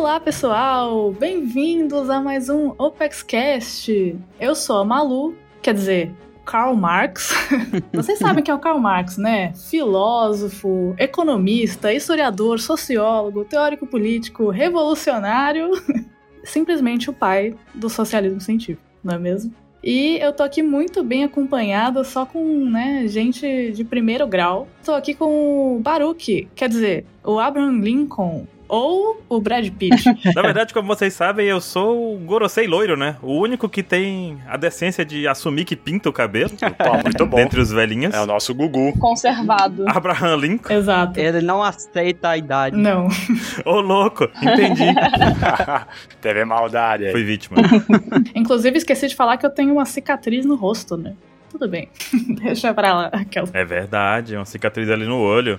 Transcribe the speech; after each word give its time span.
Olá, 0.00 0.18
pessoal! 0.18 1.12
Bem-vindos 1.12 2.08
a 2.08 2.22
mais 2.22 2.48
um 2.48 2.72
OpexCast. 2.78 4.16
Eu 4.40 4.54
sou 4.54 4.78
a 4.78 4.84
Malu, 4.84 5.36
quer 5.60 5.74
dizer, 5.74 6.10
Karl 6.42 6.74
Marx. 6.74 7.30
Vocês 7.92 8.18
sabem 8.18 8.42
quem 8.42 8.50
é 8.50 8.54
o 8.54 8.58
Karl 8.58 8.78
Marx, 8.78 9.18
né? 9.18 9.52
Filósofo, 9.68 10.94
economista, 10.98 11.92
historiador, 11.92 12.58
sociólogo, 12.58 13.44
teórico 13.44 13.86
político, 13.86 14.48
revolucionário. 14.48 15.70
Simplesmente 16.44 17.10
o 17.10 17.12
pai 17.12 17.54
do 17.74 17.90
socialismo 17.90 18.40
científico, 18.40 18.82
não 19.04 19.16
é 19.16 19.18
mesmo? 19.18 19.52
E 19.84 20.16
eu 20.16 20.32
tô 20.32 20.42
aqui 20.42 20.62
muito 20.62 21.04
bem 21.04 21.24
acompanhada, 21.24 22.04
só 22.04 22.24
com 22.24 22.42
né, 22.70 23.06
gente 23.06 23.70
de 23.72 23.84
primeiro 23.84 24.26
grau. 24.26 24.66
Tô 24.82 24.94
aqui 24.94 25.12
com 25.12 25.76
o 25.76 25.78
Baruch, 25.78 26.48
quer 26.54 26.70
dizer, 26.70 27.04
o 27.22 27.38
Abraham 27.38 27.82
Lincoln, 27.82 28.46
ou 28.70 29.20
o 29.28 29.40
Brad 29.40 29.68
Pitt. 29.68 30.04
Na 30.34 30.42
verdade, 30.42 30.72
como 30.72 30.86
vocês 30.86 31.12
sabem, 31.12 31.48
eu 31.48 31.60
sou 31.60 32.14
o 32.14 32.18
Gorosei 32.18 32.68
loiro, 32.68 32.96
né? 32.96 33.16
O 33.20 33.32
único 33.32 33.68
que 33.68 33.82
tem 33.82 34.40
a 34.46 34.56
decência 34.56 35.04
de 35.04 35.26
assumir 35.26 35.64
que 35.64 35.74
pinta 35.74 36.08
o 36.08 36.12
cabelo. 36.12 36.50
Pô, 36.78 37.02
muito 37.02 37.26
bom. 37.26 37.36
Dentre 37.36 37.60
os 37.60 37.72
velhinhos. 37.72 38.14
É 38.14 38.20
o 38.20 38.26
nosso 38.26 38.54
Gugu. 38.54 38.96
Conservado. 38.98 39.84
Abraham 39.88 40.36
Lincoln. 40.36 40.72
Exato. 40.72 41.18
Ele 41.18 41.40
não 41.40 41.62
aceita 41.62 42.28
a 42.30 42.36
idade. 42.36 42.76
Não. 42.76 43.08
Ô, 43.64 43.80
louco. 43.80 44.28
Entendi. 44.40 44.84
Teve 46.22 46.44
maldade 46.44 47.06
aí. 47.06 47.12
Fui 47.12 47.24
vítima. 47.24 47.56
Inclusive, 48.34 48.78
esqueci 48.78 49.08
de 49.08 49.16
falar 49.16 49.36
que 49.36 49.44
eu 49.44 49.50
tenho 49.50 49.72
uma 49.72 49.84
cicatriz 49.84 50.46
no 50.46 50.54
rosto, 50.54 50.96
né? 50.96 51.14
Tudo 51.50 51.68
bem. 51.68 51.88
Deixa 52.40 52.72
pra 52.72 52.94
lá. 52.94 53.06
Aquela. 53.06 53.48
É 53.52 53.64
verdade, 53.64 54.36
uma 54.36 54.44
cicatriz 54.44 54.88
ali 54.88 55.04
no 55.04 55.18
olho. 55.18 55.58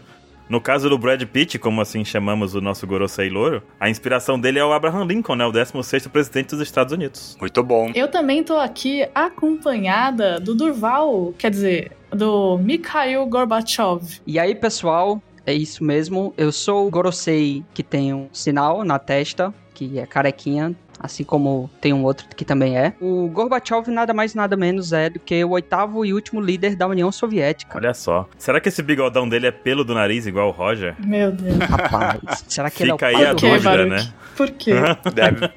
No 0.52 0.60
caso 0.60 0.90
do 0.90 0.98
Brad 0.98 1.24
Pitt, 1.24 1.58
como 1.58 1.80
assim 1.80 2.04
chamamos 2.04 2.54
o 2.56 2.60
nosso 2.60 2.86
Gorosei 2.86 3.30
louro, 3.30 3.64
a 3.80 3.90
inspiração 3.90 4.38
dele 4.38 4.60
é 4.60 4.66
o 4.66 4.74
Abraham 4.74 5.06
Lincoln, 5.06 5.38
né? 5.38 5.46
O 5.46 5.52
16º 5.54 6.10
presidente 6.10 6.50
dos 6.50 6.60
Estados 6.60 6.92
Unidos. 6.92 7.38
Muito 7.40 7.64
bom. 7.64 7.90
Eu 7.96 8.10
também 8.10 8.44
tô 8.44 8.58
aqui 8.58 9.08
acompanhada 9.16 10.42
do 10.42 10.54
Durval, 10.54 11.34
quer 11.38 11.52
dizer, 11.52 11.94
do 12.10 12.58
Mikhail 12.58 13.26
Gorbachev. 13.28 14.20
E 14.28 14.38
aí, 14.38 14.54
pessoal, 14.54 15.24
é 15.46 15.54
isso 15.54 15.86
mesmo. 15.86 16.34
Eu 16.38 16.52
sou 16.52 16.86
o 16.86 16.92
Gorosei 16.92 17.64
que 17.74 17.82
tem 17.82 18.14
um 18.14 18.28
sinal 18.34 18.84
na 18.84 19.00
testa, 19.00 19.54
que 19.74 20.00
é 20.00 20.06
carequinha, 20.06 20.76
assim 21.02 21.24
como 21.24 21.70
tem 21.80 21.94
um 21.94 22.04
outro 22.04 22.28
que 22.36 22.46
também 22.46 22.78
é. 22.78 22.94
O 23.02 23.28
Gorbachev 23.30 23.90
nada 23.90 24.14
mais 24.14 24.36
nada 24.36 24.56
menos 24.56 24.94
é 24.94 25.10
do 25.10 25.20
que 25.20 25.44
o 25.44 25.52
oitavo 25.52 26.06
e 26.06 26.14
último 26.14 26.40
líder 26.40 26.76
da 26.76 26.88
União 26.88 27.12
Soviética. 27.12 27.78
Olha 27.78 27.94
só. 27.94 28.28
Será 28.38 28.60
que 28.60 28.70
esse 28.70 28.82
bigodão 28.82 29.28
dele 29.28 29.48
é 29.48 29.52
pelo 29.52 29.84
do 29.84 29.94
nariz, 29.94 30.26
igual 30.26 30.50
o 30.50 30.52
Roger? 30.52 30.96
Meu 31.06 31.32
Deus. 31.32 31.58
Rapaz, 31.58 32.46
será 32.48 32.70
que 32.70 32.84
ele 32.84 32.92
é 32.92 32.94
o 32.94 32.98
Fica 32.98 33.08
aí 33.08 33.26
a 33.26 33.34
dúvida, 33.34 33.60
Baruch? 33.60 33.90
né? 33.90 34.14
Por 34.36 34.50
quê? 34.52 34.74
Deve. 35.14 35.50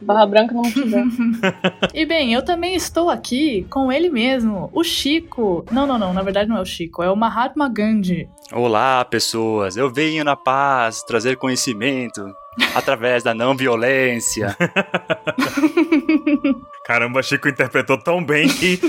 Barra 0.02 0.26
Branca 0.26 0.54
não 0.54 0.62
tiver. 0.62 1.04
E 1.92 2.06
bem, 2.06 2.32
eu 2.32 2.42
também 2.42 2.74
estou 2.74 3.10
aqui 3.10 3.66
com 3.68 3.90
ele 3.90 4.08
mesmo, 4.08 4.70
o 4.72 4.84
Chico. 4.84 5.64
Não, 5.70 5.86
não, 5.86 5.98
não, 5.98 6.12
na 6.12 6.22
verdade 6.22 6.48
não 6.48 6.56
é 6.58 6.60
o 6.60 6.64
Chico, 6.64 7.02
é 7.02 7.10
o 7.10 7.16
Mahatma 7.16 7.68
Gandhi. 7.68 8.28
Olá, 8.52 9.04
pessoas. 9.04 9.76
Eu 9.76 9.90
venho 9.90 10.24
na 10.24 10.36
paz 10.36 11.02
trazer 11.02 11.36
conhecimento 11.36 12.24
através 12.74 13.22
da 13.22 13.34
não 13.34 13.56
violência. 13.56 14.56
Caramba, 16.84 17.22
Chico 17.22 17.48
interpretou 17.48 17.98
tão 17.98 18.24
bem 18.24 18.48
que. 18.48 18.80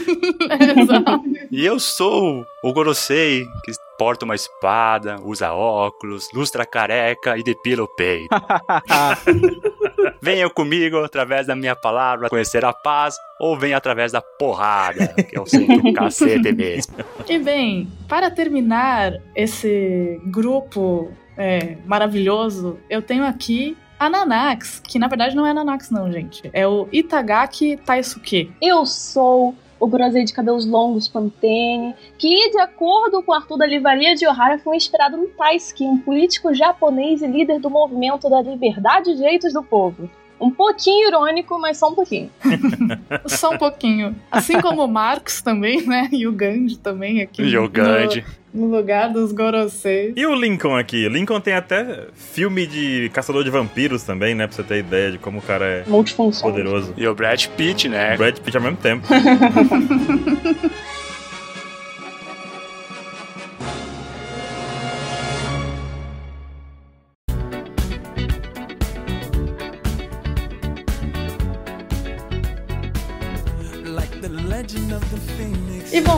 E 1.52 1.66
eu 1.66 1.80
sou 1.80 2.46
o 2.64 2.74
Gorosei, 2.74 3.46
que 3.64 3.72
porta 3.98 4.26
uma 4.26 4.34
espada, 4.34 5.18
usa 5.22 5.54
óculos, 5.54 6.28
lustra 6.34 6.66
careca 6.66 7.38
e 7.38 7.44
depila 7.44 7.84
o 7.84 7.88
peito. 7.88 8.30
Venha 10.20 10.50
comigo 10.50 10.98
através 11.04 11.46
da 11.48 11.56
minha 11.56 11.76
palavra 11.76 12.30
conhecer 12.30 12.66
a 12.66 12.74
paz, 12.74 13.16
ou 13.40 13.58
venha 13.58 13.78
através 13.78 14.12
da 14.12 14.22
porrada, 14.22 15.08
que 15.08 15.38
eu 15.38 15.46
sei 15.46 15.66
que 15.66 15.90
o 15.90 15.94
cacete 15.94 16.52
mesmo. 16.52 16.96
E 17.28 17.38
bem, 17.38 17.88
para 18.08 18.32
terminar 18.32 19.14
esse 19.36 20.20
grupo 20.26 21.12
é, 21.38 21.78
maravilhoso, 21.86 22.80
eu 22.90 23.02
tenho 23.02 23.26
aqui 23.26 23.78
a 24.00 24.10
Nanax, 24.10 24.80
que 24.80 24.98
na 24.98 25.08
verdade 25.08 25.36
não 25.36 25.46
é 25.46 25.52
a 25.52 25.54
Nanax 25.54 25.92
não, 25.92 26.12
gente. 26.12 26.50
É 26.54 26.68
o 26.68 26.88
Itagaki 26.92 27.78
Taisuke. 27.78 28.52
Eu 28.62 28.86
sou 28.86 29.56
o 29.80 29.88
Grosei 29.88 30.24
de 30.24 30.32
cabelos 30.32 30.66
longos 30.66 31.08
Pantene, 31.08 31.96
que, 32.18 32.52
de 32.52 32.60
acordo 32.60 33.24
com 33.24 33.34
Arthur 33.34 33.58
da 33.58 33.66
Livraria 33.66 34.16
de 34.16 34.28
Ohara, 34.28 34.60
foi 34.60 34.78
inspirado 34.78 35.18
no 35.18 35.28
Taisuke, 35.28 35.84
um 35.84 35.98
político 35.98 36.54
japonês 36.54 37.22
e 37.22 37.28
líder 37.28 37.60
do 37.60 37.70
movimento 37.70 38.30
da 38.30 38.42
liberdade 38.42 39.10
e 39.10 39.16
direitos 39.16 39.54
do 39.54 39.64
povo. 39.64 40.10
Um 40.42 40.50
pouquinho 40.50 41.08
irônico, 41.08 41.60
mas 41.60 41.78
só 41.78 41.90
um 41.90 41.94
pouquinho. 41.96 42.30
Só 43.28 43.52
um 43.52 43.58
pouquinho. 43.60 44.16
Assim 44.32 44.60
como 44.60 44.84
o 44.84 44.88
Marx 44.88 45.42
também, 45.42 45.86
né? 45.86 46.10
E 46.12 46.26
o 46.28 46.32
Gandhi 46.32 46.78
também 46.78 47.22
aqui. 47.22 47.44
E 47.44 47.58
o 47.58 47.70
Gandhi. 47.70 48.26
No, 48.52 48.68
no 48.68 48.76
lugar 48.76 49.10
dos 49.10 49.32
Goroseis. 49.32 50.14
E 50.16 50.26
o 50.26 50.34
Lincoln 50.34 50.76
aqui? 50.76 51.08
Lincoln 51.08 51.40
tem 51.40 51.54
até 51.54 52.08
filme 52.16 52.66
de 52.66 53.12
caçador 53.14 53.44
de 53.44 53.52
vampiros 53.52 54.02
também, 54.04 54.34
né? 54.34 54.48
Pra 54.48 54.56
você 54.56 54.64
ter 54.64 54.80
ideia 54.80 55.12
de 55.12 55.20
como 55.20 55.38
o 55.38 55.42
cara 55.42 55.66
é 55.66 55.84
Multifunção. 55.88 56.50
poderoso. 56.50 56.94
E 56.98 57.08
o 57.08 57.14
Brad 57.14 57.46
Pitt, 57.56 57.88
né? 57.88 58.18
Brad 58.18 58.40
Pitt 58.40 58.58
ao 58.58 58.64
mesmo 58.64 58.78
tempo. 58.78 59.08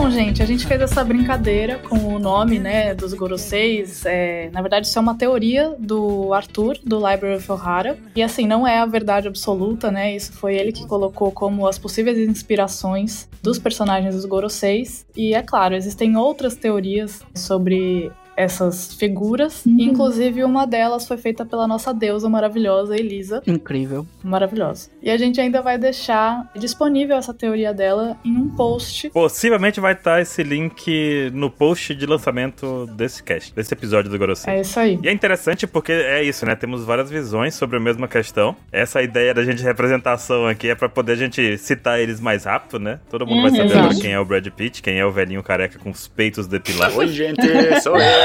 E 0.04 0.06
bom, 0.06 0.10
gente, 0.10 0.42
a 0.42 0.46
gente 0.46 0.66
fez 0.66 0.82
essa 0.82 1.02
brincadeira 1.02 1.78
com 1.78 1.96
o 1.96 2.18
nome, 2.18 2.58
né, 2.58 2.94
dos 2.94 3.14
Goroseis. 3.14 4.04
É, 4.04 4.50
na 4.52 4.60
verdade, 4.60 4.86
isso 4.86 4.98
é 4.98 5.00
uma 5.00 5.14
teoria 5.14 5.74
do 5.78 6.34
Arthur, 6.34 6.76
do 6.84 6.96
Library 6.96 7.36
of 7.36 7.50
Ohara. 7.50 7.96
E 8.14 8.22
assim, 8.22 8.46
não 8.46 8.68
é 8.68 8.80
a 8.80 8.84
verdade 8.84 9.28
absoluta, 9.28 9.90
né? 9.90 10.14
Isso 10.14 10.34
foi 10.34 10.56
ele 10.56 10.72
que 10.72 10.86
colocou 10.86 11.32
como 11.32 11.66
as 11.66 11.78
possíveis 11.78 12.18
inspirações 12.18 13.26
dos 13.42 13.58
personagens 13.58 14.14
dos 14.14 14.26
Goroseis. 14.26 15.06
E 15.16 15.32
é 15.32 15.40
claro, 15.40 15.74
existem 15.74 16.18
outras 16.18 16.54
teorias 16.54 17.22
sobre 17.34 18.12
essas 18.36 18.94
figuras. 18.94 19.64
Uhum. 19.66 19.76
Inclusive, 19.78 20.44
uma 20.44 20.66
delas 20.66 21.06
foi 21.06 21.16
feita 21.16 21.44
pela 21.44 21.66
nossa 21.66 21.92
deusa 21.92 22.28
maravilhosa, 22.28 22.96
Elisa. 22.96 23.42
Incrível. 23.46 24.06
Maravilhosa. 24.22 24.90
E 25.02 25.10
a 25.10 25.16
gente 25.16 25.40
ainda 25.40 25.60
vai 25.62 25.78
deixar 25.78 26.50
disponível 26.56 27.16
essa 27.16 27.32
teoria 27.34 27.72
dela 27.72 28.16
em 28.24 28.36
um 28.36 28.48
post 28.48 29.10
Possivelmente 29.10 29.80
vai 29.80 29.92
estar 29.92 30.20
esse 30.20 30.42
link 30.42 31.30
no 31.32 31.50
post 31.50 31.94
de 31.94 32.06
lançamento 32.06 32.86
desse 32.96 33.22
cast, 33.22 33.54
desse 33.54 33.72
episódio 33.74 34.10
do 34.10 34.18
Gorosei. 34.18 34.52
É 34.54 34.60
isso 34.60 34.78
aí. 34.80 34.98
E 35.02 35.08
é 35.08 35.12
interessante 35.12 35.66
porque 35.66 35.92
é 35.92 36.22
isso, 36.22 36.44
né? 36.46 36.54
Temos 36.54 36.84
várias 36.84 37.10
visões 37.10 37.54
sobre 37.54 37.76
a 37.76 37.80
mesma 37.80 38.08
questão. 38.08 38.56
Essa 38.72 39.02
ideia 39.02 39.32
da 39.34 39.44
gente 39.44 39.62
representação 39.62 40.46
aqui 40.46 40.68
é 40.68 40.74
pra 40.74 40.88
poder 40.88 41.12
a 41.12 41.16
gente 41.16 41.56
citar 41.58 42.00
eles 42.00 42.20
mais 42.20 42.44
rápido, 42.44 42.78
né? 42.78 42.98
Todo 43.10 43.26
mundo 43.26 43.42
vai 43.42 43.50
Uhum, 43.50 43.56
saber 43.56 43.68
exato. 43.70 43.84
agora 43.86 44.00
quem 44.00 44.12
é 44.12 44.18
o 44.18 44.24
Brad 44.24 44.46
Pitt, 44.48 44.82
quem 44.82 44.98
é 44.98 45.04
o 45.06 45.12
velhinho 45.12 45.42
careca 45.42 45.78
com 45.78 45.90
os 45.90 46.08
peitos 46.08 46.46
depilados. 46.46 46.96
Oi, 46.96 47.08
gente, 47.08 47.40
sou 47.82 47.96
eu. 47.96 48.23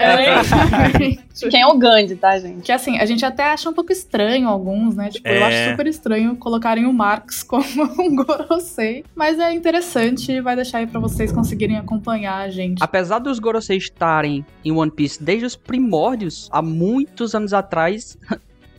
É, 0.00 1.48
Quem 1.50 1.60
é 1.62 1.66
o 1.66 1.76
Gandhi, 1.78 2.16
tá, 2.16 2.38
gente? 2.38 2.62
que 2.62 2.72
assim, 2.72 2.98
a 2.98 3.06
gente 3.06 3.24
até 3.24 3.44
acha 3.44 3.68
um 3.70 3.72
pouco 3.72 3.92
estranho 3.92 4.48
alguns, 4.48 4.94
né? 4.96 5.08
Tipo, 5.10 5.28
eu 5.28 5.34
É. 5.34 5.42
acho 5.44 5.70
super 5.70 5.86
estranho 5.86 6.36
colocarem 6.36 6.86
o 6.86 6.92
Marx 6.92 7.42
como 7.42 7.64
um 7.98 8.16
Gorosei. 8.16 9.04
Mas 9.14 9.38
é 9.38 9.52
interessante 9.52 10.32
e 10.32 10.40
vai 10.40 10.56
deixar 10.56 10.78
aí 10.78 10.86
pra 10.86 11.00
vocês 11.00 11.30
conseguirem 11.32 11.76
acompanhar 11.76 12.38
a 12.38 12.48
gente. 12.50 12.78
Apesar 12.82 13.18
dos 13.18 13.38
Gorosei 13.38 13.76
estarem 13.78 14.44
em 14.64 14.72
One 14.72 14.90
Piece 14.90 15.22
desde 15.22 15.46
os 15.46 15.56
primórdios, 15.56 16.48
há 16.52 16.60
muitos 16.62 17.34
anos 17.34 17.52
atrás, 17.52 18.16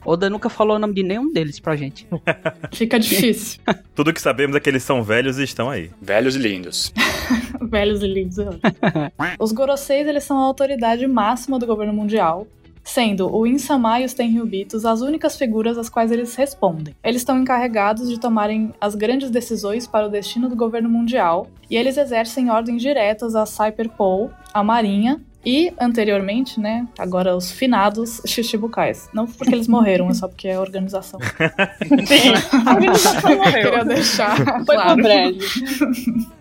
Oda 0.05 0.29
nunca 0.29 0.49
falou 0.49 0.77
o 0.77 0.79
nome 0.79 0.93
de 0.93 1.03
nenhum 1.03 1.31
deles 1.31 1.59
pra 1.59 1.75
gente. 1.75 2.07
Fica 2.73 2.99
difícil. 2.99 3.59
Tudo 3.93 4.13
que 4.13 4.21
sabemos 4.21 4.55
é 4.55 4.59
que 4.59 4.69
eles 4.69 4.83
são 4.83 5.03
velhos 5.03 5.37
e 5.39 5.43
estão 5.43 5.69
aí. 5.69 5.91
Velhos 6.01 6.35
e 6.35 6.39
lindos. 6.39 6.93
Velhos 7.61 8.01
e 8.01 8.07
lindos. 8.07 8.37
eu 8.37 8.49
acho. 9.17 9.35
Os 9.39 9.51
Goroseis, 9.51 10.07
eles 10.07 10.23
são 10.23 10.37
a 10.37 10.43
autoridade 10.43 11.05
máxima 11.05 11.59
do 11.59 11.67
governo 11.67 11.93
mundial. 11.93 12.47
Sendo 12.83 13.31
o 13.31 13.45
Insama 13.45 13.99
e 13.99 14.05
os 14.05 14.13
Tenryubitos 14.15 14.83
as 14.85 15.01
únicas 15.01 15.37
figuras 15.37 15.77
às 15.77 15.89
quais 15.89 16.11
eles 16.11 16.33
respondem. 16.35 16.95
Eles 17.03 17.21
estão 17.21 17.39
encarregados 17.39 18.09
de 18.09 18.19
tomarem 18.19 18.73
as 18.81 18.95
grandes 18.95 19.29
decisões 19.29 19.85
para 19.85 20.07
o 20.07 20.09
destino 20.09 20.49
do 20.49 20.55
governo 20.55 20.89
mundial, 20.89 21.47
e 21.69 21.75
eles 21.75 21.97
exercem 21.97 22.49
ordens 22.49 22.81
diretas 22.81 23.35
a 23.35 23.45
Cyberpol, 23.45 24.31
a 24.51 24.63
Marinha 24.63 25.21
e, 25.45 25.71
anteriormente, 25.79 26.59
né, 26.59 26.85
agora 26.97 27.35
os 27.35 27.49
finados 27.49 28.21
Shichibukais. 28.25 29.09
Não 29.13 29.25
porque 29.25 29.55
eles 29.55 29.67
morreram, 29.67 30.09
é 30.09 30.13
só 30.13 30.27
porque 30.27 30.47
é 30.47 30.55
a 30.59 30.61
organização. 30.61 31.19
Sim, 31.19 32.33
a 32.65 32.73
organização 32.73 33.21
Queria 33.21 33.37
morreu. 33.37 33.85
deixar 33.85 34.35
Foi 34.65 34.75
claro. 34.75 35.01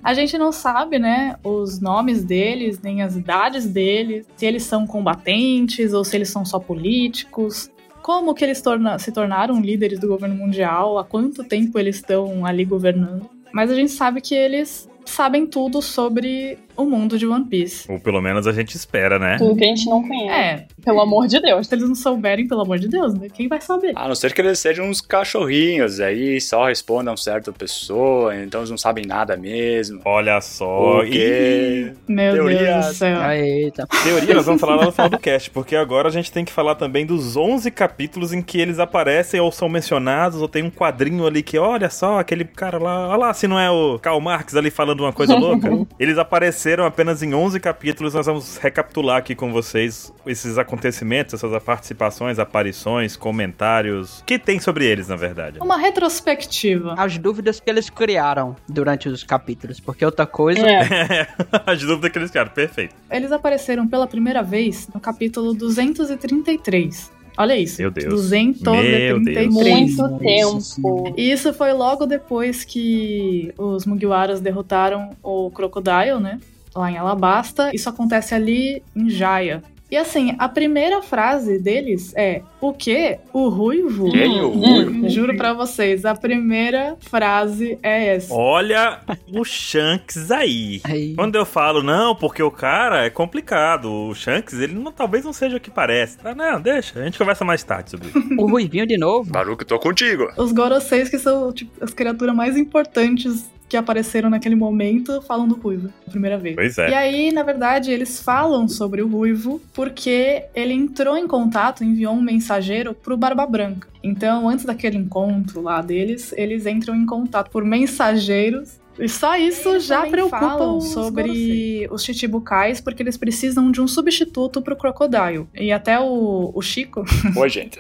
A 0.03 0.15
gente 0.15 0.37
não 0.37 0.51
sabe, 0.51 0.99
né, 0.99 1.37
os 1.45 1.81
nomes 1.81 2.25
deles, 2.25 2.81
nem 2.83 3.03
as 3.03 3.15
idades 3.17 3.67
deles, 3.67 4.27
se 4.37 4.47
eles 4.47 4.65
são 4.65 4.87
combatentes 4.87 5.93
ou 5.93 6.05
se 6.05 6.17
eles 6.17 6.29
são 6.31 6.45
só 6.45 6.59
políticos. 6.59 7.71
como 8.03 8.35
que 8.35 8.45
eles 8.45 8.61
torna 8.63 8.99
se 8.99 9.13
tornaram 9.13 9.61
líderes 9.61 9.99
do 10.01 10.09
governo 10.09 10.35
mundial, 10.35 10.99
há 10.99 11.05
quanto 11.05 11.45
tempo 11.45 11.79
eles 11.79 11.97
estão 11.97 12.45
ali 12.45 12.65
governando. 12.65 13.29
Mas 13.53 13.71
a 13.71 13.75
gente 13.75 13.93
sabe 13.93 14.21
que 14.21 14.35
eles 14.35 14.89
sabem 15.09 15.47
tudo 15.47 15.81
sobre 15.83 16.59
o 16.77 16.85
mundo 16.85 17.19
de 17.19 17.27
One 17.27 17.45
Piece. 17.45 17.91
Ou 17.91 17.99
pelo 17.99 18.21
menos 18.23 18.47
a 18.47 18.53
gente 18.53 18.77
espera, 18.77 19.19
né? 19.19 19.37
Tudo 19.37 19.57
que 19.57 19.65
a 19.65 19.67
gente 19.69 19.87
não 19.87 20.01
conhece. 20.07 20.31
É, 20.33 20.67
Pelo 20.85 21.01
amor 21.01 21.27
de 21.27 21.41
Deus. 21.41 21.67
se 21.67 21.75
eles 21.75 21.89
não 21.89 21.95
souberem, 21.97 22.47
pelo 22.47 22.61
amor 22.61 22.79
de 22.79 22.87
Deus, 22.89 23.15
né? 23.15 23.29
Quem 23.35 23.49
vai 23.49 23.61
saber? 23.61 23.93
A 23.97 24.07
não 24.07 24.15
ser 24.15 24.33
que 24.33 24.41
eles 24.41 24.61
sejam 24.61 24.87
uns 24.87 25.01
cachorrinhos, 25.01 25.99
aí 25.99 26.41
só 26.41 26.67
respondam 26.67 27.17
certa 27.17 27.51
pessoa, 27.53 28.37
então 28.37 28.61
eles 28.61 28.71
não 28.71 28.79
sabem 28.79 29.05
nada 29.05 29.37
mesmo. 29.37 30.01
Olha 30.05 30.41
só. 30.41 31.01
O 31.01 31.05
quê? 31.05 31.93
Meu 32.07 32.33
Deus 32.35 32.47
Teorias. 32.49 32.87
do 32.87 32.95
céu. 32.95 33.31
Eita. 33.33 33.89
E 33.93 34.03
teoria 34.05 34.35
nós 34.35 34.47
vamos 34.47 34.61
falar 34.61 34.77
lá 34.77 34.85
no 34.87 34.93
final 34.93 35.09
do 35.11 35.19
cast, 35.19 35.51
porque 35.51 35.75
agora 35.75 36.07
a 36.09 36.13
gente 36.13 36.31
tem 36.31 36.45
que 36.45 36.53
falar 36.53 36.77
também 36.77 37.05
dos 37.05 37.37
11 37.37 37.71
capítulos 37.73 38.33
em 38.33 38.41
que 38.41 38.61
eles 38.61 38.79
aparecem 38.79 39.41
ou 39.41 39.51
são 39.51 39.69
mencionados, 39.69 40.41
ou 40.41 40.49
tem 40.49 40.63
um 40.63 40.71
quadrinho 40.71 41.27
ali 41.27 41.43
que, 41.43 41.59
olha 41.59 41.91
só, 41.91 42.21
aquele 42.21 42.45
cara 42.45 42.79
lá, 42.79 43.09
olha 43.09 43.17
lá, 43.17 43.35
se 43.35 43.49
não 43.49 43.59
é 43.59 43.69
o 43.69 43.99
Karl 43.99 44.21
Marx 44.21 44.55
ali 44.55 44.71
falando 44.71 44.98
uma 45.03 45.13
coisa 45.13 45.37
louca. 45.37 45.69
Eles 45.99 46.19
apareceram 46.19 46.85
apenas 46.85 47.23
em 47.23 47.35
11 47.35 47.59
capítulos, 47.61 48.15
nós 48.15 48.27
vamos 48.27 48.57
recapitular 48.57 49.19
aqui 49.19 49.35
com 49.35 49.53
vocês 49.53 50.13
esses 50.27 50.59
acontecimentos, 50.59 51.35
essas 51.35 51.63
participações, 51.63 52.39
aparições, 52.39 53.17
comentários, 53.17 54.23
que 54.27 54.39
tem 54.39 54.61
sobre 54.61 54.85
eles, 54.85 55.09
na 55.09 55.17
verdade. 55.17 55.59
Uma 55.61 55.77
retrospectiva. 55.77 56.95
As 56.97 57.19
dúvidas 57.19 57.61
que 57.61 57.69
eles 57.69 57.91
criaram 57.91 58.57
durante 58.69 59.09
os 59.09 59.23
capítulos, 59.23 59.81
porque 59.81 60.05
outra 60.05 60.27
coisa. 60.27 60.67
É. 60.67 61.29
As 61.67 61.81
dúvidas 61.81 62.11
que 62.11 62.19
eles 62.19 62.31
criaram, 62.31 62.51
perfeito. 62.51 62.95
Eles 63.11 63.33
apareceram 63.33 63.87
pela 63.87 64.07
primeira 64.07 64.43
vez 64.43 64.89
no 64.93 65.01
capítulo 65.01 65.55
233. 65.55 67.18
Olha 67.39 67.57
isso. 67.57 67.81
Meu 67.81 67.91
Deus. 67.93 68.13
233. 68.13 68.97
Meu 68.97 69.21
Deus. 69.21 70.77
Muito 70.77 71.05
tempo. 71.05 71.15
E 71.17 71.31
isso 71.31 71.55
foi 71.55 71.73
logo 71.73 72.05
depois 72.05 72.65
que 72.65 73.55
os 73.57 73.87
Mugiwaras 73.87 74.41
derrotaram 74.41 75.11
o 75.23 75.49
Crocodile, 75.53 76.19
né? 76.21 76.41
Lá 76.75 76.91
em 76.91 76.97
Alabasta. 76.97 77.71
Isso 77.73 77.89
acontece 77.89 78.35
ali 78.35 78.83
em 78.95 79.09
Jaya. 79.09 79.63
E 79.91 79.97
assim, 79.97 80.35
a 80.39 80.49
primeira 80.49 81.01
frase 81.01 81.59
deles 81.59 82.13
é: 82.15 82.43
O 82.61 82.73
quê? 82.75 83.19
O 83.33 83.49
ruivo? 83.49 84.11
Quem, 84.11 84.41
o 84.43 84.51
ruivo? 84.51 85.09
Juro 85.09 85.35
pra 85.37 85.55
vocês, 85.55 86.05
a 86.05 86.15
primeira 86.15 86.97
frase 87.01 87.79
é 87.83 88.15
essa. 88.17 88.35
Olha 88.35 89.01
o 89.33 89.43
Shanks 89.45 90.31
aí. 90.31 90.81
Aí, 90.85 91.15
Quando 91.15 91.37
eu 91.37 91.47
falo 91.47 91.83
não, 91.83 92.15
porque 92.15 92.43
o 92.43 92.51
cara 92.51 93.05
é 93.07 93.11
complicado, 93.11 93.91
o 93.91 94.15
Shanks, 94.15 94.55
ele 94.55 94.75
não, 94.75 94.93
talvez 94.93 95.25
não 95.25 95.33
seja 95.33 95.57
o 95.57 95.61
que 95.61 95.71
parece. 95.71 96.19
Ah, 96.23 96.35
não, 96.35 96.61
deixa, 96.61 97.01
a 97.01 97.05
gente 97.05 97.17
conversa 97.19 97.45
mais 97.45 97.63
tarde 97.63 97.91
sobre 97.91 98.09
isso. 98.09 98.19
o 98.39 98.47
Ruivinho 98.47 98.87
de 98.87 98.99
novo. 98.99 99.31
Baruque, 99.31 99.65
tô 99.65 99.79
contigo. 99.79 100.29
Os 100.37 100.53
Goroseis, 100.53 101.09
que 101.09 101.19
são 101.19 101.51
tipo, 101.53 101.73
as 101.83 101.95
criaturas 101.95 102.35
mais 102.35 102.57
importantes 102.57 103.49
que 103.69 103.77
apareceram 103.77 104.31
naquele 104.31 104.55
momento, 104.55 105.21
falam 105.23 105.47
do 105.47 105.55
Ruivo, 105.55 105.93
a 106.07 106.11
primeira 106.11 106.39
vez. 106.39 106.55
Pois 106.55 106.79
E 106.79 106.83
é. 106.83 106.97
aí, 106.97 107.33
na 107.33 107.43
verdade, 107.43 107.91
eles 107.91 108.21
falam 108.23 108.67
sobre 108.67 109.03
o 109.03 109.09
Ruivo 109.09 109.61
porque 109.75 110.45
ele 110.55 110.73
entrou 110.73 111.17
em 111.17 111.27
contato, 111.27 111.85
enviou 111.85 112.15
um 112.15 112.23
mensageiro 112.23 112.95
pro 112.95 113.17
Barba 113.17 113.47
Branca. 113.47 113.89
Então, 114.03 114.49
antes 114.49 114.65
daquele 114.65 114.97
encontro 114.97 115.61
lá 115.61 115.83
deles, 115.83 116.33
eles 116.37 116.67
entram 116.67 116.95
em 116.95 117.05
contato 117.05 117.51
por 117.51 117.65
mensageiros. 117.65 118.78
E 118.99 119.09
só 119.09 119.37
isso 119.37 119.69
Eles 119.71 119.87
já 119.87 120.07
preocupa 120.07 120.81
sobre 120.81 121.89
os 121.91 122.03
Chichibukais, 122.03 122.81
porque 122.81 123.03
eles 123.03 123.17
precisam 123.17 123.71
de 123.71 123.81
um 123.81 123.87
substituto 123.87 124.61
pro 124.61 124.77
Crocodile. 124.77 125.47
E 125.55 125.71
até 125.73 125.99
o, 126.01 126.51
o 126.55 126.63
Chico 126.63 127.05
Oi, 127.37 127.49
gente. 127.49 127.79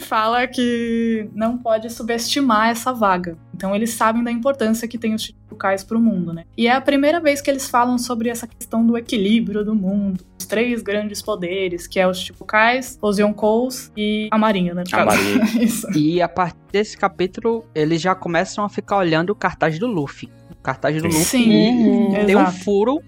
fala 0.00 0.46
que 0.46 1.28
não 1.34 1.58
pode 1.58 1.90
subestimar 1.90 2.70
essa 2.70 2.92
vaga. 2.92 3.36
Então 3.54 3.74
eles 3.74 3.90
sabem 3.90 4.22
da 4.22 4.30
importância 4.30 4.88
que 4.88 4.96
tem 4.96 5.14
os 5.14 5.22
Chichibukais 5.22 5.84
pro 5.84 6.00
mundo, 6.00 6.32
né? 6.32 6.44
E 6.56 6.66
é 6.66 6.72
a 6.72 6.80
primeira 6.80 7.20
vez 7.20 7.40
que 7.40 7.50
eles 7.50 7.68
falam 7.68 7.98
sobre 7.98 8.28
essa 8.28 8.46
questão 8.46 8.86
do 8.86 8.96
equilíbrio 8.96 9.64
do 9.64 9.74
mundo. 9.74 10.24
Os 10.38 10.46
três 10.46 10.82
grandes 10.82 11.20
poderes, 11.20 11.86
que 11.86 12.00
é 12.00 12.08
os 12.08 12.18
Chichibukais, 12.18 12.98
os 13.02 13.18
Yonkous 13.18 13.92
e 13.96 14.28
a 14.30 14.38
Marinha, 14.38 14.72
né? 14.72 14.84
A. 14.92 15.04
Marinha. 15.04 15.44
Isso. 15.62 15.86
E 15.96 16.22
a 16.22 16.28
partir 16.28 16.56
desse 16.72 16.96
capítulo, 16.96 17.64
eles 17.74 18.00
já 18.00 18.14
começam 18.14 18.64
a 18.64 18.68
ficar 18.68 18.96
olhando 18.96 19.30
o 19.30 19.34
cartaz 19.34 19.78
do 19.78 19.86
Luffy. 19.86 20.30
Cartaz 20.62 21.00
do 21.00 21.08
Luffy. 21.08 21.24
Sim, 21.24 22.08
tem 22.26 22.36
um 22.36 22.40
exato. 22.40 22.58
furo 22.64 23.02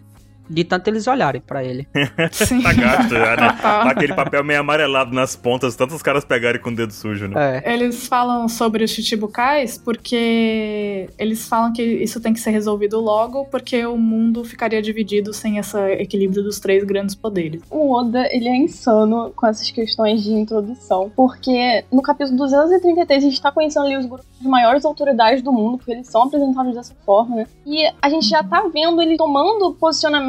de 0.48 0.64
tanto 0.64 0.88
eles 0.88 1.06
olharem 1.06 1.40
pra 1.40 1.64
ele. 1.64 1.86
Sim. 2.32 2.62
Tá 2.62 2.72
gasto 2.72 3.10
já, 3.10 3.36
né? 3.36 3.58
Tá 3.60 3.82
aquele 3.90 4.14
papel 4.14 4.44
meio 4.44 4.60
amarelado 4.60 5.14
nas 5.14 5.36
pontas, 5.36 5.74
tantos 5.76 6.02
caras 6.02 6.24
pegarem 6.24 6.60
com 6.60 6.70
o 6.70 6.74
dedo 6.74 6.92
sujo, 6.92 7.28
né? 7.28 7.62
É. 7.64 7.72
Eles 7.72 8.06
falam 8.06 8.48
sobre 8.48 8.84
os 8.84 8.90
Chichibukais 8.90 9.78
porque 9.78 11.08
eles 11.18 11.48
falam 11.48 11.72
que 11.72 11.82
isso 11.82 12.20
tem 12.20 12.32
que 12.32 12.40
ser 12.40 12.50
resolvido 12.50 13.00
logo, 13.00 13.44
porque 13.46 13.84
o 13.86 13.96
mundo 13.96 14.44
ficaria 14.44 14.82
dividido 14.82 15.32
sem 15.32 15.58
esse 15.58 15.78
equilíbrio 15.92 16.42
dos 16.42 16.60
três 16.60 16.84
grandes 16.84 17.14
poderes. 17.14 17.62
O 17.70 17.92
Oda, 17.92 18.26
ele 18.30 18.48
é 18.48 18.56
insano 18.56 19.32
com 19.34 19.46
essas 19.46 19.70
questões 19.70 20.22
de 20.22 20.32
introdução, 20.32 21.10
porque 21.14 21.84
no 21.92 22.02
capítulo 22.02 22.36
233 22.36 23.24
a 23.24 23.26
gente 23.26 23.40
tá 23.40 23.50
conhecendo 23.50 23.86
ali 23.86 23.96
os 23.96 24.06
grupos 24.06 24.26
de 24.40 24.48
maiores 24.48 24.84
autoridades 24.84 25.42
do 25.42 25.52
mundo, 25.52 25.78
porque 25.78 25.92
eles 25.92 26.08
são 26.08 26.24
apresentados 26.24 26.74
dessa 26.74 26.94
forma, 27.06 27.36
né? 27.36 27.46
E 27.66 27.88
a 28.00 28.08
gente 28.08 28.28
já 28.28 28.42
tá 28.42 28.68
vendo 28.72 29.00
ele 29.00 29.16
tomando 29.16 29.72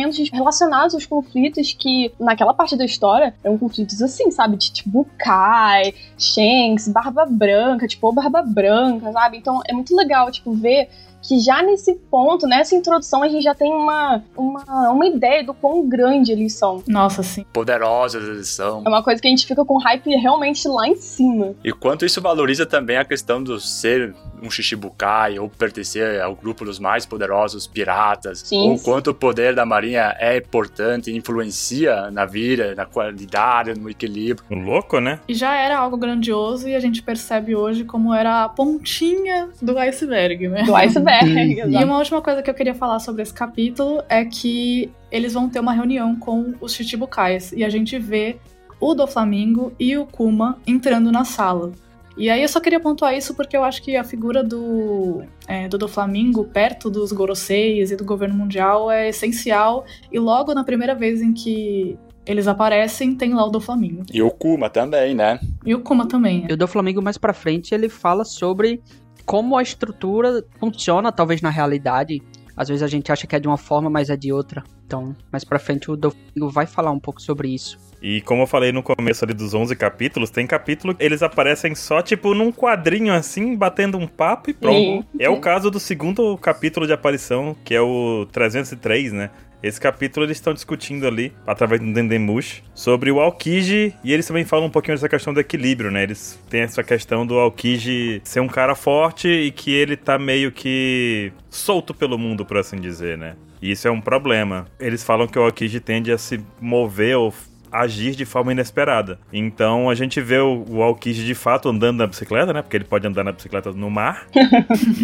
posicionamentos 0.04 0.30
relacionados 0.32 0.94
aos 0.94 1.06
conflitos 1.06 1.74
que, 1.74 2.14
naquela 2.20 2.54
parte 2.54 2.76
da 2.76 2.86
história, 2.86 3.34
eram 3.44 3.58
conflitos 3.58 4.02
assim, 4.02 4.30
sabe? 4.32 4.58
De 4.58 4.72
tipo 4.72 5.08
Kai, 5.18 5.94
Shanks, 6.18 6.88
Barba 6.88 7.26
Branca, 7.26 7.88
tipo, 7.88 8.12
Barba 8.12 8.42
Branca, 8.42 9.12
sabe? 9.12 9.38
Então 9.38 9.62
é 9.68 9.74
muito 9.74 9.96
legal, 9.96 10.32
tipo, 10.32 10.54
ver 10.54 10.90
que 11.24 11.40
já 11.40 11.64
nesse 11.64 11.96
ponto, 12.12 12.46
nessa 12.46 12.76
introdução, 12.76 13.24
a 13.24 13.30
gente 13.30 13.44
já 13.44 13.56
tem 13.56 13.72
uma, 13.72 14.22
uma, 14.36 14.92
uma 14.92 15.08
ideia 15.08 15.44
do 15.44 15.54
quão 15.54 15.88
grande 15.88 16.32
eles 16.32 16.54
são. 16.54 16.84
Nossa, 16.88 17.24
sim. 17.24 17.46
Poderosos 17.54 18.28
eles 18.28 18.50
são. 18.50 18.84
É 18.86 18.90
uma 18.90 19.02
coisa 19.02 19.22
que 19.22 19.28
a 19.28 19.32
gente 19.32 19.48
fica 19.48 19.64
com 19.64 19.78
hype 19.78 20.10
realmente 20.18 20.68
lá 20.68 20.88
em 20.88 20.96
cima. 20.96 21.56
E 21.64 21.72
quanto 21.72 22.06
isso 22.06 22.22
valoriza 22.22 22.66
também 22.66 22.98
a 22.98 23.06
questão 23.06 23.42
do 23.42 23.60
ser 23.60 24.14
um 24.42 24.52
Shichibukai 24.52 25.40
ou 25.40 25.50
pertencer 25.50 26.22
ao 26.22 26.36
grupo 26.36 26.66
dos 26.66 26.78
mais 26.78 27.06
poderosos 27.06 27.66
piratas. 27.66 28.40
Sim. 28.40 28.72
Ou 28.72 28.80
quanto 28.80 29.12
o 29.12 29.14
poder 29.14 29.56
da 29.56 29.66
marinha 29.66 30.16
é 30.20 30.38
importante 30.38 31.10
e 31.10 31.16
influencia 31.16 32.12
na 32.12 32.26
vida, 32.26 32.76
na 32.76 32.86
qualidade, 32.86 33.80
no 33.80 33.90
equilíbrio. 33.90 34.46
Louco, 34.50 35.00
né? 35.00 35.20
E 35.28 35.34
já 35.34 35.56
era 35.56 35.78
algo 35.78 35.96
grandioso 35.96 36.68
e 36.68 36.76
a 36.76 36.80
gente 36.80 37.02
percebe 37.02 37.56
hoje 37.56 37.86
como 37.86 38.14
era 38.14 38.44
a 38.44 38.50
pontinha 38.50 39.50
do 39.62 39.78
iceberg, 39.78 40.50
né? 40.50 40.64
Do 40.64 40.76
iceberg. 40.76 41.13
E 41.22 41.60
exato. 41.60 41.86
uma 41.86 41.98
última 41.98 42.22
coisa 42.22 42.42
que 42.42 42.50
eu 42.50 42.54
queria 42.54 42.74
falar 42.74 43.00
sobre 43.00 43.22
esse 43.22 43.34
capítulo 43.34 44.04
é 44.10 44.26
que 44.26 44.92
eles 45.12 45.34
vão 45.34 45.50
ter 45.50 45.60
uma 45.60 45.74
reunião 45.74 46.16
com 46.16 46.54
os 46.60 46.74
Chichibukais 46.74 47.52
e 47.52 47.64
a 47.64 47.70
gente 47.70 48.00
vê 48.00 48.38
o 48.80 48.94
Doflamingo 48.94 49.74
e 49.80 49.98
o 49.98 50.06
Kuma 50.06 50.58
entrando 50.66 51.12
na 51.12 51.24
sala. 51.24 51.72
E 52.16 52.30
aí 52.30 52.42
eu 52.42 52.48
só 52.48 52.60
queria 52.60 52.80
pontuar 52.80 53.16
isso 53.16 53.34
porque 53.34 53.58
eu 53.58 53.64
acho 53.64 53.82
que 53.82 53.96
a 53.96 54.04
figura 54.04 54.44
do, 54.44 55.24
é, 55.48 55.68
do 55.68 55.78
Doflamingo 55.78 56.44
perto 56.44 56.90
dos 56.90 57.12
Goroseis 57.12 57.92
e 57.92 57.96
do 57.96 58.06
governo 58.06 58.36
mundial 58.36 58.92
é 58.92 59.10
essencial. 59.10 59.86
E 60.12 60.20
logo 60.20 60.54
na 60.54 60.64
primeira 60.64 60.94
vez 60.94 61.22
em 61.22 61.34
que 61.34 61.98
eles 62.26 62.48
aparecem, 62.48 63.16
tem 63.16 63.34
lá 63.34 63.46
o 63.46 63.50
Doflamingo. 63.50 64.04
E 64.14 64.22
o 64.22 64.30
Kuma 64.32 64.70
também, 64.70 65.14
né? 65.14 65.40
E 65.66 65.74
o 65.74 65.80
Kuma 65.80 66.08
também. 66.08 66.46
E 66.50 66.54
o 66.54 66.58
do 66.58 66.68
Flamengo 66.68 67.02
mais 67.02 67.18
pra 67.18 67.34
frente, 67.34 67.74
ele 67.74 67.90
fala 67.90 68.24
sobre 68.24 68.82
como 69.26 69.58
a 69.58 69.62
estrutura 69.62 70.44
funciona, 70.60 71.12
talvez 71.12 71.42
na 71.42 71.50
realidade. 71.50 72.22
Às 72.56 72.68
vezes 72.68 72.84
a 72.84 72.88
gente 72.88 73.12
acha 73.12 73.26
que 73.26 73.36
é 73.36 73.40
de 73.40 73.48
uma 73.48 73.58
forma, 73.58 73.90
mas 73.90 74.10
é 74.10 74.16
de 74.16 74.32
outra. 74.32 74.64
Então, 74.86 75.16
mais 75.32 75.44
pra 75.44 75.58
frente 75.58 75.90
o 75.90 75.96
do 75.96 76.12
Flamengo 76.12 76.50
vai 76.52 76.68
falar 76.68 76.92
um 76.92 77.00
pouco 77.00 77.20
sobre 77.22 77.50
isso. 77.50 77.80
E 78.02 78.22
como 78.22 78.44
eu 78.44 78.48
falei 78.48 78.72
no 78.72 78.84
começo 78.84 79.24
ali 79.24 79.34
dos 79.34 79.54
11 79.54 79.76
capítulos, 79.76 80.30
tem 80.30 80.46
capítulo 80.46 80.94
que 80.94 81.04
eles 81.04 81.24
aparecem 81.24 81.74
só, 81.74 82.02
tipo, 82.02 82.36
num 82.36 82.52
quadrinho 82.52 83.14
assim, 83.14 83.56
batendo 83.56 83.98
um 83.98 84.06
papo 84.06 84.52
e 84.52 84.54
pronto. 84.54 84.78
Sim. 84.78 85.06
É 85.18 85.30
o 85.30 85.40
caso 85.40 85.72
do 85.72 85.80
segundo 85.80 86.38
capítulo 86.38 86.86
de 86.86 86.94
aparição, 86.94 87.56
que 87.64 87.74
é 87.74 87.82
o 87.82 88.28
303, 88.32 89.14
né? 89.14 89.32
Esse 89.64 89.80
capítulo 89.80 90.26
eles 90.26 90.36
estão 90.36 90.54
discutindo 90.54 91.08
ali, 91.08 91.32
através 91.48 91.80
do 91.80 91.94
Dendemush, 91.94 92.62
sobre 92.76 93.10
o 93.10 93.22
Aokiji, 93.22 93.96
e 94.04 94.12
eles 94.12 94.28
também 94.28 94.44
falam 94.44 94.66
um 94.66 94.70
pouquinho 94.70 94.98
dessa 94.98 95.08
questão 95.08 95.34
do 95.34 95.40
equilíbrio, 95.40 95.90
né? 95.90 96.04
Eles 96.04 96.38
têm 96.50 96.64
essa 96.64 96.84
questão 96.84 97.26
do 97.26 97.40
Aokiji 97.40 98.22
ser 98.26 98.42
um 98.42 98.48
cara 98.50 98.76
forte 98.76 99.30
e 99.30 99.52
que 99.52 99.72
ele 99.72 99.96
tá 99.96 100.20
meio 100.20 100.52
que 100.52 101.32
solto 101.50 101.94
pelo 101.94 102.18
mundo, 102.18 102.46
por 102.46 102.58
assim 102.58 102.76
dizer, 102.76 103.18
né? 103.18 103.38
E 103.62 103.72
isso 103.72 103.88
é 103.88 103.92
um 103.92 104.02
problema. 104.02 104.66
Eles 104.78 105.02
falam 105.02 105.28
que 105.28 105.40
o 105.40 105.44
Aokiji 105.44 105.80
tende 105.80 106.12
a 106.12 106.18
se 106.18 106.42
mover 106.60 107.16
ou 107.16 107.34
agir 107.72 108.16
de 108.16 108.26
forma 108.26 108.52
inesperada. 108.52 109.18
Então 109.32 109.90
a 109.90 109.96
gente 109.96 110.20
vê 110.20 110.40
o, 110.40 110.66
o 110.70 110.84
Aokiji 110.84 111.26
de 111.26 111.34
fato 111.34 111.70
andando 111.70 112.00
na 112.00 112.08
bicicleta, 112.08 112.52
né? 112.52 112.62
Porque 112.62 112.76
ele 112.76 112.84
pode 112.84 113.08
andar 113.08 113.24
na 113.24 113.32
bicicleta 113.32 113.72
no 113.72 113.90
mar. 113.90 114.28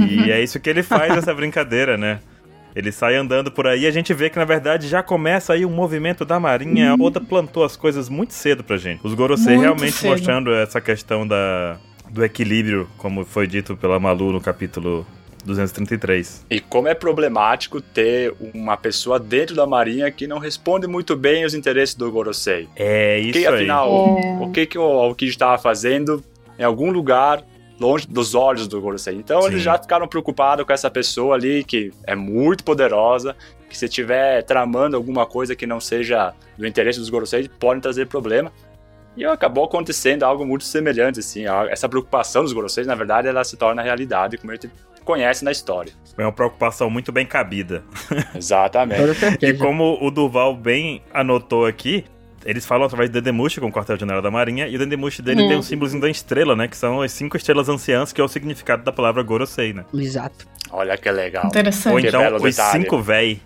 e 0.09 0.29
é 0.29 0.43
isso 0.43 0.59
que 0.59 0.69
ele 0.69 0.83
faz 0.83 1.15
nessa 1.15 1.33
brincadeira, 1.33 1.97
né? 1.97 2.19
Ele 2.79 2.91
sai 2.91 3.15
andando 3.15 3.51
por 3.51 3.67
aí 3.67 3.81
e 3.81 3.87
a 3.87 3.91
gente 3.91 4.13
vê 4.13 4.29
que, 4.29 4.39
na 4.39 4.45
verdade, 4.45 4.87
já 4.87 5.03
começa 5.03 5.53
aí 5.53 5.65
um 5.65 5.69
movimento 5.69 6.25
da 6.25 6.39
Marinha. 6.39 6.91
A 6.91 6.95
Oda 6.95 7.19
plantou 7.21 7.63
as 7.63 7.75
coisas 7.75 8.09
muito 8.09 8.33
cedo 8.33 8.63
pra 8.63 8.77
gente. 8.77 9.01
Os 9.03 9.13
Gorosei 9.13 9.53
Muito 9.55 9.61
realmente 9.61 9.91
cedo. 9.93 10.11
mostrando 10.11 10.53
essa 10.53 10.79
questão 10.81 11.27
da, 11.27 11.77
do 12.09 12.23
equilíbrio, 12.23 12.89
como 12.97 13.23
foi 13.25 13.45
dito 13.47 13.75
pela 13.77 13.99
Malu 13.99 14.31
no 14.31 14.41
capítulo 14.41 15.05
233. 15.45 16.45
E 16.49 16.59
como 16.59 16.87
é 16.87 16.93
problemático 16.93 17.81
ter 17.81 18.33
uma 18.53 18.77
pessoa 18.77 19.19
dentro 19.19 19.55
da 19.55 19.65
marinha 19.65 20.09
que 20.11 20.27
não 20.27 20.37
responde 20.39 20.87
muito 20.87 21.15
bem 21.15 21.45
os 21.45 21.53
interesses 21.53 21.95
do 21.95 22.09
Gorosei. 22.11 22.67
É 22.75 23.19
isso 23.19 23.33
que 23.39 23.45
aí. 23.47 23.55
afinal, 23.55 24.17
É. 24.17 24.39
o 24.43 24.51
que, 24.51 24.65
que 24.65 24.77
o 24.77 24.83
Aokiji 24.83 25.31
estava 25.31 25.57
fazendo 25.57 26.23
em 26.57 26.63
algum 26.63 26.91
lugar 26.91 27.43
longe 27.79 28.07
dos 28.07 28.35
olhos 28.35 28.67
do 28.67 28.79
Gorosei. 28.81 29.15
Então 29.15 29.41
Sim. 29.41 29.47
eles 29.49 29.61
já 29.61 29.77
ficaram 29.77 30.07
preocupados 30.07 30.65
com 30.65 30.73
essa 30.73 30.89
pessoa 30.91 31.35
ali 31.35 31.63
que 31.63 31.91
é 32.05 32.15
muito 32.15 32.63
poderosa, 32.63 33.35
que 33.69 33.77
se 33.77 33.85
estiver 33.85 34.43
tramando 34.43 34.95
alguma 34.97 35.25
coisa 35.25 35.55
que 35.55 35.65
não 35.67 35.79
seja 35.79 36.33
do 36.57 36.65
interesse 36.67 36.99
dos 36.99 37.09
Gorosei, 37.09 37.47
pode 37.47 37.81
trazer 37.81 38.07
problema. 38.07 38.51
E 39.17 39.25
acabou 39.25 39.65
acontecendo 39.65 40.23
algo 40.23 40.45
muito 40.45 40.63
semelhante, 40.63 41.19
assim. 41.19 41.45
a- 41.45 41.67
Essa 41.69 41.89
preocupação 41.89 42.43
dos 42.43 42.53
Gorosei, 42.53 42.85
na 42.85 42.95
verdade, 42.95 43.27
ela 43.27 43.43
se 43.43 43.57
torna 43.57 43.81
realidade, 43.81 44.37
como 44.37 44.51
a 44.51 44.55
gente 44.55 44.69
conhece 45.03 45.43
na 45.43 45.51
história. 45.51 45.91
É 46.17 46.21
uma 46.23 46.31
preocupação 46.31 46.89
muito 46.89 47.11
bem 47.11 47.25
cabida. 47.25 47.83
Exatamente. 48.35 49.01
E 49.41 49.53
como 49.53 49.97
o 50.01 50.11
Duval 50.11 50.55
bem 50.55 51.01
anotou 51.13 51.65
aqui, 51.65 52.05
eles 52.49 52.65
falam 52.65 52.85
através 52.85 53.09
do 53.09 53.13
Dendemushi, 53.13 53.59
com 53.59 53.67
o 53.67 53.71
quartel-general 53.71 54.21
da 54.21 54.31
Marinha, 54.31 54.67
e 54.67 54.75
o 54.75 54.79
Dendemushi 54.79 55.21
dele 55.21 55.43
Hum. 55.43 55.47
tem 55.47 55.57
um 55.57 55.61
símbolozinho 55.61 56.01
da 56.01 56.09
estrela, 56.09 56.55
né? 56.55 56.67
Que 56.67 56.75
são 56.77 57.01
as 57.01 57.11
cinco 57.11 57.37
estrelas 57.37 57.69
anciãs, 57.69 58.11
que 58.11 58.19
é 58.19 58.23
o 58.23 58.27
significado 58.27 58.83
da 58.83 58.91
palavra 58.91 59.21
Gorosei, 59.23 59.73
né? 59.73 59.85
Exato. 59.93 60.47
Olha 60.71 60.97
que 60.97 61.09
legal. 61.11 61.43
Ou 61.43 61.49
Interessante. 61.49 62.01
Que 62.01 62.07
então, 62.07 62.35
os 62.35 62.41
detalhe. 62.41 62.83
cinco 62.83 62.99
véi, 63.01 63.41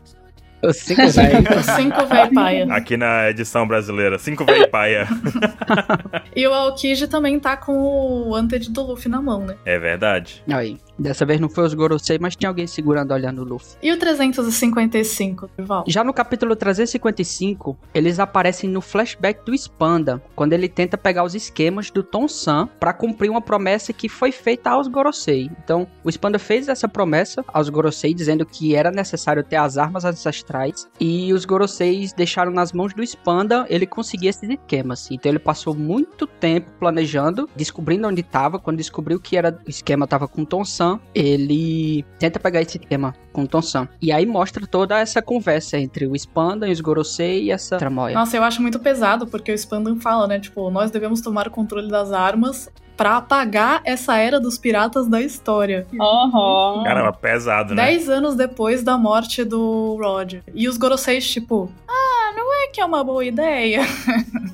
Os 0.61 0.77
cinco 0.77 1.09
velhos. 1.09 1.57
Os 1.57 1.65
cinco 1.75 2.05
véi 2.05 2.33
paia. 2.33 2.65
aqui 2.73 2.95
na 2.97 3.29
edição 3.29 3.67
brasileira. 3.67 4.17
Cinco 4.17 4.45
véi 4.45 4.65
paia. 4.67 5.07
E 6.35 6.47
o 6.47 6.53
Aokiji 6.53 7.07
também 7.07 7.39
tá 7.39 7.55
com 7.55 7.73
o 7.73 8.35
Anted 8.35 8.71
do 8.71 8.81
Luffy 8.81 9.09
na 9.09 9.21
mão, 9.21 9.41
né? 9.45 9.55
É 9.65 9.77
verdade. 9.77 10.43
Aí, 10.51 10.77
dessa 10.97 11.25
vez 11.25 11.39
não 11.39 11.49
foi 11.49 11.65
os 11.65 11.73
Gorosei, 11.73 12.17
mas 12.19 12.35
tinha 12.35 12.49
alguém 12.49 12.67
segurando 12.67 13.13
olhando 13.13 13.41
o 13.41 13.45
Luffy. 13.45 13.77
E 13.81 13.91
o 13.91 13.97
355, 13.97 15.49
Val? 15.57 15.83
Já 15.87 16.03
no 16.03 16.13
capítulo 16.13 16.55
355, 16.55 17.77
eles 17.93 18.19
aparecem 18.19 18.69
no 18.69 18.81
flashback 18.81 19.45
do 19.45 19.53
Spanda, 19.53 20.21
quando 20.35 20.53
ele 20.53 20.69
tenta 20.69 20.97
pegar 20.97 21.23
os 21.23 21.35
esquemas 21.35 21.89
do 21.89 22.03
Tom 22.03 22.27
San 22.27 22.67
pra 22.79 22.93
cumprir 22.93 23.29
uma 23.29 23.41
promessa 23.41 23.93
que 23.93 24.07
foi 24.09 24.31
feita 24.31 24.69
aos 24.69 24.87
Gorosei. 24.87 25.49
Então, 25.63 25.87
o 26.03 26.09
Spanda 26.09 26.39
fez 26.39 26.67
essa 26.67 26.87
promessa 26.87 27.43
aos 27.47 27.69
Gorosei, 27.69 28.13
dizendo 28.13 28.45
que 28.45 28.75
era 28.75 28.91
necessário 28.91 29.43
ter 29.43 29.55
as 29.55 29.77
armas 29.77 30.05
ancestrais, 30.05 30.87
e 30.99 31.33
os 31.33 31.45
Goroseis 31.45 32.13
deixaram 32.13 32.51
nas 32.51 32.71
mãos 32.71 32.93
do 32.93 33.03
Spanda 33.03 33.65
ele 33.69 33.85
conseguir 33.85 34.27
esses 34.27 34.49
esquemas. 34.49 35.09
Então, 35.11 35.31
ele 35.31 35.39
passou 35.39 35.73
muito 35.73 36.27
tempo 36.27 36.71
planejando, 36.79 37.49
descobrindo 37.55 38.07
onde 38.07 38.21
estava. 38.21 38.59
Quando 38.59 38.77
descobriu 38.77 39.19
que 39.19 39.37
era 39.37 39.57
o 39.65 39.69
esquema 39.69 40.07
tava 40.07 40.27
com 40.27 40.45
Tom 40.45 40.63
San, 40.63 40.82
ele 41.13 42.05
tenta 42.19 42.39
pegar 42.39 42.61
esse 42.61 42.77
esquema 42.77 43.13
com 43.31 43.43
o 43.43 43.47
Tom 43.47 43.61
San. 43.61 43.87
E 44.01 44.11
aí 44.11 44.25
mostra 44.25 44.65
toda 44.65 44.99
essa 44.99 45.21
conversa 45.21 45.77
entre 45.77 46.05
o 46.05 46.15
Spanda 46.15 46.67
e 46.67 46.71
os 46.71 46.81
Gorosei 46.81 47.43
e 47.43 47.51
essa 47.51 47.77
tramoia. 47.77 48.13
Nossa, 48.13 48.37
eu 48.37 48.43
acho 48.43 48.61
muito 48.61 48.79
pesado, 48.79 49.27
porque 49.27 49.51
o 49.51 49.57
Spandam 49.57 49.99
fala, 49.99 50.27
né? 50.27 50.39
Tipo, 50.39 50.69
nós 50.69 50.91
devemos 50.91 51.21
tomar 51.21 51.47
o 51.47 51.51
controle 51.51 51.89
das 51.89 52.11
armas 52.11 52.69
pra 52.95 53.17
apagar 53.17 53.81
essa 53.83 54.17
era 54.17 54.39
dos 54.39 54.57
piratas 54.57 55.07
da 55.07 55.21
história. 55.21 55.87
Aham. 55.99 56.83
Caramba, 56.83 57.13
pesado, 57.13 57.73
né? 57.73 57.85
Dez 57.85 58.07
anos 58.07 58.35
depois 58.35 58.83
da 58.83 58.97
morte 58.97 59.43
do 59.43 59.97
Roger. 60.01 60.43
E 60.53 60.67
os 60.67 60.77
Goroseis, 60.77 61.27
tipo, 61.29 61.71
ah, 61.87 62.33
não 62.35 62.52
que 62.71 62.79
é 62.81 62.85
uma 62.85 63.03
boa 63.03 63.23
ideia. 63.25 63.81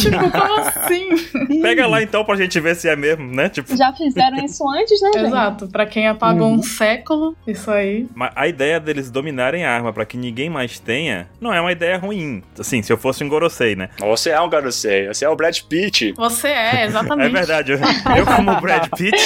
tipo, 0.00 0.30
como 0.30 0.60
assim? 0.60 1.60
Pega 1.62 1.86
lá 1.86 2.02
então 2.02 2.24
pra 2.24 2.36
gente 2.36 2.58
ver 2.60 2.74
se 2.76 2.88
é 2.88 2.96
mesmo, 2.96 3.26
né? 3.34 3.48
Tipo, 3.48 3.76
Já 3.76 3.92
fizeram 3.92 4.38
isso 4.44 4.68
antes, 4.68 5.00
né, 5.00 5.10
gente? 5.14 5.26
Exato, 5.26 5.68
pra 5.68 5.86
quem 5.86 6.08
apagou 6.08 6.48
Uhum. 6.48 6.54
um 6.56 6.62
século, 6.62 7.36
isso 7.46 7.70
aí. 7.70 8.06
Mas 8.14 8.30
a 8.34 8.46
ideia 8.48 8.78
deles 8.80 9.10
dominarem 9.10 9.64
a 9.64 9.72
arma 9.72 9.92
pra 9.92 10.04
que 10.04 10.16
ninguém 10.16 10.48
mais 10.50 10.78
tenha 10.78 11.28
não 11.40 11.52
é 11.52 11.60
uma 11.60 11.72
ideia 11.72 11.96
ruim. 11.98 12.42
Assim, 12.58 12.82
se 12.82 12.92
eu 12.92 12.96
fosse 12.98 13.22
um 13.24 13.28
Gorosei, 13.28 13.74
né? 13.76 13.88
Você 13.98 14.30
é 14.30 14.40
um 14.40 14.48
Gorosei, 14.48 15.06
você 15.08 15.24
é 15.24 15.28
o 15.28 15.36
Brad 15.36 15.58
Pitt. 15.68 16.12
Você 16.16 16.48
é, 16.48 16.84
exatamente. 16.86 17.28
É 17.28 17.32
verdade. 17.38 17.72
Eu, 17.72 17.78
eu 18.16 18.26
como 18.26 18.60
Brad 18.60 18.88
Pitt. 18.96 19.16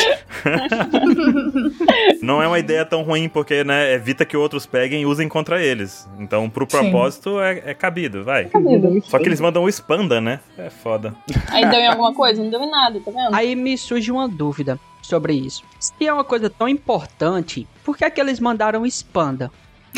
não 2.23 2.43
é 2.43 2.47
uma 2.47 2.59
ideia 2.59 2.85
tão 2.85 3.03
ruim, 3.03 3.29
porque, 3.29 3.65
né, 3.65 3.93
evita 3.95 4.25
que 4.25 4.37
outros 4.37 4.67
peguem 4.67 5.03
e 5.03 5.07
usem 5.07 5.29
contra 5.29 5.63
eles. 5.63 6.09
Então, 6.19 6.49
pro 6.49 6.65
Sim. 6.69 6.79
propósito, 6.79 7.41
é, 7.41 7.63
é 7.67 7.75
cabido, 7.75 8.10
vai. 8.19 8.47
Cabido. 8.47 9.03
Só 9.05 9.19
que 9.19 9.27
eles 9.27 9.41
mandam 9.41 9.65
o 9.65 9.69
Spanda, 9.69 10.21
né? 10.21 10.41
É 10.59 10.71
foda. 10.71 11.15
Aí 11.49 11.69
deu 11.69 11.81
em 11.81 11.87
alguma 11.87 12.15
coisa? 12.15 12.43
Não 12.43 12.51
deu 12.51 12.63
em 12.63 12.71
nada, 12.71 13.01
tá 13.01 13.11
vendo? 13.11 13.35
Aí 13.35 13.55
me 13.55 13.77
surge 13.77 14.11
uma 14.11 14.29
dúvida 14.29 14.79
sobre 15.03 15.35
isso. 15.35 15.63
Se 15.79 16.07
é 16.07 16.13
uma 16.13 16.25
coisa 16.25 16.49
tão 16.51 16.69
importante, 16.69 17.67
por 17.85 17.97
que 17.97 18.05
é 18.05 18.11
que 18.11 18.21
eles 18.21 18.39
mandaram 18.41 18.83
o 18.83 18.87
Spanda 18.87 19.51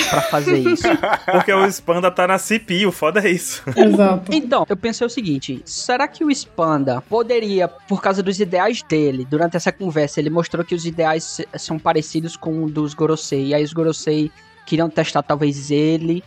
pra 0.09 0.23
fazer 0.23 0.59
isso? 0.67 0.85
Porque 1.31 1.53
o 1.53 1.67
Spanda 1.67 2.11
tá 2.11 2.27
na 2.27 2.39
CP, 2.39 2.87
o 2.87 2.93
foda 2.93 3.21
é 3.21 3.31
isso. 3.31 3.63
Exato. 3.77 4.33
Então, 4.33 4.65
eu 4.69 4.77
pensei 4.77 5.07
o 5.07 5.11
seguinte: 5.11 5.61
será 5.65 6.09
que 6.09 6.25
o 6.25 6.31
Spanda 6.31 7.03
poderia, 7.03 7.69
por 7.69 8.01
causa 8.01 8.23
dos 8.23 8.41
ideais 8.41 8.83
dele, 8.83 9.27
durante 9.29 9.57
essa 9.57 9.73
conversa, 9.73 10.21
ele 10.21 10.31
mostrou 10.31 10.65
que 10.65 10.75
os 10.75 10.87
ideais 10.87 11.41
são 11.57 11.79
parecidos 11.79 12.37
com 12.37 12.65
o 12.65 12.71
dos 12.71 12.95
Gorosei, 12.95 13.49
e 13.49 13.55
aí 13.55 13.63
os 13.63 13.73
Gorosei 13.73 14.31
queriam 14.65 14.89
testar 14.89 15.23
talvez 15.23 15.71
ele, 15.71 16.23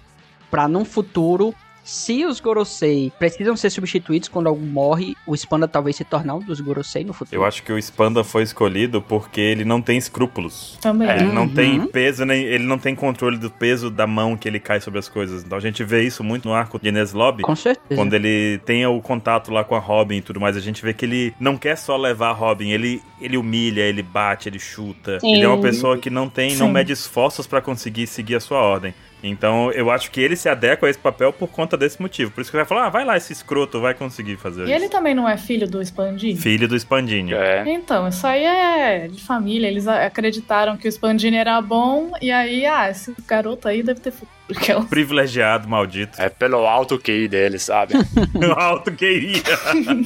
pra 0.52 0.68
num 0.68 0.86
futuro. 0.86 1.54
Se 1.86 2.26
os 2.26 2.40
Gorosei 2.40 3.12
precisam 3.20 3.56
ser 3.56 3.70
substituídos 3.70 4.28
quando 4.28 4.48
algum 4.48 4.66
morre, 4.66 5.16
o 5.28 5.36
Spanda 5.36 5.68
talvez 5.68 5.96
se 5.96 6.04
tornar 6.04 6.34
um 6.34 6.40
dos 6.40 6.60
Gorosei 6.60 7.04
no 7.04 7.14
futuro. 7.14 7.40
Eu 7.40 7.46
acho 7.46 7.62
que 7.62 7.72
o 7.72 7.78
Spanda 7.78 8.24
foi 8.24 8.42
escolhido 8.42 9.04
porque 9.04 9.40
ele 9.40 9.64
não 9.64 9.80
tem 9.80 9.96
escrúpulos. 9.96 10.80
Também. 10.82 11.08
Ele 11.08 11.26
não 11.32 11.44
Uhum. 11.44 11.54
tem 11.54 11.86
peso, 11.88 12.26
nem 12.26 12.42
ele 12.44 12.64
não 12.64 12.80
tem 12.80 12.96
controle 12.96 13.38
do 13.38 13.52
peso 13.52 13.92
da 13.92 14.08
mão 14.08 14.36
que 14.36 14.48
ele 14.48 14.60
cai 14.60 14.82
sobre 14.82 14.98
as 14.98 15.08
coisas. 15.08 15.44
Então 15.44 15.56
a 15.58 15.62
gente 15.62 15.84
vê 15.84 16.02
isso 16.04 16.24
muito 16.24 16.48
no 16.50 16.56
arco 16.56 16.80
de 16.80 16.90
Ines 16.90 17.14
Lobby. 17.14 17.44
Com 17.44 17.56
certeza. 17.56 18.02
Quando 18.02 18.16
ele 18.16 18.60
tem 18.66 18.84
o 18.88 19.00
contato 19.00 19.52
lá 19.52 19.64
com 19.64 19.76
a 19.76 19.80
Robin 19.80 20.18
e 20.18 20.22
tudo 20.24 20.40
mais, 20.40 20.58
a 20.58 20.62
gente 20.62 20.82
vê 20.82 20.92
que 20.92 21.06
ele 21.06 21.36
não 21.40 21.56
quer 21.56 21.76
só 21.78 21.96
levar 21.96 22.30
a 22.30 22.34
Robin, 22.34 22.72
ele, 22.72 23.00
ele 23.22 23.38
humilha, 23.38 23.82
ele 23.84 24.02
bate, 24.02 24.50
ele 24.50 24.58
chuta. 24.58 25.20
Sim. 25.20 25.36
Ele 25.36 25.44
é 25.44 25.48
uma 25.48 25.62
pessoa 25.62 26.00
que 26.00 26.10
não 26.10 26.28
tem, 26.28 26.56
não 26.56 26.66
Sim. 26.66 26.74
mede 26.74 26.92
esforços 26.94 27.46
pra 27.46 27.62
conseguir 27.62 28.08
seguir 28.08 28.34
a 28.36 28.40
sua 28.40 28.58
ordem. 28.60 28.92
Então 29.24 29.72
eu 29.72 29.90
acho 29.90 30.12
que 30.12 30.22
ele 30.22 30.36
se 30.36 30.48
adequa 30.48 30.88
a 30.88 30.90
esse 30.90 31.00
papel 31.00 31.34
por 31.34 31.48
conta 31.50 31.76
desse 31.76 32.02
motivo. 32.02 32.32
Por 32.32 32.42
isso 32.42 32.52
que 32.52 32.58
ele 32.58 32.64
vai 32.64 32.68
falar, 32.70 32.88
ah, 32.88 32.90
vai 32.90 33.04
lá, 33.06 33.18
esse 33.18 33.34
escroto 33.34 33.80
vai 33.82 33.94
conseguir 33.94 34.38
fazer 34.38 34.62
E 34.62 34.66
isso. 34.66 34.74
ele 34.74 34.90
também 34.90 35.16
não 35.16 35.28
é 35.28 35.38
filho 35.38 35.68
do 35.68 35.82
Spandini? 35.84 36.38
Filho 36.40 36.68
do 36.68 36.76
Spandinho. 36.80 37.36
É. 37.36 37.64
Então, 37.68 38.08
isso 38.08 38.26
aí 38.28 38.44
é 38.44 39.08
de 39.08 39.22
família. 39.24 39.68
Eles 39.68 39.88
acreditaram 39.88 40.78
que 40.78 40.88
o 40.88 40.92
Spandini 40.92 41.38
era 41.38 41.60
bom, 41.62 42.12
e 42.22 42.32
aí, 42.32 42.66
ah, 42.66 42.90
esse 42.90 43.16
garoto 43.28 43.68
aí 43.68 43.82
deve 43.82 44.00
ter 44.00 44.12
futuro. 44.12 44.36
Que 44.62 44.72
é 44.72 44.78
o- 44.78 44.84
Privilegiado, 44.86 45.68
maldito. 45.68 46.22
É 46.22 46.30
pelo 46.30 46.68
alto 46.68 47.00
QI 47.00 47.28
dele, 47.28 47.58
sabe? 47.58 47.96
Alto 48.56 48.92
ia. 49.04 49.42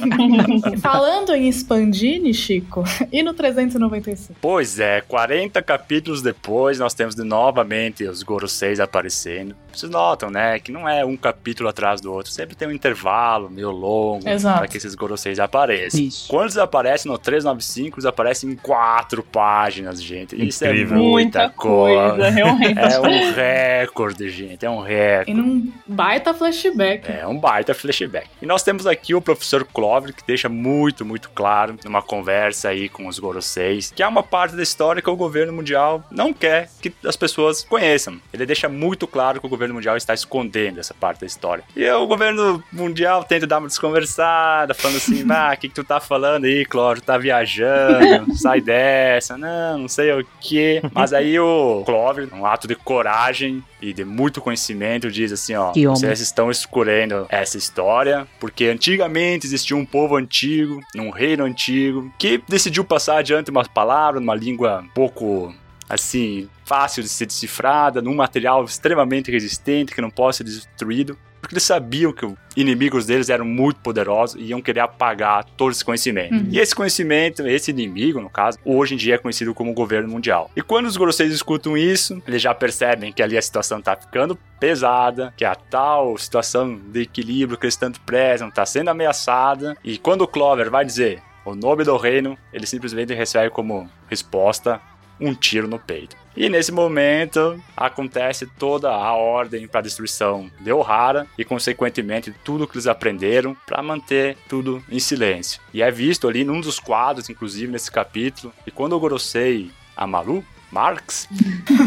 Falando 0.80 1.34
em 1.34 1.46
Spandini, 1.52 2.32
Chico, 2.32 2.82
e 3.12 3.22
no 3.22 3.34
395? 3.34 4.38
Pois 4.40 4.78
é, 4.80 5.02
40 5.02 5.60
capítulos 5.62 6.22
depois 6.22 6.78
nós 6.78 6.94
temos 6.94 7.14
de 7.14 7.22
novamente 7.22 8.04
os 8.04 8.22
Goroseis 8.22 8.80
aparecendo. 8.80 8.99
fare 9.00 9.08
Sane 9.08 9.54
Vocês 9.72 9.90
notam, 9.90 10.30
né, 10.30 10.58
que 10.58 10.72
não 10.72 10.88
é 10.88 11.04
um 11.04 11.16
capítulo 11.16 11.68
atrás 11.68 12.00
do 12.00 12.12
outro, 12.12 12.30
sempre 12.32 12.54
tem 12.54 12.68
um 12.68 12.72
intervalo 12.72 13.50
meio 13.50 13.70
longo 13.70 14.24
para 14.24 14.66
que 14.66 14.76
esses 14.76 14.94
Goroseis 14.94 15.38
apareçam. 15.38 16.00
Isso. 16.00 16.28
Quando 16.28 16.44
eles 16.44 16.56
aparecem 16.56 17.10
no 17.10 17.18
395, 17.18 17.96
eles 17.98 18.06
aparecem 18.06 18.50
em 18.50 18.56
quatro 18.56 19.22
páginas, 19.22 20.02
gente. 20.02 20.34
Isso 20.36 20.64
Incrível. 20.64 20.96
é 20.96 21.00
muita, 21.00 21.50
coisa. 21.50 22.28
realmente. 22.30 22.78
É 22.78 23.00
um 23.00 23.32
recorde, 23.32 24.28
gente, 24.30 24.64
é 24.64 24.70
um 24.70 24.80
recorde. 24.80 25.30
E 25.30 25.34
num 25.34 25.72
baita 25.86 26.34
flashback. 26.34 27.10
É 27.10 27.26
um 27.26 27.38
baita 27.38 27.74
flashback. 27.74 28.28
E 28.40 28.46
nós 28.46 28.62
temos 28.62 28.86
aqui 28.86 29.14
o 29.14 29.20
professor 29.20 29.64
Clover, 29.64 30.14
que 30.14 30.26
deixa 30.26 30.48
muito, 30.48 31.04
muito 31.04 31.30
claro, 31.30 31.76
numa 31.84 32.02
conversa 32.02 32.68
aí 32.68 32.88
com 32.88 33.06
os 33.06 33.18
Goroseis, 33.18 33.92
que 33.94 34.02
é 34.02 34.08
uma 34.08 34.22
parte 34.22 34.56
da 34.56 34.62
história 34.62 35.02
que 35.02 35.10
o 35.10 35.16
governo 35.16 35.52
mundial 35.52 36.04
não 36.10 36.32
quer 36.32 36.68
que 36.80 36.92
as 37.04 37.16
pessoas 37.16 37.62
conheçam. 37.64 38.20
Ele 38.32 38.46
deixa 38.46 38.68
muito 38.68 39.06
claro 39.06 39.40
que 39.40 39.46
o 39.46 39.48
governo 39.48 39.59
mundial 39.68 39.96
está 39.96 40.14
escondendo 40.14 40.80
essa 40.80 40.94
parte 40.94 41.20
da 41.20 41.26
história. 41.26 41.64
E 41.76 41.88
o 41.90 42.06
governo 42.06 42.62
mundial 42.72 43.24
tenta 43.24 43.46
dar 43.46 43.58
uma 43.58 43.68
desconversada, 43.68 44.74
falando 44.74 44.96
assim, 44.96 45.24
ah, 45.30 45.52
o 45.54 45.56
que, 45.58 45.68
que 45.68 45.74
tu 45.74 45.84
tá 45.84 46.00
falando 46.00 46.44
aí, 46.44 46.64
Clover? 46.64 47.00
Tá 47.02 47.18
viajando, 47.18 48.34
sai 48.38 48.60
dessa, 48.60 49.36
não, 49.36 49.78
não 49.78 49.88
sei 49.88 50.12
o 50.12 50.26
que. 50.40 50.82
Mas 50.92 51.12
aí 51.12 51.38
o 51.38 51.82
Clover, 51.84 52.28
um 52.32 52.46
ato 52.46 52.66
de 52.66 52.74
coragem 52.74 53.62
e 53.80 53.92
de 53.92 54.04
muito 54.04 54.40
conhecimento, 54.40 55.10
diz 55.10 55.32
assim, 55.32 55.54
ó, 55.54 55.72
vocês 55.72 56.20
estão 56.20 56.50
escurendo 56.50 57.26
essa 57.28 57.56
história, 57.56 58.26
porque 58.38 58.66
antigamente 58.66 59.46
existia 59.46 59.76
um 59.76 59.86
povo 59.86 60.16
antigo, 60.16 60.80
num 60.94 61.10
reino 61.10 61.44
antigo, 61.44 62.12
que 62.18 62.42
decidiu 62.48 62.84
passar 62.84 63.18
adiante 63.18 63.50
uma 63.50 63.64
palavra, 63.64 64.20
numa 64.20 64.34
língua 64.34 64.80
um 64.84 64.88
pouco 64.88 65.54
assim, 65.90 66.48
fácil 66.64 67.02
de 67.02 67.08
ser 67.08 67.26
decifrada, 67.26 68.00
num 68.00 68.14
material 68.14 68.64
extremamente 68.64 69.30
resistente 69.30 69.92
que 69.92 70.00
não 70.00 70.10
pode 70.10 70.36
ser 70.36 70.44
destruído. 70.44 71.18
Porque 71.40 71.54
eles 71.54 71.64
sabiam 71.64 72.12
que 72.12 72.24
os 72.26 72.34
inimigos 72.54 73.06
deles 73.06 73.30
eram 73.30 73.46
muito 73.46 73.80
poderosos 73.80 74.40
e 74.40 74.44
iam 74.44 74.60
querer 74.60 74.80
apagar 74.80 75.42
todo 75.56 75.72
esse 75.72 75.84
conhecimento. 75.84 76.34
Uhum. 76.34 76.48
E 76.50 76.58
esse 76.58 76.74
conhecimento, 76.74 77.46
esse 77.46 77.70
inimigo, 77.70 78.20
no 78.20 78.28
caso, 78.28 78.58
hoje 78.64 78.94
em 78.94 78.96
dia 78.96 79.14
é 79.14 79.18
conhecido 79.18 79.54
como 79.54 79.72
governo 79.72 80.08
mundial. 80.08 80.50
E 80.54 80.60
quando 80.60 80.86
os 80.86 80.98
Goroseis 80.98 81.32
escutam 81.32 81.76
isso, 81.76 82.22
eles 82.28 82.42
já 82.42 82.54
percebem 82.54 83.10
que 83.10 83.22
ali 83.22 83.38
a 83.38 83.42
situação 83.42 83.80
tá 83.80 83.96
ficando 83.96 84.38
pesada, 84.60 85.32
que 85.34 85.44
a 85.44 85.54
tal 85.54 86.16
situação 86.18 86.78
de 86.92 87.00
equilíbrio 87.00 87.58
que 87.58 87.64
eles 87.64 87.76
tanto 87.76 88.00
prezam 88.02 88.50
tá 88.50 88.66
sendo 88.66 88.90
ameaçada. 88.90 89.76
E 89.82 89.96
quando 89.96 90.20
o 90.20 90.28
Clover 90.28 90.70
vai 90.70 90.84
dizer 90.84 91.22
o 91.44 91.54
nome 91.54 91.84
do 91.84 91.96
reino, 91.96 92.36
ele 92.52 92.66
simplesmente 92.66 93.14
recebe 93.14 93.48
como 93.48 93.88
resposta 94.08 94.78
um 95.20 95.34
tiro 95.34 95.68
no 95.68 95.78
peito. 95.78 96.16
E 96.36 96.48
nesse 96.48 96.70
momento 96.70 97.60
acontece 97.76 98.46
toda 98.46 98.90
a 98.90 99.12
ordem 99.12 99.66
para 99.66 99.80
a 99.80 99.82
destruição 99.82 100.50
de 100.60 100.72
Ohara 100.72 101.26
e, 101.36 101.44
consequentemente, 101.44 102.32
tudo 102.44 102.66
que 102.66 102.76
eles 102.76 102.86
aprenderam 102.86 103.56
para 103.66 103.82
manter 103.82 104.36
tudo 104.48 104.82
em 104.88 104.98
silêncio. 104.98 105.60
E 105.74 105.82
é 105.82 105.90
visto 105.90 106.28
ali 106.28 106.44
num 106.44 106.60
dos 106.60 106.78
quadros, 106.78 107.28
inclusive 107.28 107.70
nesse 107.70 107.90
capítulo, 107.90 108.52
e 108.66 108.70
quando 108.70 108.94
o 108.94 109.00
Gorosei 109.00 109.70
Amaru 109.96 110.44
Marx 110.70 111.28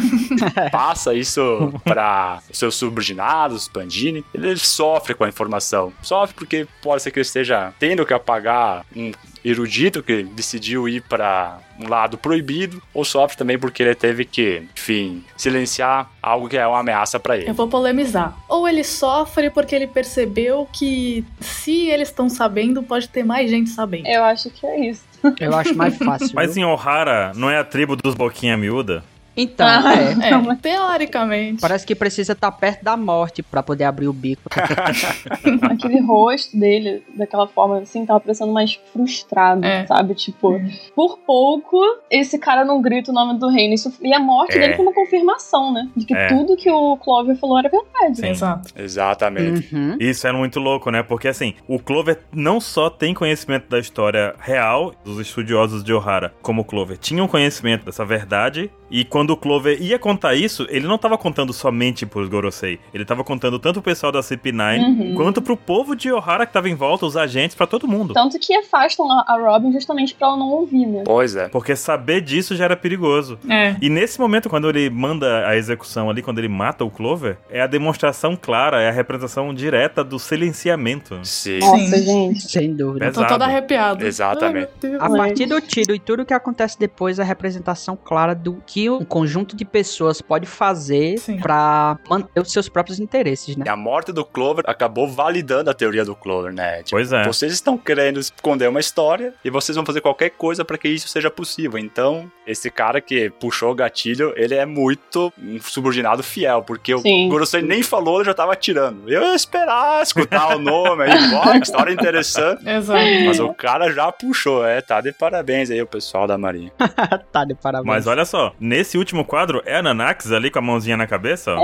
passa 0.71 1.13
isso 1.13 1.73
para 1.83 2.41
seus 2.51 2.75
subordinados, 2.75 3.67
Pandini, 3.67 4.25
ele 4.33 4.57
sofre 4.57 5.13
com 5.13 5.23
a 5.23 5.29
informação. 5.29 5.93
Sofre 6.01 6.35
porque 6.35 6.67
pode 6.81 7.01
ser 7.01 7.11
que 7.11 7.19
ele 7.19 7.25
esteja 7.25 7.73
tendo 7.79 8.05
que 8.05 8.13
apagar 8.13 8.85
um 8.95 9.11
erudito 9.43 10.01
que 10.01 10.23
decidiu 10.23 10.87
ir 10.87 11.01
para 11.01 11.59
um 11.79 11.87
lado 11.87 12.17
proibido, 12.17 12.81
ou 12.93 13.03
sofre 13.03 13.37
também 13.37 13.57
porque 13.57 13.83
ele 13.83 13.95
teve 13.95 14.25
que, 14.25 14.63
enfim, 14.75 15.23
silenciar 15.35 16.09
algo 16.21 16.47
que 16.47 16.57
é 16.57 16.65
uma 16.65 16.79
ameaça 16.79 17.19
para 17.19 17.37
ele. 17.37 17.49
Eu 17.49 17.53
vou 17.53 17.67
polemizar. 17.67 18.37
Ou 18.47 18.67
ele 18.67 18.83
sofre 18.83 19.49
porque 19.49 19.75
ele 19.75 19.87
percebeu 19.87 20.67
que 20.71 21.25
se 21.39 21.87
eles 21.89 22.09
estão 22.09 22.29
sabendo, 22.29 22.83
pode 22.83 23.09
ter 23.09 23.23
mais 23.23 23.49
gente 23.49 23.69
sabendo. 23.69 24.07
Eu 24.07 24.23
acho 24.23 24.49
que 24.49 24.65
é 24.65 24.89
isso. 24.89 25.03
Eu 25.39 25.55
acho 25.55 25.75
mais 25.75 25.97
fácil. 25.99 26.31
Mas 26.33 26.55
viu? 26.55 26.63
em 26.63 26.71
Ohara, 26.71 27.31
não 27.35 27.49
é 27.49 27.57
a 27.57 27.63
tribo 27.63 27.95
dos 27.95 28.13
boquinha 28.13 28.57
miúda? 28.57 29.03
Então, 29.35 29.65
Ah. 29.67 29.93
é. 29.95 30.29
É, 30.31 30.55
teoricamente. 30.61 31.59
Parece 31.61 31.85
que 31.85 31.95
precisa 31.95 32.33
estar 32.33 32.51
perto 32.51 32.83
da 32.83 32.95
morte 32.95 33.41
pra 33.41 33.63
poder 33.63 33.85
abrir 33.85 34.07
o 34.07 34.13
bico. 34.13 34.43
Aquele 35.71 35.99
rosto 36.01 36.57
dele, 36.57 37.03
daquela 37.15 37.47
forma 37.47 37.79
assim, 37.79 38.05
tava 38.05 38.19
parecendo 38.19 38.51
mais 38.51 38.79
frustrado, 38.91 39.65
É. 39.65 39.85
sabe? 39.85 40.13
Tipo, 40.15 40.59
por 40.95 41.17
pouco, 41.19 41.79
esse 42.09 42.37
cara 42.37 42.63
não 42.63 42.81
grita 42.81 43.11
o 43.11 43.13
nome 43.13 43.39
do 43.39 43.49
reino. 43.49 43.73
Isso, 43.73 43.93
e 44.01 44.13
a 44.13 44.19
morte 44.19 44.57
É. 44.57 44.61
dele 44.61 44.75
foi 44.75 44.85
uma 44.85 44.93
confirmação, 44.93 45.71
né? 45.73 45.89
De 45.95 46.05
que 46.05 46.13
É. 46.15 46.27
tudo 46.27 46.55
que 46.55 46.69
o 46.69 46.97
Clover 46.97 47.35
falou 47.37 47.57
era 47.59 47.69
verdade. 47.69 48.17
Sim. 48.19 48.27
Exato. 48.29 48.69
Exatamente. 48.75 49.73
Uhum. 49.75 49.97
Isso 49.99 50.27
era 50.27 50.37
muito 50.37 50.59
louco, 50.59 50.89
né? 50.91 51.03
Porque 51.03 51.27
assim, 51.27 51.53
o 51.67 51.79
Clover 51.79 52.19
não 52.31 52.59
só 52.59 52.89
tem 52.89 53.13
conhecimento 53.13 53.69
da 53.69 53.79
história 53.79 54.35
real 54.39 54.93
dos 55.03 55.19
estudiosos 55.19 55.83
de 55.83 55.93
Ohara, 55.93 56.33
como 56.41 56.61
o 56.61 56.65
Clover 56.65 56.97
tinham 56.97 57.27
conhecimento 57.27 57.85
dessa 57.85 58.05
verdade, 58.05 58.69
e 58.93 59.03
quando 59.03 59.31
o 59.31 59.37
Clover 59.37 59.81
ia 59.81 59.97
contar 59.97 60.35
isso, 60.35 60.67
ele 60.69 60.85
não 60.85 60.99
tava 60.99 61.17
contando 61.17 61.51
somente 61.51 62.05
pros 62.05 62.29
Gorosei, 62.29 62.79
ele 62.93 63.03
tava 63.03 63.23
contando 63.23 63.57
tanto 63.57 63.79
o 63.79 63.81
pessoal 63.81 64.11
da 64.11 64.19
CP9 64.21 64.53
Uhum. 64.83 65.15
quanto 65.15 65.41
pro 65.41 65.57
povo 65.57 65.95
de 65.95 66.11
Ohara 66.11 66.45
que 66.45 66.53
tava 66.53 66.69
em 66.69 66.75
volta, 66.75 67.05
os 67.05 67.17
agentes, 67.17 67.55
pra 67.55 67.65
todo 67.65 67.87
mundo. 67.87 68.13
Tanto 68.13 68.37
que 68.39 68.53
afastam 68.53 69.09
a, 69.11 69.35
Robin 69.37 69.71
justamente 69.71 70.13
pra 70.13 70.27
ela 70.27 70.37
não 70.37 70.49
ouvir, 70.49 70.85
né? 70.85 71.01
Pois 71.05 71.35
é. 71.35 71.47
Porque 71.49 71.75
saber 71.75 72.21
disso 72.21 72.55
já 72.55 72.65
era 72.65 72.75
perigoso. 72.77 73.39
É. 73.49 73.75
E 73.81 73.89
nesse 73.89 74.19
momento, 74.19 74.47
quando 74.47 74.69
ele 74.69 74.89
manda 74.91 75.47
a 75.47 75.55
execução 75.57 76.09
ali, 76.09 76.21
quando 76.21 76.37
ele 76.37 76.47
mata 76.47 76.85
o 76.85 76.91
Clover, 76.91 77.37
é 77.49 77.61
a 77.61 77.67
demonstração 77.67 78.35
clara, 78.39 78.79
é 78.79 78.89
a 78.89 78.91
representação 78.91 79.51
direta 79.53 80.03
do 80.03 80.19
silenciamento. 80.19 81.19
Sim. 81.23 81.59
Nossa, 81.59 81.97
Sim. 81.97 82.03
gente. 82.03 82.41
Sem 82.51 82.75
dúvida. 82.75 83.05
Pesado. 83.07 83.27
Tô 83.27 83.33
toda 83.33 83.45
arrepiada. 83.45 84.05
Exatamente. 84.05 84.69
Ai. 84.83 84.95
A 84.99 85.09
partir 85.09 85.45
do 85.47 85.59
tiro 85.59 85.95
e 85.95 85.99
tudo 85.99 86.25
que 86.25 86.33
acontece 86.33 86.77
depois, 86.79 87.19
a 87.19 87.23
representação 87.23 87.97
clara 87.97 88.35
do 88.35 88.61
que 88.65 88.82
um 88.89 89.03
conjunto 89.05 89.55
de 89.55 89.65
pessoas 89.65 90.21
pode 90.21 90.45
fazer 90.45 91.15
pra 91.41 91.97
manter 92.09 92.41
os 92.41 92.51
seus 92.51 92.69
próprios 92.69 92.99
interesses, 92.99 93.55
né? 93.55 93.65
E 93.67 93.69
a 93.69 93.75
morte 93.75 94.11
do 94.11 94.23
Clover 94.25 94.63
acabou 94.67 95.07
validando 95.07 95.69
a 95.69 95.73
teoria 95.73 96.05
do 96.05 96.15
Clover, 96.15 96.53
né? 96.53 96.77
Tipo, 96.83 96.91
Pois 96.91 97.11
é. 97.11 97.23
Vocês 97.23 97.53
estão 97.53 97.77
querendo 97.77 98.19
esconder 98.19 98.67
uma 98.69 98.79
história 98.79 99.33
e 99.43 99.49
vocês 99.49 99.75
vão 99.75 99.85
fazer 99.85 100.01
qualquer 100.01 100.29
coisa 100.31 100.63
para 100.63 100.77
que 100.77 100.87
isso 100.87 101.07
seja 101.07 101.29
possível. 101.29 101.79
Então, 101.79 102.31
esse 102.45 102.69
cara 102.69 103.01
que 103.01 103.29
puxou 103.29 103.71
o 103.71 103.75
gatilho, 103.75 104.33
ele 104.35 104.55
é 104.55 104.65
muito 104.65 105.31
um 105.41 105.59
subordinado 105.59 106.23
fiel, 106.23 106.61
porque 106.63 106.97
Sim. 106.99 107.27
o 107.27 107.29
Gorosei 107.29 107.61
nem 107.61 107.83
falou, 107.83 108.17
ele 108.17 108.25
já 108.25 108.33
tava 108.33 108.53
atirando. 108.53 109.09
Eu 109.11 109.21
ia 109.21 109.35
esperar 109.35 110.01
escutar 110.03 110.55
o 110.55 110.59
nome 110.59 111.03
aí, 111.03 111.29
bora, 111.31 111.59
que 111.59 111.65
história 111.65 111.91
interessante. 111.91 112.67
Exato. 112.67 112.99
Mas 113.25 113.39
o 113.39 113.53
cara 113.53 113.91
já 113.91 114.11
puxou, 114.11 114.65
é, 114.65 114.81
tá 114.81 115.01
de 115.01 115.11
parabéns 115.11 115.69
aí 115.69 115.81
o 115.81 115.87
pessoal 115.87 116.27
da 116.27 116.37
Marinha. 116.37 116.71
tá 117.31 117.45
de 117.45 117.55
parabéns. 117.55 117.87
Mas 117.87 118.07
olha 118.07 118.25
só, 118.25 118.53
nesse 118.73 118.97
último 118.97 119.23
quadro 119.23 119.61
é 119.67 119.75
a 119.75 119.83
Nanax 119.83 120.31
ali 120.31 120.49
com 120.49 120.57
a 120.57 120.61
mãozinha 120.61 120.97
na 120.97 121.05
cabeça, 121.05 121.53
ó. 121.55 121.63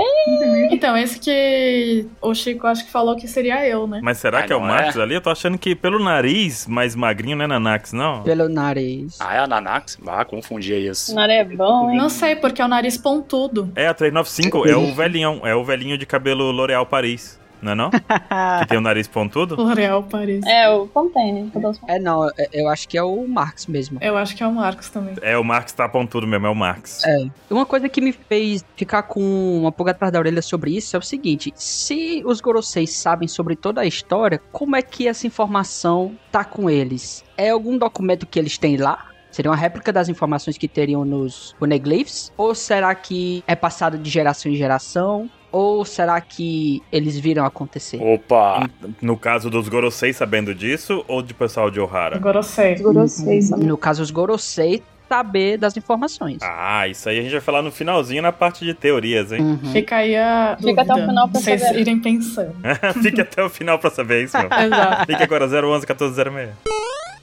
Então, 0.70 0.96
esse 0.96 1.18
que 1.18 2.06
o 2.22 2.32
Chico 2.32 2.68
acho 2.68 2.84
que 2.84 2.90
falou 2.90 3.16
que 3.16 3.26
seria 3.26 3.66
eu, 3.66 3.86
né? 3.88 4.00
Mas 4.00 4.18
será 4.18 4.38
Ai, 4.38 4.46
que 4.46 4.52
é 4.52 4.56
o 4.56 4.60
Marx 4.60 4.96
é? 4.96 5.02
ali? 5.02 5.14
Eu 5.14 5.20
tô 5.20 5.28
achando 5.28 5.58
que 5.58 5.74
pelo 5.74 5.98
nariz 5.98 6.68
mais 6.68 6.94
magrinho 6.94 7.36
não 7.36 7.44
é 7.44 7.48
Nanax, 7.48 7.92
não. 7.92 8.22
Pelo 8.22 8.48
nariz. 8.48 9.18
Ah, 9.18 9.34
é 9.34 9.38
a 9.40 9.46
Nanax? 9.48 9.98
Ah, 10.06 10.24
confundi 10.24 10.72
isso. 10.74 11.12
Naré 11.12 11.38
é 11.38 11.44
bom, 11.44 11.90
hein? 11.90 11.96
Não 11.96 12.08
sei, 12.08 12.36
porque 12.36 12.62
é 12.62 12.64
o 12.64 12.68
nariz 12.68 12.96
pontudo. 12.96 13.72
É, 13.74 13.88
a 13.88 13.94
395 13.94 14.68
é 14.68 14.76
o 14.76 14.94
velhinho, 14.94 15.40
é 15.44 15.54
o 15.54 15.64
velhinho 15.64 15.98
de 15.98 16.06
cabelo 16.06 16.52
L'Oréal 16.52 16.86
Paris, 16.86 17.40
não 17.62 17.72
é 17.72 17.74
não? 17.74 17.90
que 17.90 18.66
tem 18.68 18.78
o 18.78 18.80
nariz 18.80 19.06
pontudo? 19.08 19.56
L'Oréal 19.56 20.02
Paris. 20.02 20.44
É, 20.46 20.68
o 20.70 20.86
Fontaine. 20.86 21.50
É, 21.88 21.98
não, 21.98 22.28
é- 22.28 22.48
eu 22.52 22.68
acho 22.68 22.88
que 22.88 22.96
é 22.96 23.02
o 23.02 23.26
Marx 23.26 23.66
mesmo. 23.66 23.98
Eu 24.00 24.16
acho 24.16 24.34
que 24.36 24.42
é 24.42 24.46
o 24.46 24.52
Marcos 24.52 24.88
também. 24.88 25.14
É, 25.22 25.36
o 25.36 25.44
Marx 25.44 25.72
tá 25.72 25.88
pontudo 25.88 26.26
mesmo, 26.26 26.46
é 26.46 26.50
o 26.50 26.54
Marx. 26.54 27.04
É. 27.04 27.26
Uma 27.50 27.66
coisa 27.66 27.88
que 27.88 28.00
me 28.00 28.12
fez 28.12 28.64
ficar 28.76 29.02
com 29.02 29.58
uma 29.60 29.72
pulga 29.72 29.90
atrás 29.92 30.12
da 30.12 30.18
orelha 30.18 30.42
sobre 30.42 30.76
isso 30.76 30.96
é 30.96 30.98
o 30.98 31.02
seguinte: 31.02 31.52
se 31.54 32.22
os 32.24 32.40
Goroseis 32.40 32.94
sabem 32.94 33.28
sobre 33.28 33.56
toda 33.56 33.80
a 33.80 33.86
história, 33.86 34.40
como 34.52 34.76
é 34.76 34.82
que 34.82 35.06
essa 35.08 35.26
informação 35.26 36.12
tá 36.30 36.44
com 36.44 36.68
eles? 36.70 37.24
É 37.36 37.50
algum 37.50 37.76
documento 37.76 38.26
que 38.26 38.38
eles 38.38 38.58
têm 38.58 38.76
lá? 38.76 39.06
Seria 39.30 39.50
uma 39.50 39.56
réplica 39.56 39.92
das 39.92 40.08
informações 40.08 40.58
que 40.58 40.66
teriam 40.66 41.04
nos 41.04 41.54
Poneglyphs? 41.58 42.32
Ou 42.36 42.54
será 42.54 42.94
que 42.94 43.44
é 43.46 43.54
passado 43.54 43.96
de 43.96 44.10
geração 44.10 44.50
em 44.50 44.56
geração? 44.56 45.30
Ou 45.52 45.84
será 45.84 46.20
que 46.20 46.82
eles 46.92 47.18
viram 47.18 47.44
acontecer? 47.44 48.00
Opa! 48.00 48.68
No 49.00 49.16
caso 49.16 49.50
dos 49.50 49.68
Gorosei 49.68 50.12
sabendo 50.12 50.54
disso, 50.54 51.04
ou 51.08 51.22
de 51.22 51.34
pessoal 51.34 51.70
de 51.70 51.80
Ohara? 51.80 52.16
Agora 52.16 52.38
eu 52.38 52.42
sei. 52.42 52.76
Grossei, 52.76 53.42
sabe? 53.42 53.64
No 53.64 53.76
caso, 53.76 54.02
os 54.02 54.10
Gorosei 54.10 54.82
saber 55.08 55.58
das 55.58 55.76
informações. 55.76 56.38
Ah, 56.40 56.86
isso 56.86 57.08
aí 57.08 57.18
a 57.18 57.22
gente 57.22 57.32
vai 57.32 57.40
falar 57.40 57.62
no 57.62 57.72
finalzinho 57.72 58.22
na 58.22 58.30
parte 58.30 58.64
de 58.64 58.72
teorias, 58.72 59.32
hein? 59.32 59.40
Uhum. 59.40 59.72
Fica 59.72 59.96
aí 59.96 60.16
a. 60.16 60.56
Fica 60.62 60.82
até 60.82 60.94
o 60.94 61.06
final 61.06 61.28
pra 61.28 61.40
Vocês 61.40 61.60
saber. 61.60 61.80
irem 61.80 61.98
pensando. 61.98 62.54
Fique 63.02 63.20
até 63.20 63.42
o 63.42 63.50
final 63.50 63.76
pra 63.80 63.90
saber 63.90 64.22
isso, 64.24 64.38
meu. 64.38 64.46
Exato. 64.66 65.06
Fique 65.06 65.22
agora 65.22 65.46
011 65.46 65.84
1406. 65.84 66.50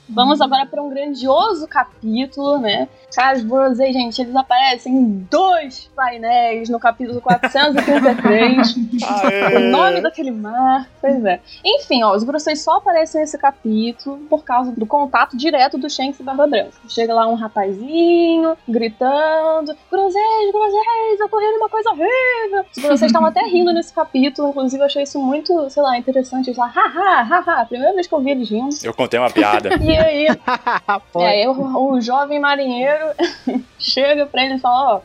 Vamos 0.08 0.40
agora 0.40 0.64
para 0.64 0.82
um 0.82 0.88
grandioso 0.88 1.68
capítulo, 1.68 2.58
né? 2.58 2.88
Os 3.34 3.42
Brosei, 3.42 3.92
gente, 3.92 4.22
eles 4.22 4.34
aparecem 4.34 4.94
em 4.94 5.26
dois 5.30 5.90
painéis 5.94 6.68
no 6.68 6.78
capítulo 6.78 7.20
433. 7.20 8.76
o 9.56 9.60
nome 9.70 10.00
daquele 10.00 10.30
mar. 10.30 10.88
Pois 11.00 11.24
é. 11.24 11.40
Enfim, 11.64 12.02
ó, 12.02 12.14
os 12.14 12.24
Brosei 12.24 12.56
só 12.56 12.76
aparecem 12.76 13.20
nesse 13.20 13.36
capítulo 13.36 14.18
por 14.30 14.44
causa 14.44 14.72
do 14.72 14.86
contato 14.86 15.36
direto 15.36 15.76
do 15.76 15.90
Shanks 15.90 16.20
e 16.20 16.22
Barba 16.22 16.46
Branca. 16.46 16.72
Chega 16.88 17.12
lá 17.12 17.26
um 17.26 17.34
rapazinho 17.34 18.56
gritando: 18.68 19.76
Groseis, 19.90 20.52
Groseis, 20.52 21.20
ocorreu 21.24 21.56
uma 21.56 21.68
coisa 21.68 21.90
horrível. 21.90 22.64
Os 22.74 22.82
Groseis 22.82 23.10
estavam 23.10 23.28
até 23.28 23.42
rindo 23.42 23.72
nesse 23.72 23.92
capítulo, 23.92 24.50
inclusive 24.50 24.82
eu 24.82 24.86
achei 24.86 25.02
isso 25.02 25.18
muito, 25.18 25.68
sei 25.70 25.82
lá, 25.82 25.98
interessante. 25.98 26.48
Eles 26.48 26.58
lá, 26.58 26.66
haha, 26.66 27.22
haha. 27.22 27.66
Primeira 27.66 27.94
vez 27.94 28.06
que 28.06 28.14
eu 28.14 28.20
vi 28.20 28.30
eles 28.30 28.48
rindo. 28.48 28.74
Eu 28.82 28.94
contei 28.94 29.18
uma 29.18 29.30
piada. 29.30 29.68
E. 29.88 29.97
e 31.16 31.24
aí 31.24 31.46
o, 31.48 31.92
o 31.92 32.00
jovem 32.00 32.40
marinheiro 32.40 33.06
chega 33.78 34.26
pra 34.26 34.44
ele 34.44 34.54
e 34.54 34.58
fala, 34.58 34.96
ó, 34.96 35.00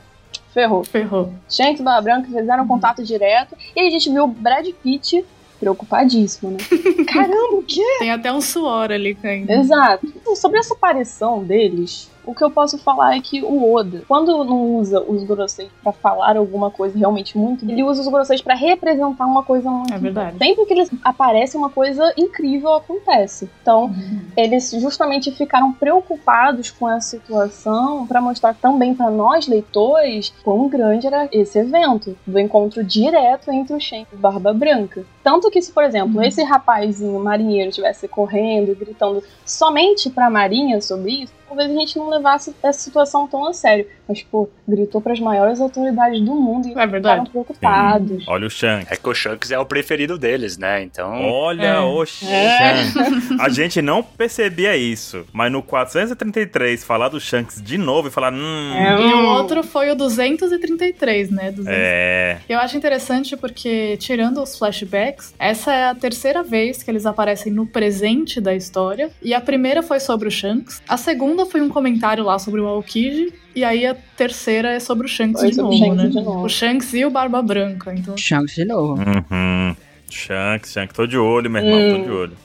ferrou. 0.54 0.84
Ferrou. 0.84 1.34
Shanks 1.50 1.80
e 1.80 1.84
Barba 1.84 2.02
Branca 2.02 2.28
fizeram 2.28 2.68
contato 2.68 3.04
direto. 3.04 3.56
E 3.76 3.82
a 3.82 3.90
gente 3.90 4.10
viu 4.10 4.26
o 4.26 4.28
Brad 4.28 4.68
Pitt 4.82 5.26
preocupadíssimo, 5.60 6.52
né? 6.52 6.58
Caramba, 7.08 7.56
o 7.56 7.64
quê? 7.64 7.84
Tem 8.00 8.12
até 8.12 8.32
um 8.32 8.42
suor 8.42 8.92
ali 8.92 9.16
caindo. 9.16 9.50
Exato. 9.50 10.06
Então, 10.06 10.36
Sobre 10.36 10.60
essa 10.60 10.74
aparição 10.74 11.44
deles, 11.44 12.10
O 12.26 12.34
que 12.34 12.44
eu 12.44 12.50
posso 12.52 12.78
falar 12.78 13.16
é 13.18 13.20
que 13.22 13.44
o 13.44 13.74
Oda, 13.74 14.04
quando 14.08 14.44
não 14.46 14.76
usa 14.78 15.02
os 15.02 15.24
Goroseis 15.24 15.70
para 15.84 15.92
falar 15.92 16.38
alguma 16.38 16.72
coisa 16.72 16.98
realmente 16.98 17.38
muito, 17.38 17.70
ele 17.70 17.84
usa 17.84 18.02
os 18.02 18.08
Goroseis 18.08 18.42
para 18.42 18.56
representar 18.56 19.26
uma 19.26 19.44
coisa 19.44 19.70
muito. 19.70 19.94
É 19.94 19.98
verdade. 19.98 20.38
Sempre 20.38 20.66
que 20.66 20.74
eles 20.74 20.90
aparecem, 21.04 21.60
uma 21.60 21.70
coisa 21.70 22.14
incrível 22.18 22.74
acontece. 22.74 23.50
Então, 23.62 23.86
Uhum. 23.86 24.22
eles 24.38 24.72
justamente 24.72 25.32
ficaram 25.32 25.74
preocupados 25.74 26.72
com 26.72 26.88
a 26.88 27.00
situação 27.02 28.06
para 28.08 28.22
mostrar 28.22 28.54
também 28.56 28.94
para 28.96 29.10
nós 29.10 29.48
leitores 29.48 30.34
quão 30.44 30.68
grande 30.70 31.08
era 31.08 31.28
esse 31.32 31.60
evento 31.60 32.16
do 32.26 32.40
encontro 32.40 32.84
direto 32.84 33.52
entre 33.52 33.74
o 33.76 33.80
Shen 33.80 34.06
e 34.12 34.16
Barba 34.16 34.54
Branca. 34.54 35.06
Tanto 35.24 35.50
que 35.50 35.62
se, 35.62 35.72
por 35.72 35.84
exemplo, 35.84 36.18
Uhum. 36.18 36.24
esse 36.24 36.44
rapazinho 36.44 37.20
marinheiro 37.20 37.70
estivesse 37.70 38.08
correndo, 38.08 38.76
gritando 38.76 39.24
somente 39.46 40.10
pra 40.10 40.30
marinha 40.30 40.82
sobre 40.82 41.24
isso, 41.24 41.34
talvez 41.56 41.70
a 41.72 41.80
gente 41.80 41.98
não 41.98 42.10
levasse 42.10 42.54
essa 42.64 42.80
situação 42.80 43.28
tão 43.28 43.48
a 43.48 43.54
sério. 43.54 43.86
Mas, 44.08 44.22
pô, 44.24 44.50
gritou 44.68 45.00
para 45.00 45.14
as 45.14 45.20
maiores 45.20 45.62
autoridades 45.62 46.20
do 46.22 46.36
mundo 46.36 46.68
e 46.68 46.72
É 46.78 46.88
ficaram 46.88 47.26
preocupados. 47.26 48.24
Olha 48.28 48.48
o 48.48 48.50
Shanks. 48.50 48.92
É 48.92 48.96
que 48.98 49.08
o 49.10 49.14
Shanks 49.14 49.52
é 49.52 49.58
o 49.60 49.66
preferido 49.66 50.18
deles, 50.18 50.58
né? 50.58 50.82
Então. 50.84 51.22
Olha 51.30 51.64
É. 51.64 51.80
o 51.80 52.04
É. 52.04 52.06
Shanks. 52.06 53.40
A 53.40 53.50
gente 53.50 53.82
não 53.82 54.04
percebia 54.04 54.76
isso, 54.76 55.26
mas 55.32 55.52
no 55.52 55.62
433 55.64 56.84
falar 56.84 57.10
do 57.10 57.20
Shanks 57.20 57.62
de 57.62 57.78
novo 57.78 58.08
e 58.08 58.12
falar, 58.12 58.34
hum, 58.34 58.74
É. 58.76 59.02
E 59.02 59.14
o 59.14 59.26
outro 59.28 59.64
foi 59.64 59.90
o 59.92 59.96
233, 59.96 61.30
né? 61.32 61.52
200. 61.52 61.66
é, 61.68 62.38
Eu 62.50 62.60
acho 62.60 62.76
interessante 62.76 63.38
porque, 63.38 63.98
tirando 63.98 64.42
os 64.42 64.58
flashbacks, 64.58 65.34
essa 65.40 65.74
é 65.74 65.86
a 65.90 65.96
terceira 65.96 66.44
vez 66.44 66.84
que 66.84 66.92
eles 66.92 67.06
aparecem 67.06 67.52
no 67.52 67.66
presente 67.66 68.42
da 68.42 68.54
história. 68.54 69.10
E 69.22 69.34
a 69.34 69.40
primeira 69.42 69.82
foi 69.82 70.00
sobre 70.00 70.28
o 70.28 70.32
Shanks. 70.32 70.82
A 70.88 70.98
segunda 70.98 71.43
foi 71.46 71.62
um 71.62 71.70
comentário 71.70 72.24
lá 72.24 72.38
sobre 72.40 72.62
o 72.62 72.68
Aokiji. 72.68 73.34
E 73.56 73.64
aí 73.64 73.86
a 73.86 73.96
terceira 74.18 74.72
é 74.72 74.80
sobre 74.80 75.06
o 75.06 75.10
Shanks 75.10 75.42
de 75.42 75.54
sobre 75.54 75.78
novo, 75.78 75.78
Shanks 75.78 76.04
né? 76.04 76.10
de 76.10 76.26
novo. 76.26 76.46
O 76.46 76.50
Shanks 76.50 76.94
e 76.94 77.06
o 77.06 77.10
Barba 77.10 77.42
Branca. 77.42 77.94
Então, 77.94 78.18
Shanks 78.18 78.56
de 78.56 78.66
novo. 78.66 79.02
Uhum. 79.02 79.76
Shanks, 80.10 80.72
Shanks, 80.72 80.96
tô 80.96 81.08
de 81.08 81.18
olho, 81.18 81.50
meu 81.50 81.64
irmão, 81.64 81.98
tô 82.00 82.04
de 82.04 82.12
olho. 82.12 82.38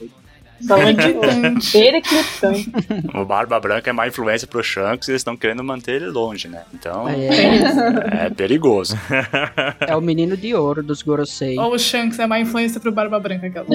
Periclitante. 0.67 1.71
Periclitante. 1.71 2.71
O 3.13 3.25
Barba 3.25 3.59
Branca 3.59 3.89
é 3.89 3.93
má 3.93 4.07
influência 4.07 4.47
pro 4.47 4.63
Shanks 4.63 5.07
e 5.07 5.11
eles 5.11 5.21
estão 5.21 5.35
querendo 5.37 5.63
manter 5.63 5.95
ele 6.01 6.07
longe, 6.07 6.47
né? 6.47 6.63
Então. 6.73 7.07
É, 7.07 8.25
É 8.25 8.29
perigoso. 8.29 8.97
é 9.87 9.95
o 9.95 10.01
menino 10.01 10.35
de 10.37 10.53
ouro 10.53 10.83
dos 10.83 11.01
Gorosei. 11.01 11.57
Ou 11.57 11.73
o 11.73 11.79
Shanks 11.79 12.19
é 12.19 12.27
má 12.27 12.39
influência 12.39 12.79
pro 12.79 12.91
Barba 12.91 13.19
Branca. 13.19 13.47
Aquela. 13.47 13.65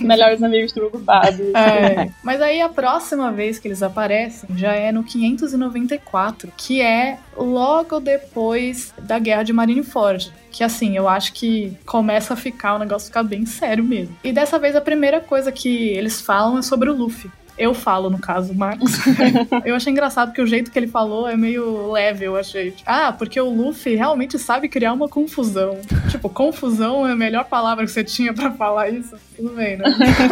Melhores 0.00 0.42
amigos 0.42 0.72
preocupados. 0.72 1.40
É. 1.54 2.10
Mas 2.22 2.40
aí 2.40 2.60
a 2.60 2.68
próxima 2.68 3.32
vez 3.32 3.58
que 3.58 3.68
eles 3.68 3.82
aparecem 3.82 4.48
já 4.56 4.72
é 4.72 4.92
no 4.92 5.02
594, 5.04 6.52
que 6.56 6.80
é 6.80 7.18
logo 7.36 8.00
depois 8.00 8.92
da 9.02 9.18
Guerra 9.18 9.42
de 9.42 9.52
Marineford. 9.52 10.32
Que 10.56 10.64
assim, 10.64 10.96
eu 10.96 11.06
acho 11.06 11.34
que 11.34 11.76
começa 11.84 12.32
a 12.32 12.36
ficar, 12.36 12.76
o 12.76 12.78
negócio 12.78 13.08
ficar 13.08 13.22
bem 13.22 13.44
sério 13.44 13.84
mesmo. 13.84 14.16
E 14.24 14.32
dessa 14.32 14.58
vez 14.58 14.74
a 14.74 14.80
primeira 14.80 15.20
coisa 15.20 15.52
que 15.52 15.88
eles 15.88 16.18
falam 16.22 16.56
é 16.56 16.62
sobre 16.62 16.88
o 16.88 16.94
Luffy. 16.94 17.30
Eu 17.58 17.74
falo, 17.74 18.08
no 18.08 18.18
caso, 18.18 18.54
Marcos. 18.54 18.92
eu 19.66 19.74
achei 19.74 19.92
engraçado 19.92 20.32
que 20.32 20.40
o 20.40 20.46
jeito 20.46 20.70
que 20.70 20.78
ele 20.78 20.86
falou 20.86 21.28
é 21.28 21.36
meio 21.36 21.92
leve, 21.92 22.24
eu 22.24 22.36
achei. 22.36 22.74
Ah, 22.86 23.12
porque 23.12 23.38
o 23.38 23.50
Luffy 23.50 23.96
realmente 23.96 24.38
sabe 24.38 24.66
criar 24.66 24.94
uma 24.94 25.10
confusão. 25.10 25.78
Tipo, 26.10 26.30
confusão 26.30 27.06
é 27.06 27.12
a 27.12 27.16
melhor 27.16 27.44
palavra 27.44 27.84
que 27.84 27.90
você 27.90 28.02
tinha 28.02 28.32
pra 28.32 28.50
falar 28.52 28.88
isso. 28.88 29.14
Tudo 29.36 29.50
bem, 29.50 29.76
né? 29.76 29.84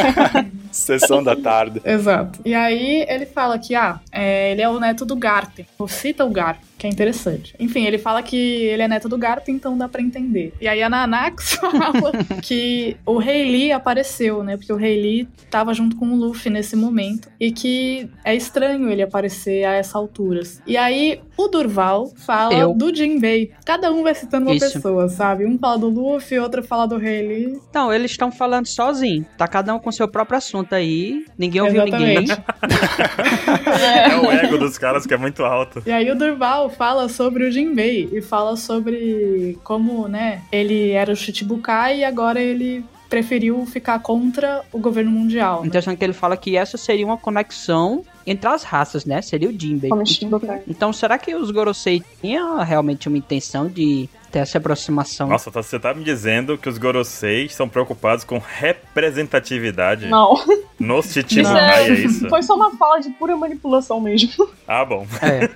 Sessão 0.73 1.23
da 1.23 1.37
tarde. 1.37 1.83
Exato. 1.85 2.41
E 2.47 2.55
aí 2.55 3.05
ele 3.09 3.27
fala 3.27 3.59
que, 3.59 3.75
ah, 3.75 4.01
é, 4.11 4.53
ele 4.53 4.63
é 4.63 4.69
o 4.71 4.81
neto 4.81 5.05
do 5.05 5.17
Garp. 5.17 5.61
Ou 5.79 5.87
cita 5.87 6.25
o 6.25 6.31
Garp, 6.31 6.63
que 6.79 6.87
é 6.87 6.91
interessante. 6.91 7.55
Enfim, 7.59 7.87
ele 7.87 7.99
fala 7.99 8.23
que 8.23 8.37
ele 8.37 8.83
é 8.83 8.89
neto 8.89 9.09
do 9.09 9.17
Garp, 9.19 9.49
então 9.49 9.77
dá 9.77 9.89
pra 9.89 10.03
entender. 10.03 10.53
E 10.61 10.69
aí 10.69 10.83
a 10.83 10.89
Nanax 10.89 11.55
fala 11.61 12.13
que 12.43 12.97
o 13.07 13.19
Rei 13.19 13.45
Lee 13.45 13.73
apareceu, 13.73 14.43
né? 14.43 14.57
Porque 14.57 14.73
o 14.73 14.77
Rei 14.77 15.01
Lee 15.01 15.29
tava 15.51 15.73
junto 15.73 15.97
com 15.97 16.07
o 16.07 16.17
Luffy 16.17 16.51
nesse 16.51 16.77
momento. 16.77 17.29
E 17.39 17.51
que 17.53 18.09
é 18.25 18.35
estranho 18.35 18.91
ele 18.91 19.03
aparecer 19.03 19.65
a 19.65 19.73
essa 19.75 19.97
altura. 19.99 20.43
E 20.67 20.77
aí 20.77 21.21
o 21.37 21.49
Durval 21.49 22.13
fala 22.17 22.55
Eu. 22.55 22.75
do 22.75 22.95
Jinbei. 22.95 23.53
Cada 23.65 23.93
um 23.93 24.03
vai 24.03 24.15
citando 24.15 24.47
uma 24.47 24.55
Isso. 24.55 24.73
pessoa, 24.73 25.09
sabe? 25.09 25.47
Um 25.47 25.59
fala 25.59 25.79
do 25.79 25.89
Luffy, 25.89 26.39
outro 26.39 26.63
fala 26.63 26.87
do 26.87 26.97
Rei 26.97 27.27
Lee. 27.27 27.61
Então, 27.71 27.93
eles 27.93 28.11
estão 28.11 28.31
falando 28.31 28.67
sozinho. 28.67 29.25
Tá 29.37 29.47
cada 29.47 29.75
um 29.75 29.79
com 29.79 29.91
seu 29.93 30.09
próprio 30.09 30.39
assunto 30.39 30.75
aí. 30.75 31.25
Ninguém 31.39 31.63
ouviu 31.63 31.83
Exatamente. 31.83 32.21
ninguém. 32.21 32.37
É 34.05 34.17
o 34.17 34.31
ego 34.31 34.59
dos 34.59 34.79
caras 34.79 35.07
que 35.07 35.15
é 35.15 35.17
muito 35.17 35.45
alto. 35.45 35.83
E 35.87 35.93
aí 35.93 36.11
o 36.11 36.15
Durval 36.17 36.63
fala 36.68 37.09
sobre 37.09 37.44
o 37.44 37.50
Jinbei 37.53 38.09
e 38.12 38.20
fala 38.20 38.57
sobre 38.57 39.59
como, 39.64 40.09
né, 40.09 40.42
ele 40.50 40.90
era 40.90 41.12
o 41.12 41.16
Chichibukai 41.16 41.98
e 42.00 42.05
agora 42.05 42.40
ele 42.40 42.85
preferiu 43.09 43.64
ficar 43.66 44.00
contra 44.00 44.64
o 44.72 44.79
governo 44.79 45.11
mundial. 45.11 45.61
né? 45.61 45.68
Interessante 45.68 45.98
que 45.98 46.05
ele 46.05 46.12
fala 46.12 46.37
que 46.37 46.57
essa 46.57 46.77
seria 46.77 47.07
uma 47.07 47.16
conexão 47.16 48.03
entre 48.27 48.48
as 48.48 48.64
raças, 48.64 49.05
né? 49.05 49.22
Seria 49.22 49.48
o 49.48 49.53
Jinbei. 49.53 49.90
Como 49.90 50.05
Shichibukai. 50.05 50.62
Então, 50.66 50.92
será 50.92 51.16
que 51.16 51.35
os 51.35 51.50
Gorosei 51.50 52.03
tinham 52.20 52.59
realmente 52.64 53.07
uma 53.07 53.18
intenção 53.18 53.68
de 53.68 54.09
ter 54.35 54.40
essa 54.40 54.59
aproximação? 54.59 55.29
Nossa, 55.29 55.49
tá- 55.49 55.62
você 55.62 55.79
tá 55.79 55.94
me 55.94 56.03
dizendo 56.03 56.59
que 56.59 56.68
os 56.68 56.77
Gorosei 56.77 57.49
são 57.49 57.68
preocupados 57.68 58.25
com 58.25 58.42
representatividade 58.44 60.09
Não. 60.09 60.35
no 60.79 60.99
Isso 60.99 61.12
Chichibukai, 61.12 61.85
é- 61.85 61.88
é 61.88 61.92
isso? 61.92 62.29
Foi 62.29 62.42
só 62.42 62.57
uma 62.57 62.73
fala 62.77 62.99
de 62.99 63.11
pura 63.11 63.37
manipulação 63.37 64.01
mesmo. 64.01 64.49
Ah, 64.66 64.85
bom. 64.85 65.07
É. 65.23 65.49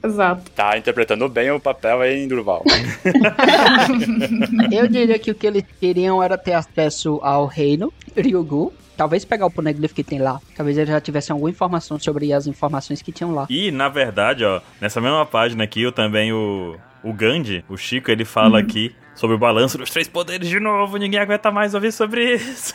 Exato. 0.06 0.50
Tá 0.52 0.78
interpretando 0.78 1.28
bem 1.28 1.50
o 1.50 1.60
papel 1.60 2.00
aí 2.00 2.24
em 2.24 2.28
Durval. 2.28 2.64
Eu 4.72 4.88
diria 4.88 5.18
que 5.18 5.30
o 5.30 5.34
que 5.34 5.46
eles 5.46 5.64
queriam 5.78 6.22
era 6.22 6.38
ter 6.38 6.54
acesso 6.54 7.20
ao 7.22 7.44
reino, 7.46 7.92
Ryugu. 8.16 8.72
Talvez 8.96 9.26
pegar 9.26 9.44
o 9.44 9.50
poneglyph 9.50 9.92
que 9.92 10.02
tem 10.02 10.18
lá. 10.18 10.40
Talvez 10.56 10.78
eles 10.78 10.88
já 10.88 10.98
tivessem 11.00 11.34
alguma 11.34 11.50
informação 11.50 11.98
sobre 11.98 12.32
as 12.32 12.46
informações 12.46 13.02
que 13.02 13.12
tinham 13.12 13.34
lá. 13.34 13.46
E, 13.50 13.70
na 13.70 13.90
verdade, 13.90 14.42
ó, 14.42 14.62
nessa 14.80 15.02
mesma 15.02 15.26
página 15.26 15.64
aqui, 15.64 15.82
eu 15.82 15.92
também 15.92 16.32
o, 16.32 16.76
o 17.02 17.12
Gandhi, 17.12 17.64
o 17.68 17.76
Chico, 17.76 18.10
ele 18.10 18.24
fala 18.24 18.58
aqui 18.58 18.94
sobre 19.16 19.34
o 19.34 19.38
balanço 19.38 19.78
dos 19.78 19.90
três 19.90 20.06
poderes 20.06 20.48
de 20.48 20.60
novo. 20.60 20.96
Ninguém 20.96 21.18
aguenta 21.18 21.50
mais 21.50 21.74
ouvir 21.74 21.92
sobre 21.92 22.34
isso. 22.34 22.74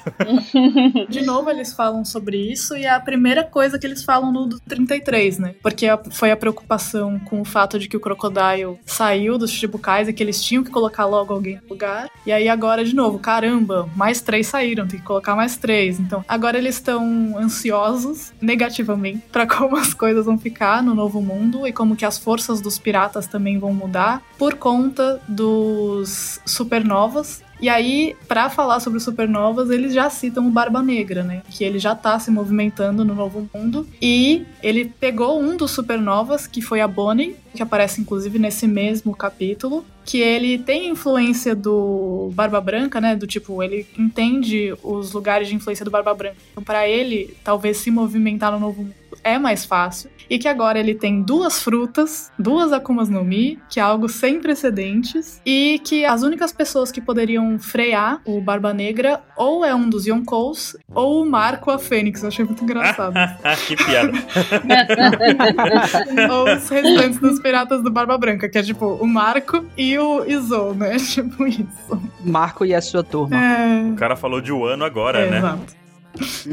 De 1.08 1.22
novo 1.22 1.50
eles 1.50 1.74
falam 1.74 2.04
sobre 2.04 2.38
isso 2.38 2.76
e 2.76 2.86
é 2.86 2.90
a 2.90 3.00
primeira 3.00 3.44
coisa 3.44 3.78
que 3.78 3.86
eles 3.86 4.04
falam 4.04 4.32
no 4.32 4.46
do 4.46 4.60
33, 4.60 5.40
né? 5.40 5.56
Porque 5.62 5.88
foi 6.12 6.32
a 6.32 6.38
preocupação 6.38 7.20
com 7.20 7.42
o 7.42 7.46
fato 7.46 7.78
de 7.78 7.88
que 7.88 7.96
o 7.96 8.00
Crocodile 8.00 8.80
saiu 8.86 9.38
dos 9.38 9.52
Chichibukais 9.52 10.08
e 10.08 10.14
que 10.14 10.24
eles 10.24 10.44
tinham 10.44 10.64
que 10.64 10.72
colocar 10.72 11.06
logo 11.06 11.34
alguém 11.34 11.56
no 11.56 11.70
lugar. 11.70 12.10
E 12.26 12.32
aí 12.32 12.50
agora 12.50 12.84
de 12.84 12.96
novo, 12.96 13.20
caramba, 13.20 13.88
mais 13.96 14.22
três 14.22 14.48
saíram, 14.48 14.88
tem 14.88 15.00
que 15.00 15.06
colocar 15.06 15.36
mais 15.36 15.58
três. 15.58 16.00
Então 16.00 16.26
agora 16.28 16.58
eles 16.58 16.76
estão 16.76 17.38
ansiosos 17.38 18.34
negativamente 18.42 19.24
pra 19.32 19.46
como 19.46 19.78
as 19.78 19.94
coisas 19.94 20.26
vão 20.26 20.38
ficar 20.38 20.82
no 20.82 20.96
novo 20.96 21.22
mundo 21.22 21.68
e 21.68 21.74
como 21.74 21.96
que 21.96 22.06
as 22.06 22.18
forças 22.18 22.62
dos 22.62 22.80
piratas 22.80 23.28
também 23.28 23.60
vão 23.60 23.74
mudar 23.74 24.22
por 24.38 24.56
conta 24.56 25.22
dos 25.28 26.31
supernovas 26.46 27.44
e 27.62 27.70
aí, 27.70 28.16
pra 28.28 28.50
falar 28.50 28.80
sobre 28.80 29.00
supernovas, 29.00 29.70
eles 29.70 29.94
já 29.94 30.10
citam 30.10 30.48
o 30.48 30.50
Barba 30.50 30.82
Negra, 30.82 31.22
né? 31.22 31.44
Que 31.52 31.64
ele 31.64 31.78
já 31.78 31.94
tá 31.94 32.20
se 32.20 32.32
movimentando 32.32 33.06
no 33.06 33.14
novo 33.14 33.48
mundo. 33.54 33.88
E 34.02 34.44
ele 34.64 34.86
pegou 34.86 35.40
um 35.40 35.56
dos 35.56 35.70
supernovas, 35.70 36.48
que 36.48 36.60
foi 36.60 36.82
a 36.82 36.88
Bonnie, 36.88 37.36
que 37.54 37.62
aparece 37.62 38.02
inclusive 38.02 38.40
nesse 38.40 38.68
mesmo 38.68 39.16
capítulo. 39.16 39.86
Que 40.04 40.20
ele 40.20 40.58
tem 40.58 40.90
influência 40.90 41.56
do 41.56 42.32
Barba 42.34 42.60
Branca, 42.60 43.00
né? 43.00 43.16
Do 43.16 43.28
tipo, 43.28 43.62
ele 43.62 43.86
entende 43.96 44.74
os 44.82 45.14
lugares 45.14 45.48
de 45.48 45.54
influência 45.54 45.86
do 45.86 45.92
Barba 45.92 46.16
Branca. 46.16 46.38
Então, 46.52 46.64
pra 46.64 46.90
ele, 46.90 47.38
talvez 47.44 47.78
se 47.78 47.92
movimentar 47.92 48.52
no 48.52 48.60
novo 48.60 48.82
mundo 48.82 49.01
é 49.24 49.38
mais 49.38 49.66
fácil. 49.66 50.10
E 50.30 50.40
que 50.40 50.48
agora 50.48 50.80
ele 50.80 50.96
tem 50.96 51.22
duas 51.22 51.62
frutas, 51.62 52.32
duas 52.40 52.72
Akumas 52.72 53.10
no 53.10 53.24
Mi, 53.24 53.60
que 53.70 53.80
é 53.80 53.84
algo 53.84 54.08
sem 54.08 54.40
precedentes. 54.40 55.42
E 55.46 55.82
que 55.84 56.06
as 56.06 56.24
únicas 56.24 56.54
pessoas 56.54 56.92
que 56.92 57.02
poderiam 57.02 57.60
frear 57.60 58.22
o 58.26 58.40
Barba 58.40 58.74
Negra 58.74 59.22
ou 59.36 59.66
é 59.66 59.76
um 59.76 59.90
dos 59.90 60.08
Yonkous 60.08 60.78
ou 60.94 61.24
o 61.24 61.30
Marco 61.30 61.70
a 61.70 61.78
Fênix. 61.78 62.22
Eu 62.22 62.30
achei 62.30 62.46
muito 62.46 62.64
engraçado. 62.64 63.14
que 63.68 63.76
piada. 63.76 64.14
ou 66.32 66.56
os 66.56 66.70
restantes 66.70 67.20
dos 67.20 67.40
piratas 67.40 67.84
do 67.84 67.92
Barba 67.92 68.18
Branca, 68.18 68.48
que 68.48 68.58
é 68.58 68.64
tipo 68.64 68.86
o 68.86 69.08
Marco 69.08 69.66
e 69.78 69.98
o 69.98 70.26
Izou, 70.26 70.74
né? 70.74 70.98
Tipo 71.12 71.46
isso. 71.46 72.02
Marco 72.24 72.66
e 72.66 72.74
a 72.74 72.82
sua 72.82 73.04
turma. 73.04 73.36
É. 73.36 73.92
O 73.92 73.96
cara 73.96 74.16
falou 74.16 74.40
de 74.40 74.52
Wano 74.52 74.86
agora, 74.86 75.20
é, 75.20 75.30
né? 75.30 75.38
Exato. 75.40 75.81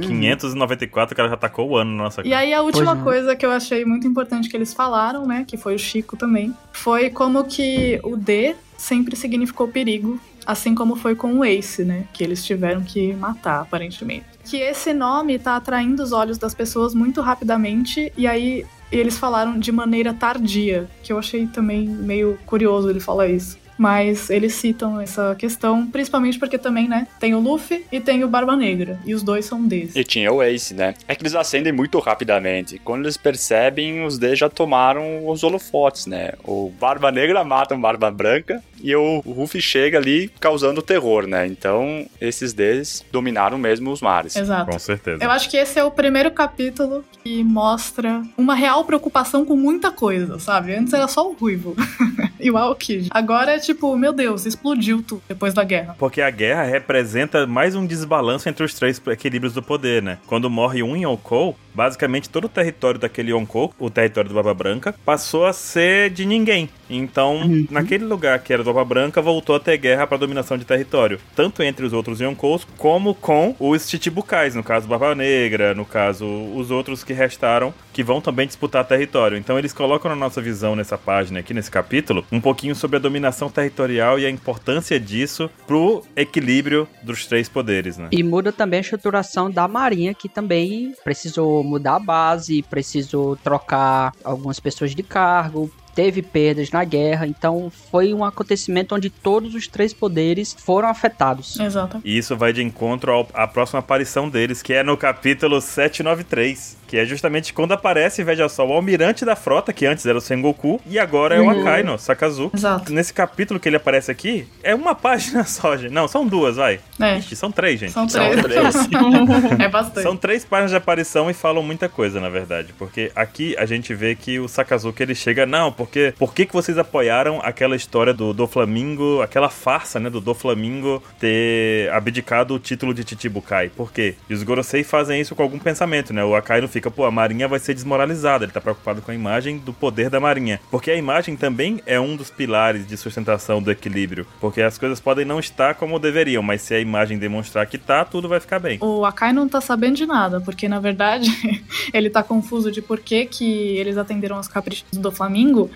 594, 0.01 1.12
o 1.12 1.16
cara 1.16 1.29
já 1.29 1.37
tacou 1.37 1.71
o 1.71 1.77
ano 1.77 1.97
na 1.97 2.05
nossa 2.05 2.27
E 2.27 2.33
aí 2.33 2.53
a 2.53 2.62
última 2.62 2.92
Pois 2.94 3.01
é. 3.01 3.03
coisa 3.05 3.37
que 3.37 3.44
eu 3.44 3.51
achei 3.51 3.85
muito 3.85 4.07
importante 4.07 4.49
que 4.49 4.57
eles 4.57 4.73
falaram, 4.75 5.27
né, 5.27 5.44
que 5.47 5.57
foi 5.57 5.75
o 5.75 5.79
Chico 5.79 6.16
também, 6.16 6.55
foi 6.73 7.11
como 7.11 7.44
que 7.44 8.01
o 8.03 8.16
D 8.16 8.55
sempre 8.77 9.16
significou 9.16 9.68
perigo, 9.68 10.21
assim 10.47 10.75
como 10.75 10.97
foi 10.97 11.14
com 11.14 11.35
o 11.35 11.44
Ace, 11.44 11.85
né, 11.85 12.05
que 12.12 12.23
eles 12.25 12.44
tiveram 12.44 12.83
que 12.83 13.12
matar 13.14 13.61
aparentemente. 13.61 14.25
que 14.44 14.57
esse 14.57 14.94
nome 14.94 15.38
tá 15.38 15.57
atraindo 15.57 16.03
os 16.03 16.12
olhos 16.12 16.38
das 16.38 16.55
pessoas 16.55 16.94
muito 16.94 17.21
rapidamente 17.21 18.11
e 18.16 18.27
aí 18.27 18.64
eles 18.90 19.18
falaram 19.18 19.59
de 19.59 19.71
maneira 19.71 20.14
tardia, 20.14 20.88
que 21.03 21.12
eu 21.12 21.18
achei 21.18 21.47
também 21.47 21.87
meio 21.87 22.38
curioso 22.47 22.88
ele 22.88 23.01
falar 23.01 23.29
isso. 23.29 23.59
Mas 23.78 24.28
eles 24.28 24.54
citam 24.54 25.00
essa 25.00 25.34
questão, 25.36 25.86
principalmente 25.86 26.38
porque 26.38 26.58
também, 26.58 26.88
né, 26.88 27.06
tem 27.20 27.34
o 27.34 27.40
Luffy 27.40 27.84
e 27.92 28.00
tem 28.00 28.24
o 28.24 28.28
Barba 28.28 28.56
Negra, 28.56 28.98
e 29.06 29.14
os 29.14 29.22
dois 29.22 29.44
são 29.44 29.64
desses. 29.66 29.94
E 29.94 30.04
tinha 30.04 30.32
o 30.32 30.42
Ace, 30.42 30.74
né? 30.74 30.94
É 31.06 31.14
que 31.14 31.22
eles 31.22 31.34
acendem 31.34 31.72
muito 31.72 31.98
rapidamente. 32.00 32.80
Quando 32.84 33.04
eles 33.04 33.16
percebem, 33.16 34.04
os 34.04 34.18
D 34.18 34.34
já 34.34 34.48
tomaram 34.48 35.28
os 35.28 35.42
holofotes, 35.44 36.06
né? 36.06 36.32
O 36.44 36.70
Barba 36.80 37.12
Negra 37.12 37.44
mata 37.44 37.74
o 37.74 37.78
Barba 37.78 38.10
Branca 38.10 38.62
e 38.82 38.94
o 38.94 39.20
Ruffy 39.20 39.60
chega 39.60 39.98
ali 39.98 40.30
causando 40.40 40.82
terror, 40.82 41.26
né? 41.26 41.46
Então, 41.46 42.06
esses 42.20 42.52
Ds 42.52 43.04
dominaram 43.10 43.58
mesmo 43.58 43.90
os 43.90 44.00
mares. 44.00 44.36
Exato. 44.36 44.70
Com 44.70 44.78
certeza. 44.78 45.22
Eu 45.22 45.30
acho 45.30 45.50
que 45.50 45.56
esse 45.56 45.78
é 45.78 45.84
o 45.84 45.90
primeiro 45.90 46.30
capítulo 46.30 47.04
que 47.22 47.42
mostra 47.44 48.22
uma 48.36 48.54
real 48.54 48.84
preocupação 48.84 49.44
com 49.44 49.56
muita 49.56 49.90
coisa, 49.90 50.38
sabe? 50.38 50.74
Antes 50.74 50.92
era 50.92 51.08
só 51.08 51.28
o 51.28 51.34
Ruivo 51.34 51.76
e 52.40 52.50
o 52.50 52.56
Aokiji. 52.56 53.08
Agora 53.10 53.52
é 53.52 53.58
tipo, 53.58 53.96
meu 53.96 54.12
Deus, 54.12 54.46
explodiu 54.46 55.02
tudo 55.02 55.22
depois 55.28 55.54
da 55.54 55.64
guerra. 55.64 55.96
Porque 55.98 56.20
a 56.20 56.30
guerra 56.30 56.64
representa 56.64 57.46
mais 57.46 57.74
um 57.74 57.86
desbalanço 57.86 58.48
entre 58.48 58.64
os 58.64 58.74
três 58.74 59.00
equilíbrios 59.06 59.52
do 59.52 59.62
poder, 59.62 60.02
né? 60.02 60.18
Quando 60.26 60.48
morre 60.48 60.82
um 60.82 60.96
Yonkou, 60.96 61.56
basicamente 61.74 62.28
todo 62.28 62.44
o 62.44 62.48
território 62.48 63.00
daquele 63.00 63.32
Yonkou, 63.32 63.72
o 63.78 63.90
território 63.90 64.28
do 64.28 64.34
Barba 64.34 64.54
Branca, 64.54 64.94
passou 65.04 65.46
a 65.46 65.52
ser 65.52 66.10
de 66.10 66.26
ninguém. 66.26 66.68
Então, 66.88 67.40
naquele 67.70 68.05
lugar 68.05 68.38
que 68.38 68.53
era 68.53 68.64
do 68.64 68.79
Branca, 68.85 69.20
voltou 69.20 69.57
a 69.57 69.61
ter 69.61 69.77
guerra 69.77 70.07
para 70.07 70.18
dominação 70.18 70.57
de 70.57 70.64
território. 70.64 71.20
Tanto 71.35 71.62
entre 71.62 71.85
os 71.85 71.92
outros 71.92 72.20
Yonkous, 72.20 72.66
como 72.77 73.14
com 73.14 73.55
os 73.59 73.88
Chichibukais, 73.88 74.55
no 74.55 74.62
caso 74.62 74.87
Barba 74.87 75.14
Negra, 75.14 75.74
no 75.74 75.85
caso 75.85 76.27
os 76.55 76.70
outros 76.70 77.03
que 77.03 77.12
restaram, 77.12 77.74
que 77.92 78.03
vão 78.03 78.20
também 78.20 78.46
disputar 78.46 78.85
território. 78.85 79.37
Então 79.37 79.59
eles 79.59 79.72
colocam 79.72 80.09
na 80.09 80.16
nossa 80.16 80.40
visão 80.40 80.77
nessa 80.77 80.96
página 80.96 81.40
aqui, 81.40 81.53
nesse 81.53 81.70
capítulo, 81.70 82.24
um 82.31 82.40
pouquinho 82.40 82.74
sobre 82.74 82.96
a 82.96 83.01
dominação 83.01 83.51
territorial 83.51 84.18
e 84.18 84.27
a 84.27 84.31
importância 84.31 84.98
disso 84.98 85.51
pro 85.66 86.05
equilíbrio 86.16 86.88
dos 87.03 87.27
três 87.27 87.48
poderes, 87.48 87.98
né? 87.98 88.09
E 88.12 88.22
muda 88.22 88.53
também 88.53 88.79
a 88.79 88.81
estruturação 88.81 89.51
da 89.51 89.66
marinha, 89.66 90.14
que 90.14 90.29
também 90.29 90.94
precisou 91.05 91.62
mudar 91.64 91.96
a 91.96 92.01
base, 92.01 92.62
precisou 92.62 93.37
trocar 93.37 94.12
algumas 94.24 94.61
pessoas 94.61 94.94
de 94.94 95.03
cargo, 95.03 95.70
teve 95.98 96.22
perdas 96.22 96.70
na 96.70 96.84
guerra, 96.84 97.26
então 97.26 97.72
foi 97.90 98.14
um 98.14 98.24
acontecimento 98.24 98.94
onde 98.94 99.11
todos 99.11 99.52
os 99.52 99.66
três 99.66 99.92
poderes 99.92 100.54
foram 100.56 100.87
afetados. 100.88 101.58
Exato. 101.58 102.00
E 102.04 102.16
isso 102.16 102.37
vai 102.37 102.52
de 102.52 102.62
encontro 102.62 103.11
ao- 103.11 103.28
à 103.34 103.48
próxima 103.48 103.80
aparição 103.80 104.28
deles, 104.30 104.62
que 104.62 104.72
é 104.72 104.84
no 104.84 104.96
capítulo 104.96 105.61
793. 105.61 106.78
Que 106.88 106.96
é 106.96 107.04
justamente 107.04 107.52
quando 107.52 107.72
aparece, 107.72 108.24
veja 108.24 108.48
só, 108.48 108.66
o 108.66 108.72
almirante 108.72 109.22
da 109.22 109.37
frota, 109.37 109.74
que 109.74 109.84
antes 109.84 110.06
era 110.06 110.16
o 110.16 110.22
Sengoku, 110.22 110.80
e 110.87 110.98
agora 110.98 111.34
é 111.34 111.40
o 111.40 111.50
Akaino, 111.50 111.98
Sakazu. 111.98 112.50
Exato. 112.54 112.90
Nesse 112.90 113.12
capítulo 113.12 113.61
que 113.61 113.68
ele 113.68 113.76
aparece 113.76 114.11
aqui, 114.11 114.48
é 114.62 114.74
uma 114.74 114.94
página 114.96 115.44
só, 115.44 115.76
gente. 115.76 115.92
Não, 115.92 116.08
são 116.08 116.26
duas, 116.26 116.56
vai. 116.56 116.80
É. 116.98 117.18
Ixi, 117.18 117.37
são 117.37 117.52
três, 117.52 117.78
gente. 117.78 117.92
São 117.92 118.08
São 118.08 118.30
três. 118.30 118.42
três. 118.42 118.74
é 119.61 119.68
bastante. 119.68 120.02
São 120.02 120.16
três 120.16 120.46
páginas 120.46 120.70
de 120.70 120.76
aparição 120.78 121.28
e 121.28 121.34
falam 121.34 121.62
muita 121.62 121.90
coisa, 121.90 122.20
na 122.22 122.30
verdade. 122.30 122.72
Porque 122.78 123.12
aqui 123.14 123.54
a 123.58 123.66
gente 123.66 123.92
vê 123.92 124.14
que 124.14 124.38
o 124.40 124.48
Sakazuki 124.48 125.02
ele 125.02 125.14
chega, 125.14 125.44
não, 125.44 125.70
porque 125.70 125.88
por 126.18 126.35
que, 126.35 126.46
que 126.46 126.53
vocês 126.53 126.79
apoiaram 126.79 127.40
aquela 127.42 127.77
história 127.77 128.12
do 128.14 128.33
do 128.33 128.46
Flamingo, 128.46 129.20
aquela 129.22 129.48
farsa, 129.48 129.98
né, 129.98 130.11
do 130.11 130.20
do 130.20 130.35
Flamingo 130.35 131.03
ter 131.18 131.90
abdicado 131.90 132.55
o 132.55 132.59
título 132.59 132.94
de 132.94 133.09
Chichibukai? 133.09 133.70
Por 133.70 133.92
quê? 133.92 134.14
E 134.29 134.35
os 134.35 134.42
Gorosei 134.42 134.85
fazem 134.85 135.20
isso 135.20 135.35
com 135.35 135.42
algum 135.42 135.59
pensamento, 135.59 136.12
né? 136.12 136.24
O 136.24 136.35
Akai 136.35 136.61
não 136.61 136.68
fica, 136.68 136.90
pô, 136.90 137.05
a 137.05 137.11
marinha 137.11 137.48
vai 137.48 137.59
ser 137.59 137.74
desmoralizada, 137.74 138.44
ele 138.44 138.53
tá 138.53 138.61
preocupado 138.61 139.03
com 139.03 139.11
a 139.11 139.14
imagem 139.14 139.59
do 139.59 139.72
poder 139.72 140.11
da 140.11 140.20
marinha. 140.20 140.61
Porque 140.70 140.90
a 140.90 140.96
imagem 140.96 141.37
também 141.37 141.81
é 141.87 141.98
um 141.98 142.16
dos 142.16 142.31
pilares 142.31 142.87
de 142.87 142.96
sustentação 142.96 143.62
do 143.62 143.70
equilíbrio. 143.70 144.27
Porque 144.40 144.62
as 144.62 144.79
coisas 144.79 145.01
podem 145.01 145.24
não 145.24 145.40
estar 145.40 145.74
como 145.74 145.98
deveriam, 145.98 146.42
mas 146.42 146.62
se 146.62 146.74
a 146.74 146.81
imagem 146.81 147.18
demonstrar 147.18 147.66
que 147.66 147.79
tá, 147.79 148.05
tudo 148.05 148.29
vai 148.29 148.40
ficar 148.40 148.59
bem. 148.59 148.79
O 148.81 149.05
Akai 149.05 149.33
não 149.33 149.48
tá 149.48 149.61
sabendo 149.61 149.96
de 149.96 150.07
nada, 150.07 150.40
porque 150.40 150.68
na 150.68 150.81
verdade 150.81 151.31
ele 151.92 152.11
tá 152.11 152.22
confuso 152.22 152.70
de 152.70 152.83
por 152.83 153.01
que, 153.01 153.27
que 153.27 153.77
eles 153.77 153.96
atenderam 153.96 154.37
aos 154.37 154.48
caprichos 154.48 154.87
do 154.92 155.11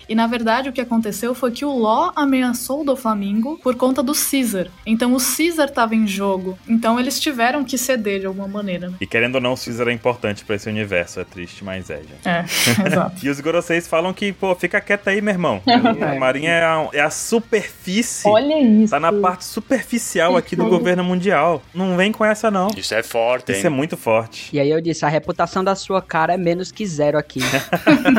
E 0.07 0.15
na 0.15 0.27
verdade 0.27 0.69
o 0.69 0.73
que 0.73 0.81
aconteceu 0.81 1.33
foi 1.35 1.51
que 1.51 1.65
o 1.65 1.77
Law 1.77 2.11
ameaçou 2.15 2.83
do 2.83 2.95
Flamingo 2.95 3.59
por 3.61 3.75
conta 3.75 4.01
do 4.03 4.13
Caesar. 4.13 4.67
Então 4.85 5.13
o 5.13 5.17
Caesar 5.19 5.69
tava 5.69 5.95
em 5.95 6.07
jogo. 6.07 6.57
Então 6.67 6.99
eles 6.99 7.19
tiveram 7.19 7.63
que 7.63 7.77
ceder 7.77 8.19
de 8.21 8.25
alguma 8.25 8.47
maneira. 8.47 8.89
né? 8.89 8.95
E 8.99 9.07
querendo 9.07 9.35
ou 9.35 9.41
não, 9.41 9.53
o 9.53 9.57
Caesar 9.57 9.87
é 9.87 9.91
importante 9.91 10.43
pra 10.45 10.55
esse 10.55 10.69
universo. 10.69 11.19
É 11.19 11.23
triste, 11.23 11.63
mas 11.63 11.89
é, 11.89 11.97
gente. 11.97 12.27
É, 12.27 12.45
exato. 12.87 13.25
E 13.25 13.29
os 13.29 13.39
Goroseis 13.39 13.87
falam 13.87 14.13
que, 14.13 14.31
pô, 14.31 14.53
fica 14.55 14.79
quieto 14.81 15.07
aí, 15.07 15.21
meu 15.21 15.33
irmão. 15.33 15.61
A 16.03 16.15
marinha 16.19 16.51
é 16.51 16.63
a, 16.63 16.87
é 16.93 17.01
a 17.01 17.09
superfície. 17.09 18.27
Olha 18.27 18.59
isso. 18.61 18.91
Tá 18.91 18.99
na 18.99 19.11
parte 19.11 19.45
superficial 19.45 20.35
aqui 20.37 20.55
do 20.55 20.65
governo 20.65 21.03
mundial. 21.03 21.61
Não 21.73 21.95
vem 21.97 22.11
com 22.11 22.23
essa, 22.25 22.49
não. 22.51 22.67
Isso 22.75 22.93
é 22.93 23.01
forte, 23.03 23.51
hein? 23.51 23.57
Isso 23.57 23.67
é 23.67 23.69
muito 23.69 23.95
forte. 23.97 24.49
E 24.53 24.59
aí 24.59 24.69
eu 24.69 24.81
disse, 24.81 25.05
a 25.05 25.09
reputação 25.09 25.63
da 25.63 25.75
sua 25.75 26.01
cara 26.01 26.33
é 26.33 26.37
menos 26.37 26.71
que 26.71 26.85
zero 26.85 27.17
aqui. 27.17 27.39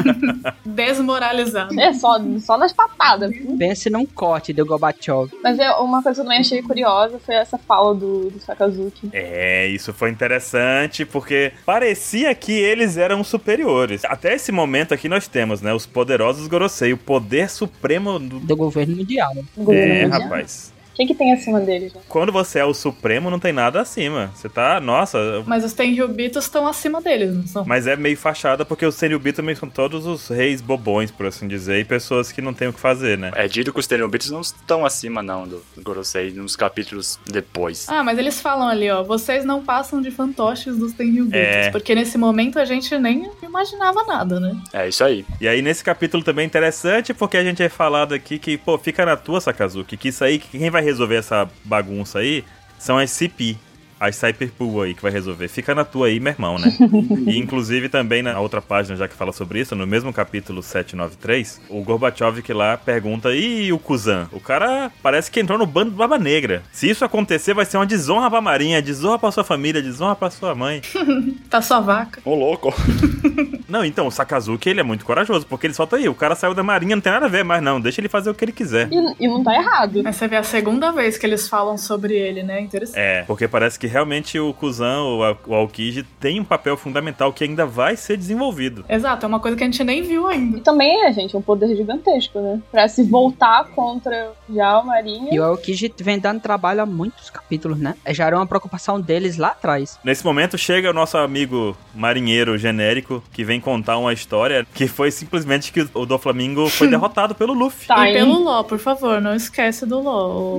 Desmoralizado. 0.64 1.63
É 1.79 1.92
só, 1.92 2.18
só 2.40 2.59
nas 2.59 2.72
patadas. 2.72 3.31
Pense 3.59 3.88
num 3.90 4.05
corte 4.07 4.53
do 4.53 4.64
Gorbachev. 4.66 5.31
Mas 5.42 5.59
eu- 5.59 5.72
uma 5.85 6.03
coisa 6.03 6.16
que 6.16 6.20
eu 6.20 6.24
também 6.24 6.40
achei 6.40 6.62
curiosa 6.62 7.18
foi 7.18 7.35
essa 7.35 7.57
fala 7.59 7.94
do, 7.94 8.31
do 8.31 8.40
Sakazuki. 8.40 9.11
É, 9.12 9.66
isso 9.68 9.92
foi 9.92 10.11
interessante 10.11 11.05
porque 11.05 11.53
parecia 11.64 12.35
que 12.35 12.53
eles 12.53 12.96
eram 12.96 13.22
superiores. 13.24 14.05
Até 14.05 14.35
esse 14.35 14.50
momento 14.53 14.92
aqui 14.94 15.09
nós 15.09 15.27
temos, 15.29 15.61
né, 15.62 15.72
os 15.72 15.87
poderosos 15.87 16.46
Gorosei, 16.48 16.92
o 16.92 16.98
poder 16.98 17.48
supremo 17.50 18.18
do... 18.18 18.40
Do 18.40 18.57
governo 18.57 18.96
mundial. 18.96 19.33
governo 19.57 19.92
É, 19.94 20.03
mundial. 20.05 20.22
rapaz. 20.22 20.73
O 20.94 20.96
que, 20.96 21.07
que 21.07 21.14
tem 21.14 21.33
acima 21.33 21.61
deles, 21.61 21.92
né? 21.92 22.00
Quando 22.09 22.30
você 22.30 22.61
é 22.61 22.64
o 22.64 22.72
supremo, 22.72 23.28
não 23.28 23.40
tem 23.40 23.52
nada 23.52 23.80
acima. 23.80 24.30
Você 24.33 24.48
tá, 24.48 24.80
nossa, 24.80 25.42
Mas 25.44 25.64
os 25.64 25.72
Tenryubitos 25.72 26.44
estão 26.44 26.68
acima 26.68 27.02
deles, 27.02 27.35
não 27.35 27.46
são? 27.48 27.64
Mas 27.64 27.88
é 27.88 27.96
meio 27.96 28.16
fachada 28.16 28.64
porque 28.64 28.87
os 28.87 28.94
Senryubi 28.94 29.33
também 29.33 29.57
são 29.57 29.68
todos 29.68 30.07
os 30.07 30.28
reis 30.28 30.61
bobões, 30.61 31.11
por 31.11 31.26
assim 31.26 31.48
dizer, 31.48 31.80
e 31.80 31.85
pessoas 31.85 32.30
que 32.30 32.40
não 32.40 32.54
têm 32.54 32.68
o 32.68 32.72
que 32.72 32.78
fazer, 32.78 33.18
né? 33.18 33.33
É 33.35 33.48
dito 33.48 33.72
que 33.72 33.80
os 33.80 33.88
Tenryubitos 33.88 34.30
não 34.30 34.40
estão 34.40 34.87
acima, 34.87 35.20
não, 35.20 35.48
do 35.48 35.61
Gorosei, 35.83 36.30
nos 36.30 36.54
capítulos 36.54 37.18
depois. 37.26 37.88
Ah, 37.88 38.04
mas 38.04 38.16
eles 38.16 38.40
falam 38.40 38.68
ali, 38.68 38.88
ó, 38.88 39.02
vocês 39.02 39.44
não 39.44 39.64
passam 39.64 40.00
de 40.00 40.12
fantoches 40.12 40.78
dos 40.78 40.92
Tenryubitos. 40.92 41.35
É. 41.37 41.70
Porque 41.70 41.92
nesse 41.92 42.16
momento 42.16 42.61
a 42.61 42.64
gente 42.64 42.96
nem 42.98 43.28
imaginava 43.42 44.04
nada, 44.04 44.38
né? 44.38 44.57
É 44.72 44.88
isso 44.88 45.02
aí. 45.02 45.26
E 45.40 45.48
aí 45.48 45.61
nesse 45.61 45.83
capítulo 45.83 46.22
também 46.22 46.44
é 46.44 46.46
interessante 46.46 47.12
porque 47.12 47.37
a 47.37 47.42
gente 47.42 47.62
é 47.64 47.68
falado 47.68 48.14
aqui 48.14 48.38
que, 48.38 48.57
pô, 48.57 48.78
fica 48.78 49.04
na 49.04 49.16
tua, 49.16 49.40
Sakazuki, 49.40 49.96
que 49.96 50.09
isso 50.09 50.22
aí, 50.22 50.38
que 50.38 50.59
quem 50.59 50.70
vai 50.70 50.83
resolver 50.84 51.16
essa 51.16 51.48
bagunça 51.64 52.18
aí 52.20 52.44
são 52.78 52.98
as 52.98 53.10
CP. 53.10 53.56
As 53.98 54.16
Cyberpool 54.16 54.83
aí 54.83 54.94
que 54.94 55.02
vai 55.02 55.12
resolver. 55.12 55.48
Fica 55.48 55.74
na 55.74 55.85
tua 55.85 56.09
aí, 56.09 56.20
meu 56.20 56.33
irmão, 56.33 56.59
né? 56.59 56.72
e 57.26 57.38
inclusive 57.38 57.88
também 57.88 58.22
na 58.22 58.38
outra 58.40 58.61
página, 58.61 58.96
já 58.96 59.09
que 59.09 59.14
fala 59.14 59.33
sobre 59.33 59.61
isso, 59.61 59.74
no 59.74 59.87
mesmo 59.87 60.12
capítulo 60.12 60.62
793, 60.62 61.61
o 61.68 61.83
Gorbachev 61.83 62.42
que 62.42 62.52
lá 62.52 62.76
pergunta: 62.76 63.35
e 63.35 63.72
o 63.72 63.78
Kuzan? 63.78 64.28
O 64.33 64.40
cara 64.40 64.90
parece 65.02 65.30
que 65.30 65.40
entrou 65.40 65.59
no 65.59 65.66
bando 65.66 65.90
do 65.90 65.96
Baba 65.96 66.18
Negra. 66.18 66.62
Se 66.72 66.88
isso 66.88 67.04
acontecer, 67.04 67.54
vai 67.54 67.64
ser 67.64 67.76
uma 67.76 67.87
desonra 67.87 68.30
pra 68.30 68.40
Marinha, 68.40 68.83
desonra 68.83 69.18
pra 69.18 69.30
sua 69.30 69.44
família, 69.44 69.83
desonra 69.83 70.14
pra 70.14 70.30
sua 70.30 70.54
mãe. 70.54 70.83
Tá 71.50 71.61
sua 71.62 71.80
vaca. 71.80 72.20
Ô, 72.24 72.35
louco. 72.35 72.74
Não, 73.68 73.85
então, 73.85 74.07
o 74.07 74.11
Sakazuki, 74.11 74.68
ele 74.68 74.80
é 74.80 74.83
muito 74.83 75.04
corajoso, 75.04 75.46
porque 75.46 75.66
ele 75.66 75.74
solta 75.74 75.96
aí, 75.96 76.09
o 76.09 76.14
cara 76.14 76.35
saiu 76.35 76.54
da 76.54 76.62
marinha, 76.62 76.94
não 76.94 77.00
tem 77.00 77.12
nada 77.12 77.26
a 77.26 77.28
ver, 77.28 77.42
mas 77.44 77.62
não, 77.62 77.80
deixa 77.80 78.00
ele 78.00 78.09
fazer 78.09 78.30
o 78.30 78.35
que 78.35 78.44
ele 78.44 78.52
quiser. 78.52 78.88
E, 78.92 79.24
e 79.24 79.28
não 79.28 79.42
tá 79.42 79.54
errado. 79.54 80.02
Mas 80.02 80.16
você 80.16 80.28
vê 80.28 80.37
a 80.37 80.42
segunda 80.42 80.92
vez 80.92 81.16
que 81.16 81.26
eles 81.26 81.48
falam 81.48 81.76
sobre 81.76 82.14
ele, 82.14 82.42
né? 82.42 82.61
Interessante. 82.61 82.98
É, 82.98 83.22
porque 83.22 83.48
parece 83.48 83.78
que 83.78 83.83
realmente 83.86 84.38
o 84.38 84.52
Kuzan, 84.52 85.02
o, 85.02 85.20
o 85.46 85.54
Aokiji, 85.54 86.02
tem 86.20 86.40
um 86.40 86.44
papel 86.44 86.76
fundamental 86.76 87.32
que 87.32 87.44
ainda 87.44 87.66
vai 87.66 87.96
ser 87.96 88.16
desenvolvido. 88.16 88.84
Exato, 88.88 89.26
é 89.26 89.28
uma 89.28 89.40
coisa 89.40 89.56
que 89.56 89.62
a 89.62 89.66
gente 89.66 89.82
nem 89.84 90.02
viu 90.02 90.26
ainda. 90.26 90.58
E 90.58 90.60
também 90.60 91.04
é, 91.04 91.12
gente, 91.12 91.36
um 91.36 91.42
poder 91.42 91.74
gigantesco, 91.76 92.40
né? 92.40 92.60
Pra 92.70 92.88
se 92.88 93.02
voltar 93.02 93.64
contra 93.74 94.32
já 94.48 94.78
a 94.78 94.82
Marinha. 94.82 95.28
E 95.32 95.38
o 95.38 95.44
Aokiji 95.44 95.92
vem 95.98 96.18
dando 96.18 96.40
trabalho 96.40 96.82
há 96.82 96.86
muitos 96.86 97.30
capítulos, 97.30 97.78
né? 97.78 97.94
Já 98.08 98.26
era 98.26 98.36
uma 98.36 98.46
preocupação 98.46 99.00
deles 99.00 99.36
lá 99.36 99.48
atrás. 99.48 99.98
Nesse 100.04 100.24
momento 100.24 100.56
chega 100.56 100.90
o 100.90 100.92
nosso 100.92 101.16
amigo 101.16 101.76
marinheiro 101.94 102.56
genérico, 102.58 103.22
que 103.32 103.44
vem 103.44 103.60
contar 103.60 103.98
uma 103.98 104.12
história 104.12 104.66
que 104.74 104.86
foi 104.86 105.10
simplesmente 105.10 105.72
que 105.72 105.86
o 105.94 106.06
do 106.06 106.18
Flamengo 106.18 106.68
foi 106.68 106.88
derrotado 106.90 107.34
pelo 107.34 107.52
Luffy. 107.52 107.86
Tá, 107.86 108.08
e 108.08 108.12
pelo 108.12 108.38
LOL, 108.38 108.64
por 108.64 108.78
favor, 108.78 109.20
não 109.20 109.34
esquece 109.34 109.86
do 109.86 110.00
LOL. 110.00 110.58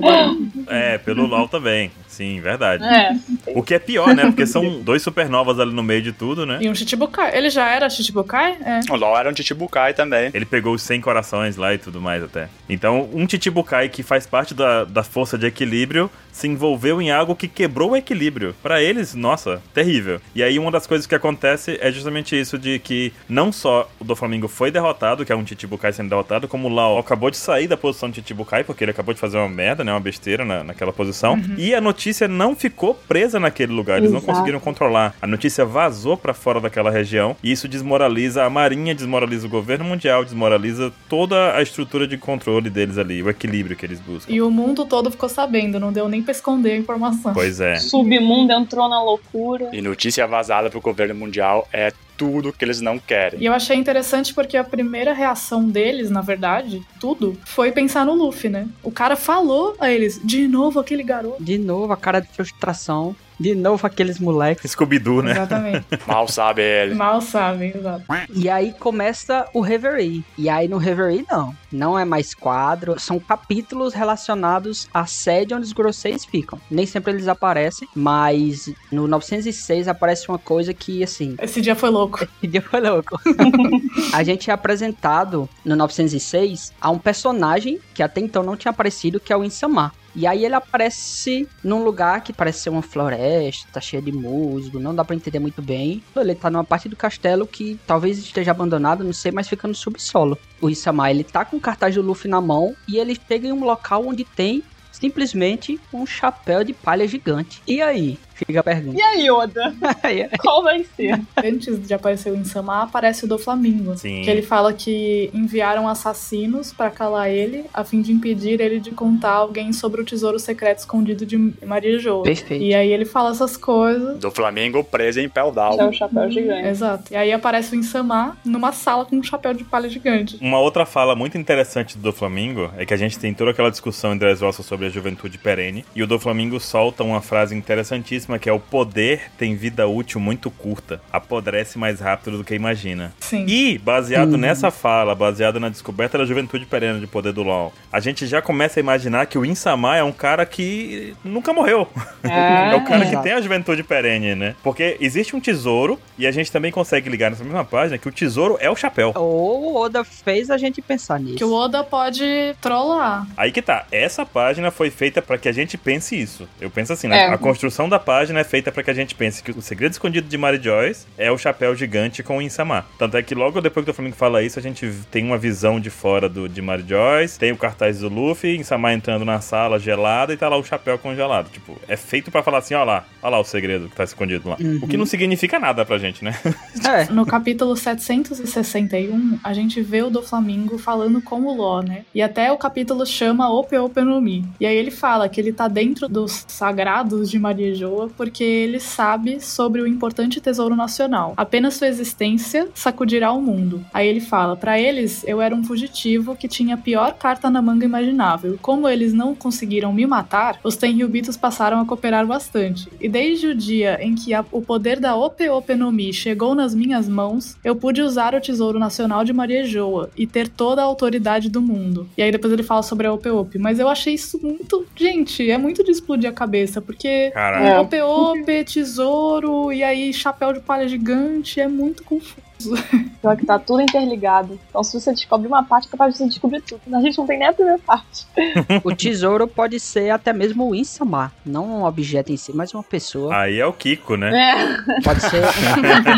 É, 0.68 0.98
pelo 0.98 1.26
LOL 1.26 1.48
também. 1.48 1.90
Sim, 2.16 2.40
verdade. 2.40 2.82
É. 2.82 3.14
O 3.48 3.62
que 3.62 3.74
é 3.74 3.78
pior, 3.78 4.14
né? 4.14 4.24
Porque 4.24 4.46
são 4.46 4.80
dois 4.80 5.02
supernovas 5.02 5.60
ali 5.60 5.74
no 5.74 5.82
meio 5.82 6.00
de 6.00 6.12
tudo, 6.12 6.46
né? 6.46 6.58
E 6.62 6.70
um 6.70 6.74
Chichibukai. 6.74 7.36
Ele 7.36 7.50
já 7.50 7.68
era 7.68 7.90
Chichibukai? 7.90 8.56
É. 8.64 8.80
O 8.90 8.96
LOL 8.96 9.18
era 9.18 9.28
um 9.28 9.36
Chichibukai 9.36 9.92
também. 9.92 10.30
Ele 10.32 10.46
pegou 10.46 10.72
os 10.72 10.80
100 10.80 11.02
corações 11.02 11.58
lá 11.58 11.74
e 11.74 11.78
tudo 11.78 12.00
mais 12.00 12.22
até. 12.22 12.48
Então, 12.70 13.10
um 13.12 13.28
Chichibukai 13.28 13.90
que 13.90 14.02
faz 14.02 14.26
parte 14.26 14.54
da, 14.54 14.84
da 14.84 15.02
força 15.02 15.36
de 15.36 15.46
equilíbrio 15.46 16.10
se 16.32 16.48
envolveu 16.48 17.00
em 17.00 17.10
algo 17.10 17.36
que 17.36 17.48
quebrou 17.48 17.90
o 17.90 17.96
equilíbrio. 17.96 18.54
Pra 18.62 18.82
eles, 18.82 19.14
nossa, 19.14 19.60
terrível. 19.74 20.20
E 20.34 20.42
aí 20.42 20.58
uma 20.58 20.70
das 20.70 20.86
coisas 20.86 21.06
que 21.06 21.14
acontece 21.14 21.78
é 21.82 21.92
justamente 21.92 22.38
isso 22.38 22.58
de 22.58 22.78
que 22.78 23.12
não 23.28 23.52
só 23.52 23.90
o 24.00 24.04
do 24.04 24.16
Flamengo 24.16 24.48
foi 24.48 24.70
derrotado, 24.70 25.24
que 25.24 25.32
é 25.32 25.36
um 25.36 25.46
Chichibukai 25.46 25.92
sendo 25.92 26.08
derrotado, 26.08 26.48
como 26.48 26.68
o 26.68 26.72
Lau 26.72 26.98
acabou 26.98 27.30
de 27.30 27.36
sair 27.36 27.66
da 27.66 27.76
posição 27.76 28.08
de 28.08 28.16
Chichibukai, 28.20 28.64
porque 28.64 28.84
ele 28.84 28.90
acabou 28.90 29.12
de 29.12 29.20
fazer 29.20 29.36
uma 29.36 29.48
merda, 29.48 29.84
né, 29.84 29.92
uma 29.92 30.00
besteira 30.00 30.44
na, 30.44 30.64
naquela 30.64 30.92
posição. 30.92 31.38
E 31.56 31.74
a 31.74 31.80
notícia 31.80 32.05
não 32.28 32.54
ficou 32.54 32.94
presa 32.94 33.38
naquele 33.40 33.72
lugar, 33.72 33.98
eles 33.98 34.10
não 34.10 34.18
Exato. 34.18 34.32
conseguiram 34.32 34.60
controlar. 34.60 35.14
A 35.20 35.26
notícia 35.26 35.64
vazou 35.64 36.16
pra 36.16 36.34
fora 36.34 36.60
daquela 36.60 36.90
região 36.90 37.36
e 37.42 37.50
isso 37.50 37.68
desmoraliza 37.68 38.44
a 38.44 38.50
marinha, 38.50 38.94
desmoraliza 38.94 39.46
o 39.46 39.50
governo 39.50 39.84
mundial, 39.84 40.24
desmoraliza 40.24 40.92
toda 41.08 41.54
a 41.56 41.62
estrutura 41.62 42.06
de 42.06 42.16
controle 42.16 42.70
deles 42.70 42.98
ali, 42.98 43.22
o 43.22 43.30
equilíbrio 43.30 43.76
que 43.76 43.86
eles 43.86 44.00
buscam. 44.00 44.32
E 44.32 44.40
o 44.40 44.50
mundo 44.50 44.84
todo 44.84 45.10
ficou 45.10 45.28
sabendo, 45.28 45.80
não 45.80 45.92
deu 45.92 46.08
nem 46.08 46.22
pra 46.22 46.32
esconder 46.32 46.72
a 46.72 46.76
informação. 46.76 47.32
Pois 47.32 47.60
é. 47.60 47.76
Submundo 47.76 48.52
entrou 48.52 48.88
na 48.88 49.02
loucura. 49.02 49.70
E 49.72 49.80
notícia 49.80 50.26
vazada 50.26 50.70
pro 50.70 50.80
governo 50.80 51.14
mundial 51.14 51.68
é 51.72 51.92
tudo 52.16 52.52
que 52.52 52.64
eles 52.64 52.80
não 52.80 52.98
querem. 52.98 53.40
E 53.40 53.46
eu 53.46 53.52
achei 53.52 53.76
interessante 53.76 54.34
porque 54.34 54.56
a 54.56 54.64
primeira 54.64 55.12
reação 55.12 55.68
deles, 55.68 56.10
na 56.10 56.20
verdade, 56.20 56.82
tudo, 57.00 57.38
foi 57.44 57.72
pensar 57.72 58.04
no 58.04 58.14
Luffy, 58.14 58.48
né? 58.48 58.68
O 58.82 58.90
cara 58.90 59.16
falou 59.16 59.76
a 59.78 59.90
eles, 59.90 60.20
de 60.24 60.48
novo 60.48 60.80
aquele 60.80 61.02
garoto. 61.02 61.42
De 61.42 61.58
novo, 61.58 61.92
a 61.92 61.96
cara 61.96 62.20
de 62.20 62.28
frustração. 62.28 63.14
De 63.38 63.54
novo, 63.54 63.86
aqueles 63.86 64.18
moleques. 64.18 64.70
Scooby-Doo, 64.70 65.22
né? 65.22 65.32
Exatamente. 65.32 65.86
Mal 66.06 66.28
sabe 66.28 66.62
ele. 66.62 66.94
Mal 66.94 67.20
sabem, 67.20 67.72
exato. 67.74 68.04
E 68.34 68.48
aí 68.48 68.72
começa 68.72 69.46
o 69.52 69.60
Reverie. 69.60 70.24
E 70.38 70.48
aí 70.48 70.68
no 70.68 70.78
Reverie, 70.78 71.24
não. 71.30 71.54
Não 71.70 71.98
é 71.98 72.04
mais 72.04 72.34
quadro. 72.34 72.98
São 72.98 73.18
capítulos 73.18 73.92
relacionados 73.94 74.88
à 74.92 75.06
sede 75.06 75.54
onde 75.54 75.66
os 75.66 75.72
Grosseis 75.72 76.24
ficam. 76.24 76.58
Nem 76.70 76.86
sempre 76.86 77.12
eles 77.12 77.28
aparecem, 77.28 77.88
mas 77.94 78.72
no 78.90 79.06
906 79.06 79.88
aparece 79.88 80.28
uma 80.28 80.38
coisa 80.38 80.72
que, 80.72 81.02
assim, 81.02 81.36
Esse 81.40 81.60
dia 81.60 81.74
foi 81.74 81.90
louco. 81.90 82.26
Que 82.40 82.46
dia 82.46 82.62
foi 82.62 82.80
louco. 82.80 83.18
a 84.12 84.22
gente 84.22 84.50
é 84.50 84.52
apresentado 84.52 85.48
no 85.64 85.74
906 85.74 86.72
a 86.80 86.90
um 86.90 86.98
personagem 86.98 87.80
que 87.94 88.02
até 88.02 88.20
então 88.20 88.42
não 88.42 88.56
tinha 88.56 88.70
aparecido, 88.70 89.18
que 89.18 89.32
é 89.32 89.36
o 89.36 89.44
Insama. 89.44 89.92
E 90.16 90.26
aí 90.26 90.46
ele 90.46 90.54
aparece 90.54 91.46
num 91.62 91.84
lugar 91.84 92.22
que 92.22 92.32
parece 92.32 92.60
ser 92.60 92.70
uma 92.70 92.80
floresta, 92.80 93.68
tá 93.70 93.82
cheia 93.82 94.00
de 94.00 94.10
musgo, 94.10 94.80
não 94.80 94.94
dá 94.94 95.04
pra 95.04 95.14
entender 95.14 95.38
muito 95.38 95.60
bem. 95.60 96.02
Ele 96.16 96.34
tá 96.34 96.50
numa 96.50 96.64
parte 96.64 96.88
do 96.88 96.96
castelo 96.96 97.46
que 97.46 97.78
talvez 97.86 98.16
esteja 98.18 98.50
abandonado, 98.50 99.04
não 99.04 99.12
sei, 99.12 99.30
mas 99.30 99.46
fica 99.46 99.68
no 99.68 99.74
subsolo. 99.74 100.38
O 100.58 100.70
Insama, 100.70 101.10
ele 101.10 101.22
tá 101.22 101.44
com 101.44 101.58
o 101.58 101.60
cartaz 101.60 101.94
do 101.94 102.00
Luffy 102.00 102.30
na 102.30 102.40
mão 102.40 102.74
e 102.88 102.96
ele 102.96 103.14
chega 103.28 103.46
em 103.46 103.52
um 103.52 103.62
local 103.62 104.06
onde 104.06 104.24
tem 104.24 104.64
simplesmente 104.90 105.78
um 105.92 106.06
chapéu 106.06 106.64
de 106.64 106.72
palha 106.72 107.06
gigante. 107.06 107.62
E 107.66 107.82
aí? 107.82 108.18
Fica 108.36 108.60
a 108.60 108.62
pergunta. 108.62 108.98
E 108.98 109.02
aí, 109.02 109.30
Oda? 109.30 109.74
Qual 110.38 110.62
vai 110.62 110.84
ser? 110.96 111.20
Antes 111.42 111.86
de 111.86 111.94
aparecer 111.94 112.30
o 112.30 112.36
Insama, 112.36 112.82
aparece 112.82 113.24
o 113.24 113.28
do 113.28 113.38
Flamingo. 113.38 113.96
Sim. 113.96 114.22
Que 114.22 114.30
ele 114.30 114.42
fala 114.42 114.72
que 114.72 115.30
enviaram 115.32 115.88
assassinos 115.88 116.72
pra 116.72 116.90
calar 116.90 117.30
ele, 117.30 117.64
a 117.72 117.82
fim 117.82 118.02
de 118.02 118.12
impedir 118.12 118.60
ele 118.60 118.78
de 118.78 118.90
contar 118.90 119.30
a 119.30 119.36
alguém 119.36 119.72
sobre 119.72 120.02
o 120.02 120.04
tesouro 120.04 120.38
secreto 120.38 120.80
escondido 120.80 121.24
de 121.24 121.36
Maria 121.64 121.98
Joa. 121.98 122.24
Perfeito. 122.24 122.62
E 122.62 122.74
aí 122.74 122.92
ele 122.92 123.04
fala 123.04 123.30
essas 123.30 123.56
coisas. 123.56 124.18
Do 124.18 124.30
Flamengo 124.30 124.84
preso 124.84 125.20
em 125.20 125.28
Pell 125.28 125.52
Que 125.52 125.80
é 125.80 125.84
o 125.86 125.92
chapéu 125.92 126.30
gigante. 126.30 126.68
Exato. 126.68 127.12
E 127.12 127.16
aí 127.16 127.32
aparece 127.32 127.74
o 127.74 127.78
Insama 127.78 128.36
numa 128.44 128.72
sala 128.72 129.04
com 129.04 129.16
um 129.16 129.22
chapéu 129.22 129.54
de 129.54 129.64
palha 129.64 129.88
gigante. 129.88 130.38
Uma 130.40 130.58
outra 130.58 130.84
fala 130.84 131.16
muito 131.16 131.38
interessante 131.38 131.96
do 131.96 132.12
Flamengo 132.12 132.70
é 132.76 132.84
que 132.84 132.92
a 132.92 132.96
gente 132.96 133.18
tem 133.18 133.32
toda 133.32 133.50
aquela 133.50 133.70
discussão 133.70 134.12
entre 134.12 134.30
as 134.30 134.40
sobre 134.62 134.86
a 134.86 134.90
juventude 134.90 135.38
perene. 135.38 135.84
E 135.94 136.02
o 136.02 136.06
do 136.06 136.18
Flamengo 136.18 136.60
solta 136.60 137.02
uma 137.02 137.20
frase 137.20 137.54
interessantíssima 137.54 138.25
que 138.38 138.48
é 138.48 138.52
o 138.52 138.58
poder 138.60 139.30
tem 139.38 139.54
vida 139.54 139.86
útil 139.86 140.20
muito 140.20 140.50
curta. 140.50 141.00
Apodrece 141.12 141.78
mais 141.78 142.00
rápido 142.00 142.38
do 142.38 142.44
que 142.44 142.54
imagina. 142.54 143.12
Sim. 143.20 143.44
E, 143.48 143.78
baseado 143.78 144.32
Uhum. 144.32 144.36
nessa 144.38 144.70
fala, 144.70 145.14
baseado 145.14 145.60
na 145.60 145.68
descoberta 145.68 146.18
da 146.18 146.24
juventude 146.24 146.66
perene 146.66 147.00
de 147.00 147.06
poder 147.06 147.32
do 147.32 147.42
LoL, 147.42 147.72
a 147.92 148.00
gente 148.00 148.26
já 148.26 148.42
começa 148.42 148.78
a 148.78 148.82
imaginar 148.82 149.26
que 149.26 149.38
o 149.38 149.44
Insama 149.44 149.96
é 149.96 150.02
um 150.02 150.12
cara 150.12 150.44
que 150.44 151.14
nunca 151.24 151.52
morreu. 151.52 151.88
É. 152.24 152.56
É 152.66 152.74
o 152.74 152.84
cara 152.84 153.06
que 153.06 153.16
tem 153.22 153.32
a 153.32 153.40
juventude 153.40 153.82
perene, 153.82 154.34
né? 154.34 154.54
Porque 154.62 154.96
existe 155.00 155.34
um 155.36 155.40
tesouro 155.40 155.98
e 156.18 156.26
a 156.26 156.30
gente 156.32 156.50
também 156.50 156.72
consegue 156.72 157.08
ligar 157.08 157.30
nessa 157.30 157.44
mesma 157.44 157.64
página 157.64 157.96
que 157.98 158.08
o 158.08 158.12
tesouro 158.12 158.56
é 158.60 158.68
o 158.70 158.74
chapéu. 158.76 159.12
Ou 159.14 159.72
o 159.72 159.76
Oda 159.76 160.02
fez 160.04 160.50
a 160.50 160.58
gente 160.58 160.82
pensar 160.82 161.20
nisso. 161.20 161.36
Que 161.36 161.44
o 161.44 161.52
Oda 161.52 161.84
pode 161.84 162.24
trollar. 162.60 163.26
Aí 163.36 163.52
que 163.52 163.62
tá, 163.62 163.86
essa 163.92 164.24
página 164.26 164.70
foi 164.70 164.90
feita 164.90 165.22
pra 165.22 165.38
que 165.38 165.48
a 165.48 165.52
gente 165.52 165.76
pense 165.78 166.20
isso. 166.20 166.48
Eu 166.60 166.70
penso 166.70 166.92
assim, 166.92 167.06
né? 167.08 167.18
É. 167.20 167.26
A 167.28 167.38
construção 167.38 167.88
da 167.88 167.98
página 167.98 168.15
é 168.22 168.44
feita 168.44 168.72
pra 168.72 168.82
que 168.82 168.90
a 168.90 168.94
gente 168.94 169.14
pense 169.14 169.42
que 169.42 169.50
o 169.50 169.62
segredo 169.62 169.92
escondido 169.92 170.28
de 170.28 170.38
Mary 170.38 170.60
Joyce 170.62 171.06
é 171.18 171.30
o 171.30 171.38
chapéu 171.38 171.74
gigante 171.74 172.22
com 172.22 172.38
o 172.38 172.42
Insama. 172.42 172.84
Tanto 172.98 173.16
é 173.16 173.22
que 173.22 173.34
logo 173.34 173.60
depois 173.60 173.84
que 173.84 173.90
o 173.90 173.94
Flamengo 173.94 174.16
fala 174.16 174.42
isso, 174.42 174.58
a 174.58 174.62
gente 174.62 174.90
tem 175.10 175.24
uma 175.24 175.38
visão 175.38 175.80
de 175.80 175.90
fora 175.90 176.28
do, 176.28 176.48
de 176.48 176.62
Mary 176.62 176.84
Joyce, 176.86 177.38
tem 177.38 177.52
o 177.52 177.56
cartaz 177.56 178.00
do 178.00 178.08
Luffy, 178.08 178.56
Insama 178.56 178.92
entrando 178.92 179.24
na 179.24 179.40
sala 179.40 179.78
gelada 179.78 180.32
e 180.32 180.36
tá 180.36 180.48
lá 180.48 180.56
o 180.56 180.64
chapéu 180.64 180.98
congelado. 180.98 181.50
Tipo, 181.50 181.78
é 181.88 181.96
feito 181.96 182.30
pra 182.30 182.42
falar 182.42 182.58
assim, 182.58 182.74
ó 182.74 182.84
lá, 182.84 183.04
ó 183.22 183.28
lá 183.28 183.38
o 183.38 183.44
segredo 183.44 183.88
que 183.88 183.96
tá 183.96 184.04
escondido 184.04 184.48
lá. 184.48 184.56
Uhum. 184.60 184.80
O 184.82 184.88
que 184.88 184.96
não 184.96 185.06
significa 185.06 185.58
nada 185.58 185.84
pra 185.84 185.98
gente, 185.98 186.24
né? 186.24 186.38
É, 186.84 187.12
No 187.16 187.24
capítulo 187.26 187.76
761, 187.76 189.38
a 189.42 189.52
gente 189.52 189.80
vê 189.80 190.02
o 190.02 190.10
do 190.10 190.22
Flamingo 190.22 190.78
falando 190.78 191.20
com 191.20 191.42
o 191.42 191.56
Ló, 191.56 191.82
né? 191.82 192.04
E 192.14 192.22
até 192.22 192.50
o 192.52 192.58
capítulo 192.58 193.06
chama 193.06 193.50
Ope 193.50 193.76
Ope 193.76 194.00
no 194.02 194.20
Mi. 194.20 194.44
E 194.60 194.66
aí 194.66 194.76
ele 194.76 194.90
fala 194.90 195.28
que 195.28 195.40
ele 195.40 195.52
tá 195.52 195.68
dentro 195.68 196.08
dos 196.08 196.44
sagrados 196.46 197.30
de 197.30 197.38
Maria 197.38 197.74
Joa 197.74 198.05
porque 198.16 198.44
ele 198.44 198.80
sabe 198.80 199.40
sobre 199.40 199.80
o 199.80 199.86
importante 199.86 200.40
tesouro 200.40 200.76
nacional. 200.76 201.34
Apenas 201.36 201.74
sua 201.74 201.88
existência 201.88 202.68
sacudirá 202.74 203.32
o 203.32 203.40
mundo. 203.40 203.84
Aí 203.92 204.06
ele 204.08 204.20
fala: 204.20 204.56
para 204.56 204.78
eles, 204.80 205.24
eu 205.26 205.40
era 205.40 205.54
um 205.54 205.64
fugitivo 205.64 206.36
que 206.36 206.48
tinha 206.48 206.74
a 206.74 206.78
pior 206.78 207.14
carta 207.14 207.50
na 207.50 207.60
manga 207.62 207.84
imaginável. 207.84 208.58
Como 208.62 208.88
eles 208.88 209.12
não 209.12 209.34
conseguiram 209.34 209.92
me 209.92 210.06
matar, 210.06 210.58
os 210.62 210.76
Tenryubitos 210.76 211.36
passaram 211.36 211.80
a 211.80 211.84
cooperar 211.84 212.26
bastante. 212.26 212.88
E 213.00 213.08
desde 213.08 213.48
o 213.48 213.54
dia 213.54 213.98
em 214.02 214.14
que 214.14 214.32
a- 214.34 214.44
o 214.52 214.62
poder 214.62 215.00
da 215.00 215.16
Ope 215.16 215.48
Ope 215.48 215.74
no 215.74 215.90
Mi 215.92 216.12
chegou 216.12 216.54
nas 216.54 216.74
minhas 216.74 217.08
mãos, 217.08 217.56
eu 217.64 217.74
pude 217.76 218.02
usar 218.02 218.34
o 218.34 218.40
tesouro 218.40 218.78
nacional 218.78 219.24
de 219.24 219.32
Maria 219.32 219.64
Joa 219.64 220.10
e 220.16 220.26
ter 220.26 220.48
toda 220.48 220.80
a 220.82 220.84
autoridade 220.84 221.48
do 221.48 221.60
mundo. 221.60 222.08
E 222.16 222.22
aí 222.22 222.30
depois 222.32 222.52
ele 222.52 222.62
fala 222.62 222.82
sobre 222.82 223.06
a 223.06 223.12
Ope 223.12 223.28
Ope. 223.28 223.58
Mas 223.58 223.78
eu 223.78 223.88
achei 223.88 224.14
isso 224.14 224.38
muito. 224.42 224.86
Gente, 224.96 225.50
é 225.50 225.58
muito 225.58 225.82
de 225.84 225.90
explodir 225.90 226.28
a 226.28 226.32
cabeça, 226.32 226.80
porque. 226.80 227.30
Caralho. 227.32 227.82
Ope 227.82 227.95
Ope, 228.02 228.64
tesouro, 228.64 229.72
e 229.72 229.82
aí 229.82 230.12
chapéu 230.12 230.52
de 230.52 230.60
palha 230.60 230.88
gigante, 230.88 231.60
é 231.60 231.68
muito 231.68 232.02
confuso. 232.04 232.45
Pior 233.20 233.36
que 233.36 233.44
tá 233.46 233.58
tudo 233.58 233.80
interligado. 233.82 234.58
Então, 234.68 234.82
se 234.84 234.98
você 234.98 235.12
descobre 235.12 235.46
uma 235.46 235.62
parte, 235.62 235.88
é 235.88 235.90
capaz 235.90 236.12
de 236.12 236.18
você 236.18 236.26
descobrir 236.28 236.60
tudo. 236.62 236.80
A 236.94 237.00
gente 237.00 237.18
não 237.18 237.26
tem 237.26 237.38
nem 237.38 237.48
a 237.48 237.52
primeira 237.52 237.78
parte. 237.78 238.26
o 238.84 238.94
tesouro 238.94 239.46
pode 239.46 239.78
ser 239.80 240.10
até 240.10 240.32
mesmo 240.32 240.68
o 240.68 240.74
Insama. 240.74 241.32
Não 241.44 241.66
um 241.66 241.84
objeto 241.84 242.32
em 242.32 242.36
si, 242.36 242.52
mas 242.54 242.72
uma 242.72 242.82
pessoa. 242.82 243.34
Aí 243.36 243.58
é 243.58 243.66
o 243.66 243.72
Kiko, 243.72 244.16
né? 244.16 244.30
É. 244.52 245.00
Pode 245.02 245.20
ser. 245.22 245.42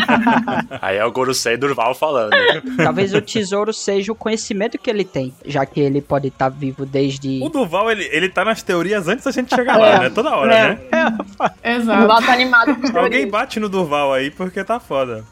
Aí 0.81 0.97
é 0.97 1.05
o 1.05 1.11
Gorosei 1.11 1.57
Durval 1.57 1.93
falando. 1.95 2.31
Talvez 2.77 3.13
o 3.13 3.21
tesouro 3.21 3.73
seja 3.73 4.11
o 4.11 4.15
conhecimento 4.15 4.77
que 4.77 4.89
ele 4.89 5.03
tem. 5.03 5.33
Já 5.45 5.65
que 5.65 5.79
ele 5.79 6.01
pode 6.01 6.27
estar 6.27 6.49
vivo 6.49 6.85
desde. 6.85 7.39
O 7.43 7.49
Duval, 7.49 7.91
ele, 7.91 8.07
ele 8.11 8.29
tá 8.29 8.45
nas 8.45 8.61
teorias 8.63 9.07
antes 9.07 9.25
da 9.25 9.31
gente 9.31 9.53
chegar 9.53 9.77
lá, 9.77 9.87
É. 9.89 9.99
né? 10.01 10.09
Toda 10.09 10.35
hora, 10.35 10.53
É. 10.55 10.69
né? 10.69 11.17
O 11.63 11.67
Exato. 11.69 12.07
Val 12.07 12.21
tá 12.21 12.33
animado 12.33 12.77
Alguém 12.97 13.27
bate 13.27 13.59
no 13.59 13.69
Durval 13.69 14.13
aí 14.13 14.29
porque 14.31 14.63
tá 14.63 14.79
foda. 14.79 15.23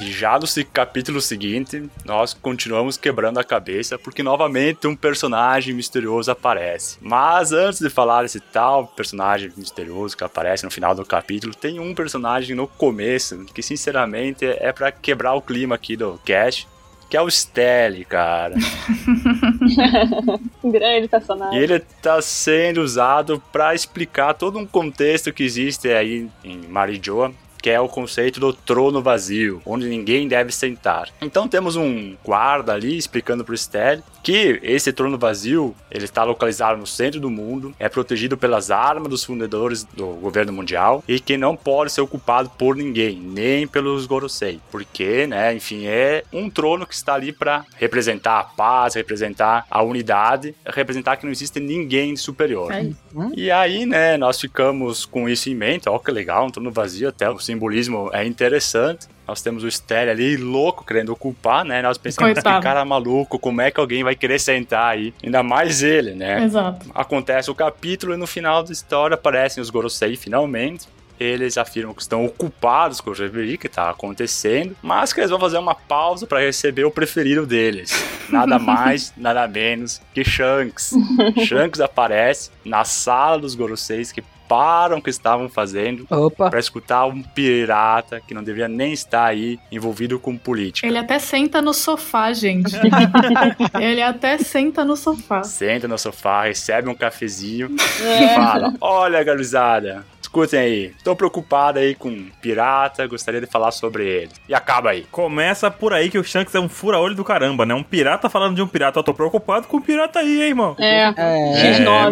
Já 0.00 0.38
no 0.38 0.46
capítulo 0.62 1.20
seguinte, 1.20 1.82
nós 2.04 2.32
continuamos 2.34 2.96
quebrando 2.96 3.40
a 3.40 3.44
cabeça 3.44 3.98
porque 3.98 4.22
novamente 4.22 4.86
um 4.86 4.94
personagem 4.94 5.74
misterioso 5.74 6.30
aparece. 6.30 6.98
Mas 7.00 7.50
antes 7.52 7.80
de 7.80 7.90
falar 7.90 8.22
desse 8.22 8.38
tal 8.38 8.86
personagem 8.86 9.50
misterioso 9.56 10.16
que 10.16 10.22
aparece 10.22 10.64
no 10.64 10.70
final 10.70 10.94
do 10.94 11.04
capítulo, 11.04 11.52
tem 11.54 11.80
um 11.80 11.94
personagem 11.94 12.54
no 12.54 12.68
começo 12.68 13.44
que 13.54 13.62
sinceramente 13.62 14.44
é 14.44 14.70
pra 14.72 14.92
quebrar 14.92 15.34
o 15.34 15.42
clima 15.42 15.74
aqui 15.74 15.96
do 15.96 16.20
cast. 16.24 16.68
Que 17.10 17.18
é 17.18 17.22
o 17.22 17.28
Stelly, 17.30 18.04
cara. 18.04 18.54
Grande 20.64 21.04
E 21.04 21.08
personagem. 21.08 21.58
ele 21.60 21.78
tá 22.02 22.20
sendo 22.22 22.80
usado 22.82 23.40
pra 23.52 23.74
explicar 23.74 24.34
todo 24.34 24.58
um 24.58 24.66
contexto 24.66 25.32
que 25.32 25.44
existe 25.44 25.88
aí 25.92 26.28
em 26.42 26.58
Marijoa, 26.66 27.32
que 27.64 27.70
é 27.70 27.80
o 27.80 27.88
conceito 27.88 28.38
do 28.38 28.52
trono 28.52 29.00
vazio, 29.00 29.62
onde 29.64 29.88
ninguém 29.88 30.28
deve 30.28 30.52
sentar. 30.52 31.08
Então 31.22 31.48
temos 31.48 31.76
um 31.76 32.14
guarda 32.22 32.74
ali 32.74 32.94
explicando 32.94 33.42
pro 33.42 33.56
Stelle 33.56 34.02
que 34.22 34.58
esse 34.62 34.92
trono 34.92 35.18
vazio, 35.18 35.74
ele 35.90 36.04
está 36.04 36.24
localizado 36.24 36.78
no 36.78 36.86
centro 36.86 37.20
do 37.20 37.30
mundo, 37.30 37.74
é 37.78 37.88
protegido 37.90 38.38
pelas 38.38 38.70
armas 38.70 39.08
dos 39.08 39.24
fundadores 39.24 39.84
do 39.84 40.06
governo 40.14 40.52
mundial 40.52 41.04
e 41.06 41.20
que 41.20 41.36
não 41.36 41.54
pode 41.54 41.92
ser 41.92 42.00
ocupado 42.00 42.50
por 42.50 42.74
ninguém, 42.74 43.16
nem 43.16 43.66
pelos 43.66 44.06
Gorosei, 44.06 44.60
porque, 44.70 45.26
né, 45.26 45.54
enfim, 45.54 45.86
é 45.86 46.22
um 46.32 46.48
trono 46.48 46.86
que 46.86 46.94
está 46.94 47.14
ali 47.14 47.32
para 47.32 47.66
representar 47.76 48.40
a 48.40 48.44
paz, 48.44 48.94
representar 48.94 49.66
a 49.70 49.82
unidade, 49.82 50.54
representar 50.66 51.16
que 51.16 51.24
não 51.24 51.32
existe 51.32 51.60
ninguém 51.60 52.16
superior. 52.16 52.72
É 52.72 52.90
E 53.36 53.50
aí, 53.50 53.84
né, 53.84 54.16
nós 54.16 54.40
ficamos 54.40 55.04
com 55.04 55.28
isso 55.28 55.50
em 55.50 55.54
mente, 55.54 55.86
ó, 55.86 55.98
que 55.98 56.10
legal, 56.10 56.46
um 56.46 56.50
trono 56.50 56.70
vazio, 56.70 57.10
até 57.10 57.28
o 57.28 57.38
simbolismo 57.54 58.10
é 58.12 58.24
interessante. 58.24 59.06
Nós 59.26 59.40
temos 59.40 59.64
o 59.64 59.70
Stélio 59.70 60.12
ali 60.12 60.36
louco 60.36 60.84
querendo 60.84 61.10
ocupar, 61.10 61.64
né? 61.64 61.80
Nós 61.80 61.96
pensamos, 61.96 62.34
Coitado. 62.34 62.56
que 62.56 62.62
cara 62.62 62.84
maluco, 62.84 63.38
como 63.38 63.60
é 63.62 63.70
que 63.70 63.80
alguém 63.80 64.04
vai 64.04 64.14
querer 64.14 64.38
sentar 64.38 64.92
aí? 64.92 65.14
Ainda 65.22 65.42
mais 65.42 65.82
ele, 65.82 66.14
né? 66.14 66.44
Exato. 66.44 66.86
Acontece 66.94 67.50
o 67.50 67.54
capítulo 67.54 68.12
e 68.12 68.16
no 68.16 68.26
final 68.26 68.62
da 68.62 68.72
história 68.72 69.14
aparecem 69.14 69.62
os 69.62 69.70
Gorosei 69.70 70.16
finalmente. 70.16 70.86
Eles 71.18 71.56
afirmam 71.56 71.94
que 71.94 72.02
estão 72.02 72.24
ocupados 72.24 73.00
com 73.00 73.10
o 73.10 73.14
reverie 73.14 73.56
que 73.56 73.68
está 73.68 73.88
acontecendo, 73.88 74.76
mas 74.82 75.12
que 75.12 75.20
eles 75.20 75.30
vão 75.30 75.38
fazer 75.38 75.58
uma 75.58 75.74
pausa 75.74 76.26
para 76.26 76.40
receber 76.40 76.84
o 76.84 76.90
preferido 76.90 77.46
deles. 77.46 77.92
Nada 78.28 78.58
mais, 78.58 79.12
nada 79.16 79.46
menos 79.46 80.00
que 80.12 80.24
Shanks. 80.24 80.92
Shanks 81.46 81.80
aparece 81.80 82.50
na 82.64 82.84
sala 82.84 83.38
dos 83.38 83.54
Goroseis 83.54 84.10
que 84.10 84.24
param 84.48 84.98
o 84.98 85.02
que 85.02 85.10
estavam 85.10 85.48
fazendo 85.48 86.06
para 86.36 86.58
escutar 86.58 87.06
um 87.06 87.22
pirata 87.22 88.20
que 88.20 88.34
não 88.34 88.42
deveria 88.42 88.68
nem 88.68 88.92
estar 88.92 89.26
aí 89.26 89.58
envolvido 89.70 90.18
com 90.18 90.36
política. 90.36 90.86
Ele 90.86 90.98
até 90.98 91.18
senta 91.18 91.60
no 91.60 91.72
sofá, 91.72 92.32
gente. 92.32 92.74
Ele 93.80 94.02
até 94.02 94.38
senta 94.38 94.84
no 94.84 94.96
sofá. 94.96 95.42
Senta 95.42 95.88
no 95.88 95.98
sofá, 95.98 96.44
recebe 96.44 96.88
um 96.88 96.94
cafezinho 96.94 97.74
e 97.76 98.34
fala: 98.34 98.74
Olha, 98.80 99.22
garizada, 99.22 100.04
escutem 100.42 100.58
aí, 100.58 100.84
estou 100.96 101.14
preocupado 101.14 101.78
aí 101.78 101.94
com 101.94 102.26
pirata, 102.40 103.06
gostaria 103.06 103.40
de 103.40 103.46
falar 103.46 103.70
sobre 103.70 104.04
ele. 104.06 104.30
E 104.48 104.54
acaba 104.54 104.90
aí. 104.90 105.06
Começa 105.10 105.70
por 105.70 105.92
aí 105.92 106.10
que 106.10 106.18
o 106.18 106.24
Shanks 106.24 106.54
é 106.54 106.60
um 106.60 106.68
fura-olho 106.68 107.14
do 107.14 107.24
caramba, 107.24 107.64
né? 107.64 107.74
Um 107.74 107.82
pirata 107.82 108.28
falando 108.28 108.56
de 108.56 108.62
um 108.62 108.66
pirata. 108.66 108.98
Eu 108.98 109.04
tô 109.04 109.14
preocupado 109.14 109.66
com 109.68 109.76
o 109.76 109.80
pirata 109.80 110.18
aí, 110.18 110.42
hein, 110.42 110.48
irmão? 110.48 110.76
É, 110.78 111.04
É, 111.16 111.78
X9. 111.78 112.10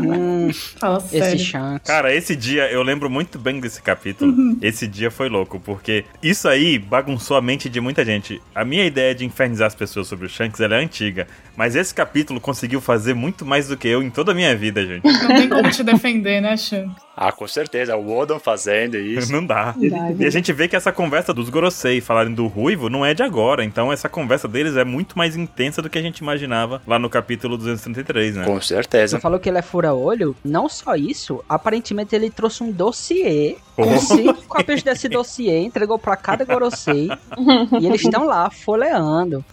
meu. 0.00 0.10
hum, 0.18 0.50
Fala 0.78 0.98
esse 0.98 1.18
sério. 1.18 1.38
chance. 1.38 1.84
Cara, 1.84 2.12
esse 2.14 2.34
dia, 2.34 2.70
eu 2.70 2.82
lembro 2.82 3.08
muito 3.08 3.38
bem 3.38 3.60
desse 3.60 3.80
capítulo. 3.80 4.56
Esse 4.60 4.86
dia 4.86 5.10
foi 5.10 5.28
louco, 5.28 5.60
porque 5.60 6.04
isso 6.22 6.48
aí 6.48 6.78
bagunçou 6.78 7.36
a 7.36 7.40
mente 7.42 7.68
de 7.68 7.80
muita 7.80 8.04
gente. 8.04 8.40
A 8.54 8.64
minha 8.64 8.84
ideia 8.84 9.14
de 9.14 9.24
infernizar 9.24 9.68
as 9.68 9.74
pessoas 9.74 10.08
sobre 10.08 10.26
o 10.26 10.28
Shanks, 10.28 10.60
ela 10.60 10.76
é 10.76 10.80
antiga. 10.80 11.26
Mas 11.58 11.74
esse 11.74 11.92
capítulo 11.92 12.40
conseguiu 12.40 12.80
fazer 12.80 13.14
muito 13.14 13.44
mais 13.44 13.66
do 13.66 13.76
que 13.76 13.88
eu 13.88 14.00
em 14.00 14.10
toda 14.10 14.30
a 14.30 14.34
minha 14.34 14.54
vida, 14.54 14.86
gente. 14.86 15.02
Não 15.24 15.26
tem 15.34 15.48
como 15.48 15.68
te 15.68 15.82
defender, 15.82 16.40
né, 16.40 16.56
Shan? 16.56 16.88
Ah, 17.16 17.32
com 17.32 17.48
certeza, 17.48 17.96
o 17.96 18.16
Odin 18.16 18.38
fazendo 18.38 18.96
isso. 18.96 19.32
Não 19.32 19.44
dá. 19.44 19.72
Verdade. 19.72 20.22
E 20.22 20.24
a 20.24 20.30
gente 20.30 20.52
vê 20.52 20.68
que 20.68 20.76
essa 20.76 20.92
conversa 20.92 21.34
dos 21.34 21.48
Gorosei 21.48 22.00
falarem 22.00 22.32
do 22.32 22.46
Ruivo 22.46 22.88
não 22.88 23.04
é 23.04 23.12
de 23.12 23.24
agora. 23.24 23.64
Então 23.64 23.92
essa 23.92 24.08
conversa 24.08 24.46
deles 24.46 24.76
é 24.76 24.84
muito 24.84 25.18
mais 25.18 25.34
intensa 25.34 25.82
do 25.82 25.90
que 25.90 25.98
a 25.98 26.02
gente 26.02 26.18
imaginava 26.18 26.80
lá 26.86 26.96
no 26.96 27.10
capítulo 27.10 27.58
233, 27.58 28.36
né? 28.36 28.44
Com 28.44 28.60
Você 28.60 28.74
certeza. 28.76 29.18
falou 29.18 29.40
que 29.40 29.48
ele 29.48 29.58
é 29.58 29.62
fura-olho? 29.62 30.36
Não 30.44 30.68
só 30.68 30.94
isso, 30.94 31.44
aparentemente 31.48 32.14
ele 32.14 32.30
trouxe 32.30 32.62
um 32.62 32.70
dossiê. 32.70 33.56
Com 33.84 33.98
cinco 34.00 34.42
cópias 34.48 34.82
desse 34.82 35.08
dossiê, 35.08 35.60
entregou 35.60 35.98
pra 35.98 36.16
cada 36.16 36.44
Gorosei 36.44 37.08
e 37.80 37.86
eles 37.86 38.02
estão 38.02 38.24
lá 38.26 38.50
folheando 38.50 39.44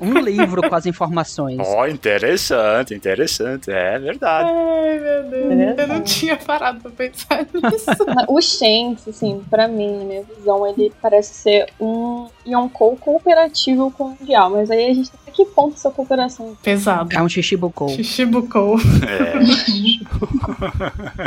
um 0.00 0.18
livro 0.18 0.68
com 0.68 0.74
as 0.74 0.84
informações. 0.84 1.58
Ó, 1.60 1.86
interessante, 1.86 2.94
interessante. 2.94 3.70
É 3.70 3.98
verdade. 3.98 4.50
Ai, 4.50 4.98
meu 5.00 5.22
Deus. 5.30 5.78
É. 5.78 5.82
Eu 5.82 5.88
não 5.88 6.02
tinha 6.02 6.36
parado 6.36 6.80
pra 6.80 6.90
pensar 6.90 7.46
nisso. 7.52 7.90
O 8.28 8.40
Shanks, 8.40 9.08
assim, 9.08 9.42
pra 9.48 9.66
mim, 9.66 9.98
na 9.98 10.04
minha 10.04 10.22
visão, 10.22 10.66
ele 10.66 10.92
parece 11.00 11.34
ser 11.34 11.66
um 11.80 12.26
Yonkou 12.46 12.96
cooperativo 12.96 13.90
com 13.90 14.04
o 14.04 14.10
Mundial. 14.10 14.50
Mas 14.50 14.70
aí 14.70 14.90
a 14.90 14.94
gente 14.94 15.10
tem 15.10 15.32
que 15.32 15.44
ponto 15.46 15.74
essa 15.74 15.90
cooperação. 15.90 16.56
Pesado. 16.62 17.08
É 17.16 17.22
um 17.22 17.28
Shishibukou. 17.28 17.88
Shishibukou. 17.88 18.76
É, 19.08 19.34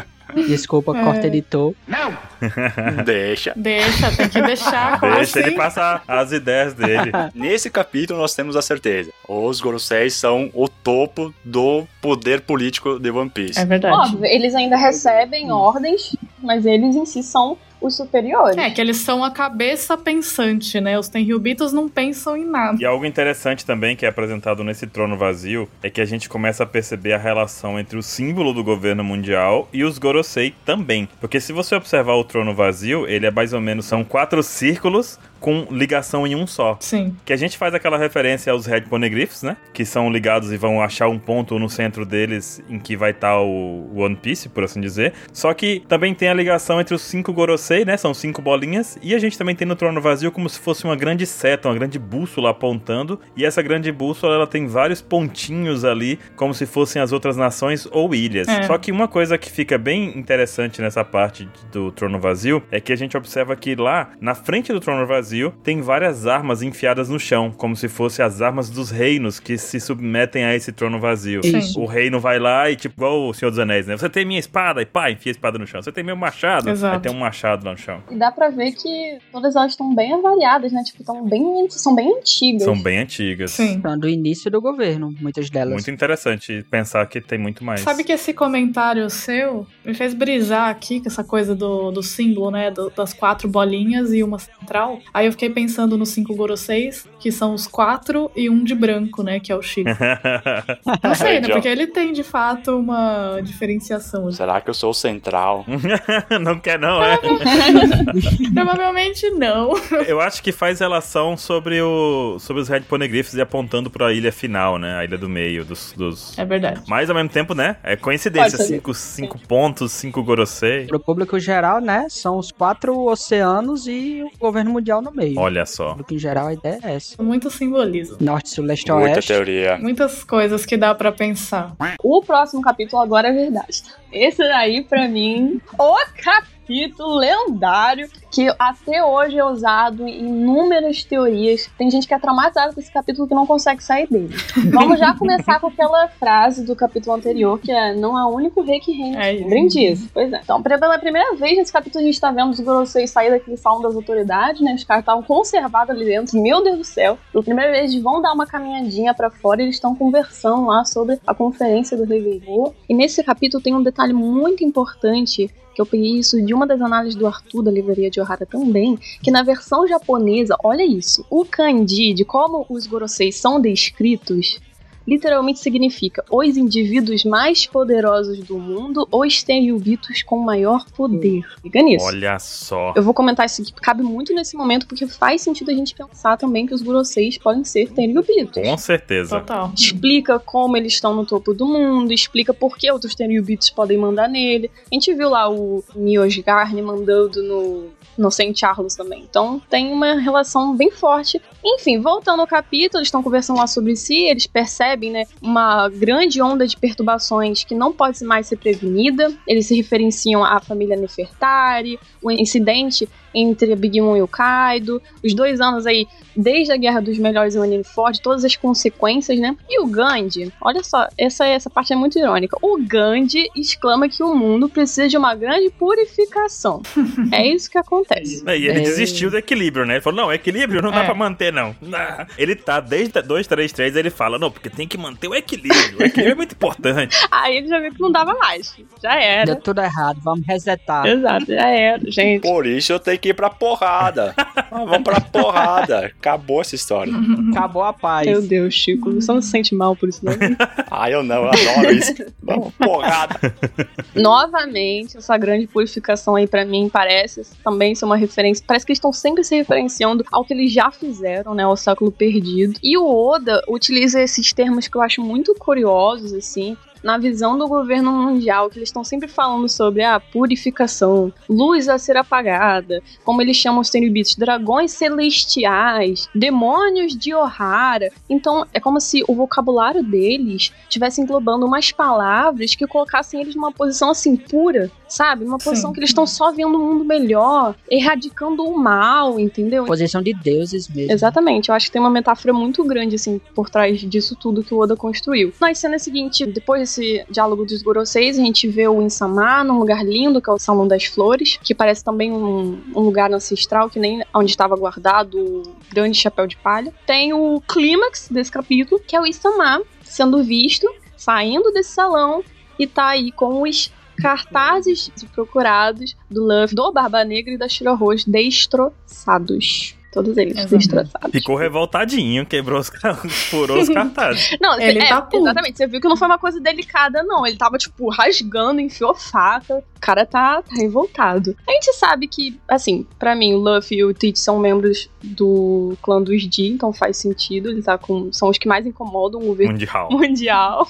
Desculpa, 0.45 0.97
É. 0.97 1.03
corta 1.03 1.27
editor. 1.27 1.73
deixa. 3.05 3.53
Deixa, 3.55 4.11
tem 4.15 4.29
que 4.29 4.41
deixar 4.41 4.99
Deixa 5.15 5.39
ele 5.39 5.51
sim. 5.51 5.55
passar 5.57 6.03
as 6.07 6.31
ideias 6.31 6.73
dele. 6.73 7.11
Nesse 7.33 7.69
capítulo 7.69 8.19
nós 8.19 8.35
temos 8.35 8.55
a 8.55 8.61
certeza. 8.61 9.11
Os 9.27 9.59
Goroseis 9.61 10.13
são 10.13 10.49
o 10.53 10.67
topo 10.67 11.33
do 11.43 11.85
poder 12.01 12.41
político 12.41 12.99
de 12.99 13.09
One 13.09 13.29
Piece. 13.29 13.59
É 13.59 13.65
verdade. 13.65 13.95
Óbvio, 13.95 14.25
eles 14.25 14.53
ainda 14.55 14.77
recebem 14.77 15.51
ordens, 15.51 16.15
mas 16.41 16.65
eles 16.65 16.95
em 16.95 17.05
si 17.05 17.23
são 17.23 17.57
os 17.81 17.95
superiores. 17.95 18.57
É, 18.57 18.69
que 18.69 18.81
eles 18.81 18.97
são 18.97 19.23
a 19.23 19.31
cabeça 19.31 19.97
pensante, 19.97 20.79
né? 20.79 20.97
Os 20.97 21.09
Tenryubitos 21.09 21.71
não 21.73 21.87
pensam 21.87 22.35
em 22.35 22.45
nada. 22.45 22.77
E 22.79 22.85
algo 22.85 23.05
interessante 23.05 23.65
também 23.65 23.95
que 23.95 24.05
é 24.05 24.09
apresentado 24.09 24.63
nesse 24.63 24.87
trono 24.87 25.17
vazio 25.17 25.69
é 25.81 25.89
que 25.89 26.01
a 26.01 26.05
gente 26.05 26.27
começa 26.29 26.63
a 26.63 26.65
perceber 26.65 27.13
a 27.13 27.17
relação 27.17 27.79
entre 27.79 27.97
o 27.97 28.03
símbolo 28.03 28.53
do 28.53 28.63
governo 28.63 29.03
mundial 29.03 29.67
e 29.71 29.83
os 29.83 29.97
Gorosei 29.97 30.53
também. 30.65 31.07
Porque 31.19 31.39
se 31.39 31.53
você 31.53 31.75
observar 31.75 32.15
o 32.15 32.23
trono 32.23 32.53
vazio, 32.53 33.07
ele 33.07 33.25
é 33.25 33.31
mais 33.31 33.53
ou 33.53 33.61
menos 33.61 33.85
são 33.85 34.03
quatro 34.03 34.41
círculos 34.43 35.19
com 35.39 35.67
ligação 35.69 36.25
em 36.25 36.35
um 36.35 36.47
só. 36.47 36.77
Sim. 36.79 37.15
Que 37.23 37.33
a 37.33 37.37
gente 37.37 37.57
faz 37.57 37.73
aquela 37.73 37.97
referência 37.97 38.51
aos 38.51 38.65
Red 38.65 38.81
Poneglyphs, 38.81 39.43
né? 39.43 39.57
Que 39.73 39.85
são 39.85 40.09
ligados 40.09 40.51
e 40.51 40.57
vão 40.57 40.81
achar 40.81 41.07
um 41.07 41.19
ponto 41.19 41.59
no 41.59 41.69
centro 41.69 42.05
deles 42.05 42.61
em 42.69 42.79
que 42.79 42.95
vai 42.95 43.11
estar 43.11 43.39
o 43.39 43.87
One 43.95 44.15
Piece, 44.15 44.49
por 44.49 44.63
assim 44.63 44.81
dizer. 44.81 45.13
Só 45.31 45.53
que 45.53 45.83
também 45.87 46.13
tem 46.13 46.29
a 46.29 46.33
ligação 46.33 46.81
entre 46.81 46.95
os 46.95 47.01
cinco 47.01 47.31
Gorosei, 47.31 47.66
né? 47.85 47.97
São 47.97 48.13
cinco 48.13 48.41
bolinhas. 48.41 48.97
E 49.01 49.13
a 49.13 49.19
gente 49.19 49.37
também 49.37 49.55
tem 49.55 49.67
no 49.67 49.75
Trono 49.75 50.01
Vazio 50.01 50.31
como 50.31 50.47
se 50.49 50.59
fosse 50.59 50.85
uma 50.85 50.95
grande 50.95 51.25
seta, 51.25 51.67
uma 51.67 51.75
grande 51.75 51.99
bússola 51.99 52.51
apontando. 52.51 53.19
E 53.35 53.45
essa 53.45 53.61
grande 53.61 53.91
bússola, 53.91 54.35
ela 54.35 54.47
tem 54.47 54.67
vários 54.67 55.01
pontinhos 55.01 55.83
ali, 55.83 56.19
como 56.35 56.53
se 56.53 56.65
fossem 56.65 57.01
as 57.01 57.11
outras 57.11 57.35
nações 57.35 57.87
ou 57.91 58.13
ilhas. 58.15 58.47
É. 58.47 58.63
Só 58.63 58.77
que 58.77 58.91
uma 58.91 59.07
coisa 59.07 59.37
que 59.37 59.51
fica 59.51 59.77
bem 59.77 60.17
interessante 60.17 60.81
nessa 60.81 61.03
parte 61.03 61.47
do 61.71 61.91
Trono 61.91 62.19
Vazio 62.19 62.63
é 62.71 62.79
que 62.79 62.93
a 62.93 62.95
gente 62.95 63.17
observa 63.17 63.55
que 63.55 63.75
lá, 63.75 64.11
na 64.21 64.33
frente 64.33 64.71
do 64.71 64.79
Trono 64.79 65.05
Vazio, 65.05 65.53
tem 65.63 65.81
várias 65.81 66.25
armas 66.25 66.61
enfiadas 66.61 67.09
no 67.09 67.19
chão, 67.19 67.51
como 67.51 67.75
se 67.75 67.87
fossem 67.89 68.23
as 68.23 68.41
armas 68.41 68.69
dos 68.69 68.89
reinos 68.91 69.39
que 69.39 69.57
se 69.57 69.79
submetem 69.79 70.45
a 70.45 70.55
esse 70.55 70.71
Trono 70.71 70.99
Vazio. 70.99 71.41
Isso. 71.43 71.79
O 71.79 71.85
reino 71.85 72.19
vai 72.19 72.39
lá 72.39 72.69
e, 72.69 72.75
tipo, 72.75 72.95
igual 72.95 73.27
o 73.27 73.33
Senhor 73.33 73.49
dos 73.49 73.59
Anéis, 73.59 73.87
né? 73.87 73.97
Você 73.97 74.09
tem 74.09 74.25
minha 74.25 74.39
espada, 74.39 74.81
e 74.81 74.85
pá, 74.85 75.11
enfia 75.11 75.29
a 75.29 75.33
espada 75.33 75.57
no 75.57 75.67
chão. 75.67 75.81
Você 75.81 75.91
tem 75.91 76.03
meu 76.03 76.15
machado, 76.15 76.69
Exato. 76.69 76.95
aí 76.95 77.01
tem 77.01 77.11
um 77.11 77.19
machado 77.19 77.56
lá 77.63 77.71
no 77.71 77.77
chão. 77.77 78.01
E 78.11 78.15
dá 78.15 78.31
pra 78.31 78.49
ver 78.49 78.71
que 78.73 79.19
todas 79.31 79.55
elas 79.55 79.71
estão 79.71 79.93
bem 79.93 80.13
avaliadas, 80.13 80.71
né? 80.71 80.81
Tipo, 80.83 81.03
tão 81.03 81.23
bem, 81.27 81.67
são 81.69 81.95
bem 81.95 82.17
antigas. 82.17 82.63
São 82.63 82.79
bem 82.79 82.99
antigas. 82.99 83.51
Sim. 83.51 83.81
São 83.81 83.97
do 83.97 84.07
início 84.07 84.49
do 84.51 84.61
governo, 84.61 85.13
muitas 85.19 85.49
delas. 85.49 85.73
Muito 85.73 85.91
interessante 85.91 86.65
pensar 86.69 87.05
que 87.07 87.19
tem 87.21 87.37
muito 87.39 87.63
mais. 87.63 87.81
Sabe 87.81 88.03
que 88.03 88.11
esse 88.11 88.33
comentário 88.33 89.09
seu 89.09 89.65
me 89.85 89.93
fez 89.93 90.13
brisar 90.13 90.69
aqui 90.69 90.99
com 90.99 91.07
essa 91.07 91.23
coisa 91.23 91.55
do, 91.55 91.91
do 91.91 92.03
símbolo, 92.03 92.51
né? 92.51 92.71
do- 92.71 92.89
das 92.89 93.13
quatro 93.13 93.47
bolinhas 93.47 94.13
e 94.13 94.23
uma 94.23 94.39
central. 94.39 94.99
Aí 95.13 95.25
eu 95.25 95.31
fiquei 95.31 95.49
pensando 95.49 95.97
nos 95.97 96.09
cinco 96.09 96.35
Goroseis, 96.35 97.07
que 97.19 97.31
são 97.31 97.53
os 97.53 97.67
quatro 97.67 98.29
e 98.35 98.49
um 98.49 98.63
de 98.63 98.75
branco, 98.75 99.23
né? 99.23 99.39
Que 99.39 99.51
é 99.51 99.55
o 99.55 99.61
X. 99.61 99.83
Não 101.03 101.15
sei, 101.15 101.39
né? 101.39 101.47
Porque 101.49 101.67
ele 101.67 101.87
tem 101.87 102.11
de 102.13 102.23
fato 102.23 102.77
uma 102.77 103.39
diferenciação. 103.41 104.31
Será 104.31 104.59
que 104.61 104.69
eu 104.69 104.73
sou 104.73 104.91
o 104.91 104.93
central? 104.93 105.65
não 106.41 106.59
quer 106.59 106.79
não, 106.79 107.01
é? 107.03 107.17
Provavelmente 108.53 109.29
não. 109.31 109.73
Eu 110.07 110.19
acho 110.21 110.41
que 110.41 110.51
faz 110.51 110.79
relação 110.79 111.35
sobre, 111.37 111.81
o, 111.81 112.37
sobre 112.39 112.61
os 112.61 112.67
Red 112.69 112.81
Poneglyphs 112.81 113.33
e 113.33 113.41
apontando 113.41 113.89
pra 113.89 114.11
ilha 114.13 114.31
final, 114.31 114.77
né? 114.77 114.97
A 114.97 115.03
ilha 115.03 115.17
do 115.17 115.29
meio 115.29 115.63
dos... 115.65 115.93
dos... 115.93 116.37
É 116.37 116.45
verdade. 116.45 116.81
Mas 116.87 117.09
ao 117.09 117.15
mesmo 117.15 117.29
tempo, 117.29 117.53
né? 117.53 117.77
É 117.83 117.95
coincidência. 117.95 118.57
Cinco, 118.57 118.93
cinco 118.93 119.39
pontos, 119.47 119.91
cinco 119.91 120.23
Gorosei. 120.23 120.85
Pro 120.87 120.99
público 120.99 121.39
geral, 121.39 121.79
né? 121.79 122.05
São 122.09 122.37
os 122.37 122.51
quatro 122.51 122.97
oceanos 123.07 123.87
e 123.87 124.23
o 124.23 124.37
governo 124.37 124.71
mundial 124.71 125.01
no 125.01 125.11
meio. 125.11 125.37
Olha 125.39 125.63
O 125.63 125.65
só. 125.65 125.89
público 125.89 126.13
em 126.13 126.19
geral, 126.19 126.47
a 126.47 126.53
ideia 126.53 126.79
é 126.83 126.95
essa. 126.95 127.21
Muito 127.21 127.49
simbolismo. 127.49 128.17
Norte, 128.19 128.49
sul, 128.49 128.65
leste, 128.65 128.91
Muita 128.91 129.15
oeste. 129.15 129.33
teoria. 129.33 129.77
Muitas 129.77 130.23
coisas 130.23 130.65
que 130.65 130.77
dá 130.77 130.93
pra 130.95 131.11
pensar. 131.11 131.73
O 132.03 132.21
próximo 132.21 132.61
capítulo 132.61 133.01
agora 133.01 133.29
é 133.29 133.31
verdade. 133.33 133.83
Esse 134.11 134.37
daí, 134.39 134.83
pra 134.83 135.07
mim, 135.07 135.61
o 135.77 135.95
capítulo 136.23 136.56
lendário 136.99 138.09
que 138.31 138.53
até 138.59 139.03
hoje 139.03 139.37
é 139.37 139.43
usado 139.43 140.07
em 140.07 140.19
inúmeras 140.19 141.03
teorias. 141.03 141.69
Tem 141.77 141.89
gente 141.89 142.07
que 142.07 142.13
é 142.13 142.19
traumatizada 142.19 142.73
com 142.73 142.79
esse 142.79 142.91
capítulo 142.91 143.27
que 143.27 143.33
não 143.33 143.45
consegue 143.45 143.83
sair 143.83 144.07
dele. 144.07 144.35
Vamos 144.71 144.99
já 144.99 145.15
começar 145.15 145.59
com 145.59 145.67
aquela 145.67 146.07
frase 146.09 146.63
do 146.63 146.75
capítulo 146.75 147.15
anterior, 147.15 147.59
que 147.59 147.71
é 147.71 147.95
não 147.95 148.15
há 148.17 148.27
único 148.27 148.61
rei 148.61 148.79
que 148.79 148.91
reina. 148.91 149.23
É 149.25 149.33
disso. 149.67 150.09
Pois 150.13 150.31
é. 150.31 150.41
Então, 150.43 150.61
pela 150.61 150.99
primeira 150.99 151.35
vez 151.35 151.57
nesse 151.57 151.71
capítulo, 151.71 152.03
a 152.03 152.05
gente 152.07 152.19
tá 152.19 152.31
vendo 152.31 152.51
os 152.51 152.59
Gorosei 152.59 153.07
sair 153.07 153.31
daquele 153.31 153.57
salão 153.57 153.81
das 153.81 153.95
autoridades, 153.95 154.61
né? 154.61 154.75
Os 154.75 154.83
caras 154.83 155.01
estavam 155.01 155.23
conservados 155.23 155.89
ali 155.89 156.05
dentro. 156.05 156.39
Meu 156.39 156.63
Deus 156.63 156.77
do 156.77 156.83
céu. 156.83 157.17
Pela 157.31 157.43
primeira 157.43 157.71
vez, 157.71 157.91
eles 157.91 158.03
vão 158.03 158.21
dar 158.21 158.33
uma 158.33 158.45
caminhadinha 158.45 159.13
pra 159.13 159.29
fora 159.29 159.61
e 159.61 159.65
eles 159.65 159.75
estão 159.75 159.95
conversando 159.95 160.65
lá 160.65 160.85
sobre 160.85 161.19
a 161.25 161.33
conferência 161.33 161.97
do 161.97 162.03
Rei 162.03 162.21
Veigo. 162.21 162.75
E 162.87 162.93
nesse 162.93 163.23
capítulo 163.23 163.63
tem 163.63 163.73
um 163.73 163.83
detalhe 163.83 164.13
muito 164.13 164.63
importante 164.63 165.49
que 165.77 165.81
eu 165.81 165.85
peguei 165.85 166.17
isso 166.17 166.43
de 166.43 166.55
uma 166.55 166.65
das 166.65 166.81
análises 166.81 167.15
do 167.15 167.27
Arthur 167.27 167.61
da 167.61 167.69
livraria 167.69 168.09
de 168.09 168.19
Ohara 168.19 168.47
também, 168.47 168.97
que 169.21 169.29
na 169.29 169.43
versão 169.43 169.87
japonesa, 169.87 170.57
olha 170.63 170.83
isso, 170.83 171.23
o 171.29 171.45
kanji 171.45 172.15
de 172.15 172.25
como 172.25 172.65
os 172.67 172.87
Gorosei 172.87 173.31
são 173.31 173.61
descritos 173.61 174.59
literalmente 175.07 175.59
significa 175.59 176.23
os 176.29 176.57
indivíduos 176.57 177.23
mais 177.23 177.65
poderosos 177.65 178.39
do 178.39 178.59
mundo 178.59 179.07
ou 179.09 179.25
os 179.25 179.41
tenryubitos 179.41 180.21
com 180.21 180.37
maior 180.39 180.85
poder. 180.91 181.43
Liga 181.63 181.81
nisso. 181.81 182.05
Olha 182.05 182.37
só. 182.39 182.93
Eu 182.95 183.01
vou 183.01 183.13
comentar 183.13 183.45
isso 183.45 183.61
aqui, 183.61 183.71
cabe 183.73 184.03
muito 184.03 184.33
nesse 184.33 184.57
momento, 184.57 184.85
porque 184.85 185.07
faz 185.07 185.41
sentido 185.41 185.71
a 185.71 185.73
gente 185.73 185.95
pensar 185.95 186.37
também 186.37 186.65
que 186.65 186.73
os 186.73 186.81
Guroseis 186.81 187.37
podem 187.37 187.63
ser 187.63 187.89
tenryubitos. 187.91 188.61
Com 188.61 188.77
certeza. 188.77 189.39
Total. 189.39 189.71
Explica 189.75 190.39
como 190.39 190.75
eles 190.75 190.93
estão 190.93 191.15
no 191.15 191.25
topo 191.25 191.53
do 191.53 191.65
mundo, 191.65 192.11
explica 192.11 192.53
por 192.53 192.77
que 192.77 192.91
outros 192.91 193.15
tenryubitos 193.15 193.69
podem 193.69 193.97
mandar 193.97 194.27
nele. 194.27 194.69
A 194.91 194.95
gente 194.95 195.13
viu 195.13 195.29
lá 195.29 195.49
o 195.49 195.83
Miosgarne 195.95 196.81
mandando 196.81 197.41
no, 197.43 197.85
no 198.17 198.31
Saint 198.31 198.57
Charles 198.57 198.95
também. 198.95 199.23
Então 199.29 199.61
tem 199.69 199.91
uma 199.93 200.15
relação 200.15 200.75
bem 200.75 200.91
forte. 200.91 201.41
Enfim, 201.63 202.01
voltando 202.01 202.39
ao 202.39 202.47
capítulo, 202.47 202.99
eles 202.99 203.07
estão 203.07 203.21
conversando 203.21 203.57
lá 203.57 203.67
sobre 203.67 203.95
si, 203.95 204.25
eles 204.25 204.47
percebem 204.47 205.11
né, 205.11 205.25
uma 205.41 205.89
grande 205.89 206.41
onda 206.41 206.67
de 206.67 206.77
perturbações 206.77 207.63
que 207.63 207.75
não 207.75 207.91
pode 207.93 208.23
mais 208.23 208.47
ser 208.47 208.57
prevenida. 208.57 209.33
Eles 209.45 209.67
se 209.67 209.75
referenciam 209.75 210.43
à 210.43 210.59
família 210.59 210.95
Nefertari, 210.95 211.99
o 212.21 212.31
incidente 212.31 213.07
entre 213.33 213.73
a 213.73 213.75
Big 213.75 213.99
Mom 214.01 214.15
e 214.17 214.21
o 214.21 214.27
Kaido, 214.27 215.01
os 215.23 215.33
dois 215.33 215.59
anos 215.61 215.85
aí, 215.85 216.07
desde 216.35 216.71
a 216.71 216.77
Guerra 216.77 217.01
dos 217.01 217.17
Melhores 217.17 217.55
e 217.55 217.57
o 217.57 217.61
Marineford, 217.61 218.21
todas 218.21 218.43
as 218.45 218.55
consequências, 218.55 219.39
né? 219.39 219.55
E 219.69 219.79
o 219.81 219.87
Gandhi, 219.87 220.51
olha 220.61 220.83
só, 220.83 221.07
essa, 221.17 221.45
essa 221.47 221.69
parte 221.69 221.93
é 221.93 221.95
muito 221.95 222.17
irônica. 222.19 222.57
O 222.61 222.77
Gandhi 222.81 223.49
exclama 223.55 224.07
que 224.09 224.23
o 224.23 224.33
mundo 224.35 224.69
precisa 224.69 225.07
de 225.07 225.17
uma 225.17 225.35
grande 225.35 225.69
purificação. 225.71 226.81
é 227.31 227.45
isso 227.47 227.69
que 227.69 227.77
acontece. 227.77 228.43
E 228.47 228.51
ele 228.67 228.79
É. 228.79 228.81
desistiu 228.81 229.29
do 229.29 229.37
equilíbrio, 229.37 229.85
né? 229.85 229.95
Ele 229.95 230.01
falou, 230.01 230.21
não, 230.25 230.33
equilíbrio 230.33 230.81
não 230.81 230.91
dá 230.91 231.01
É. 231.01 231.05
pra 231.05 231.13
manter, 231.15 231.51
não. 231.51 231.75
Ele 232.37 232.55
tá 232.55 232.79
desde 232.79 233.21
2, 233.21 233.47
3, 233.47 233.71
3, 233.71 233.95
ele 233.95 234.09
fala, 234.09 234.37
não, 234.37 234.51
porque 234.51 234.69
tem 234.69 234.87
que 234.87 234.97
manter 234.97 235.27
o 235.27 235.35
equilíbrio. 235.35 235.99
O 235.99 236.03
equilíbrio 236.03 236.31
é 236.33 236.35
muito 236.35 236.53
importante. 236.53 237.17
Aí 237.31 237.57
ele 237.57 237.67
já 237.67 237.79
viu 237.79 237.91
que 237.93 237.99
não 238.01 238.11
dava 238.11 238.33
mais. 238.35 238.75
Já 239.01 239.15
era. 239.19 239.45
Deu 239.45 239.55
tudo 239.61 239.81
errado, 239.81 240.19
vamos 240.23 240.45
resetar. 240.45 241.05
Exato, 241.05 241.45
já 241.47 241.67
era, 241.69 242.01
gente. 242.11 242.41
Por 242.41 242.65
isso 242.65 242.91
eu 242.93 242.99
tenho 242.99 243.16
que 243.17 243.29
ir 243.29 243.33
pra 243.33 243.49
porrada. 243.49 244.33
Ah, 244.37 244.67
Vamos 244.85 245.03
pra 245.03 245.19
porrada. 245.19 246.05
Acabou 246.05 246.61
essa 246.61 246.75
história. 246.75 247.13
Acabou 247.51 247.83
a 247.83 247.93
paz. 247.93 248.27
Meu 248.27 248.41
Deus, 248.41 248.73
Chico, 248.73 249.11
você 249.11 249.31
não 249.31 249.41
se 249.41 249.49
sente 249.49 249.75
mal 249.75 249.95
por 249.95 250.09
isso, 250.09 250.23
não? 250.23 250.33
Ah, 250.89 251.11
eu 251.11 251.21
não, 251.21 251.43
eu 251.43 251.49
adoro 251.49 251.91
isso. 251.91 252.13
Vamos, 252.41 252.73
porrada. 252.75 253.39
Novamente, 254.15 255.17
essa 255.17 255.37
grande 255.37 255.67
purificação 255.67 256.35
aí 256.35 256.47
pra 256.47 256.65
mim 256.65 256.89
parece 256.91 257.41
também 257.63 257.93
ser 257.93 258.05
uma 258.05 258.15
referência. 258.15 258.63
Parece 258.65 258.85
que 258.85 258.91
eles 258.91 258.97
estão 258.97 259.13
sempre 259.13 259.43
se 259.43 259.55
referenciando 259.55 260.23
ao 260.31 260.43
que 260.43 260.53
eles 260.53 260.71
já 260.71 260.89
fizeram, 260.89 261.53
né? 261.53 261.63
Ao 261.63 261.75
século 261.75 262.11
perdido. 262.11 262.79
E 262.81 262.97
o 262.97 263.05
Oda 263.05 263.61
utiliza 263.67 264.21
esses 264.21 264.53
termos 264.53 264.87
que 264.87 264.97
eu 264.97 265.01
acho 265.01 265.21
muito 265.21 265.53
curiosos, 265.55 266.33
assim. 266.33 266.75
Na 267.03 267.17
visão 267.17 267.57
do 267.57 267.67
governo 267.67 268.11
mundial, 268.11 268.69
que 268.69 268.79
eles 268.79 268.89
estão 268.89 269.03
sempre 269.03 269.27
falando 269.27 269.69
sobre 269.69 270.03
a 270.03 270.19
purificação, 270.19 271.31
luz 271.49 271.87
a 271.87 271.97
ser 271.97 272.17
apagada, 272.17 273.01
como 273.23 273.41
eles 273.41 273.57
chamam 273.57 273.81
os 273.81 273.89
Tenryubits, 273.89 274.35
dragões 274.35 274.91
celestiais, 274.91 276.29
demônios 276.33 277.15
de 277.15 277.33
Ohara. 277.33 278.11
Então, 278.29 278.65
é 278.73 278.79
como 278.79 278.99
se 278.99 279.23
o 279.27 279.35
vocabulário 279.35 280.03
deles 280.03 280.73
estivesse 280.83 281.21
englobando 281.21 281.65
umas 281.65 281.91
palavras 281.91 282.75
que 282.75 282.87
colocassem 282.87 283.41
eles 283.41 283.55
numa 283.55 283.71
posição 283.71 284.09
assim 284.09 284.35
pura, 284.35 284.91
sabe? 285.07 285.45
Uma 285.45 285.57
posição 285.57 285.89
Sim. 285.89 285.93
que 285.93 285.99
eles 285.99 286.09
estão 286.09 286.25
só 286.25 286.51
vendo 286.51 286.77
um 286.77 286.93
mundo 286.93 287.05
melhor, 287.05 287.75
erradicando 287.89 288.63
o 288.63 288.77
mal, 288.77 289.39
entendeu? 289.39 289.85
Posição 289.85 290.21
de 290.21 290.33
deuses 290.33 290.87
mesmo. 290.87 291.11
Exatamente, 291.11 291.69
eu 291.69 291.75
acho 291.75 291.87
que 291.87 291.91
tem 291.91 292.01
uma 292.01 292.09
metáfora 292.09 292.53
muito 292.53 292.83
grande, 292.83 293.15
assim, 293.15 293.39
por 293.53 293.69
trás 293.69 293.99
disso 294.01 294.35
tudo 294.35 294.63
que 294.63 294.73
o 294.73 294.79
Oda 294.79 294.95
construiu. 294.95 295.53
Na 295.59 295.73
cena 295.73 295.99
seguinte, 295.99 296.45
depois 296.45 296.86
desse 296.87 297.25
diálogo 297.29 297.65
dos 297.65 297.81
Goroseis, 297.81 298.39
a 298.39 298.41
gente 298.41 298.67
vê 298.69 298.87
o 298.87 299.01
Insama 299.01 299.61
num 299.63 299.77
lugar 299.77 300.05
lindo, 300.05 300.41
que 300.41 300.49
é 300.49 300.53
o 300.53 300.57
Salão 300.57 300.87
das 300.87 301.03
Flores, 301.03 301.59
que 301.61 301.75
parece 301.75 302.03
também 302.03 302.31
um, 302.31 302.81
um 302.95 303.01
lugar 303.01 303.31
ancestral, 303.31 303.89
que 303.89 303.99
nem 303.99 304.23
onde 304.33 304.49
estava 304.49 304.75
guardado 304.75 305.37
o 305.37 305.75
grande 305.91 306.17
chapéu 306.17 306.47
de 306.47 306.55
palha. 306.55 306.93
Tem 307.05 307.33
o 307.33 307.61
clímax 307.67 308.29
desse 308.31 308.49
capítulo, 308.49 309.01
que 309.05 309.15
é 309.15 309.21
o 309.21 309.25
Insama 309.25 309.81
sendo 310.01 310.41
visto, 310.41 310.87
saindo 311.17 311.71
desse 311.73 311.91
salão, 311.91 312.41
e 312.79 312.87
tá 312.87 313.07
aí 313.07 313.31
com 313.33 313.61
os 313.63 313.91
cartazes 314.15 315.11
procurados 315.35 316.15
do 316.31 316.43
Luffy, 316.43 316.75
do 316.75 316.91
Barba 316.91 317.23
Negra 317.25 317.53
e 317.53 317.57
da 317.57 317.67
Shira 317.67 317.93
Rose 317.93 318.23
destroçados. 318.27 319.96
Todos 320.17 320.35
eles 320.35 320.53
Exatamente. 320.57 320.77
destroçados. 320.87 321.31
Ficou 321.31 321.55
revoltadinho, 321.55 322.43
quebrou 322.43 322.79
os, 322.79 322.89
furou 323.51 323.79
os 323.79 323.87
cartazes. 323.87 324.49
Não, 324.59 324.79
Ele 324.79 324.97
é, 324.97 325.07
tá 325.09 325.21
puto. 325.21 325.43
exatamente. 325.43 325.77
Você 325.77 325.85
viu 325.85 326.01
que 326.01 326.07
não 326.07 326.17
foi 326.17 326.27
uma 326.27 326.39
coisa 326.39 326.59
delicada, 326.59 327.21
não. 327.21 327.45
Ele 327.45 327.55
tava, 327.55 327.77
tipo, 327.77 328.09
rasgando, 328.09 328.81
enfiou 328.81 329.13
faca. 329.13 329.75
O 329.75 329.99
cara 329.99 330.25
tá, 330.25 330.63
tá 330.63 330.75
revoltado. 330.75 331.55
A 331.67 331.71
gente 331.71 331.93
sabe 331.93 332.27
que, 332.27 332.59
assim, 332.67 333.05
pra 333.19 333.35
mim, 333.35 333.53
o 333.53 333.57
Luffy 333.59 333.99
e 333.99 334.03
o 334.03 334.11
Teach 334.11 334.39
são 334.39 334.57
membros 334.57 335.07
do 335.21 335.95
clã 336.01 336.19
dos 336.19 336.47
D, 336.47 336.67
então 336.69 336.91
faz 336.91 337.17
sentido. 337.17 337.69
Ele 337.69 337.83
tá 337.83 337.95
com. 337.95 338.33
São 338.33 338.49
os 338.49 338.57
que 338.57 338.67
mais 338.67 338.87
incomodam 338.87 339.39
o 339.39 339.45
governo 339.45 339.73
Mundial. 339.73 340.09
mundial. 340.11 340.87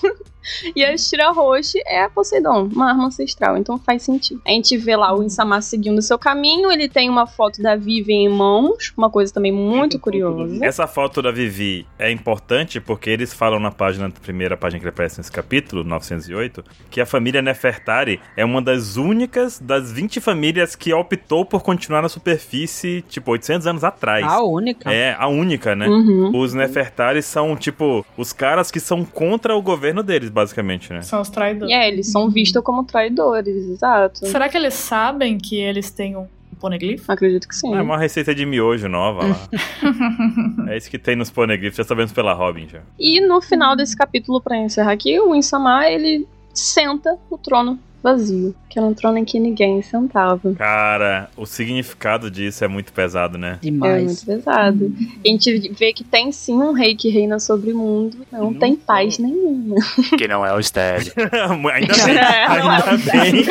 E 0.75 0.83
a 0.85 0.97
Shira 0.97 1.29
Roche 1.31 1.77
é 1.85 2.03
a 2.03 2.09
Poseidon, 2.09 2.69
uma 2.73 2.89
arma 2.89 3.07
ancestral, 3.07 3.57
então 3.57 3.77
faz 3.77 4.03
sentido. 4.03 4.41
A 4.45 4.51
gente 4.51 4.77
vê 4.77 4.95
lá 4.95 5.13
o 5.13 5.21
Insama 5.21 5.61
seguindo 5.61 5.97
o 5.97 6.01
seu 6.01 6.17
caminho, 6.17 6.71
ele 6.71 6.87
tem 6.87 7.09
uma 7.09 7.27
foto 7.27 7.61
da 7.61 7.75
Vivian 7.75 8.15
em 8.15 8.29
mãos, 8.29 8.93
uma 8.95 9.09
coisa 9.17 9.33
também 9.33 9.51
muito 9.51 9.97
curiosa. 9.97 10.63
Essa 10.63 10.85
foto 10.85 11.23
da 11.23 11.31
Vivi 11.31 11.87
é 11.97 12.11
importante 12.11 12.79
porque 12.79 13.09
eles 13.09 13.33
falam 13.33 13.59
na 13.59 13.71
página, 13.71 14.07
na 14.07 14.13
primeira 14.13 14.55
página 14.55 14.79
que 14.79 14.83
ele 14.83 14.91
aparece 14.91 15.17
nesse 15.17 15.31
capítulo, 15.31 15.83
908, 15.83 16.63
que 16.91 17.01
a 17.01 17.05
família 17.05 17.41
Nefertari 17.41 18.19
é 18.35 18.45
uma 18.45 18.61
das 18.61 18.95
únicas 18.95 19.59
das 19.59 19.91
20 19.91 20.21
famílias 20.21 20.75
que 20.75 20.93
optou 20.93 21.43
por 21.43 21.63
continuar 21.63 22.03
na 22.03 22.09
superfície, 22.09 23.03
tipo, 23.09 23.31
800 23.31 23.65
anos 23.65 23.83
atrás. 23.83 24.23
A 24.23 24.43
única. 24.43 24.93
É, 24.93 25.15
a 25.17 25.27
única, 25.27 25.75
né? 25.75 25.87
Uhum. 25.87 26.37
Os 26.37 26.53
Nefertari 26.53 27.23
são, 27.23 27.55
tipo, 27.55 28.05
os 28.15 28.31
caras 28.31 28.69
que 28.69 28.79
são 28.79 29.03
contra 29.03 29.55
o 29.55 29.63
governo 29.63 30.03
deles, 30.03 30.29
basicamente, 30.29 30.93
né? 30.93 31.01
São 31.01 31.21
os 31.21 31.29
traidores. 31.31 31.73
E 31.73 31.75
é, 31.75 31.87
eles 31.87 32.11
são 32.11 32.29
vistos 32.29 32.61
como 32.61 32.83
traidores, 32.83 33.67
exato. 33.67 34.27
Será 34.27 34.47
que 34.47 34.55
eles 34.55 34.75
sabem 34.75 35.39
que 35.39 35.59
eles 35.59 35.89
têm 35.89 36.15
um 36.15 36.27
poneglyph? 36.57 37.09
Acredito 37.09 37.47
que 37.47 37.55
sim. 37.55 37.73
É 37.75 37.81
uma 37.81 37.97
receita 37.97 38.33
de 38.33 38.45
miojo 38.45 38.87
nova 38.87 39.27
lá. 39.27 39.47
é 40.71 40.77
isso 40.77 40.89
que 40.89 40.97
tem 40.97 41.15
nos 41.15 41.29
poneglyphs, 41.29 41.77
já 41.77 41.83
sabemos 41.83 42.11
pela 42.11 42.33
Robin 42.33 42.67
já. 42.67 42.81
E 42.99 43.21
no 43.21 43.41
final 43.41 43.75
desse 43.75 43.95
capítulo, 43.95 44.41
pra 44.41 44.57
encerrar 44.57 44.91
aqui, 44.91 45.19
o 45.19 45.35
Insama, 45.35 45.87
ele 45.87 46.27
senta 46.53 47.17
no 47.29 47.37
trono 47.37 47.79
vazio, 48.11 48.55
que 48.69 48.79
era 48.79 48.87
um 48.87 48.93
trono 48.93 49.17
em 49.17 49.25
que 49.25 49.39
ninguém 49.39 49.81
sentava. 49.81 50.53
Cara, 50.55 51.29
o 51.35 51.45
significado 51.45 52.31
disso 52.31 52.63
é 52.63 52.67
muito 52.67 52.93
pesado, 52.93 53.37
né? 53.37 53.59
É 53.63 53.69
muito 53.69 53.83
Demais. 53.85 54.23
pesado. 54.23 54.93
A 55.25 55.27
gente 55.27 55.69
vê 55.73 55.91
que 55.91 56.03
tem 56.03 56.31
sim 56.31 56.55
um 56.55 56.71
rei 56.71 56.95
que 56.95 57.09
reina 57.09 57.39
sobre 57.39 57.73
o 57.73 57.77
mundo, 57.77 58.17
não, 58.31 58.45
Não 58.45 58.53
tem 58.53 58.75
paz 58.75 59.17
nenhuma. 59.19 59.75
Que 60.17 60.27
não 60.27 60.45
é 60.45 60.53
o 60.53 60.61
Stead. 60.63 61.11
ainda 61.17 61.93
bem, 62.05 62.17
É, 62.17 62.47
não 62.59 62.71
é 62.71 62.75
ainda 62.75 63.11
bem. 63.11 63.45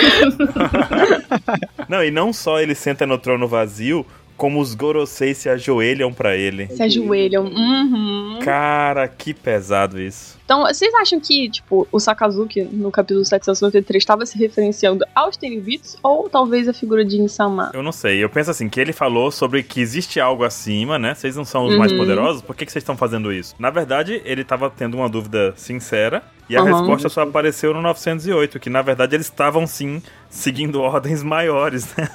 não, 1.88 2.02
e 2.04 2.11
não 2.11 2.32
só 2.32 2.61
ele 2.61 2.74
senta 2.74 3.07
no 3.07 3.18
trono 3.18 3.46
vazio, 3.46 4.07
como 4.36 4.61
os 4.61 4.74
Gorosei 4.74 5.34
se 5.34 5.48
ajoelham 5.48 6.12
pra 6.12 6.36
ele. 6.36 6.66
Se 6.68 6.82
ajoelham. 6.82 7.44
Uhum. 7.44 8.38
Cara, 8.42 9.09
que 9.09 9.32
pesado 9.32 10.00
isso. 10.00 10.36
Então, 10.47 10.62
vocês 10.62 10.94
acham 10.94 11.18
que, 11.18 11.51
tipo, 11.51 11.88
o 11.90 11.99
Sakazuki, 11.99 12.62
no 12.62 12.88
capítulo 12.92 13.24
793, 13.24 14.01
estava 14.01 14.24
se 14.24 14.38
referenciando 14.38 15.05
aos 15.12 15.36
Tenryubits 15.36 15.97
ou 16.05 16.30
talvez 16.30 16.68
a 16.68 16.72
figura 16.72 17.05
de 17.05 17.20
Insama? 17.20 17.72
Eu 17.74 17.82
não 17.82 17.90
sei, 17.90 18.22
eu 18.22 18.30
penso 18.30 18.53
assim, 18.53 18.68
que 18.68 18.78
ele 18.80 18.92
falou 18.92 19.32
sobre 19.32 19.64
que 19.64 19.80
existe 19.80 20.20
algo 20.20 20.44
acima, 20.44 21.01
né? 21.01 21.16
Vocês 21.16 21.34
não 21.34 21.44
são 21.44 21.66
os 21.66 21.76
mais 21.76 21.90
Uhum. 21.90 21.99
poderosos, 21.99 22.42
por 22.42 22.55
que, 22.55 22.64
que 22.64 22.70
vocês 22.70 22.82
estão 22.82 22.97
fazendo 22.97 23.32
isso? 23.32 23.57
Na 23.59 23.70
verdade, 23.70 24.22
ele 24.24 24.44
tava 24.44 24.70
tendo 24.70 24.97
uma 24.97 25.09
dúvida 25.09 25.53
sincera 25.57 26.22
E 26.49 26.57
a 26.57 26.61
Aham. 26.61 26.68
resposta 26.74 27.09
só 27.09 27.22
apareceu 27.22 27.74
no 27.74 27.82
908, 27.82 28.61
que 28.61 28.70
na 28.70 28.80
verdade 28.80 29.16
eles 29.16 29.26
estavam 29.26 29.66
sim 29.66 30.01
seguindo 30.30 30.78
ordens 30.80 31.24
maiores, 31.24 31.92
né? 31.97 32.09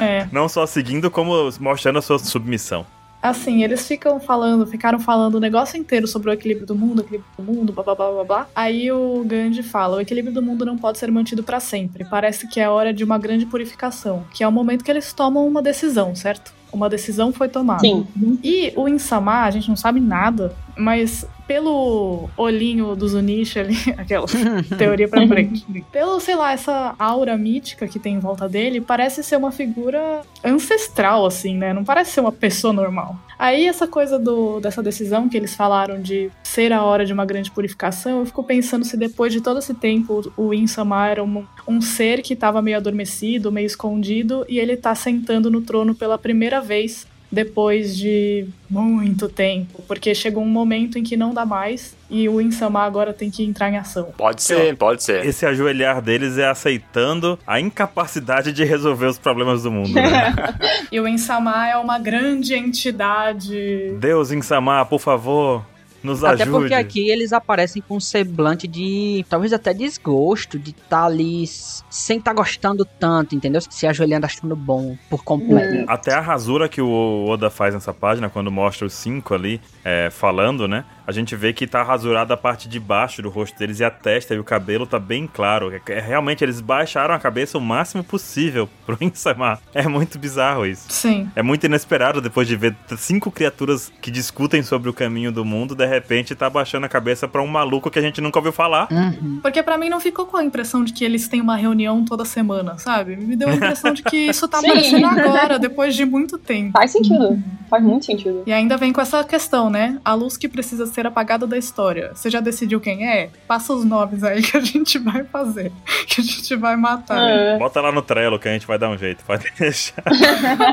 É. 0.00 0.28
Não 0.30 0.48
só 0.48 0.64
seguindo, 0.66 1.10
como 1.10 1.50
mostrando 1.58 1.98
a 1.98 2.02
sua 2.02 2.20
submissão. 2.20 2.86
Assim, 3.22 3.62
eles 3.62 3.86
ficam 3.86 4.18
falando, 4.18 4.66
ficaram 4.66 4.98
falando 4.98 5.36
o 5.36 5.40
negócio 5.40 5.78
inteiro 5.78 6.08
sobre 6.08 6.28
o 6.28 6.32
equilíbrio 6.32 6.66
do 6.66 6.74
mundo, 6.74 6.98
o 6.98 7.02
equilíbrio 7.02 7.30
do 7.38 7.42
mundo, 7.44 7.72
blá 7.72 7.84
blá 7.84 7.94
blá 7.94 8.10
blá 8.10 8.24
blá. 8.24 8.48
Aí 8.54 8.90
o 8.90 9.22
Gandhi 9.24 9.62
fala: 9.62 9.98
o 9.98 10.00
equilíbrio 10.00 10.34
do 10.34 10.42
mundo 10.42 10.64
não 10.64 10.76
pode 10.76 10.98
ser 10.98 11.10
mantido 11.12 11.42
pra 11.44 11.60
sempre. 11.60 12.04
Parece 12.04 12.48
que 12.48 12.58
é 12.58 12.68
hora 12.68 12.92
de 12.92 13.04
uma 13.04 13.18
grande 13.18 13.46
purificação, 13.46 14.24
que 14.32 14.42
é 14.42 14.48
o 14.48 14.50
momento 14.50 14.84
que 14.84 14.90
eles 14.90 15.12
tomam 15.12 15.46
uma 15.46 15.62
decisão, 15.62 16.16
certo? 16.16 16.52
Uma 16.72 16.88
decisão 16.88 17.32
foi 17.32 17.48
tomada. 17.48 17.80
Sim. 17.80 18.06
E 18.42 18.72
o 18.74 18.88
Insama, 18.88 19.42
a 19.42 19.50
gente 19.50 19.68
não 19.68 19.76
sabe 19.76 20.00
nada, 20.00 20.56
mas 20.76 21.26
pelo 21.46 22.30
olhinho 22.36 22.94
do 22.96 23.06
Zunichi 23.06 23.58
ali, 23.58 23.76
aquela 23.98 24.26
teoria 24.78 25.08
pra 25.08 25.26
frente. 25.26 25.66
Pelo, 25.90 26.18
sei 26.20 26.34
lá, 26.34 26.52
essa 26.52 26.94
aura 26.98 27.36
mítica 27.36 27.86
que 27.86 27.98
tem 27.98 28.14
em 28.14 28.18
volta 28.18 28.48
dele, 28.48 28.80
parece 28.80 29.22
ser 29.22 29.36
uma 29.36 29.52
figura 29.52 30.22
ancestral, 30.44 31.26
assim, 31.26 31.56
né? 31.56 31.72
Não 31.72 31.84
parece 31.84 32.12
ser 32.12 32.20
uma 32.20 32.32
pessoa 32.32 32.72
normal. 32.72 33.16
Aí 33.38 33.66
essa 33.66 33.86
coisa 33.88 34.18
do, 34.18 34.60
dessa 34.60 34.82
decisão 34.82 35.28
que 35.28 35.36
eles 35.36 35.54
falaram 35.54 36.00
de 36.00 36.30
ser 36.42 36.72
a 36.72 36.82
hora 36.82 37.04
de 37.04 37.12
uma 37.12 37.24
grande 37.24 37.50
purificação, 37.50 38.20
eu 38.20 38.26
fico 38.26 38.44
pensando 38.44 38.84
se 38.84 38.96
depois 38.96 39.32
de 39.32 39.40
todo 39.40 39.58
esse 39.58 39.74
tempo 39.74 40.32
o 40.36 40.54
Insama 40.54 41.08
era 41.08 41.24
um, 41.24 41.44
um 41.66 41.80
ser 41.80 42.22
que 42.22 42.36
tava 42.36 42.62
meio 42.62 42.76
adormecido, 42.76 43.50
meio 43.50 43.66
escondido, 43.66 44.44
e 44.48 44.58
ele 44.58 44.76
tá 44.76 44.94
sentando 44.94 45.50
no 45.50 45.60
trono 45.60 45.94
pela 45.94 46.16
primeira 46.16 46.60
vez 46.60 47.06
depois 47.32 47.96
de 47.96 48.46
muito 48.68 49.26
tempo, 49.26 49.82
porque 49.88 50.14
chegou 50.14 50.42
um 50.42 50.48
momento 50.48 50.98
em 50.98 51.02
que 51.02 51.16
não 51.16 51.32
dá 51.32 51.46
mais 51.46 51.96
e 52.10 52.28
o 52.28 52.42
Insama 52.42 52.82
agora 52.82 53.14
tem 53.14 53.30
que 53.30 53.42
entrar 53.42 53.70
em 53.70 53.78
ação. 53.78 54.12
Pode 54.18 54.42
ser, 54.42 54.76
pode 54.76 55.02
ser. 55.02 55.24
Esse 55.24 55.46
ajoelhar 55.46 56.02
deles 56.02 56.36
é 56.36 56.46
aceitando 56.46 57.38
a 57.46 57.58
incapacidade 57.58 58.52
de 58.52 58.64
resolver 58.64 59.06
os 59.06 59.18
problemas 59.18 59.62
do 59.62 59.70
mundo. 59.70 59.94
Né? 59.94 60.34
E 60.92 61.00
o 61.00 61.08
Insama 61.08 61.66
é 61.66 61.76
uma 61.76 61.98
grande 61.98 62.54
entidade. 62.54 63.94
Deus, 63.98 64.30
Insama, 64.30 64.84
por 64.84 65.00
favor, 65.00 65.64
nos 66.02 66.22
Até 66.24 66.42
ajude. 66.42 66.58
porque 66.58 66.74
aqui 66.74 67.10
eles 67.10 67.32
aparecem 67.32 67.82
com 67.86 67.96
um 67.96 68.00
semblante 68.00 68.66
de. 68.66 69.24
talvez 69.28 69.52
até 69.52 69.72
desgosto, 69.72 70.58
de 70.58 70.70
estar 70.70 71.04
ali 71.04 71.44
s- 71.44 71.82
sem 71.90 72.18
estar 72.18 72.32
gostando 72.32 72.84
tanto, 72.84 73.34
entendeu? 73.34 73.60
Se 73.60 73.86
ajoelhando 73.86 74.26
achando 74.26 74.56
bom 74.56 74.96
por 75.08 75.22
completo. 75.24 75.84
Até 75.88 76.12
a 76.14 76.20
rasura 76.20 76.68
que 76.68 76.80
o 76.80 77.26
Oda 77.28 77.50
faz 77.50 77.74
nessa 77.74 77.92
página, 77.94 78.28
quando 78.28 78.50
mostra 78.50 78.86
os 78.86 78.92
cinco 78.94 79.34
ali 79.34 79.60
é, 79.84 80.10
falando, 80.10 80.66
né? 80.66 80.84
A 81.06 81.12
gente 81.12 81.34
vê 81.36 81.52
que 81.52 81.66
tá 81.66 81.82
rasurada 81.82 82.34
a 82.34 82.36
parte 82.36 82.68
de 82.68 82.78
baixo 82.78 83.22
do 83.22 83.28
rosto 83.28 83.58
deles 83.58 83.80
e 83.80 83.84
a 83.84 83.90
testa 83.90 84.34
e 84.34 84.38
o 84.38 84.44
cabelo 84.44 84.86
tá 84.86 84.98
bem 84.98 85.26
claro. 85.26 85.72
É, 85.72 85.80
é- 85.92 86.00
realmente, 86.00 86.44
eles 86.44 86.60
baixaram 86.60 87.14
a 87.14 87.18
cabeça 87.18 87.58
o 87.58 87.60
máximo 87.60 88.04
possível 88.04 88.68
pro 88.86 88.96
Insama. 89.00 89.58
É 89.74 89.86
muito 89.88 90.18
bizarro 90.18 90.66
isso. 90.66 90.86
Sim. 90.88 91.28
É 91.34 91.42
muito 91.42 91.64
inesperado 91.66 92.20
depois 92.20 92.46
de 92.46 92.56
ver 92.56 92.76
cinco 92.96 93.30
criaturas 93.30 93.92
que 94.00 94.10
discutem 94.10 94.62
sobre 94.62 94.88
o 94.88 94.92
caminho 94.92 95.32
do 95.32 95.44
mundo, 95.44 95.74
de 95.74 95.86
repente 95.86 96.34
tá 96.34 96.48
baixando 96.48 96.86
a 96.86 96.88
cabeça 96.88 97.26
pra 97.26 97.42
um 97.42 97.46
maluco 97.46 97.90
que 97.90 97.98
a 97.98 98.02
gente 98.02 98.20
nunca 98.20 98.38
ouviu 98.38 98.52
falar. 98.52 98.88
Uhum. 98.90 99.40
Porque 99.42 99.62
pra 99.62 99.76
mim 99.78 99.88
não 99.88 100.00
ficou 100.00 100.26
com 100.26 100.36
a 100.36 100.44
impressão 100.44 100.84
de 100.84 100.92
que 100.92 101.04
eles 101.04 101.28
têm 101.28 101.40
uma 101.40 101.56
reunião 101.56 102.04
toda 102.04 102.24
semana, 102.24 102.78
sabe? 102.78 103.16
Me 103.16 103.36
deu 103.36 103.48
a 103.48 103.54
impressão 103.54 103.92
de 103.92 104.02
que 104.02 104.16
isso 104.28 104.46
tá 104.48 104.58
Sim. 104.60 104.66
aparecendo 104.66 105.06
agora, 105.06 105.58
depois 105.58 105.94
de 105.94 106.04
muito 106.04 106.38
tempo. 106.38 106.72
Faz 106.72 106.92
sentido. 106.92 107.38
Faz 107.68 107.82
muito 107.82 108.04
sentido. 108.04 108.42
E 108.46 108.52
ainda 108.52 108.76
vem 108.76 108.92
com 108.92 109.00
essa 109.00 109.24
questão, 109.24 109.70
né? 109.70 109.98
A 110.04 110.12
luz 110.14 110.36
que 110.36 110.48
precisa 110.48 110.86
ser 110.92 111.06
apagada 111.06 111.46
da 111.46 111.56
história. 111.56 112.12
Você 112.14 112.30
já 112.30 112.40
decidiu 112.40 112.80
quem 112.80 113.08
é? 113.08 113.30
Passa 113.46 113.72
os 113.72 113.84
nomes 113.84 114.22
aí 114.22 114.42
que 114.42 114.56
a 114.56 114.60
gente 114.60 114.98
vai 114.98 115.24
fazer. 115.24 115.72
Que 116.06 116.20
a 116.20 116.24
gente 116.24 116.56
vai 116.56 116.76
matar. 116.76 117.18
É. 117.28 117.58
Bota 117.58 117.80
lá 117.80 117.90
no 117.90 118.02
Trello 118.02 118.38
que 118.38 118.48
a 118.48 118.52
gente 118.52 118.66
vai 118.66 118.78
dar 118.78 118.88
um 118.88 118.98
jeito, 118.98 119.24
pode 119.24 119.50
deixar. 119.58 120.02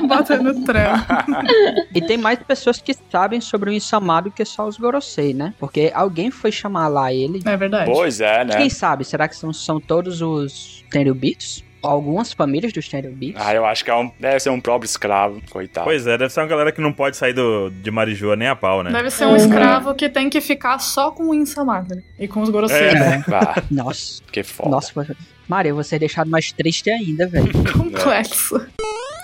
Bota 0.07 0.37
no 0.37 0.63
trem. 0.65 0.83
E 1.93 2.01
tem 2.01 2.17
mais 2.17 2.39
pessoas 2.39 2.79
que 2.79 2.93
sabem 3.11 3.41
sobre 3.41 3.69
o 3.69 3.73
Insama 3.73 4.21
do 4.21 4.31
que 4.31 4.43
só 4.45 4.67
os 4.67 4.77
Gorosei, 4.77 5.33
né? 5.33 5.53
Porque 5.59 5.91
alguém 5.93 6.31
foi 6.31 6.51
chamar 6.51 6.87
lá 6.87 7.13
ele. 7.13 7.41
É 7.45 7.57
verdade. 7.57 7.89
Pois 7.91 8.21
é, 8.21 8.45
né? 8.45 8.57
Quem 8.57 8.69
sabe? 8.69 9.03
Será 9.05 9.27
que 9.27 9.35
são, 9.35 9.51
são 9.53 9.79
todos 9.79 10.21
os 10.21 10.83
Tenryubitos? 10.89 11.63
Algumas 11.81 12.33
famílias 12.33 12.73
dos 12.73 12.87
Tenryubitos? 12.89 13.41
Ah, 13.43 13.53
eu 13.55 13.65
acho 13.65 13.83
que 13.85 13.89
é 13.91 13.95
um, 13.95 14.11
deve 14.19 14.39
ser 14.39 14.49
um 14.49 14.59
próprio 14.59 14.85
escravo, 14.87 15.41
coitado. 15.49 15.85
Pois 15.85 16.05
é, 16.05 16.17
deve 16.17 16.31
ser 16.33 16.41
uma 16.41 16.47
galera 16.47 16.71
que 16.71 16.81
não 16.81 16.91
pode 16.91 17.15
sair 17.17 17.33
do, 17.33 17.69
de 17.69 17.89
Marijoa 17.91 18.35
nem 18.35 18.47
a 18.47 18.55
pau, 18.55 18.83
né? 18.83 18.91
Deve 18.91 19.09
ser 19.09 19.25
um 19.25 19.29
Uhum. 19.29 19.35
escravo 19.37 19.95
que 19.95 20.09
tem 20.09 20.29
que 20.29 20.41
ficar 20.41 20.79
só 20.79 21.11
com 21.11 21.29
o 21.29 21.33
Insamagre 21.33 22.03
e 22.19 22.27
com 22.27 22.41
os 22.41 22.49
Gorosei. 22.49 22.77
É. 22.89 23.23
Ah, 23.31 23.63
Nossa, 23.71 24.21
que 24.31 24.43
foda. 24.43 24.69
nossa, 24.69 25.15
Maria, 25.47 25.73
você 25.73 25.95
é 25.95 25.99
deixado 25.99 26.29
mais 26.29 26.51
triste 26.51 26.89
ainda, 26.91 27.27
velho. 27.27 27.49
Complexo. 27.73 28.59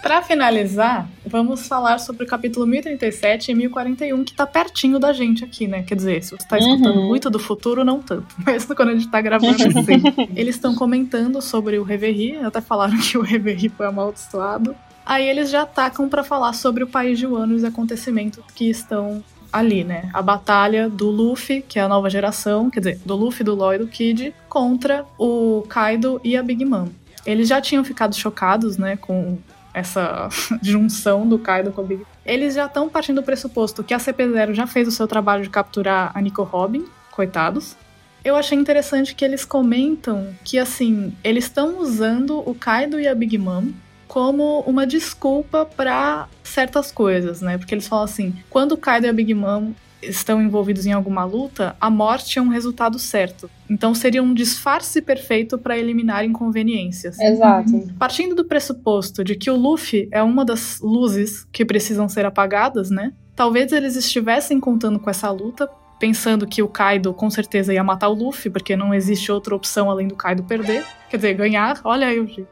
Pra 0.05 0.21
finalizar, 0.21 1.09
vamos 1.25 1.67
falar 1.67 1.97
sobre 1.97 2.25
o 2.25 2.27
capítulo 2.27 2.67
1037 2.67 3.49
e 3.51 3.55
1041, 3.55 4.23
que 4.23 4.35
tá 4.35 4.45
pertinho 4.45 4.99
da 4.99 5.11
gente 5.11 5.43
aqui, 5.43 5.65
né? 5.67 5.81
Quer 5.81 5.95
dizer, 5.95 6.23
se 6.23 6.29
você 6.29 6.47
tá 6.47 6.59
escutando 6.59 6.99
Uhum. 6.99 7.07
muito 7.07 7.27
do 7.27 7.39
futuro, 7.39 7.83
não 7.83 7.99
tanto. 8.03 8.27
Mas 8.45 8.65
quando 8.65 8.89
a 8.89 8.93
gente 8.93 9.07
tá 9.09 9.19
gravando 9.19 9.55
assim. 9.55 10.03
Eles 10.37 10.53
estão 10.57 10.75
comentando 10.75 11.41
sobre 11.41 11.79
o 11.79 11.83
Reverie, 11.83 12.37
até 12.37 12.61
falaram 12.61 12.95
que 12.99 13.17
o 13.17 13.23
Reverie 13.23 13.67
foi 13.69 13.87
amaldiçoado. 13.87 14.75
Aí 15.03 15.27
eles 15.27 15.49
já 15.49 15.63
atacam 15.63 16.07
pra 16.07 16.23
falar 16.23 16.53
sobre 16.53 16.83
o 16.83 16.87
país 16.87 17.17
de 17.17 17.25
Wano 17.25 17.53
e 17.53 17.55
os 17.55 17.63
acontecimentos 17.63 18.43
que 18.53 18.69
estão 18.69 19.23
ali, 19.51 19.83
né? 19.83 20.07
A 20.13 20.21
batalha 20.21 20.87
do 20.87 21.09
Luffy, 21.09 21.63
que 21.67 21.79
é 21.79 21.81
a 21.81 21.87
nova 21.87 22.11
geração, 22.11 22.69
quer 22.69 22.79
dizer, 22.79 22.99
do 23.03 23.15
Luffy, 23.15 23.43
do 23.43 23.55
Lloyd 23.55 23.81
e 23.81 23.85
do 23.87 23.91
Kid, 23.91 24.35
contra 24.47 25.03
o 25.17 25.63
Kaido 25.67 26.21
e 26.23 26.37
a 26.37 26.43
Big 26.43 26.63
Mom. 26.63 26.89
Eles 27.25 27.47
já 27.47 27.59
tinham 27.59 27.83
ficado 27.83 28.15
chocados, 28.15 28.77
né, 28.77 28.97
com 28.97 29.39
essa 29.76 30.30
junção 30.63 31.28
do 31.28 31.38
Kaido 31.38 31.71
com 31.71 31.82
a 31.82 31.84
Big. 31.84 32.03
Eles 32.26 32.55
já 32.55 32.65
estão 32.65 32.88
partindo 32.88 33.17
do 33.17 33.23
pressuposto 33.23 33.84
que 33.84 33.93
a 33.93 33.97
CP0 33.97 34.53
já 34.53 34.65
fez 34.65 34.88
o 34.88 34.91
seu 34.91 35.05
trabalho 35.05 35.43
de 35.43 35.49
capturar 35.49 36.11
a 36.15 36.21
Nico 36.21 36.43
Robin, 36.43 36.86
coitados. 37.11 37.76
Eu 38.23 38.36
achei 38.36 38.57
interessante 38.57 39.13
que 39.13 39.23
eles 39.23 39.45
comentam 39.45 40.34
que, 40.43 40.57
assim, 40.57 41.13
eles 41.23 41.43
estão 41.43 41.78
usando 41.80 42.39
o 42.39 42.55
Kaido 42.55 42.99
e 42.99 43.07
a 43.07 43.13
Big 43.13 43.38
Mom 43.38 43.71
como 44.07 44.61
uma 44.61 44.88
desculpa 44.88 45.65
para 45.65 46.28
certas 46.43 46.91
coisas, 46.91 47.41
né? 47.41 47.57
Porque 47.57 47.76
eles 47.76 47.88
falam 47.88 48.05
assim: 48.05 48.34
quando 48.49 48.71
o 48.71 48.78
Kaido 48.78 49.05
e 49.05 49.09
a 49.09 49.13
Big 49.13 49.34
Mom 49.34 49.73
estão 50.07 50.41
envolvidos 50.41 50.85
em 50.85 50.91
alguma 50.91 51.23
luta, 51.23 51.75
a 51.79 51.89
morte 51.89 52.39
é 52.39 52.41
um 52.41 52.49
resultado 52.49 52.97
certo. 52.99 53.49
Então 53.69 53.93
seria 53.95 54.21
um 54.21 54.33
disfarce 54.33 55.01
perfeito 55.01 55.57
para 55.57 55.77
eliminar 55.77 56.23
inconveniências. 56.23 57.19
Exato. 57.19 57.87
Partindo 57.97 58.35
do 58.35 58.45
pressuposto 58.45 59.23
de 59.23 59.35
que 59.35 59.49
o 59.49 59.55
Luffy 59.55 60.07
é 60.11 60.21
uma 60.21 60.45
das 60.45 60.79
luzes 60.81 61.45
que 61.51 61.65
precisam 61.65 62.07
ser 62.07 62.25
apagadas, 62.25 62.89
né? 62.89 63.13
Talvez 63.35 63.71
eles 63.71 63.95
estivessem 63.95 64.59
contando 64.59 64.99
com 64.99 65.09
essa 65.09 65.29
luta, 65.29 65.69
pensando 65.99 66.47
que 66.47 66.61
o 66.61 66.67
Kaido 66.67 67.13
com 67.13 67.29
certeza 67.29 67.73
ia 67.73 67.83
matar 67.83 68.09
o 68.09 68.13
Luffy, 68.13 68.49
porque 68.49 68.75
não 68.75 68.93
existe 68.93 69.31
outra 69.31 69.55
opção 69.55 69.89
além 69.89 70.07
do 70.07 70.15
Kaido 70.15 70.43
perder. 70.43 70.85
Quer 71.09 71.17
dizer, 71.17 71.33
ganhar. 71.33 71.81
Olha 71.83 72.07
aí 72.07 72.19
o 72.19 72.27
jeito. 72.27 72.47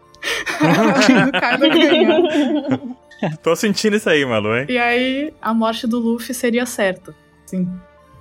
do 1.25 1.31
Kaido 1.39 1.69
ganhar. 1.69 2.21
Tô 3.41 3.55
sentindo 3.55 3.95
isso 3.95 4.09
aí, 4.09 4.25
Malu, 4.25 4.55
hein? 4.57 4.65
E 4.67 4.77
aí 4.77 5.33
a 5.41 5.53
morte 5.53 5.87
do 5.87 5.99
Luffy 5.99 6.33
seria 6.33 6.65
certa. 6.65 7.15
Sim. 7.53 7.69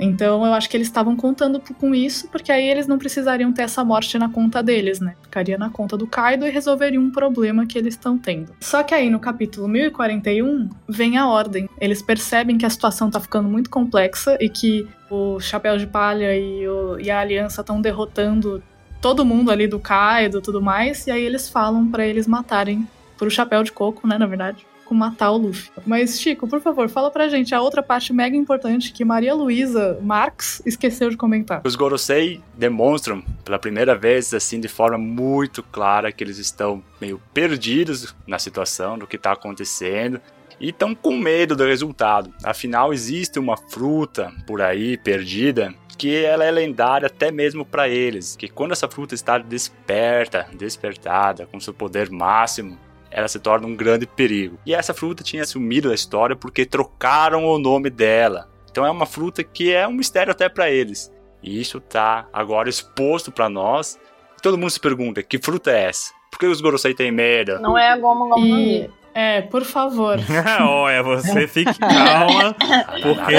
Então 0.00 0.44
eu 0.44 0.52
acho 0.52 0.68
que 0.68 0.76
eles 0.76 0.88
estavam 0.88 1.14
contando 1.16 1.62
com 1.78 1.94
isso, 1.94 2.26
porque 2.28 2.50
aí 2.50 2.66
eles 2.66 2.86
não 2.86 2.98
precisariam 2.98 3.52
ter 3.52 3.62
essa 3.62 3.84
morte 3.84 4.18
na 4.18 4.28
conta 4.28 4.62
deles, 4.62 4.98
né? 5.00 5.14
Ficaria 5.22 5.56
na 5.56 5.70
conta 5.70 5.96
do 5.96 6.06
Kaido 6.06 6.44
e 6.46 6.50
resolveria 6.50 7.00
um 7.00 7.10
problema 7.10 7.66
que 7.66 7.78
eles 7.78 7.94
estão 7.94 8.18
tendo. 8.18 8.52
Só 8.60 8.82
que 8.82 8.94
aí 8.94 9.08
no 9.08 9.20
capítulo 9.20 9.68
1041 9.68 10.68
vem 10.88 11.16
a 11.18 11.28
ordem. 11.28 11.68
Eles 11.80 12.02
percebem 12.02 12.58
que 12.58 12.66
a 12.66 12.70
situação 12.70 13.10
tá 13.10 13.20
ficando 13.20 13.48
muito 13.48 13.70
complexa 13.70 14.36
e 14.40 14.48
que 14.48 14.88
o 15.10 15.38
Chapéu 15.38 15.76
de 15.78 15.86
Palha 15.86 16.36
e, 16.36 16.66
o- 16.66 16.98
e 16.98 17.10
a 17.10 17.20
Aliança 17.20 17.60
estão 17.60 17.80
derrotando 17.80 18.62
todo 19.00 19.24
mundo 19.24 19.50
ali 19.50 19.66
do 19.68 19.78
Kaido 19.78 20.38
e 20.38 20.42
tudo 20.42 20.60
mais, 20.60 21.06
e 21.06 21.10
aí 21.10 21.22
eles 21.22 21.48
falam 21.48 21.86
pra 21.88 22.04
eles 22.06 22.26
matarem 22.26 22.88
pro 23.16 23.30
Chapéu 23.30 23.62
de 23.62 23.70
Coco, 23.72 24.06
né, 24.06 24.16
na 24.18 24.26
verdade 24.26 24.66
com 24.84 24.94
matar 24.94 25.30
o 25.30 25.36
Luffy. 25.36 25.70
Mas, 25.86 26.20
Chico, 26.20 26.46
por 26.46 26.60
favor, 26.60 26.88
fala 26.88 27.10
pra 27.10 27.28
gente 27.28 27.54
a 27.54 27.60
outra 27.60 27.82
parte 27.82 28.12
mega 28.12 28.36
importante 28.36 28.92
que 28.92 29.04
Maria 29.04 29.34
Luísa 29.34 29.98
Marx 30.02 30.62
esqueceu 30.64 31.10
de 31.10 31.16
comentar. 31.16 31.62
Os 31.64 31.76
Gorosei 31.76 32.40
demonstram 32.54 33.22
pela 33.44 33.58
primeira 33.58 33.96
vez, 33.96 34.32
assim, 34.34 34.60
de 34.60 34.68
forma 34.68 34.98
muito 34.98 35.62
clara, 35.62 36.12
que 36.12 36.22
eles 36.22 36.38
estão 36.38 36.82
meio 37.00 37.20
perdidos 37.32 38.14
na 38.26 38.38
situação, 38.38 38.98
do 38.98 39.06
que 39.06 39.16
está 39.16 39.32
acontecendo. 39.32 40.20
E 40.60 40.68
estão 40.68 40.94
com 40.94 41.16
medo 41.16 41.56
do 41.56 41.64
resultado. 41.64 42.32
Afinal, 42.44 42.92
existe 42.92 43.36
uma 43.38 43.56
fruta 43.56 44.32
por 44.46 44.62
aí 44.62 44.96
perdida 44.96 45.74
que 45.98 46.24
ela 46.24 46.44
é 46.44 46.50
lendária 46.50 47.06
até 47.06 47.30
mesmo 47.30 47.64
para 47.64 47.88
eles. 47.88 48.36
Que 48.36 48.48
quando 48.48 48.72
essa 48.72 48.88
fruta 48.88 49.14
está 49.14 49.38
desperta, 49.38 50.48
despertada, 50.52 51.46
com 51.46 51.60
seu 51.60 51.74
poder 51.74 52.10
máximo, 52.10 52.78
ela 53.12 53.28
se 53.28 53.38
torna 53.38 53.66
um 53.66 53.76
grande 53.76 54.06
perigo. 54.06 54.58
E 54.64 54.74
essa 54.74 54.94
fruta 54.94 55.22
tinha 55.22 55.44
sumido 55.44 55.88
da 55.88 55.94
história 55.94 56.34
porque 56.34 56.64
trocaram 56.64 57.44
o 57.44 57.58
nome 57.58 57.90
dela. 57.90 58.48
Então 58.70 58.86
é 58.86 58.90
uma 58.90 59.06
fruta 59.06 59.44
que 59.44 59.72
é 59.72 59.86
um 59.86 59.92
mistério 59.92 60.32
até 60.32 60.48
para 60.48 60.70
eles. 60.70 61.12
E 61.42 61.60
isso 61.60 61.80
tá 61.80 62.26
agora 62.32 62.68
exposto 62.68 63.30
pra 63.30 63.48
nós. 63.48 63.98
Todo 64.42 64.56
mundo 64.56 64.70
se 64.70 64.80
pergunta, 64.80 65.22
que 65.22 65.38
fruta 65.38 65.70
é 65.70 65.84
essa? 65.84 66.12
Por 66.30 66.38
que 66.38 66.46
os 66.46 66.60
Gorosei 66.60 66.94
têm 66.94 67.12
medo? 67.12 67.60
Não 67.60 67.76
é 67.76 67.90
a 67.90 67.96
Goma 67.96 68.26
Goma 68.28 68.38
no 68.38 68.58
E. 68.58 68.90
é, 69.14 69.42
por 69.42 69.64
favor. 69.64 70.18
Olha, 70.60 71.02
você 71.02 71.46
fique 71.46 71.78
calma, 71.78 72.54
porque 73.02 73.34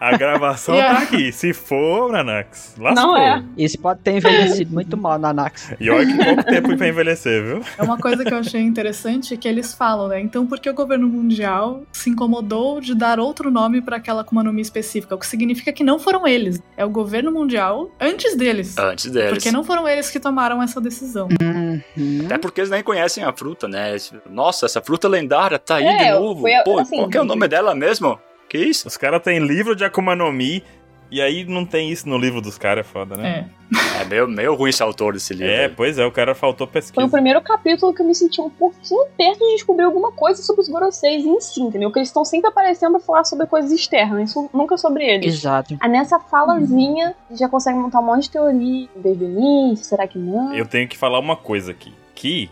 a 0.00 0.16
gravação 0.16 0.74
Yeah. 0.74 0.96
tá 0.96 1.02
aqui. 1.02 1.32
Se 1.32 1.52
for, 1.52 2.10
Nanax, 2.12 2.74
lascou. 2.78 3.02
Não 3.06 3.16
é. 3.16 3.42
Isso 3.56 3.78
pode 3.78 4.00
ter 4.00 4.12
envelhecido 4.16 4.72
muito 4.72 4.96
mal 4.96 5.18
na 5.18 5.32
Nax. 5.32 5.72
E 5.80 5.90
olha 5.90 6.06
que 6.06 6.24
pouco 6.24 6.44
tempo 6.44 6.76
pra 6.76 6.88
envelhecer, 6.88 7.42
viu? 7.42 7.62
É 7.78 7.82
uma 7.82 7.98
coisa 7.98 8.24
que 8.24 8.32
eu 8.32 8.38
achei 8.38 8.60
interessante 8.60 9.36
que 9.36 9.48
eles 9.48 9.74
falam, 9.74 10.08
né? 10.08 10.20
Então, 10.20 10.46
por 10.46 10.60
que 10.60 10.68
o 10.70 10.74
governo 10.74 11.08
mundial 11.08 11.82
se 11.92 12.10
incomodou 12.10 12.80
de 12.80 12.94
dar 12.94 13.18
outro 13.18 13.50
nome 13.50 13.80
para 13.82 13.96
aquela 13.96 14.22
Akuma 14.22 14.42
no 14.42 14.52
Mi 14.52 14.62
específica? 14.62 15.14
O 15.14 15.18
que 15.18 15.26
significa 15.26 15.72
que 15.72 15.82
não 15.84 15.98
foram 15.98 16.26
eles. 16.26 16.62
É 16.76 16.84
o 16.84 16.90
governo 16.90 17.32
mundial 17.32 17.90
antes 18.00 18.36
deles. 18.36 18.76
Antes 18.78 19.10
deles. 19.10 19.30
Porque 19.30 19.50
não 19.50 19.64
foram 19.64 19.88
eles 19.88 20.10
que 20.10 20.20
tomaram 20.20 20.62
essa 20.62 20.80
decisão. 20.80 21.28
Uhum. 21.40 22.22
Até 22.26 22.38
porque 22.38 22.60
eles 22.60 22.70
nem 22.70 22.82
conhecem 22.82 23.24
a 23.24 23.32
fruta, 23.32 23.66
né? 23.68 23.96
Nossa, 24.30 24.51
essa 24.64 24.80
fruta 24.80 25.08
lendária 25.08 25.58
tá 25.58 25.76
aí 25.76 25.86
É, 25.86 25.96
de 26.14 26.18
novo. 26.20 26.40
foi 26.42 26.54
a- 26.54 26.62
Pô, 26.62 26.78
assim, 26.78 26.96
qual 26.96 27.08
que 27.08 27.16
é 27.16 27.20
o 27.20 27.24
nome 27.24 27.46
dela 27.48 27.74
mesmo? 27.74 28.18
Que 28.48 28.58
isso? 28.58 28.86
Os 28.88 28.96
caras 28.96 29.22
têm 29.22 29.38
livro 29.38 29.74
de 29.74 29.84
Akuma 29.84 30.14
no 30.14 30.30
Mi, 30.32 30.62
e 31.10 31.20
aí 31.20 31.44
não 31.44 31.64
tem 31.64 31.90
isso 31.90 32.08
no 32.08 32.16
livro 32.18 32.40
dos 32.40 32.56
caras, 32.58 32.86
é 32.86 32.88
foda, 32.88 33.16
né? 33.16 33.48
É. 33.58 33.62
É 34.02 34.04
meio, 34.04 34.26
meio 34.26 34.54
ruim 34.54 34.70
esse 34.70 34.82
autor 34.82 35.12
desse 35.14 35.32
livro. 35.32 35.52
É, 35.52 35.64
aí. 35.66 35.68
pois 35.68 35.96
é, 35.96 36.04
o 36.04 36.10
cara 36.10 36.34
faltou 36.34 36.66
Foi 36.66 36.74
pesquisa. 36.80 37.06
o 37.06 37.10
primeiro 37.10 37.40
capítulo 37.40 37.94
que 37.94 38.02
eu 38.02 38.06
me 38.06 38.14
senti 38.14 38.40
um 38.40 38.50
pouquinho 38.50 39.04
perto 39.16 39.38
de 39.38 39.54
descobrir 39.54 39.84
alguma 39.84 40.10
coisa 40.10 40.42
sobre 40.42 40.62
os 40.62 40.68
Goroseis 40.68 41.24
em 41.24 41.40
si, 41.40 41.60
entendeu? 41.60 41.88
Porque 41.88 42.00
eles 42.00 42.08
estão 42.08 42.24
sempre 42.24 42.48
aparecendo 42.50 42.92
pra 42.92 43.00
falar 43.00 43.24
sobre 43.24 43.46
coisas 43.46 43.70
externas, 43.70 44.30
isso 44.30 44.50
nunca 44.52 44.76
sobre 44.76 45.04
eles. 45.04 45.34
Exato. 45.34 45.76
Aí 45.80 45.88
nessa 45.90 46.18
falazinha, 46.18 47.14
a 47.28 47.32
gente 47.32 47.40
já 47.40 47.48
consegue 47.48 47.78
montar 47.78 48.00
um 48.00 48.06
monte 48.06 48.24
de 48.24 48.30
teoria 48.30 48.88
desde 48.96 49.24
o 49.24 49.28
início, 49.28 49.84
será 49.84 50.06
que 50.08 50.18
não? 50.18 50.52
Eu 50.54 50.66
tenho 50.66 50.88
que 50.88 50.98
falar 50.98 51.18
uma 51.20 51.36
coisa 51.36 51.70
aqui 51.70 51.94
aqui. 52.22 52.50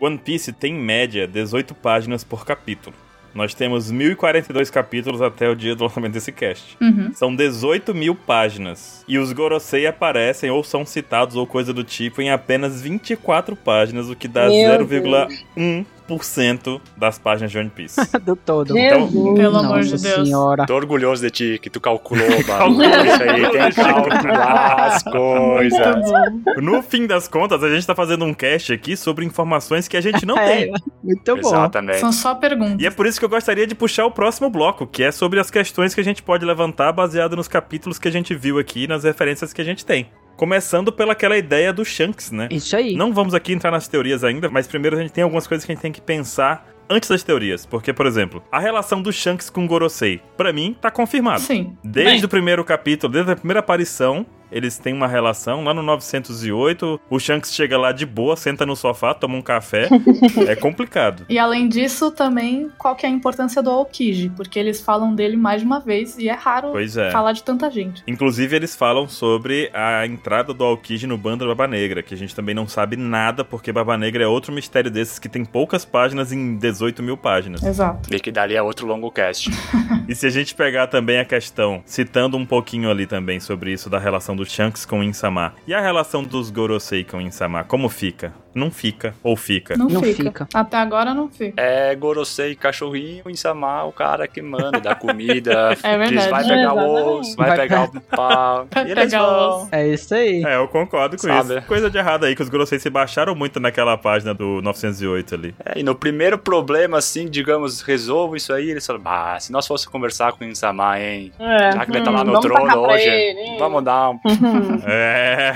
One 0.00 0.18
Piece 0.18 0.52
tem 0.52 0.74
em 0.74 0.80
média 0.80 1.26
18 1.26 1.74
páginas 1.74 2.24
por 2.24 2.46
capítulo. 2.46 2.96
Nós 3.34 3.54
temos 3.54 3.90
1042 3.90 4.68
capítulos 4.68 5.22
até 5.22 5.48
o 5.48 5.56
dia 5.56 5.74
do 5.74 5.84
lançamento 5.84 6.12
desse 6.12 6.30
cast. 6.30 6.76
Uhum. 6.78 7.12
São 7.14 7.34
18 7.34 7.94
mil 7.94 8.14
páginas. 8.14 9.02
E 9.08 9.18
os 9.18 9.32
Gorosei 9.32 9.86
aparecem 9.86 10.50
ou 10.50 10.62
são 10.62 10.84
citados 10.84 11.34
ou 11.34 11.46
coisa 11.46 11.72
do 11.72 11.82
tipo 11.82 12.20
em 12.20 12.30
apenas 12.30 12.82
24 12.82 13.56
páginas, 13.56 14.10
o 14.10 14.16
que 14.16 14.28
dá 14.28 14.48
0,1 14.48 15.86
10% 16.18 16.80
das 16.96 17.18
páginas 17.18 17.50
de 17.50 17.58
One 17.58 17.70
Piece. 17.70 18.00
Do 18.22 18.36
todo. 18.36 18.76
Então, 18.76 19.06
Jesus, 19.06 19.38
pelo 19.38 19.58
amor 19.58 19.80
de 19.80 19.90
Deus. 19.90 20.28
Senhora. 20.28 20.66
Tô 20.66 20.74
orgulhoso 20.74 21.22
de 21.22 21.30
ti, 21.30 21.58
que 21.60 21.70
tu 21.70 21.80
calculou, 21.80 22.26
calculou 22.44 22.84
isso 22.84 23.22
aí, 23.22 23.50
tem 23.50 23.70
que 23.70 23.74
calcular 23.74 24.86
as 24.86 25.02
tá 25.02 25.10
coisas. 25.10 26.10
No 26.58 26.82
fim 26.82 27.06
das 27.06 27.28
contas, 27.28 27.62
a 27.62 27.68
gente 27.68 27.86
tá 27.86 27.94
fazendo 27.94 28.24
um 28.24 28.34
cast 28.34 28.72
aqui 28.72 28.96
sobre 28.96 29.24
informações 29.24 29.88
que 29.88 29.96
a 29.96 30.00
gente 30.00 30.24
não 30.26 30.38
é, 30.38 30.56
tem. 30.56 30.72
Muito 31.02 31.36
bom. 31.36 31.48
Exatamente. 31.48 32.00
São 32.00 32.12
só 32.12 32.34
perguntas. 32.34 32.76
E 32.80 32.86
é 32.86 32.90
por 32.90 33.06
isso 33.06 33.18
que 33.18 33.24
eu 33.24 33.28
gostaria 33.28 33.66
de 33.66 33.74
puxar 33.74 34.06
o 34.06 34.10
próximo 34.10 34.50
bloco, 34.50 34.86
que 34.86 35.02
é 35.02 35.10
sobre 35.10 35.40
as 35.40 35.50
questões 35.50 35.94
que 35.94 36.00
a 36.00 36.04
gente 36.04 36.22
pode 36.22 36.44
levantar 36.44 36.92
baseado 36.92 37.36
nos 37.36 37.48
capítulos 37.48 37.98
que 37.98 38.08
a 38.08 38.12
gente 38.12 38.34
viu 38.34 38.58
aqui, 38.58 38.86
nas 38.86 39.04
referências 39.04 39.52
que 39.52 39.60
a 39.60 39.64
gente 39.64 39.84
tem. 39.84 40.08
Começando 40.36 40.92
pelaquela 40.92 41.36
ideia 41.36 41.72
do 41.72 41.84
Shanks, 41.84 42.30
né? 42.30 42.48
Isso 42.50 42.76
aí. 42.76 42.94
Não 42.96 43.12
vamos 43.12 43.34
aqui 43.34 43.52
entrar 43.52 43.70
nas 43.70 43.86
teorias 43.88 44.24
ainda, 44.24 44.50
mas 44.50 44.66
primeiro 44.66 44.96
a 44.96 45.00
gente 45.00 45.12
tem 45.12 45.24
algumas 45.24 45.46
coisas 45.46 45.64
que 45.64 45.72
a 45.72 45.74
gente 45.74 45.82
tem 45.82 45.92
que 45.92 46.00
pensar 46.00 46.68
antes 46.88 47.08
das 47.08 47.22
teorias. 47.22 47.64
Porque, 47.66 47.92
por 47.92 48.06
exemplo, 48.06 48.42
a 48.50 48.58
relação 48.58 49.00
do 49.00 49.12
Shanks 49.12 49.48
com 49.48 49.66
Gorosei, 49.66 50.20
pra 50.36 50.52
mim, 50.52 50.76
tá 50.80 50.90
confirmado. 50.90 51.40
Sim. 51.40 51.76
Desde 51.82 52.12
Bem, 52.12 52.24
o 52.24 52.28
primeiro 52.28 52.64
capítulo, 52.64 53.12
desde 53.12 53.32
a 53.32 53.36
primeira 53.36 53.60
aparição, 53.60 54.26
eles 54.52 54.78
têm 54.78 54.92
uma 54.92 55.08
relação. 55.08 55.64
Lá 55.64 55.74
no 55.74 55.82
908, 55.82 57.00
o 57.10 57.18
Shanks 57.18 57.54
chega 57.54 57.78
lá 57.78 57.92
de 57.92 58.06
boa, 58.06 58.36
senta 58.36 58.64
no 58.66 58.76
sofá, 58.76 59.14
toma 59.14 59.36
um 59.36 59.42
café. 59.42 59.88
é 60.46 60.54
complicado. 60.54 61.24
E 61.28 61.38
além 61.38 61.68
disso, 61.68 62.10
também, 62.10 62.70
qual 62.78 62.94
que 62.94 63.06
é 63.06 63.08
a 63.08 63.12
importância 63.12 63.62
do 63.62 63.70
Aokiji? 63.70 64.28
Porque 64.30 64.58
eles 64.58 64.80
falam 64.80 65.14
dele 65.14 65.36
mais 65.36 65.62
de 65.62 65.66
uma 65.66 65.80
vez 65.80 66.18
e 66.18 66.28
é 66.28 66.34
raro 66.34 66.72
Pois 66.72 66.96
é. 66.96 67.10
falar 67.10 67.32
de 67.32 67.42
tanta 67.42 67.70
gente. 67.70 68.02
Inclusive, 68.06 68.54
eles 68.54 68.76
falam 68.76 69.08
sobre 69.08 69.70
a 69.72 70.06
entrada 70.06 70.52
do 70.52 70.64
Aokiji 70.64 71.06
no 71.06 71.16
bando 71.16 71.44
da 71.46 71.54
Baba 71.54 71.66
Negra, 71.66 72.02
que 72.02 72.14
a 72.14 72.16
gente 72.16 72.34
também 72.34 72.54
não 72.54 72.68
sabe 72.68 72.96
nada, 72.96 73.44
porque 73.44 73.72
Baba 73.72 73.96
Negra 73.96 74.24
é 74.24 74.26
outro 74.26 74.52
mistério 74.52 74.90
desses 74.90 75.18
que 75.18 75.28
tem 75.28 75.44
poucas 75.44 75.84
páginas 75.84 76.32
em 76.32 76.56
18 76.56 77.02
mil 77.02 77.16
páginas. 77.16 77.62
Exato. 77.62 78.14
E 78.14 78.20
que 78.20 78.30
dali 78.30 78.54
é 78.54 78.62
outro 78.62 78.86
longo 78.86 79.10
cast. 79.10 79.50
E 80.08 80.14
se 80.14 80.26
a 80.26 80.30
gente 80.30 80.54
pegar 80.54 80.88
também 80.88 81.20
a 81.20 81.24
questão, 81.24 81.82
citando 81.86 82.36
um 82.36 82.44
pouquinho 82.44 82.90
ali 82.90 83.06
também 83.06 83.38
sobre 83.38 83.72
isso 83.72 83.88
da 83.88 83.98
relação 83.98 84.34
do 84.34 84.41
Shanks 84.44 84.84
com 84.84 85.00
o 85.00 85.02
Insama, 85.02 85.54
e 85.66 85.74
a 85.74 85.80
relação 85.80 86.22
dos 86.22 86.50
Gorosei 86.50 87.04
com 87.04 87.18
o 87.18 87.20
Insama, 87.20 87.64
como 87.64 87.88
fica? 87.88 88.32
Não 88.54 88.70
fica, 88.70 89.14
ou 89.22 89.34
fica? 89.34 89.76
Não, 89.78 89.86
Não 89.88 90.02
fica. 90.02 90.24
fica. 90.24 90.48
Até 90.52 90.76
agora 90.76 91.14
não 91.14 91.26
fica. 91.30 91.54
É 91.58 91.94
Gorosei 91.94 92.54
cachorrinho, 92.54 93.22
Insama 93.30 93.82
o 93.84 93.92
cara 93.92 94.28
que 94.28 94.42
manda, 94.42 94.78
dá 94.78 94.94
comida, 94.94 95.74
É 95.82 95.96
verdade. 95.96 96.16
diz 96.18 96.26
vai 96.26 96.44
pegar 96.46 96.74
o 96.74 97.18
osso, 97.18 97.34
vai, 97.36 97.48
Vai 97.48 97.56
pegar 97.56 97.84
o 97.84 98.00
pau. 98.02 98.66
Vai 98.70 98.84
e 98.86 98.90
eles 98.90 99.04
pegar 99.10 99.22
vão. 99.22 99.68
É 99.72 99.88
isso 99.88 100.14
aí. 100.14 100.44
É, 100.44 100.56
eu 100.56 100.68
concordo 100.68 101.16
com 101.16 101.22
Sabe? 101.22 101.58
isso. 101.58 101.66
Coisa 101.66 101.88
de 101.88 101.96
errado 101.96 102.24
aí, 102.24 102.36
que 102.36 102.42
os 102.42 102.50
Gorosei 102.50 102.78
se 102.78 102.90
baixaram 102.90 103.34
muito 103.34 103.58
naquela 103.58 103.96
página 103.96 104.34
do 104.34 104.60
908 104.60 105.34
ali. 105.34 105.54
É, 105.64 105.78
e 105.78 105.82
no 105.82 105.94
primeiro 105.94 106.36
problema, 106.38 106.98
assim, 106.98 107.28
digamos, 107.30 107.80
resolvo 107.80 108.36
isso 108.36 108.52
aí, 108.52 108.70
eles 108.70 108.86
falam, 108.86 109.00
ah, 109.06 109.40
se 109.40 109.50
nós 109.50 109.66
fosse 109.66 109.88
conversar 109.88 110.32
com 110.32 110.44
o 110.44 110.46
Insama, 110.46 111.00
hein? 111.00 111.32
É. 111.38 111.72
Já 111.72 111.86
que 111.86 111.92
ele 111.92 112.04
tá 112.04 112.10
lá 112.10 112.20
Hum, 112.20 112.24
no 112.24 112.32
vamos 112.32 112.46
tacar 112.52 112.66
trono 112.72 112.88
hoje, 112.92 113.08
ele, 113.08 113.58
vamos 113.58 113.82
dar 113.82 114.10
um... 114.10 114.18
Uhum. 114.40 114.80
É... 114.86 115.54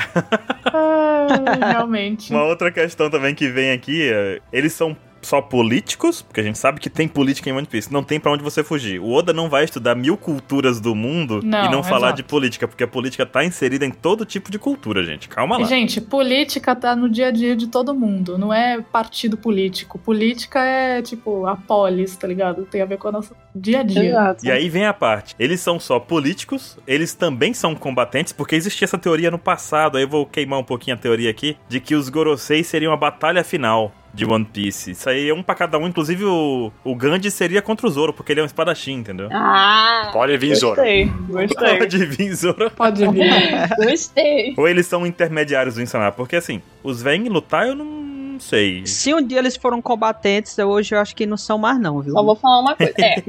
Ah, 0.64 1.72
realmente. 1.72 2.33
Uma 2.33 2.45
outra 2.45 2.70
questão 2.70 3.09
também 3.09 3.35
que 3.35 3.49
vem 3.49 3.70
aqui, 3.72 4.11
é, 4.11 4.41
eles 4.53 4.72
são 4.72 4.97
só 5.27 5.43
políticos, 5.43 6.22
porque 6.22 6.41
a 6.41 6.45
gente 6.45 6.57
sabe 6.57 6.81
que 6.81 6.89
tem 6.89 7.09
política 7.09 7.51
em 7.51 7.53
One 7.53 7.66
Piece, 7.66 7.93
não 7.93 8.05
tem 8.05 8.20
pra 8.20 8.33
onde 8.33 8.43
você 8.43 8.62
fugir. 8.62 9.01
O 9.01 9.12
Oda 9.12 9.33
não 9.33 9.49
vai 9.49 9.64
estudar 9.64 9.95
mil 9.95 10.16
culturas 10.16 10.81
do 10.81 10.95
mundo 10.95 11.41
Não, 11.43 11.66
e 11.66 11.70
não 11.70 11.83
falar 11.83 12.09
exato. 12.09 12.16
de 12.16 12.22
política, 12.22 12.68
porque 12.68 12.85
a 12.85 12.89
política 12.89 13.27
tá 13.27 13.45
inserida 13.45 13.85
em 13.85 13.91
todo 13.91 14.24
tipo 14.24 14.51
de 14.51 14.59
cultura, 14.59 15.03
gente. 15.03 15.29
Calma 15.29 15.59
lá. 15.59 15.66
gente, 15.66 16.01
política 16.01 16.77
tá 16.77 16.95
no 16.95 17.11
dia 17.11 17.29
a 17.29 17.31
dia 17.31 17.57
de 17.57 17.66
todo 17.66 17.93
mundo, 17.93 18.39
não 18.39 18.53
é 18.53 18.81
partido 18.81 19.37
político. 19.37 19.99
Política 19.99 20.64
é, 20.64 21.03
tipo, 21.03 21.45
a 21.47 21.57
polis, 21.57 22.16
tá 22.16 22.29
ligado? 22.29 22.64
Tem 22.64 22.81
a 22.81 22.87
ver 22.87 22.99
com 22.99 23.09
o 23.09 23.12
nosso 23.12 23.35
dia 23.55 23.81
a 23.81 23.83
dia. 23.83 24.11
Exato. 24.11 24.47
E 24.47 24.51
aí 24.51 24.68
vem 24.68 24.87
a 24.87 24.95
parte. 24.95 25.35
Eles 25.39 25.61
são 25.61 25.81
só 25.81 25.99
políticos, 25.99 26.79
eles 26.87 27.14
também 27.14 27.53
são 27.53 27.74
combatentes, 27.74 28.33
porque 28.33 28.55
existia 28.55 28.85
essa 28.85 28.99
teoria 28.99 29.31
no 29.31 29.39
passado, 29.39 29.97
aí 29.97 30.05
eu 30.05 30.09
vou 30.09 30.24
queimar 30.24 30.61
um 30.61 30.64
pouquinho 30.64 30.97
a 30.97 30.99
teoria 30.99 31.31
aqui, 31.31 31.57
de 31.68 31.81
que 31.81 31.95
os 31.97 32.09
Gorosei 32.09 32.62
seriam 32.62 32.93
a 32.93 32.97
batalha 32.97 33.43
final 33.43 33.93
de 34.16 34.24
One 34.24 34.44
Piece. 34.44 34.92
Isso 34.92 35.08
aí 35.08 35.28
é 35.28 35.34
um 35.34 35.42
pra 35.42 35.54
cada 35.54 35.78
um, 35.78 35.86
inclusive 35.86 36.24
o, 36.24 36.72
o 36.82 36.94
Gandhi 36.96 37.30
seria 37.30 37.60
contra 37.60 37.86
o 37.86 37.90
Zoro, 37.90 38.12
porque 38.12 38.32
ele 38.32 38.40
é 38.40 38.42
um 38.42 38.46
espadachim, 38.46 38.94
entendeu? 38.94 39.28
Ah, 39.30 40.10
Pode 40.12 40.36
vir, 40.38 40.54
Zoro. 40.56 40.76
gostei, 40.76 41.12
gostei, 41.28 41.76
Pode 41.78 42.06
vir, 42.06 42.34
Zoro. 42.34 42.70
Pode 42.70 43.06
vir. 43.08 43.30
gostei. 43.76 44.54
Ou 44.56 44.66
eles 44.66 44.86
são 44.86 45.06
intermediários 45.06 45.74
do 45.74 45.82
Insama, 45.82 46.10
porque 46.10 46.36
assim, 46.36 46.62
os 46.82 47.02
vêm 47.02 47.28
lutar 47.28 47.66
eu 47.68 47.74
não, 47.74 47.84
não 47.84 48.40
sei. 48.40 48.86
Se 48.86 49.12
um 49.12 49.20
dia 49.20 49.38
eles 49.38 49.56
foram 49.56 49.82
combatentes, 49.82 50.58
hoje 50.58 50.94
eu 50.94 51.00
acho 51.00 51.14
que 51.14 51.26
não 51.26 51.36
são 51.36 51.58
mais 51.58 51.78
não, 51.78 52.00
viu? 52.00 52.12
Só 52.12 52.22
vou 52.22 52.36
falar 52.36 52.60
uma 52.60 52.74
coisa. 52.74 52.94
É, 52.98 53.22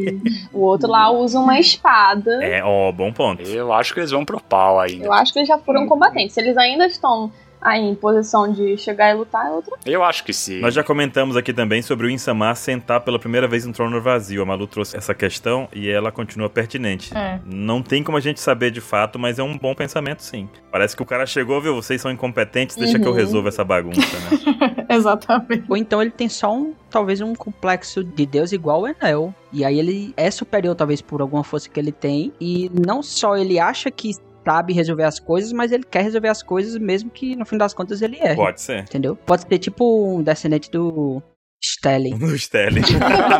o 0.53 0.61
outro 0.61 0.89
lá 0.89 1.11
usa 1.11 1.37
uma 1.39 1.59
espada. 1.59 2.43
É, 2.43 2.63
ó, 2.63 2.91
bom 2.93 3.11
ponto. 3.11 3.41
Eu 3.41 3.73
acho 3.73 3.93
que 3.93 3.99
eles 3.99 4.11
vão 4.11 4.23
pro 4.23 4.39
pau 4.39 4.79
ainda. 4.79 5.05
Eu 5.05 5.11
acho 5.13 5.33
que 5.33 5.39
eles 5.39 5.49
já 5.49 5.57
foram 5.57 5.85
combatentes. 5.85 6.33
Se 6.33 6.41
eles 6.41 6.55
ainda 6.57 6.85
estão 6.87 7.31
aí 7.61 7.81
em 7.81 7.95
posição 7.95 8.51
de 8.51 8.77
chegar 8.77 9.11
e 9.11 9.15
lutar, 9.17 9.47
é 9.47 9.51
outra 9.51 9.73
Eu 9.85 10.03
acho 10.03 10.23
que 10.23 10.33
sim. 10.33 10.59
Nós 10.59 10.73
já 10.73 10.83
comentamos 10.83 11.35
aqui 11.35 11.53
também 11.53 11.81
sobre 11.81 12.07
o 12.07 12.09
Insama 12.09 12.53
sentar 12.55 13.01
pela 13.01 13.19
primeira 13.19 13.47
vez 13.47 13.65
no 13.65 13.73
trono 13.73 14.01
vazio. 14.01 14.41
A 14.41 14.45
Malu 14.45 14.67
trouxe 14.67 14.95
essa 14.97 15.13
questão 15.13 15.67
e 15.73 15.89
ela 15.89 16.11
continua 16.11 16.49
pertinente. 16.49 17.15
É. 17.17 17.39
Não 17.45 17.81
tem 17.81 18.03
como 18.03 18.17
a 18.17 18.21
gente 18.21 18.39
saber 18.39 18.71
de 18.71 18.81
fato, 18.81 19.17
mas 19.19 19.39
é 19.39 19.43
um 19.43 19.57
bom 19.57 19.73
pensamento 19.75 20.21
sim. 20.23 20.49
Parece 20.71 20.95
que 20.95 21.01
o 21.01 21.05
cara 21.05 21.25
chegou, 21.25 21.59
viu? 21.61 21.75
Vocês 21.75 22.01
são 22.01 22.11
incompetentes, 22.11 22.75
deixa 22.75 22.97
que 22.99 23.05
eu 23.05 23.11
Uhum. 23.11 23.17
resolva 23.17 23.49
essa 23.49 23.63
bagunça, 23.63 23.99
né? 24.01 24.85
Exatamente. 24.89 25.63
Ou 25.69 25.75
então 25.77 26.01
ele 26.01 26.11
tem 26.11 26.29
só 26.29 26.53
um, 26.55 26.73
talvez 26.89 27.21
um 27.21 27.33
complexo 27.35 28.03
de 28.03 28.25
Deus 28.25 28.51
igual 28.51 28.81
o 28.81 28.87
Enel. 28.87 29.33
E 29.51 29.63
aí 29.63 29.79
ele 29.79 30.13
é 30.17 30.29
superior, 30.29 30.75
talvez, 30.75 31.01
por 31.01 31.21
alguma 31.21 31.43
força 31.43 31.69
que 31.69 31.79
ele 31.79 31.91
tem. 31.91 32.31
E 32.39 32.69
não 32.73 33.01
só 33.01 33.35
ele 33.37 33.59
acha 33.59 33.89
que 33.89 34.11
sabe 34.47 34.71
resolver 34.71 35.03
as 35.03 35.19
coisas, 35.19 35.51
mas 35.51 35.73
ele 35.73 35.83
quer 35.83 36.03
resolver 36.03 36.29
as 36.29 36.41
coisas 36.41 36.77
mesmo 36.77 37.09
que 37.09 37.35
no 37.35 37.45
fim 37.45 37.57
das 37.57 37.73
contas 37.73 38.01
ele 38.01 38.17
erre. 38.17 38.35
Pode 38.35 38.61
ser. 38.61 38.79
Entendeu? 38.79 39.17
Pode 39.17 39.41
ser 39.41 39.57
tipo 39.57 40.15
um 40.15 40.23
descendente 40.23 40.71
do 40.71 41.21
Stelly. 41.61 42.11
No 42.11 42.33
Stelly. 42.37 42.81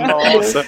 Nossa. 0.09 0.65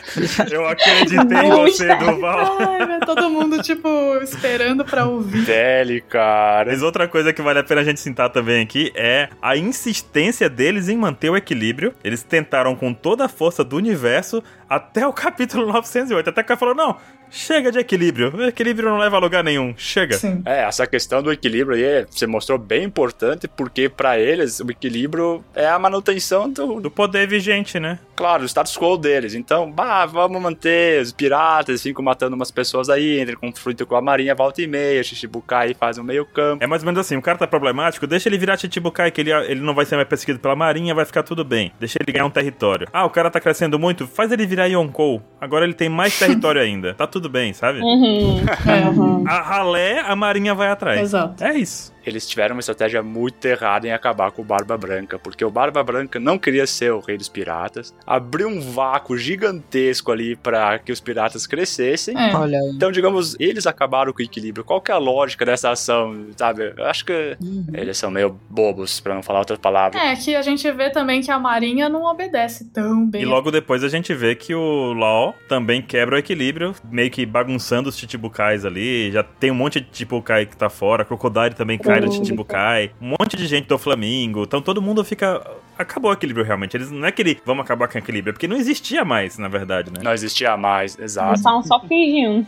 Eu 0.50 0.66
acreditei 0.66 1.38
em 1.38 1.50
você, 1.50 1.84
Stelly. 1.84 2.14
Duval. 2.14 2.58
Ai, 2.60 2.86
né, 2.86 3.00
todo 3.06 3.30
mundo, 3.30 3.62
tipo, 3.62 3.90
esperando 4.22 4.86
pra 4.86 5.06
ouvir. 5.06 5.46
Dele, 5.46 6.00
cara. 6.00 6.72
Mas 6.72 6.84
outra 6.84 7.08
coisa 7.08 7.34
que 7.34 7.42
vale 7.42 7.60
a 7.60 7.64
pena 7.64 7.82
a 7.82 7.84
gente 7.84 8.00
citar 8.00 8.30
também 8.30 8.64
aqui 8.64 8.94
é 8.96 9.30
a 9.42 9.58
insistência 9.58 10.50
deles 10.50 10.88
em 10.88 10.96
manter 10.96 11.30
o 11.30 11.36
equilíbrio. 11.36 11.94
Eles 12.02 12.24
tentaram 12.24 12.76
com 12.76 12.94
toda 12.94 13.26
a 13.26 13.30
força 13.30 13.64
do 13.64 13.76
universo 13.76 14.42
até 14.70 15.06
o 15.06 15.12
capítulo 15.12 15.66
908. 15.74 16.30
Até 16.30 16.44
que 16.44 16.46
o 16.46 16.48
cara 16.48 16.60
falou: 16.60 16.76
não, 16.76 16.98
Chega 17.32 17.72
de 17.72 17.80
equilíbrio. 17.80 18.36
O 18.36 18.44
equilíbrio 18.46 18.90
não 18.90 18.98
leva 18.98 19.18
a 19.18 19.20
lugar 19.20 19.44
nenhum. 19.44 19.74
Chega. 19.78 20.18
Sim. 20.18 20.42
É, 20.46 20.64
essa 20.64 20.86
questão 20.88 21.22
do 21.22 21.32
equilíbrio 21.32 21.76
aí 21.78 22.06
você 22.10 22.26
mostrou 22.26 22.58
bem 22.58 22.84
importante, 22.84 23.48
porque 23.48 23.88
pra 23.90 24.20
eles 24.20 24.60
o 24.60 24.70
equilíbrio 24.70 25.44
é 25.54 25.68
a 25.68 25.78
manutenção 25.80 26.50
do, 26.50 26.80
Do 26.82 26.92
poder 26.92 27.28
vigente, 27.28 27.80
né? 27.80 28.00
Claro, 28.20 28.44
o 28.44 28.46
status 28.46 28.78
quo 28.78 28.98
deles. 28.98 29.34
Então, 29.34 29.72
bah, 29.72 30.06
vamos 30.06 30.42
manter 30.42 31.02
os 31.02 31.14
piratas, 31.14 31.82
ficam 31.82 32.04
matando 32.04 32.36
umas 32.36 32.52
pessoas 32.52 32.90
aí, 32.90 33.22
entram 33.22 33.38
em 33.42 33.52
conflito 33.52 33.88
com 33.88 33.96
a 33.96 34.02
marinha, 34.02 34.36
volta 34.36 34.62
e 34.62 34.68
meia, 34.68 35.02
Shichibukai 35.02 35.74
faz 35.74 35.98
um 35.98 36.04
meio 36.04 36.26
campo. 36.26 36.62
É 36.62 36.68
mais 36.68 36.82
ou 36.82 36.88
menos 36.88 37.00
assim, 37.00 37.16
o 37.16 37.22
cara 37.22 37.38
tá 37.38 37.48
problemático, 37.48 38.06
deixa 38.06 38.28
ele 38.28 38.38
virar 38.38 38.58
Chichibukai, 38.58 39.10
que 39.10 39.22
ele, 39.22 39.32
ele 39.32 39.62
não 39.62 39.74
vai 39.74 39.86
ser 39.86 39.96
mais 39.96 40.08
perseguido 40.10 40.38
pela 40.38 40.54
marinha, 40.54 40.94
vai 40.94 41.06
ficar 41.06 41.24
tudo 41.24 41.46
bem. 41.46 41.72
Deixa 41.80 41.98
ele 42.02 42.12
ganhar 42.12 42.26
um 42.26 42.30
território. 42.30 42.90
Ah, 42.92 43.06
o 43.06 43.10
cara 43.10 43.32
tá 43.32 43.40
crescendo 43.40 43.80
muito, 43.80 44.06
faz 44.06 44.34
ele 44.34 44.46
virar 44.46 44.66
Yonkou. 44.66 45.22
Agora 45.40 45.64
ele 45.64 45.74
tem 45.74 45.88
mais 45.88 46.20
território 46.20 46.60
ainda. 46.60 46.94
Tá 46.96 47.08
tudo 47.08 47.30
bem, 47.30 47.54
sabe? 47.54 47.80
Uhum. 47.80 48.44
É, 48.68 48.90
uhum. 48.90 49.24
A 49.26 49.42
ralé, 49.42 50.02
a 50.02 50.14
marinha 50.14 50.54
vai 50.54 50.68
atrás. 50.68 51.00
Exato. 51.00 51.42
É 51.42 51.58
isso. 51.58 51.94
Eles 52.10 52.28
tiveram 52.28 52.56
uma 52.56 52.60
estratégia 52.60 53.02
muito 53.04 53.46
errada 53.46 53.88
em 53.88 53.92
acabar 53.92 54.32
com 54.32 54.42
o 54.42 54.46
Barba 54.46 54.78
Branca, 54.78 55.20
porque 55.20 55.46
o 55.46 55.52
Barba 55.52 55.84
Branca 55.84 56.20
não 56.20 56.38
queria 56.38 56.66
ser 56.66 56.92
o 56.92 57.00
rei 57.00 57.18
dos 57.18 57.30
piratas, 57.30 57.94
abriu 58.06 58.48
um 58.48 58.60
vácuo 58.60 59.18
gigantesco 59.18 60.12
ali 60.12 60.36
para 60.36 60.80
que 60.80 60.92
os 60.92 61.00
piratas 61.00 61.46
crescessem. 61.46 62.16
É. 62.18 62.32
Então, 62.74 62.92
digamos, 62.92 63.36
eles 63.40 63.68
acabaram 63.68 64.12
com 64.12 64.20
o 64.20 64.26
equilíbrio. 64.26 64.64
Qual 64.64 64.82
que 64.82 64.92
é 64.92 64.94
a 64.96 64.98
lógica 64.98 65.46
dessa 65.46 65.72
ação, 65.72 66.28
sabe? 66.36 66.74
Eu 66.76 66.86
acho 66.86 67.06
que 67.06 67.38
eles 67.74 67.98
são 67.98 68.10
meio 68.10 68.38
bobos, 68.50 69.00
pra 69.00 69.14
não 69.14 69.24
falar 69.24 69.40
outras 69.40 69.60
palavras. 69.60 70.02
É, 70.02 70.16
que 70.16 70.36
a 70.36 70.42
gente 70.42 70.70
vê 70.72 70.90
também 70.90 71.22
que 71.22 71.32
a 71.32 71.40
Marinha 71.40 71.88
não 71.90 72.04
obedece 72.04 72.66
tão 72.72 73.06
bem. 73.08 73.22
E 73.22 73.26
logo 73.26 73.52
depois 73.52 73.84
a 73.84 73.88
gente 73.88 74.14
vê 74.14 74.36
que 74.36 74.56
o 74.56 74.94
Law 74.94 75.36
também 75.48 75.82
quebra 75.82 76.16
o 76.16 76.20
equilíbrio, 76.20 76.74
meio 76.90 77.12
que 77.12 77.26
bagunçando 77.26 77.90
os 77.90 77.98
Chichibukais 77.98 78.66
ali. 78.66 79.12
Já 79.12 79.24
tem 79.24 79.52
um 79.52 79.56
monte 79.56 79.80
de 79.80 79.88
Chichibukai 79.92 80.46
que 80.46 80.58
tá 80.58 80.70
fora, 80.70 81.06
Crocodile 81.06 81.54
também 81.54 81.78
cai 81.78 81.99
Crônica. 82.08 82.26
Chichibukai, 82.26 82.92
um 83.02 83.16
monte 83.20 83.36
de 83.36 83.48
gente 83.48 83.68
do 83.68 83.78
Flamingo. 83.78 84.44
Então 84.44 84.62
todo 84.62 84.82
mundo 84.82 85.04
fica. 85.04 85.42
Acabou 85.78 86.12
o 86.12 86.14
equilíbrio 86.14 86.46
realmente. 86.46 86.76
Eles 86.76 86.92
não 86.92 87.08
é 87.08 87.12
que 87.12 87.22
ele 87.22 87.40
vamos 87.46 87.64
acabar 87.64 87.88
com 87.88 87.96
o 87.96 87.98
equilíbrio, 88.00 88.32
é 88.32 88.34
porque 88.34 88.48
não 88.50 88.58
existia 88.58 89.06
mais, 89.06 89.38
na 89.38 89.48
verdade, 89.48 89.90
né? 89.90 90.02
Não 90.04 90.12
existia 90.12 90.58
mais, 90.58 90.98
Eles 90.98 91.14
exato. 91.14 91.36
estavam 91.36 91.64
só 91.64 91.80
fingindo. 91.88 92.46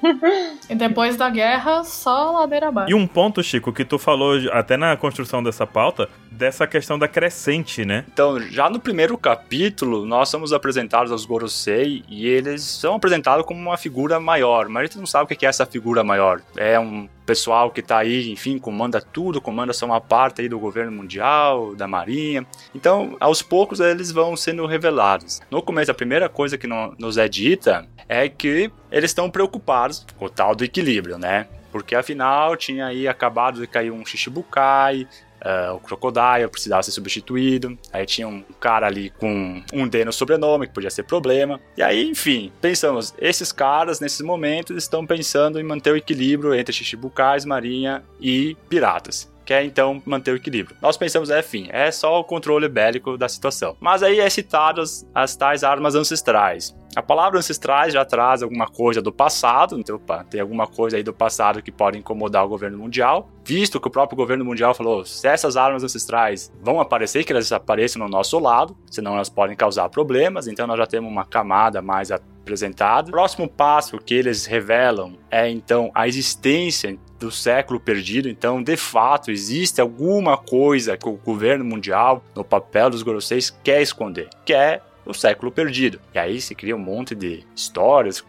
E 0.70 0.76
depois 0.76 1.16
da 1.16 1.30
guerra, 1.30 1.84
só 1.86 2.32
ladeira 2.32 2.68
abaixo. 2.68 2.92
E 2.92 2.94
um 2.94 3.08
ponto, 3.08 3.42
Chico, 3.42 3.72
que 3.72 3.86
tu 3.86 3.98
falou 3.98 4.38
até 4.52 4.76
na 4.76 4.98
construção 4.98 5.42
dessa 5.42 5.66
pauta, 5.66 6.10
dessa 6.30 6.68
questão 6.68 7.00
da 7.00 7.08
crescente, 7.08 7.86
né? 7.86 8.04
Então, 8.12 8.38
já 8.40 8.70
no 8.70 8.80
primeiro 8.80 9.18
capítulo, 9.18 10.06
nós 10.06 10.28
somos 10.28 10.52
apresentados 10.52 11.12
aos 11.12 11.24
Gorosei 11.26 12.04
e 12.10 12.28
eles 12.28 12.64
são 12.64 12.96
apresentados 12.96 13.46
como 13.46 13.60
uma 13.62 13.78
figura 13.78 14.20
maior, 14.20 14.68
mas 14.68 14.82
a 14.82 14.86
gente 14.88 14.98
não 14.98 15.06
sabe 15.06 15.24
o 15.24 15.38
que 15.38 15.46
é 15.46 15.50
essa 15.50 15.66
figura 15.66 16.04
maior. 16.04 16.42
É 16.58 16.78
um 16.80 17.08
pessoal 17.32 17.72
que 17.72 17.82
tá 17.82 18.00
aí, 18.00 18.30
enfim, 18.30 18.58
comanda 18.60 19.00
tudo, 19.00 19.40
comanda 19.40 19.72
só 19.72 19.86
uma 19.86 20.02
parte 20.02 20.42
aí 20.42 20.50
do 20.50 20.60
governo 20.60 20.92
mundial, 20.92 21.74
da 21.74 21.88
marinha. 21.88 22.46
Então, 22.76 23.16
aos 23.22 23.42
poucos 23.42 23.80
eles 23.80 24.12
vão 24.12 24.36
sendo 24.36 24.66
revelados. 24.66 25.40
No 25.50 25.62
começo, 25.62 25.90
a 25.90 25.94
primeira 25.94 26.28
coisa 26.28 26.58
que 26.58 26.68
no- 26.68 26.94
nos 27.00 27.18
é 27.18 27.30
dita 27.30 27.88
é 28.10 28.28
que 28.28 28.70
eles 28.92 29.12
estão 29.12 29.32
preocupados 29.32 30.06
com 30.18 30.26
o 30.26 30.30
tal 30.30 30.54
do 30.54 30.66
equilíbrio, 30.66 31.18
né? 31.18 31.48
Porque 31.72 31.96
afinal 31.96 32.58
tinha 32.58 32.88
aí 32.88 33.08
acabado 33.08 33.62
de 33.62 33.68
cair 33.68 33.92
um 33.92 34.06
Shichibukai, 34.06 35.08
ah, 35.42 35.74
o 35.74 35.80
Crocodile 35.80 36.48
precisava 36.50 36.84
ser 36.84 36.92
substituído. 36.92 37.78
Aí 37.92 38.06
tinha 38.06 38.28
um 38.28 38.44
cara 38.60 38.88
ali 38.88 39.10
com 39.10 39.64
um 39.74 39.88
D 39.88 40.06
no 40.06 40.14
sobrenome, 40.14 40.68
que 40.68 40.74
podia 40.74 40.90
ser 40.90 41.04
problema. 41.04 41.60
E 41.76 41.82
aí, 41.82 42.10
enfim, 42.10 42.52
pensamos, 42.62 43.14
esses 43.20 43.52
caras, 43.52 44.00
nesses 44.00 44.22
momentos, 44.22 44.76
estão 44.78 45.06
pensando 45.06 45.60
em 45.60 45.64
manter 45.64 45.92
o 45.92 45.98
equilíbrio 45.98 46.54
entre 46.54 46.74
Shichibukais, 46.74 47.46
Marinha 47.46 48.04
e 48.20 48.56
Piratas. 48.70 49.31
Quer 49.46 49.64
então 49.64 50.02
manter 50.06 50.32
o 50.32 50.36
equilíbrio. 50.36 50.76
Nós 50.82 50.98
pensamos, 50.98 51.30
é, 51.30 51.40
enfim, 51.40 51.68
é 51.72 51.92
só 51.92 52.20
o 52.20 52.24
controle 52.24 52.68
bélico 52.68 53.18
da 53.18 53.28
situação. 53.28 53.76
Mas 53.80 54.04
aí 54.04 54.20
é 54.20 54.30
citado 54.30 54.82
as, 54.82 55.08
as 55.14 55.36
tais 55.36 55.64
armas 55.64 55.96
ancestrais. 55.96 56.76
A 56.94 57.02
palavra 57.02 57.40
ancestrais 57.40 57.94
já 57.94 58.04
traz 58.04 58.44
alguma 58.44 58.68
coisa 58.68 59.02
do 59.02 59.14
passado, 59.14 59.80
então 59.80 59.96
opa, 59.96 60.26
tem 60.26 60.42
alguma 60.42 60.68
coisa 60.68 60.98
aí 60.98 61.04
do 61.04 61.14
passado 61.14 61.62
que 61.62 61.72
pode 61.72 61.98
incomodar 61.98 62.46
o 62.46 62.50
governo 62.50 62.78
mundial, 62.78 63.30
visto 63.46 63.80
que 63.80 63.88
o 63.88 63.92
próprio 63.92 64.18
governo 64.18 64.44
mundial 64.44 64.74
falou: 64.74 65.06
se 65.06 65.26
essas 65.26 65.56
armas 65.56 65.86
ancestrais 65.86 66.52
vão 66.62 66.82
aparecer, 66.82 67.24
que 67.24 67.32
elas 67.32 67.50
apareçam 67.54 68.02
no 68.02 68.10
nosso 68.10 68.38
lado, 68.40 68.76
senão 68.90 69.14
elas 69.16 69.30
podem 69.30 69.56
causar 69.56 69.88
problemas, 69.88 70.48
então 70.48 70.68
nós 70.68 70.78
já 70.78 70.86
temos 70.86 71.10
uma 71.10 71.24
camada 71.24 71.82
mais 71.82 72.12
apresentada. 72.42 73.10
O 73.10 73.12
próximo 73.12 73.48
passo 73.48 73.98
que 73.98 74.14
eles 74.14 74.46
revelam 74.46 75.18
é 75.30 75.50
então 75.50 75.92
a 75.94 76.08
existência 76.08 76.98
do 77.20 77.32
século 77.32 77.80
perdido, 77.80 78.28
então 78.28 78.64
de 78.64 78.76
fato 78.76 79.30
existe 79.30 79.80
alguma 79.80 80.36
coisa 80.38 80.98
que 80.98 81.08
o 81.08 81.14
governo 81.14 81.64
mundial, 81.64 82.24
no 82.36 82.44
papel 82.44 82.90
dos 82.90 83.04
Goroseis, 83.04 83.56
quer 83.64 83.82
esconder, 83.82 84.28
que 84.44 84.54
é 84.54 84.82
o 85.06 85.14
século 85.14 85.52
perdido. 85.52 86.00
E 86.14 86.20
aí 86.20 86.42
se 86.42 86.56
cria 86.56 86.76
um 86.76 86.80
monte 86.80 87.14
de 87.14 87.46
histórias, 87.56 88.26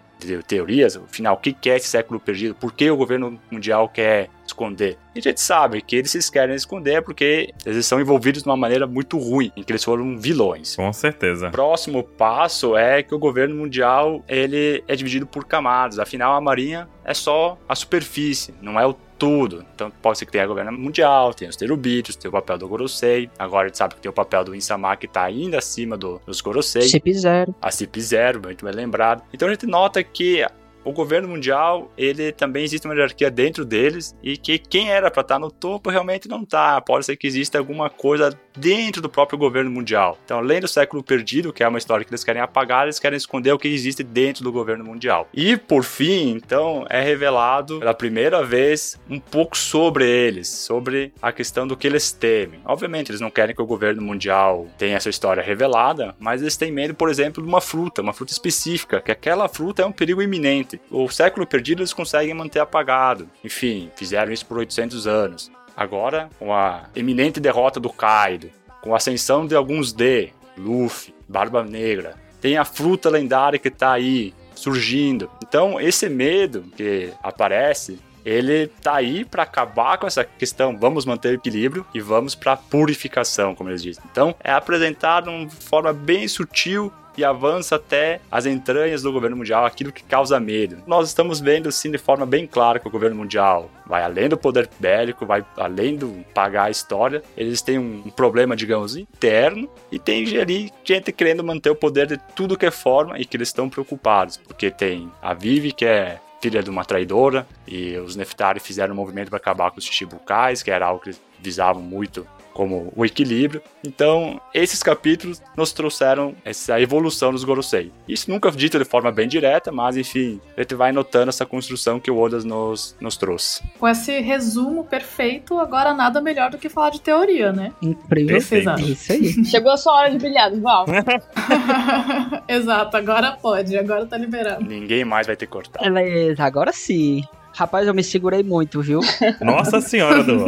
teorias, 0.46 0.96
afinal, 0.96 1.34
o 1.34 1.36
que 1.36 1.70
é 1.70 1.76
esse 1.76 1.88
século 1.88 2.20
perdido? 2.20 2.54
Por 2.54 2.72
que 2.72 2.90
o 2.90 2.96
governo 2.96 3.38
mundial 3.50 3.88
quer 3.88 4.28
esconder? 4.46 4.98
E 5.14 5.18
a 5.18 5.22
gente 5.22 5.40
sabe 5.40 5.82
que 5.82 5.96
eles 5.96 6.30
querem 6.30 6.54
esconder 6.54 7.02
porque 7.02 7.52
eles 7.64 7.86
são 7.86 8.00
envolvidos 8.00 8.42
de 8.42 8.48
uma 8.48 8.56
maneira 8.56 8.86
muito 8.86 9.18
ruim, 9.18 9.52
em 9.56 9.62
que 9.62 9.72
eles 9.72 9.84
foram 9.84 10.18
vilões. 10.18 10.76
Com 10.76 10.92
certeza. 10.92 11.48
O 11.48 11.50
próximo 11.50 12.02
passo 12.02 12.76
é 12.76 13.02
que 13.02 13.14
o 13.14 13.18
governo 13.18 13.54
mundial 13.54 14.22
ele 14.28 14.82
é 14.86 14.94
dividido 14.94 15.26
por 15.26 15.44
camadas. 15.44 15.98
Afinal, 15.98 16.34
a 16.34 16.40
marinha 16.40 16.88
é 17.04 17.14
só 17.14 17.58
a 17.68 17.74
superfície, 17.74 18.54
não 18.60 18.78
é 18.78 18.86
o 18.86 18.94
tudo. 19.22 19.64
Então 19.72 19.88
pode 20.02 20.18
ser 20.18 20.26
que 20.26 20.32
tenha 20.32 20.44
governo 20.46 20.72
mundial, 20.72 21.32
tem 21.32 21.48
os 21.48 21.54
terubitos, 21.54 22.16
tem 22.16 22.28
o 22.28 22.32
papel 22.32 22.58
do 22.58 22.66
Gorosei. 22.66 23.30
Agora 23.38 23.66
a 23.66 23.68
gente 23.68 23.78
sabe 23.78 23.94
que 23.94 24.00
tem 24.00 24.10
o 24.10 24.12
papel 24.12 24.42
do 24.42 24.52
Insama 24.52 24.96
que 24.96 25.06
tá 25.06 25.22
ainda 25.22 25.58
acima 25.58 25.96
do- 25.96 26.20
dos 26.26 26.40
Gorosei. 26.40 26.82
Chip 26.82 27.14
zero. 27.14 27.54
A 27.62 27.70
CIP 27.70 28.00
zero, 28.00 28.40
muito 28.42 28.64
bem 28.64 28.74
lembrado. 28.74 29.22
Então 29.32 29.46
a 29.46 29.52
gente 29.52 29.64
nota 29.64 30.02
que 30.02 30.44
o 30.84 30.92
governo 30.92 31.28
mundial, 31.28 31.90
ele 31.96 32.32
também 32.32 32.64
existe 32.64 32.86
uma 32.86 32.94
hierarquia 32.94 33.30
dentro 33.30 33.64
deles 33.64 34.16
e 34.22 34.36
que 34.36 34.58
quem 34.58 34.90
era 34.90 35.10
para 35.10 35.22
estar 35.22 35.38
no 35.38 35.50
topo 35.50 35.90
realmente 35.90 36.28
não 36.28 36.44
tá. 36.44 36.80
Pode 36.80 37.06
ser 37.06 37.16
que 37.16 37.26
exista 37.26 37.58
alguma 37.58 37.88
coisa 37.90 38.36
dentro 38.56 39.00
do 39.00 39.08
próprio 39.08 39.38
governo 39.38 39.70
mundial. 39.70 40.18
Então, 40.24 40.38
além 40.38 40.60
do 40.60 40.68
século 40.68 41.02
perdido, 41.02 41.52
que 41.52 41.62
é 41.62 41.68
uma 41.68 41.78
história 41.78 42.04
que 42.04 42.10
eles 42.10 42.24
querem 42.24 42.42
apagar, 42.42 42.84
eles 42.84 42.98
querem 42.98 43.16
esconder 43.16 43.52
o 43.52 43.58
que 43.58 43.68
existe 43.68 44.02
dentro 44.02 44.44
do 44.44 44.52
governo 44.52 44.84
mundial. 44.84 45.28
E 45.32 45.56
por 45.56 45.84
fim, 45.84 46.30
então, 46.30 46.84
é 46.88 47.00
revelado 47.00 47.78
pela 47.78 47.94
primeira 47.94 48.44
vez 48.44 49.00
um 49.08 49.18
pouco 49.18 49.56
sobre 49.56 50.08
eles, 50.08 50.48
sobre 50.48 51.12
a 51.20 51.32
questão 51.32 51.66
do 51.66 51.76
que 51.76 51.86
eles 51.86 52.12
temem. 52.12 52.60
Obviamente, 52.64 53.10
eles 53.10 53.20
não 53.20 53.30
querem 53.30 53.54
que 53.54 53.62
o 53.62 53.66
governo 53.66 54.02
mundial 54.02 54.66
tenha 54.76 54.96
essa 54.96 55.08
história 55.08 55.42
revelada, 55.42 56.14
mas 56.18 56.42
eles 56.42 56.56
têm 56.56 56.72
medo, 56.72 56.94
por 56.94 57.08
exemplo, 57.08 57.42
de 57.42 57.48
uma 57.48 57.60
fruta, 57.60 58.02
uma 58.02 58.12
fruta 58.12 58.32
específica, 58.32 59.00
que 59.00 59.10
aquela 59.10 59.48
fruta 59.48 59.82
é 59.82 59.86
um 59.86 59.92
perigo 59.92 60.22
iminente. 60.22 60.71
O 60.90 61.08
século 61.08 61.46
perdido 61.46 61.80
eles 61.80 61.92
conseguem 61.92 62.34
manter 62.34 62.60
apagado. 62.60 63.28
Enfim, 63.44 63.90
fizeram 63.96 64.32
isso 64.32 64.46
por 64.46 64.58
800 64.58 65.06
anos. 65.06 65.50
Agora, 65.76 66.28
com 66.38 66.52
a 66.52 66.84
eminente 66.94 67.40
derrota 67.40 67.80
do 67.80 67.90
Kaido, 67.90 68.50
com 68.82 68.92
a 68.92 68.96
ascensão 68.96 69.46
de 69.46 69.54
alguns 69.54 69.92
D, 69.92 70.32
Luffy, 70.56 71.14
Barba 71.28 71.62
Negra, 71.62 72.16
tem 72.40 72.58
a 72.58 72.64
fruta 72.64 73.08
lendária 73.08 73.58
que 73.58 73.70
tá 73.70 73.92
aí 73.92 74.34
surgindo. 74.54 75.30
Então, 75.42 75.80
esse 75.80 76.08
medo 76.08 76.64
que 76.76 77.12
aparece, 77.22 77.98
ele 78.24 78.66
tá 78.66 78.96
aí 78.96 79.24
para 79.24 79.42
acabar 79.42 79.98
com 79.98 80.06
essa 80.06 80.24
questão, 80.24 80.76
vamos 80.76 81.04
manter 81.04 81.30
o 81.30 81.34
equilíbrio 81.34 81.86
e 81.94 82.00
vamos 82.00 82.34
para 82.34 82.56
purificação, 82.56 83.54
como 83.54 83.70
eles 83.70 83.82
dizem. 83.82 84.02
Então, 84.10 84.34
é 84.42 84.52
apresentado 84.52 85.24
de 85.24 85.30
uma 85.30 85.50
forma 85.50 85.92
bem 85.92 86.28
sutil 86.28 86.92
e 87.16 87.24
avança 87.24 87.76
até 87.76 88.20
as 88.30 88.46
entranhas 88.46 89.02
do 89.02 89.12
governo 89.12 89.36
mundial, 89.36 89.64
aquilo 89.64 89.92
que 89.92 90.02
causa 90.02 90.38
medo. 90.40 90.78
Nós 90.86 91.08
estamos 91.08 91.40
vendo, 91.40 91.70
sim, 91.70 91.90
de 91.90 91.98
forma 91.98 92.26
bem 92.26 92.46
clara 92.46 92.78
que 92.78 92.88
o 92.88 92.90
governo 92.90 93.16
mundial 93.16 93.70
vai 93.86 94.02
além 94.02 94.28
do 94.28 94.36
poder 94.36 94.68
bélico, 94.78 95.26
vai 95.26 95.44
além 95.56 95.96
do 95.96 96.24
pagar 96.32 96.64
a 96.64 96.70
história. 96.70 97.22
Eles 97.36 97.60
têm 97.60 97.78
um 97.78 98.10
problema, 98.10 98.56
digamos, 98.56 98.96
interno 98.96 99.68
e 99.90 99.98
tem 99.98 100.38
ali 100.38 100.72
gente 100.84 101.12
querendo 101.12 101.44
manter 101.44 101.70
o 101.70 101.76
poder 101.76 102.06
de 102.06 102.16
tudo 102.34 102.56
que 102.56 102.66
é 102.66 102.70
forma 102.70 103.18
e 103.18 103.24
que 103.24 103.36
eles 103.36 103.48
estão 103.48 103.68
preocupados, 103.68 104.36
porque 104.36 104.70
tem 104.70 105.10
a 105.20 105.34
Vivi, 105.34 105.72
que 105.72 105.84
é 105.84 106.18
filha 106.40 106.62
de 106.62 106.68
uma 106.68 106.84
traidora, 106.84 107.46
e 107.68 107.96
os 107.98 108.16
Neftari 108.16 108.58
fizeram 108.58 108.92
um 108.92 108.96
movimento 108.96 109.28
para 109.28 109.36
acabar 109.36 109.70
com 109.70 109.78
os 109.78 109.84
Shichibukais, 109.84 110.62
que 110.62 110.72
era 110.72 110.86
algo 110.86 111.00
que 111.00 111.10
eles 111.10 111.22
visavam 111.40 111.80
muito 111.80 112.26
como 112.52 112.92
o 112.94 113.04
equilíbrio. 113.04 113.62
Então, 113.86 114.40
esses 114.54 114.82
capítulos 114.82 115.42
nos 115.56 115.72
trouxeram 115.72 116.34
essa 116.44 116.80
evolução 116.80 117.32
dos 117.32 117.44
Gorosei. 117.44 117.92
Isso 118.08 118.30
nunca 118.30 118.50
dito 118.50 118.78
de 118.78 118.84
forma 118.84 119.10
bem 119.10 119.28
direta, 119.28 119.72
mas 119.72 119.96
enfim, 119.96 120.40
a 120.56 120.60
gente 120.60 120.74
vai 120.74 120.92
notando 120.92 121.28
essa 121.28 121.46
construção 121.46 121.98
que 121.98 122.10
o 122.10 122.18
Oda 122.18 122.38
nos, 122.40 122.96
nos 123.00 123.16
trouxe. 123.16 123.62
Com 123.78 123.88
esse 123.88 124.20
resumo 124.20 124.84
perfeito, 124.84 125.58
agora 125.58 125.94
nada 125.94 126.20
melhor 126.20 126.50
do 126.50 126.58
que 126.58 126.68
falar 126.68 126.90
de 126.90 127.00
teoria, 127.00 127.52
né? 127.52 127.72
Incrível. 127.82 128.36
É 128.36 128.38
isso 128.38 129.12
aí. 129.12 129.44
Chegou 129.44 129.72
a 129.72 129.76
sua 129.76 129.94
hora 129.94 130.10
de 130.10 130.18
brilhar, 130.18 130.52
Val. 130.60 130.86
Exato, 132.48 132.96
agora 132.96 133.32
pode, 133.32 133.76
agora 133.76 134.06
tá 134.06 134.16
liberado. 134.16 134.64
Ninguém 134.64 135.04
mais 135.04 135.26
vai 135.26 135.36
ter 135.36 135.46
cortado. 135.46 135.84
Beleza, 135.84 136.44
agora 136.44 136.72
sim. 136.72 137.22
Rapaz, 137.54 137.86
eu 137.86 137.94
me 137.94 138.02
segurei 138.02 138.42
muito, 138.42 138.80
viu? 138.80 139.00
Nossa 139.40 139.80
senhora 139.80 140.22
do 140.22 140.46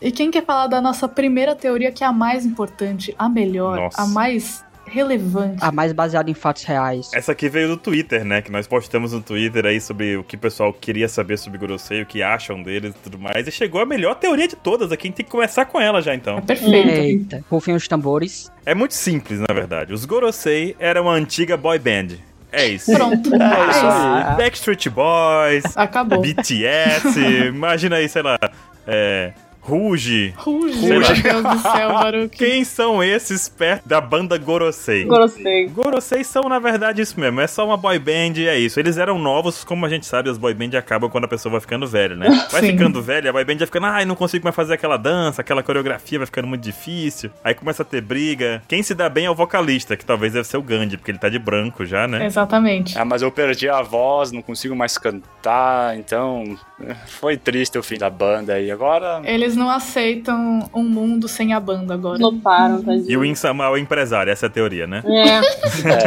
E 0.00 0.10
quem 0.10 0.30
quer 0.30 0.44
falar 0.44 0.66
da 0.66 0.80
nossa 0.80 1.08
primeira 1.08 1.54
teoria, 1.54 1.92
que 1.92 2.02
é 2.02 2.06
a 2.06 2.12
mais 2.12 2.44
importante, 2.44 3.14
a 3.18 3.28
melhor, 3.28 3.76
Nossa. 3.76 4.02
a 4.02 4.06
mais 4.06 4.64
relevante? 4.84 5.58
A 5.60 5.72
mais 5.72 5.92
baseada 5.92 6.30
em 6.30 6.34
fatos 6.34 6.64
reais. 6.64 7.10
Essa 7.14 7.32
aqui 7.32 7.48
veio 7.48 7.68
do 7.68 7.76
Twitter, 7.76 8.24
né? 8.24 8.42
Que 8.42 8.50
nós 8.50 8.66
postamos 8.66 9.12
no 9.12 9.20
Twitter 9.22 9.64
aí 9.64 9.80
sobre 9.80 10.16
o 10.16 10.24
que 10.24 10.36
o 10.36 10.38
pessoal 10.38 10.72
queria 10.72 11.08
saber 11.08 11.38
sobre 11.38 11.58
Gorosei, 11.58 12.02
o 12.02 12.06
que 12.06 12.22
acham 12.22 12.62
deles 12.62 12.90
e 12.94 12.98
tudo 12.98 13.18
mais. 13.18 13.46
E 13.46 13.50
chegou 13.50 13.80
a 13.80 13.86
melhor 13.86 14.16
teoria 14.16 14.46
de 14.48 14.56
todas 14.56 14.92
aqui. 14.92 15.06
A 15.06 15.08
gente 15.08 15.16
tem 15.16 15.24
que 15.24 15.30
começar 15.32 15.64
com 15.64 15.80
ela 15.80 16.02
já 16.02 16.12
É 16.12 16.16
então. 16.16 16.40
perfeito. 16.42 16.88
Eita, 16.88 17.44
rufem 17.48 17.74
os 17.74 17.88
tambores. 17.88 18.50
É 18.66 18.74
muito 18.74 18.94
simples, 18.94 19.38
na 19.38 19.54
verdade. 19.54 19.92
Os 19.94 20.04
Gorosei 20.04 20.76
eram 20.78 21.02
uma 21.02 21.12
antiga 21.14 21.56
boy 21.56 21.78
band. 21.78 22.16
É 22.52 22.66
isso. 22.66 22.92
Pronto. 22.92 23.30
É 23.34 23.70
isso 23.70 23.86
É 23.86 23.90
aí. 23.90 24.36
Backstreet 24.36 24.88
Boys, 24.90 25.64
Acabou. 25.76 26.20
BTS, 26.20 27.18
imagina 27.48 27.96
aí, 27.96 28.08
sei 28.08 28.22
lá, 28.22 28.38
é, 28.86 29.32
Ruge. 29.64 30.34
Ruge, 30.36 30.78
Sei 30.78 30.88
meu. 30.88 31.00
Deus 31.00 31.42
do 31.42 31.58
céu, 31.60 31.92
Baruque. 31.94 32.36
Quem 32.36 32.64
são 32.64 33.02
esses 33.02 33.48
perto 33.48 33.88
da 33.88 34.00
banda 34.00 34.36
Gorosei? 34.36 35.04
Gostei. 35.04 35.68
Gorosei 35.68 36.24
são, 36.24 36.42
na 36.48 36.58
verdade, 36.58 37.00
isso 37.00 37.18
mesmo. 37.18 37.40
É 37.40 37.46
só 37.46 37.64
uma 37.64 37.76
boy 37.76 37.96
band 37.98 38.32
e 38.36 38.48
é 38.48 38.58
isso. 38.58 38.80
Eles 38.80 38.98
eram 38.98 39.18
novos, 39.20 39.62
como 39.62 39.86
a 39.86 39.88
gente 39.88 40.04
sabe, 40.04 40.28
as 40.28 40.36
boy 40.36 40.52
band 40.52 40.76
acabam 40.76 41.08
quando 41.08 41.24
a 41.24 41.28
pessoa 41.28 41.52
vai 41.52 41.60
ficando 41.60 41.86
velha, 41.86 42.16
né? 42.16 42.28
Vai 42.50 42.60
Sim. 42.60 42.72
ficando 42.72 43.00
velha, 43.00 43.30
a 43.30 43.32
boy 43.32 43.44
band 43.44 43.56
vai 43.56 43.66
ficando, 43.66 43.86
ai, 43.86 44.04
não 44.04 44.14
consigo 44.14 44.44
mais 44.44 44.54
fazer 44.54 44.74
aquela 44.74 44.96
dança, 44.96 45.40
aquela 45.40 45.62
coreografia, 45.62 46.18
vai 46.18 46.26
ficando 46.26 46.48
muito 46.48 46.62
difícil. 46.62 47.30
Aí 47.44 47.54
começa 47.54 47.82
a 47.82 47.84
ter 47.86 48.00
briga. 48.00 48.62
Quem 48.68 48.82
se 48.82 48.94
dá 48.94 49.08
bem 49.08 49.26
é 49.26 49.30
o 49.30 49.34
vocalista, 49.34 49.96
que 49.96 50.04
talvez 50.04 50.32
deve 50.32 50.46
ser 50.46 50.56
o 50.56 50.62
Gandhi, 50.62 50.96
porque 50.96 51.10
ele 51.12 51.18
tá 51.18 51.28
de 51.28 51.38
branco 51.38 51.86
já, 51.86 52.06
né? 52.08 52.26
Exatamente. 52.26 52.98
Ah, 52.98 53.04
mas 53.04 53.22
eu 53.22 53.30
perdi 53.30 53.68
a 53.68 53.80
voz, 53.80 54.32
não 54.32 54.42
consigo 54.42 54.74
mais 54.74 54.98
cantar, 54.98 55.96
então 55.96 56.58
eh, 56.84 56.94
foi 57.06 57.36
triste 57.36 57.78
o 57.78 57.82
fim 57.82 57.96
da 57.96 58.10
banda 58.10 58.60
e 58.60 58.70
agora 58.70 59.22
Eles 59.24 59.51
não 59.56 59.70
aceitam 59.70 60.68
um 60.74 60.82
mundo 60.82 61.28
sem 61.28 61.52
a 61.52 61.60
banda 61.60 61.94
agora. 61.94 62.18
Notaram, 62.18 62.80
E 62.80 62.84
tadinho. 62.84 63.20
o 63.20 63.24
Insama 63.24 63.64
é 63.64 63.68
o 63.68 63.76
empresário, 63.76 64.30
essa 64.32 64.46
é 64.46 64.48
a 64.48 64.50
teoria, 64.50 64.86
né? 64.86 65.02
É, 65.06 65.40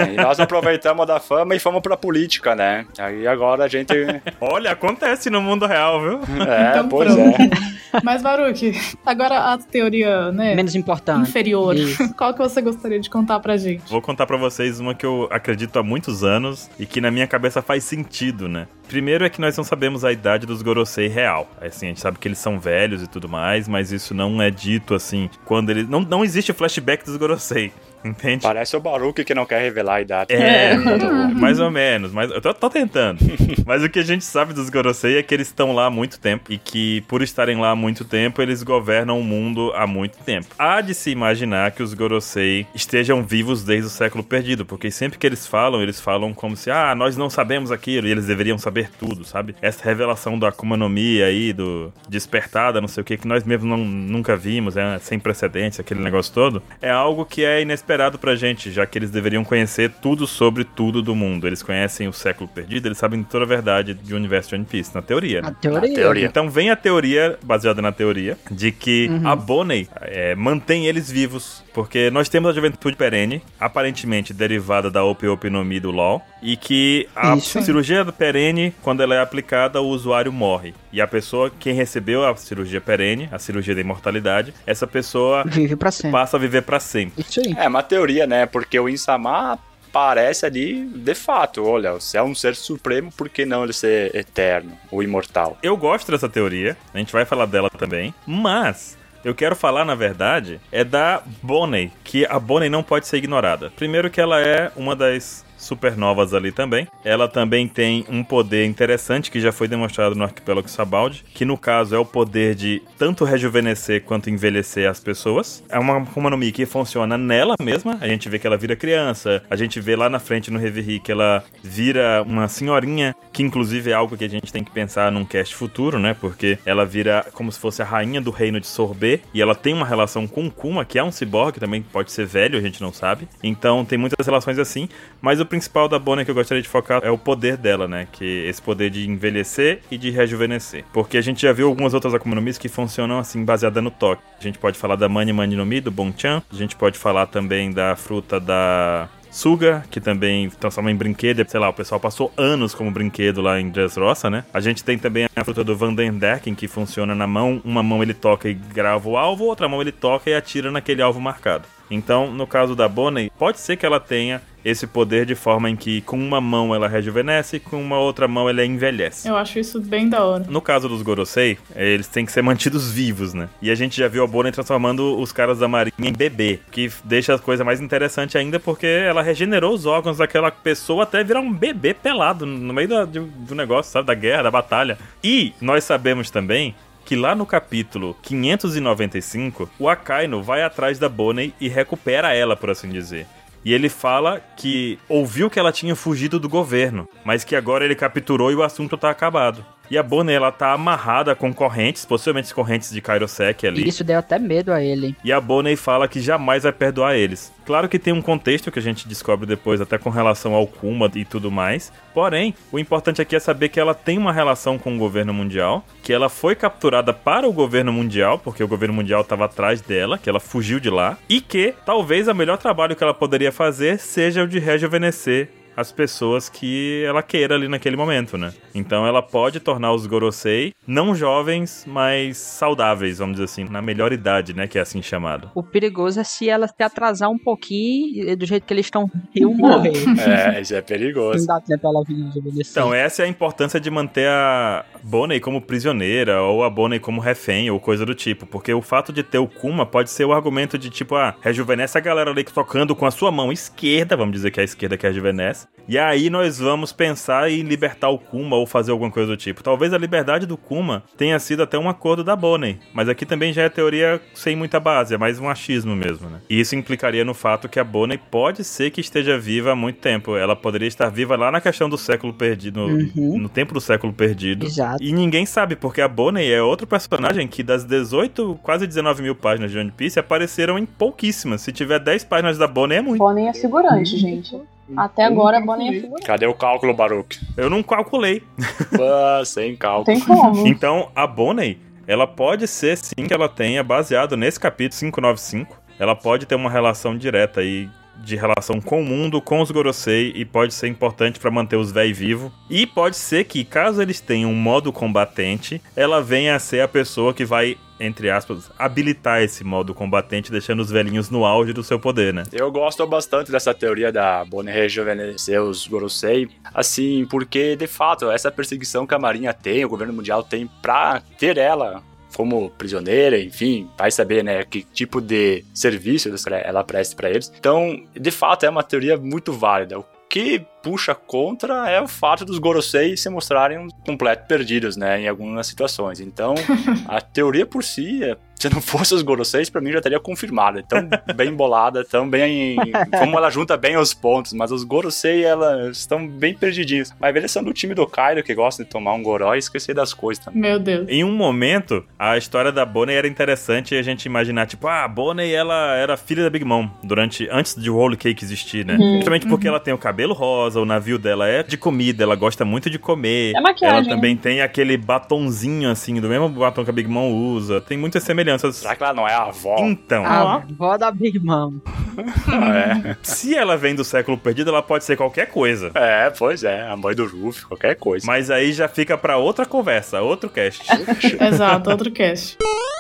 É, 0.02 0.14
e 0.14 0.18
nós 0.18 0.40
aproveitamos 0.40 1.06
da 1.08 1.20
fama 1.20 1.56
e 1.56 1.60
fomos 1.60 1.82
pra 1.82 1.98
política, 1.98 2.56
né? 2.56 2.86
Aí 2.98 3.28
agora 3.28 3.64
a 3.66 3.68
gente. 3.68 3.94
Olha, 4.40 4.72
acontece 4.72 5.30
no 5.30 5.42
mundo 5.42 5.66
real, 5.66 6.02
viu? 6.02 6.20
É, 6.46 6.72
Então 6.72 6.90
pois 6.90 7.14
pronto. 7.14 7.42
é. 7.42 7.76
Mas, 8.04 8.22
Baruque, 8.22 8.74
agora 9.06 9.54
a 9.54 9.58
teoria, 9.58 10.32
né? 10.32 10.54
Menos 10.56 10.76
importante. 10.76 11.30
Inferior. 11.30 11.76
Isso. 11.76 12.12
Qual 12.16 12.34
que 12.34 12.40
você 12.40 12.62
gostaria 12.62 13.00
de 13.00 13.10
contar 13.10 13.40
pra 13.40 13.56
gente? 13.58 13.90
Vou 13.90 14.02
contar 14.02 14.26
pra 14.26 14.36
vocês 14.38 14.80
uma 14.80 14.94
que 14.94 15.06
eu 15.06 15.28
acredito 15.32 15.78
há 15.80 15.84
muitos 15.84 16.24
anos 16.24 16.70
e 16.78 16.86
que 16.86 17.00
na 17.00 17.10
minha 17.10 17.26
cabeça 17.28 17.62
faz 17.62 17.84
sentido, 17.86 18.50
né? 18.50 18.68
Primeiro 18.88 19.26
é 19.26 19.30
que 19.30 19.42
nós 19.42 19.56
não 19.58 19.64
sabemos 19.64 20.04
a 20.06 20.12
idade 20.12 20.46
dos 20.46 20.62
Gorosei 20.62 21.08
real. 21.08 21.50
Assim, 21.60 21.86
a 21.88 21.90
gente 21.90 22.02
sabe 22.02 22.20
que 22.20 22.28
eles 22.28 22.38
são 22.38 22.60
velhos 22.60 23.02
e 23.02 23.08
tudo 23.08 23.28
mais, 23.28 23.35
mas 23.68 23.92
isso 23.92 24.14
não 24.14 24.42
é 24.42 24.50
dito 24.50 24.94
assim 24.94 25.30
quando 25.44 25.70
eles 25.70 25.88
não 25.88 26.02
não 26.02 26.24
existe 26.24 26.54
flashback 26.54 27.06
dos 27.06 27.18
Gorosei. 27.18 27.72
Entende? 28.06 28.44
Parece 28.44 28.78
o 28.78 28.80
Baruque 28.80 29.24
que 29.24 29.34
não 29.34 29.48
quer 29.48 29.60
revelar 29.62 29.96
a 29.96 30.02
idade. 30.02 30.32
É, 30.32 30.76
mais 31.34 31.60
ou 31.60 31.72
menos. 31.72 32.12
Mas 32.12 32.30
eu 32.30 32.40
tô, 32.40 32.54
tô 32.54 32.70
tentando. 32.70 33.20
Mas 33.66 33.84
o 33.84 33.90
que 33.90 33.98
a 33.98 34.04
gente 34.04 34.24
sabe 34.24 34.54
dos 34.54 34.70
Gorosei 34.70 35.18
é 35.18 35.24
que 35.24 35.34
eles 35.34 35.48
estão 35.48 35.74
lá 35.74 35.88
há 35.88 35.90
muito 35.90 36.20
tempo 36.20 36.54
e 36.54 36.58
que, 36.60 37.02
por 37.08 37.24
estarem 37.24 37.60
lá 37.60 37.72
há 37.72 37.76
muito 37.76 38.06
tempo, 38.06 38.44
eles 38.44 38.62
governam 38.62 39.20
o 39.20 39.24
mundo 39.24 39.72
há 39.74 39.88
muito 39.88 40.20
tempo. 40.20 40.48
Há 40.60 40.82
de 40.82 40.94
se 40.94 41.10
imaginar 41.10 41.72
que 41.72 41.82
os 41.82 41.96
Gorosei 41.96 42.68
estejam 42.76 43.24
vivos 43.24 43.64
desde 43.64 43.88
o 43.88 43.90
século 43.90 44.24
perdido, 44.24 44.66
porque 44.66 44.92
sempre 44.92 45.18
que 45.18 45.26
eles 45.26 45.48
falam, 45.48 45.82
eles 45.82 46.00
falam 46.00 46.32
como 46.32 46.56
se, 46.56 46.70
ah, 46.70 46.94
nós 46.94 47.18
não 47.18 47.30
sabemos 47.30 47.72
aquilo, 47.72 48.08
e 48.08 48.12
eles 48.12 48.28
deveriam 48.28 48.58
saber 48.60 48.92
tudo, 49.00 49.26
sabe? 49.26 49.56
Essa 49.62 49.84
revelação 49.84 50.38
da 50.38 50.50
Akuma 50.50 50.78
no 50.78 50.88
Mi 50.88 51.24
aí, 51.24 51.52
do 51.52 51.92
despertada, 52.08 52.80
não 52.80 52.88
sei 52.88 53.02
o 53.02 53.04
que, 53.04 53.18
que 53.18 53.28
nós 53.28 53.44
mesmos 53.44 53.68
não, 53.68 53.84
nunca 53.84 54.38
vimos, 54.38 54.78
é 54.78 55.00
sem 55.00 55.18
precedentes, 55.18 55.80
aquele 55.80 56.02
negócio 56.02 56.32
todo, 56.32 56.62
é 56.80 56.92
algo 56.92 57.26
que 57.26 57.44
é 57.44 57.62
inesperado 57.62 57.95
pra 58.20 58.36
gente, 58.36 58.72
já 58.72 58.86
que 58.86 58.98
eles 58.98 59.10
deveriam 59.10 59.44
conhecer 59.44 59.90
tudo 60.02 60.28
sobre 60.28 60.64
tudo 60.64 61.02
do 61.02 61.16
mundo. 61.16 61.48
Eles 61.48 61.62
conhecem 61.64 62.08
o 62.08 62.14
século 62.14 62.48
perdido, 62.48 62.88
eles 62.88 62.98
sabem 62.98 63.24
toda 63.24 63.46
a 63.46 63.48
verdade 63.48 63.94
do 63.94 64.16
universo 64.16 64.50
de 64.50 64.56
One 64.56 64.66
Piece, 64.66 64.94
na 64.94 65.02
teoria. 65.02 65.40
A 65.40 65.42
né? 65.44 65.56
teoria. 65.62 65.90
Na 65.90 65.96
teoria. 65.96 66.26
Então 66.26 66.50
vem 66.50 66.70
a 66.70 66.76
teoria, 66.76 67.38
baseada 67.44 67.82
na 67.82 67.92
teoria, 67.92 68.38
de 68.52 68.72
que 68.72 69.08
Uhum. 69.10 69.28
a 69.28 69.36
Bonnie 69.36 69.88
é, 70.02 70.36
mantém 70.36 70.88
eles 70.88 71.10
vivos. 71.12 71.64
Porque 71.74 72.10
nós 72.10 72.30
temos 72.30 72.50
a 72.52 72.54
juventude 72.54 72.96
perene, 72.96 73.42
aparentemente 73.60 74.34
derivada 74.34 74.90
da 74.90 75.04
Ope 75.04 75.28
Ope 75.28 75.50
no 75.50 75.64
Mi 75.66 75.80
do 75.80 75.92
LoL, 75.92 76.22
e 76.42 76.56
que 76.56 77.08
a 77.16 77.36
Isso. 77.36 77.62
cirurgia 77.64 78.06
perene, 78.06 78.74
quando 78.82 79.02
ela 79.04 79.16
é 79.16 79.20
aplicada, 79.22 79.82
o 79.82 79.88
usuário 79.90 80.32
morre. 80.32 80.74
E 80.94 81.02
a 81.02 81.08
pessoa, 81.08 81.52
quem 81.60 81.74
recebeu 81.74 82.26
a 82.26 82.34
cirurgia 82.38 82.80
perene, 82.80 83.28
a 83.32 83.38
cirurgia 83.38 83.76
da 83.76 83.82
imortalidade, 83.82 84.54
essa 84.66 84.88
pessoa 84.88 85.44
Vive 85.46 85.76
pra 85.76 85.92
sempre. 85.92 86.12
passa 86.12 86.38
a 86.38 86.40
viver 86.40 86.62
pra 86.62 86.80
sempre. 86.80 87.22
Isso 87.22 87.42
aí. 87.42 87.54
É 87.58 87.68
uma 87.76 87.84
teoria, 87.84 88.26
né? 88.26 88.46
Porque 88.46 88.80
o 88.80 88.88
Insama 88.88 89.60
parece 89.92 90.46
ali, 90.46 90.86
de 90.86 91.16
fato, 91.16 91.64
olha, 91.64 91.94
você 91.94 92.18
é 92.18 92.24
um 92.24 92.36
ser 92.36 92.56
supremo, 92.56 93.12
por 93.12 93.30
que 93.30 93.46
não 93.46 93.64
ele 93.64 93.72
ser 93.72 94.14
eterno, 94.14 94.78
ou 94.92 95.02
imortal? 95.02 95.58
Eu 95.64 95.78
gosto 95.78 96.12
dessa 96.12 96.28
teoria, 96.28 96.76
a 96.94 96.98
gente 96.98 97.14
vai 97.14 97.24
falar 97.24 97.46
dela 97.46 97.70
também, 97.70 98.14
mas 98.28 98.98
eu 99.24 99.34
quero 99.34 99.56
falar, 99.56 99.86
na 99.86 99.96
verdade, 99.96 100.60
é 100.70 100.84
da 100.84 101.24
Bonnie, 101.42 101.92
que 102.04 102.26
a 102.26 102.38
Bonnie 102.38 102.70
não 102.70 102.84
pode 102.84 103.08
ser 103.08 103.18
ignorada. 103.18 103.72
Primeiro 103.76 104.10
que 104.10 104.20
ela 104.20 104.42
é 104.42 104.70
uma 104.76 104.96
das 104.96 105.46
supernovas 105.66 106.34
ali 106.34 106.52
também. 106.52 106.88
Ela 107.04 107.28
também 107.28 107.68
tem 107.68 108.06
um 108.10 108.24
poder 108.24 108.66
interessante 108.66 109.30
que 109.30 109.40
já 109.40 109.52
foi 109.52 109.68
demonstrado 109.68 110.16
no 110.16 110.24
arquipélago 110.24 110.70
Sabaldi, 110.70 111.24
que 111.34 111.46
no 111.46 111.58
caso 111.58 111.96
é 111.96 112.00
o 112.00 112.06
poder 112.06 112.56
de 112.56 112.82
tanto 112.98 113.24
rejuvenescer 113.24 114.04
quanto 114.04 114.30
envelhecer 114.30 114.90
as 114.90 115.00
pessoas. 115.00 115.64
É 115.70 115.78
uma 115.80 116.06
Akuma 116.16 116.30
no 116.30 116.38
Mi 116.38 116.52
que 116.52 116.66
funciona 116.66 117.18
nela 117.18 117.56
mesma. 117.60 117.98
A 118.00 118.08
gente 118.08 118.30
vê 118.30 118.40
que 118.40 118.48
ela 118.48 118.58
vira 118.58 118.76
criança, 118.76 119.44
a 119.50 119.56
gente 119.56 119.82
vê 119.82 119.96
lá 119.96 120.10
na 120.10 120.20
frente 120.20 120.50
no 120.50 120.58
Reverie 120.58 121.00
que 121.00 121.12
ela 121.12 121.44
vira 121.62 122.24
uma 122.26 122.48
senhorinha, 122.48 123.16
que 123.34 123.44
inclusive 123.44 123.92
é 123.92 123.94
algo 123.94 124.16
que 124.16 124.24
a 124.24 124.30
gente 124.30 124.52
tem 124.52 124.64
que 124.64 124.72
pensar 124.72 125.12
num 125.12 125.26
cast 125.26 125.54
futuro, 125.54 126.00
né? 126.00 126.16
Porque 126.20 126.58
ela 126.66 126.86
vira 126.86 127.26
como 127.34 127.52
se 127.52 127.60
fosse 127.60 127.82
a 127.82 127.86
rainha 127.86 128.22
do 128.22 128.32
reino 128.32 128.60
de 128.60 128.68
Sorbet 128.68 129.24
e 129.34 129.42
ela 129.42 129.56
tem 129.56 129.74
uma 129.74 129.86
relação 129.86 130.26
com 130.28 130.50
Kuma, 130.50 130.86
que 130.86 130.98
é 130.98 131.04
um 131.04 131.12
ciborgue, 131.12 131.60
também 131.60 131.82
pode 131.82 132.12
ser 132.12 132.26
velho, 132.26 132.58
a 132.58 132.62
gente 132.62 132.82
não 132.82 132.94
sabe. 132.94 133.28
Então 133.44 133.84
tem 133.84 133.98
muitas 133.98 134.26
relações 134.26 134.58
assim, 134.58 134.88
mas 135.22 135.40
o 135.40 135.46
principal 135.56 135.88
da 135.88 135.98
Bonnie 135.98 136.26
que 136.26 136.32
eu 136.32 136.36
gostaria 136.36 136.62
de 136.62 136.68
focar 136.68 137.00
é 137.02 137.10
o 137.10 137.18
poder 137.18 137.56
dela, 137.56 137.88
né? 137.88 138.08
Que 138.12 138.46
esse 138.46 138.62
poder 138.62 138.90
de 138.90 139.10
envelhecer 139.10 139.80
e 139.90 139.98
de 139.98 140.10
rejuvenescer. 140.10 140.84
Porque 140.92 141.18
a 141.18 141.22
gente 141.22 141.42
já 141.42 141.54
viu 141.54 141.68
algumas 141.68 141.94
outras 141.94 142.14
Akuma 142.14 142.36
no 142.36 142.42
Mis 142.42 142.58
que 142.58 142.68
funcionam 142.68 143.20
assim, 143.20 143.46
baseada 143.46 143.82
no 143.82 143.90
toque. 143.90 144.22
A 144.38 144.44
gente 144.44 144.60
pode 144.60 144.78
falar 144.78 144.98
da 144.98 145.08
Mani 145.08 145.32
Mani 145.32 145.56
no 145.56 145.66
Mi, 145.66 145.80
do 145.80 145.90
Bonchan. 145.90 146.44
A 146.52 146.56
gente 146.56 146.76
pode 146.76 147.00
falar 147.00 147.28
também 147.28 147.72
da 147.72 147.96
fruta 147.96 148.38
da 148.38 149.08
Suga, 149.32 149.86
que 149.90 150.02
também 150.02 150.50
transforma 150.50 150.92
em 150.92 150.96
brinquedo. 150.96 151.46
Sei 151.48 151.60
lá, 151.60 151.70
o 151.70 151.74
pessoal 151.74 152.02
passou 152.02 152.34
anos 152.36 152.76
como 152.76 152.92
brinquedo 152.92 153.42
lá 153.42 153.60
em 153.60 153.70
Dressrosa, 153.70 154.30
né? 154.30 154.44
A 154.54 154.60
gente 154.60 154.84
tem 154.84 154.98
também 154.98 155.30
a 155.34 155.44
fruta 155.46 155.64
do 155.64 155.76
Vandendecken, 155.76 156.54
que 156.54 156.68
funciona 156.68 157.16
na 157.16 157.26
mão. 157.26 157.62
Uma 157.64 157.82
mão 157.82 158.04
ele 158.04 158.14
toca 158.14 158.50
e 158.50 158.54
grava 158.54 159.08
o 159.08 159.16
alvo, 159.16 159.46
outra 159.46 159.70
mão 159.70 159.82
ele 159.82 159.94
toca 159.94 160.30
e 160.30 160.36
atira 160.36 160.70
naquele 160.70 161.02
alvo 161.02 161.22
marcado. 161.22 161.66
Então, 161.90 162.32
no 162.32 162.48
caso 162.48 162.76
da 162.76 162.88
Bonnie, 162.88 163.32
pode 163.38 163.60
ser 163.60 163.76
que 163.78 163.86
ela 163.86 164.00
tenha 164.00 164.42
esse 164.64 164.88
poder 164.88 165.28
de 165.28 165.36
forma 165.36 165.70
em 165.70 165.76
que 165.76 166.02
com 166.02 166.18
uma 166.18 166.42
mão 166.42 166.74
ela 166.74 166.88
rejuvenesce 166.88 167.58
e 167.58 167.60
com 167.60 167.80
uma 167.80 168.00
outra 168.00 168.28
mão 168.28 168.50
ela 168.50 168.66
envelhece. 168.66 169.28
Eu 169.28 169.36
acho 169.38 169.60
isso 169.60 169.80
bem 169.80 170.10
da 170.10 170.24
hora. 170.26 170.44
No 170.50 170.60
caso 170.60 170.90
dos 170.90 171.04
Gorosei, 171.04 171.60
eles 171.76 172.08
têm 172.08 172.26
que 172.26 172.32
ser 172.32 172.42
mantidos 172.44 172.92
vivos, 172.92 173.36
né? 173.36 173.48
E 173.62 173.70
a 173.70 173.76
gente 173.76 173.96
já 173.96 174.08
viu 174.08 174.24
a 174.24 174.28
Bonnie 174.28 174.52
transformando 174.52 175.20
os 175.20 175.32
caras 175.32 175.60
da 175.60 175.68
marinha 175.68 175.94
em 176.00 176.12
bebê, 176.12 176.60
que 176.72 176.92
deixa 177.04 177.36
a 177.36 177.40
coisa 177.40 177.64
mais 177.64 177.80
interessante 177.80 178.40
ainda 178.40 178.60
porque 178.60 178.88
ela 178.88 179.22
regenerou 179.22 179.72
os 179.76 179.86
órgãos 179.86 180.18
daquela 180.18 180.50
pessoa 180.50 181.04
até 181.04 181.24
virar 181.24 181.42
um 181.42 181.54
bebê 181.54 181.94
pelado 181.94 182.48
no 182.48 182.74
meio 182.74 182.88
da- 182.88 183.06
do, 183.06 183.26
do 183.26 183.54
negócio, 183.54 183.92
sabe? 183.92 184.08
Da 184.08 184.16
guerra, 184.16 184.42
da 184.44 184.52
batalha. 184.52 184.98
E 185.24 185.54
nós 185.62 185.84
sabemos 185.84 186.32
também 186.32 186.74
que 187.06 187.16
lá 187.16 187.36
no 187.36 187.46
capítulo 187.46 188.18
595, 188.24 189.70
o 189.78 189.88
Akainu 189.88 190.42
vai 190.42 190.64
atrás 190.64 190.98
da 190.98 191.08
Bonnie 191.08 191.54
e 191.62 191.70
recupera 191.70 192.34
ela, 192.34 192.56
por 192.56 192.72
assim 192.72 192.90
dizer. 192.90 193.28
E 193.64 193.74
ele 193.74 193.90
fala 193.90 194.42
que 194.58 195.00
ouviu 195.08 195.50
que 195.50 195.60
ela 195.60 195.72
tinha 195.72 195.96
fugido 195.96 196.40
do 196.40 196.50
governo, 196.50 197.08
mas 197.24 197.44
que 197.44 197.56
agora 197.56 197.86
ele 197.86 197.96
capturou 197.96 198.52
e 198.52 198.56
o 198.56 198.64
assunto 198.64 198.98
tá 198.98 199.10
acabado. 199.10 199.64
E 199.90 199.98
a 199.98 200.04
Bonnie, 200.04 200.34
ela 200.34 200.52
tá 200.52 200.74
amarrada 200.74 201.36
com 201.36 201.54
correntes, 201.54 202.06
possivelmente 202.06 202.54
correntes 202.54 202.92
de 202.92 203.02
Kairosek 203.02 203.68
ali. 203.68 203.88
Isso 203.88 204.04
deu 204.04 204.20
até 204.20 204.40
medo 204.40 204.72
a 204.72 204.82
ele. 204.82 205.16
E 205.24 205.32
a 205.32 205.40
Bonnie 205.40 205.76
fala 205.76 206.08
que 206.08 206.20
jamais 206.20 206.64
vai 206.64 206.72
perdoar 206.72 207.16
eles. 207.16 207.54
Claro 207.66 207.90
que 207.90 207.98
tem 207.98 208.14
um 208.14 208.22
contexto 208.22 208.72
que 208.72 208.80
a 208.80 208.82
gente 208.82 209.08
descobre 209.08 209.48
depois, 209.48 209.82
até 209.82 209.98
com 209.98 210.10
relação 210.10 210.54
ao 210.54 210.68
Kuma 210.68 211.12
e 211.16 211.26
tudo 211.26 211.52
mais. 211.52 211.92
Porém, 212.14 212.54
o 212.72 212.80
importante 212.80 213.22
aqui 213.22 213.36
é 213.36 213.40
saber 213.40 213.70
que 213.70 213.80
ela 213.80 213.94
tem 213.94 214.18
uma 214.18 214.32
relação 214.32 214.78
com 214.78 214.96
o 214.96 215.00
governo 215.00 215.34
mundial, 215.34 215.84
que 216.04 216.14
ela 216.14 216.30
foi 216.30 216.56
capturada 216.56 217.12
para 217.14 217.48
o 217.48 217.54
governo 217.54 217.92
mundial, 217.92 218.40
porque 218.40 218.64
o 218.64 218.68
governo 218.68 218.94
mundial 218.94 219.22
estava 219.22 219.46
atrás 219.46 219.82
dela, 219.82 220.18
que 220.18 220.30
ela 220.30 220.40
fugiu 220.40 220.80
de 220.80 220.90
lá, 220.90 221.18
e 221.28 221.42
que 221.42 221.74
talvez 221.86 222.28
o 222.28 222.36
melhor 222.36 222.58
trabalho 222.58 222.96
que 222.96 223.04
ela 223.04 223.14
poderia 223.14 223.52
fazer 223.52 224.00
seja 224.00 224.44
o 224.44 224.48
de 224.48 224.60
rejuvenescer 224.60 225.50
as 225.76 225.92
pessoas 225.92 226.50
que 226.50 227.04
ela 227.06 227.22
queira 227.22 227.56
ali 227.56 227.68
naquele 227.68 227.96
momento, 227.98 228.38
né? 228.38 228.54
Então 228.74 229.06
ela 229.06 229.22
pode 229.22 229.60
tornar 229.60 229.94
os 229.94 230.06
Gorosei 230.08 230.74
não 230.88 231.16
jovens, 231.16 231.84
mas 231.88 232.38
saudáveis, 232.38 233.18
vamos 233.20 233.34
dizer 233.34 233.46
assim, 233.46 233.64
na 233.66 233.82
melhor 233.82 234.14
idade, 234.14 234.54
né? 234.54 234.68
Que 234.68 234.78
é 234.78 234.82
assim 234.82 235.02
chamado. 235.02 235.50
O 235.56 235.64
perigoso 235.64 236.20
é 236.20 236.24
se 236.24 236.50
ela 236.50 236.68
se 236.68 236.84
atrasar 236.84 237.30
um 237.30 237.38
pouquinho 237.38 238.36
do 238.38 238.46
jeito 238.46 238.66
que 238.66 238.74
eles 238.74 238.86
estão, 238.86 239.10
eu 239.36 239.54
morrer. 239.54 239.94
É, 240.26 240.62
isso 240.62 240.74
é 240.74 240.78
Não 240.78 240.84
perigoso. 240.84 241.46
dá 241.46 241.60
tempo 241.62 241.88
ela 241.88 242.04
vir. 242.04 242.26
Então, 242.60 242.94
essa 242.94 243.22
é 243.22 243.26
a 243.26 243.28
importância 243.28 243.80
de 243.80 243.90
manter 243.92 244.28
a 244.28 244.84
Bonnie 245.04 245.40
como 245.40 245.62
prisioneira, 245.62 246.42
ou 246.42 246.64
a 246.64 246.70
Bonnie 246.70 247.00
como 247.00 247.22
refém, 247.22 247.70
ou 247.70 247.80
coisa 247.80 248.06
do 248.06 248.16
tipo. 248.16 248.46
Porque 248.46 248.74
o 248.74 248.82
fato 248.82 249.12
de 249.14 249.24
ter 249.24 249.38
o 249.38 249.48
Kuma 249.48 249.86
pode 249.86 250.10
ser 250.10 250.26
o 250.26 250.34
argumento 250.34 250.78
de 250.78 250.90
tipo, 250.90 251.16
ah, 251.16 251.36
rejuvenesce 251.42 251.98
a 251.98 252.02
galera 252.02 252.32
ali 252.32 252.44
tocando 252.44 252.96
com 252.96 253.06
a 253.06 253.12
sua 253.12 253.32
mão 253.32 253.52
esquerda, 253.52 254.16
vamos 254.16 254.34
dizer 254.34 254.52
que 254.52 254.60
é 254.60 254.64
a 254.64 254.66
esquerda 254.66 254.98
que 254.98 255.06
rejuvenesce. 255.06 255.65
E 255.88 256.00
aí 256.00 256.32
nós 256.32 256.58
vamos 256.58 256.92
pensar 256.92 257.52
em 257.52 257.62
libertar 257.62 258.10
o 258.10 258.18
Kuma 258.18 258.56
ou 258.56 258.66
fazer 258.66 258.92
alguma 258.92 259.12
coisa 259.12 259.30
do 259.30 259.38
tipo. 259.38 259.62
Talvez 259.62 259.94
a 259.94 260.00
liberdade 260.00 260.48
do 260.48 260.58
Kuma 260.58 261.04
tenha 261.16 261.38
sido 261.38 261.62
até 261.62 261.78
um 261.78 261.88
acordo 261.88 262.24
da 262.24 262.36
Bonnie. 262.36 262.80
Mas 262.92 263.08
aqui 263.08 263.24
também 263.24 263.54
já 263.54 263.62
é 263.62 263.70
teoria 263.70 264.20
sem 264.34 264.56
muita 264.56 264.80
base, 264.80 265.14
é 265.14 265.18
mais 265.18 265.40
um 265.40 265.48
achismo 265.48 265.96
mesmo, 265.96 266.28
né? 266.28 266.40
E 266.50 266.60
isso 266.60 266.76
implicaria 266.76 267.24
no 267.24 267.36
fato 267.36 267.70
que 267.70 267.80
a 267.80 267.84
Bonnie 267.84 268.18
pode 268.18 268.64
ser 268.64 268.90
que 268.90 269.00
esteja 269.00 269.38
viva 269.38 269.74
há 269.74 269.76
muito 269.76 270.00
tempo. 270.00 270.36
Ela 270.36 270.56
poderia 270.56 270.88
estar 270.88 271.08
viva 271.10 271.36
lá 271.36 271.52
na 271.52 271.62
questão 271.62 271.88
do 271.88 272.00
século 272.00 272.34
perdido, 272.34 272.80
no, 272.88 272.96
Uhum. 273.16 273.38
no 273.38 273.48
tempo 273.50 273.72
do 273.72 273.80
século 273.80 274.12
perdido. 274.12 274.66
Exato. 274.66 275.04
E 275.04 275.14
ninguém 275.14 275.46
sabe, 275.46 275.76
porque 275.76 276.02
a 276.02 276.08
Bonnie 276.08 276.52
é 276.52 276.64
outro 276.64 276.88
personagem 276.88 277.48
que 277.48 277.62
das 277.62 277.84
18, 277.84 278.60
quase 278.64 278.88
19 278.88 279.22
mil 279.22 279.36
páginas 279.36 279.70
de 279.70 279.78
One 279.78 279.92
Piece 279.92 280.18
apareceram 280.20 280.80
em 280.80 280.86
pouquíssimas. 280.88 281.62
Se 281.62 281.72
tiver 281.72 282.00
10 282.00 282.24
páginas 282.24 282.58
da 282.58 282.68
Bonnie 282.68 282.98
é 282.98 283.02
muito. 283.04 283.20
Bonnie 283.20 283.48
é 283.48 283.54
figurante, 283.54 284.18
gente. 284.18 284.60
Até 284.96 285.24
agora, 285.24 285.60
Bonnie 285.60 285.90
é 285.90 286.02
figurante. 286.02 286.26
Cadê 286.26 286.46
o 286.46 286.54
cálculo, 286.54 286.94
Baruch? 286.94 287.40
Eu 287.58 287.70
não 287.70 287.82
calculei. 287.82 288.44
Ah, 289.00 289.44
sem 289.46 289.76
cálculo. 289.76 290.06
Tem 290.06 290.20
como. 290.20 290.66
Então, 290.68 291.12
a 291.16 291.28
Bonnie, 291.28 291.80
ela 292.08 292.26
pode 292.26 292.68
ser 292.68 292.98
sim 292.98 293.28
que 293.28 293.34
ela 293.34 293.50
tenha, 293.50 293.84
baseado 293.84 294.38
nesse 294.38 294.60
capítulo 294.60 295.00
595, 295.00 295.82
ela 296.00 296.16
pode 296.16 296.46
ter 296.46 296.56
uma 296.56 296.70
relação 296.70 297.18
direta 297.18 297.60
aí 297.62 297.90
de 298.24 298.36
relação 298.36 298.82
com 298.82 299.02
o 299.02 299.06
mundo, 299.06 299.42
com 299.42 299.62
os 299.62 299.72
Gorosei, 299.72 300.32
e 300.36 300.46
pode 300.46 300.74
ser 300.74 300.88
importante 300.88 301.40
pra 301.40 301.52
manter 301.52 301.76
os 301.76 301.92
véi 301.92 302.14
vivos. 302.14 302.52
E 302.70 302.86
pode 302.86 303.16
ser 303.16 303.46
que, 303.46 303.64
caso 303.64 304.02
eles 304.02 304.20
tenham 304.20 304.52
um 304.52 304.56
modo 304.56 304.92
combatente, 304.92 305.82
ela 305.96 306.22
venha 306.22 306.56
a 306.56 306.60
ser 306.60 306.82
a 306.82 306.88
pessoa 306.88 307.34
que 307.34 307.46
vai, 307.46 307.78
entre 308.00 308.30
aspas, 308.30 308.72
habilitar 308.78 309.42
esse 309.42 309.64
modo 309.64 309.94
combatente, 309.94 310.52
deixando 310.52 310.82
os 310.82 310.90
velhinhos 310.90 311.30
no 311.30 311.46
auge 311.46 311.74
do 311.74 311.84
seu 311.84 312.00
poder, 312.00 312.34
né? 312.34 312.44
Eu 312.52 312.72
gosto 312.72 313.06
bastante 313.06 313.52
dessa 313.52 313.74
teoria 313.74 314.12
da 314.12 314.44
Bonnie 314.44 314.74
rejuvenescer 314.74 315.62
os 315.62 315.88
Gorosei, 315.88 316.50
assim, 316.74 317.26
porque 317.30 317.76
de 317.76 317.88
fato, 317.88 318.32
essa 318.32 318.52
perseguição 318.52 319.06
que 319.06 319.14
a 319.14 319.20
Marinha 319.20 319.54
tem, 319.54 319.86
o 319.86 319.90
governo 319.90 320.14
mundial 320.14 320.44
tem 320.44 320.70
pra 320.82 321.22
ter 321.38 321.58
ela 321.58 322.02
como 322.36 322.70
prisioneira, 322.72 323.40
enfim, 323.40 323.90
vai 323.98 324.12
saber, 324.12 324.44
né, 324.44 324.64
que 324.64 324.84
tipo 324.84 325.22
de 325.22 325.64
serviço 325.74 326.30
ela 326.50 326.84
presta 326.84 327.16
pra 327.16 327.30
eles. 327.30 327.52
Então, 327.58 328.04
de 328.14 328.32
fato, 328.32 328.66
é 328.66 328.70
uma 328.70 328.84
teoria 328.84 329.18
muito 329.18 329.54
válida. 329.54 329.98
O 330.00 330.06
que 330.30 330.66
puxa 330.86 331.16
contra 331.16 331.90
é 331.90 332.00
o 332.00 332.08
fato 332.08 332.46
dos 332.46 332.60
Gorosei 332.60 333.18
se 333.18 333.28
mostrarem 333.28 333.88
completo 334.06 334.46
perdidos, 334.48 334.96
né, 334.96 335.22
em 335.22 335.28
algumas 335.28 335.66
situações. 335.66 336.20
Então, 336.20 336.54
a 337.10 337.20
teoria 337.20 337.66
por 337.66 337.84
si, 337.84 338.24
é, 338.24 338.38
se 338.56 338.74
não 338.74 338.82
fosse 338.82 339.14
os 339.14 339.22
Goroseis, 339.22 339.70
pra 339.70 339.82
mim 339.82 339.92
já 339.92 339.98
estaria 339.98 340.20
confirmada. 340.20 340.82
Tão 340.82 341.08
bem 341.36 341.54
bolada, 341.54 342.04
tão 342.04 342.28
bem. 342.28 342.78
Como 343.20 343.38
ela 343.38 343.50
junta 343.50 343.78
bem 343.78 343.98
os 343.98 344.14
pontos. 344.14 344.54
Mas 344.54 344.72
os 344.72 344.84
Gorosei, 344.84 345.44
elas 345.44 345.98
estão 345.98 346.26
bem 346.26 346.56
perdidinhos. 346.56 347.14
Mas 347.20 347.36
eles 347.36 347.52
são 347.52 347.64
do 347.64 347.74
time 347.74 347.94
do 347.94 348.08
Kaido, 348.08 348.42
que 348.42 348.56
gosta 348.56 348.84
de 348.84 348.90
tomar 348.90 349.14
um 349.14 349.22
Goró 349.22 349.54
e 349.56 349.60
esquecer 349.60 349.94
das 349.94 350.14
coisas 350.14 350.44
também. 350.44 350.62
Meu 350.62 350.80
Deus. 350.80 351.08
Em 351.10 351.24
um 351.24 351.36
momento, 351.36 352.04
a 352.18 352.38
história 352.38 352.72
da 352.72 352.86
Bonnie 352.86 353.16
era 353.16 353.28
interessante 353.28 353.94
e 353.94 353.98
a 353.98 354.02
gente 354.02 354.26
imaginar, 354.26 354.66
tipo, 354.66 354.88
ah, 354.88 355.04
a 355.04 355.08
Bonnie, 355.08 355.54
ela 355.54 355.96
era 355.96 356.18
filha 356.18 356.44
da 356.44 356.50
Big 356.50 356.66
Mom 356.66 356.90
durante, 357.04 357.48
antes 357.52 357.76
de 357.76 357.90
o 357.90 357.98
Holy 357.98 358.18
Cake 358.18 358.44
existir, 358.44 358.86
né? 358.86 358.96
Uhum. 358.96 359.18
Justamente 359.18 359.48
porque 359.48 359.68
ela 359.68 359.80
tem 359.80 359.94
o 359.94 359.98
cabelo 359.98 360.34
rosa, 360.34 360.75
o 360.76 360.86
navio 360.86 361.18
dela 361.18 361.48
é 361.48 361.64
de 361.64 361.78
comida, 361.78 362.24
ela 362.24 362.36
gosta 362.36 362.64
muito 362.66 362.90
de 362.90 362.98
comer. 363.00 363.54
É 363.56 363.62
maquiagem, 363.62 364.10
Ela 364.12 364.16
também 364.16 364.36
tem 364.36 364.62
aquele 364.62 364.98
batonzinho, 364.98 365.90
assim, 365.90 366.20
do 366.20 366.28
mesmo 366.28 366.50
batom 366.50 366.84
que 366.84 366.90
a 366.90 366.94
Big 366.94 367.10
Mom 367.10 367.32
usa. 367.32 367.82
Tem 367.82 367.98
muitas 367.98 368.24
semelhanças. 368.24 368.78
Será 368.78 368.96
que 368.96 369.04
ela 369.04 369.14
não 369.14 369.28
é 369.28 369.34
a 369.34 369.44
avó? 369.44 369.76
Então, 369.80 370.26
A 370.26 370.56
avó 370.56 370.98
da 370.98 371.12
Big 371.12 371.40
Mom. 371.40 371.74
É. 372.18 373.16
se 373.24 373.56
ela 373.56 373.76
vem 373.78 373.96
do 373.96 374.04
século 374.04 374.38
perdido, 374.38 374.70
ela 374.70 374.82
pode 374.82 375.04
ser 375.04 375.16
qualquer 375.18 375.48
coisa. 375.48 375.92
é, 375.94 376.30
pois 376.30 376.64
é. 376.64 376.88
A 376.88 376.96
mãe 376.96 377.16
do 377.16 377.26
Ruff, 377.26 377.66
qualquer 377.66 377.96
coisa. 377.96 378.26
Mas 378.26 378.50
aí 378.50 378.72
já 378.74 378.88
fica 378.88 379.18
pra 379.18 379.38
outra 379.38 379.66
conversa, 379.66 380.22
outro 380.22 380.50
cast. 380.50 380.84
Exato, 381.42 381.90
outro 381.90 382.12
cast. 382.12 382.58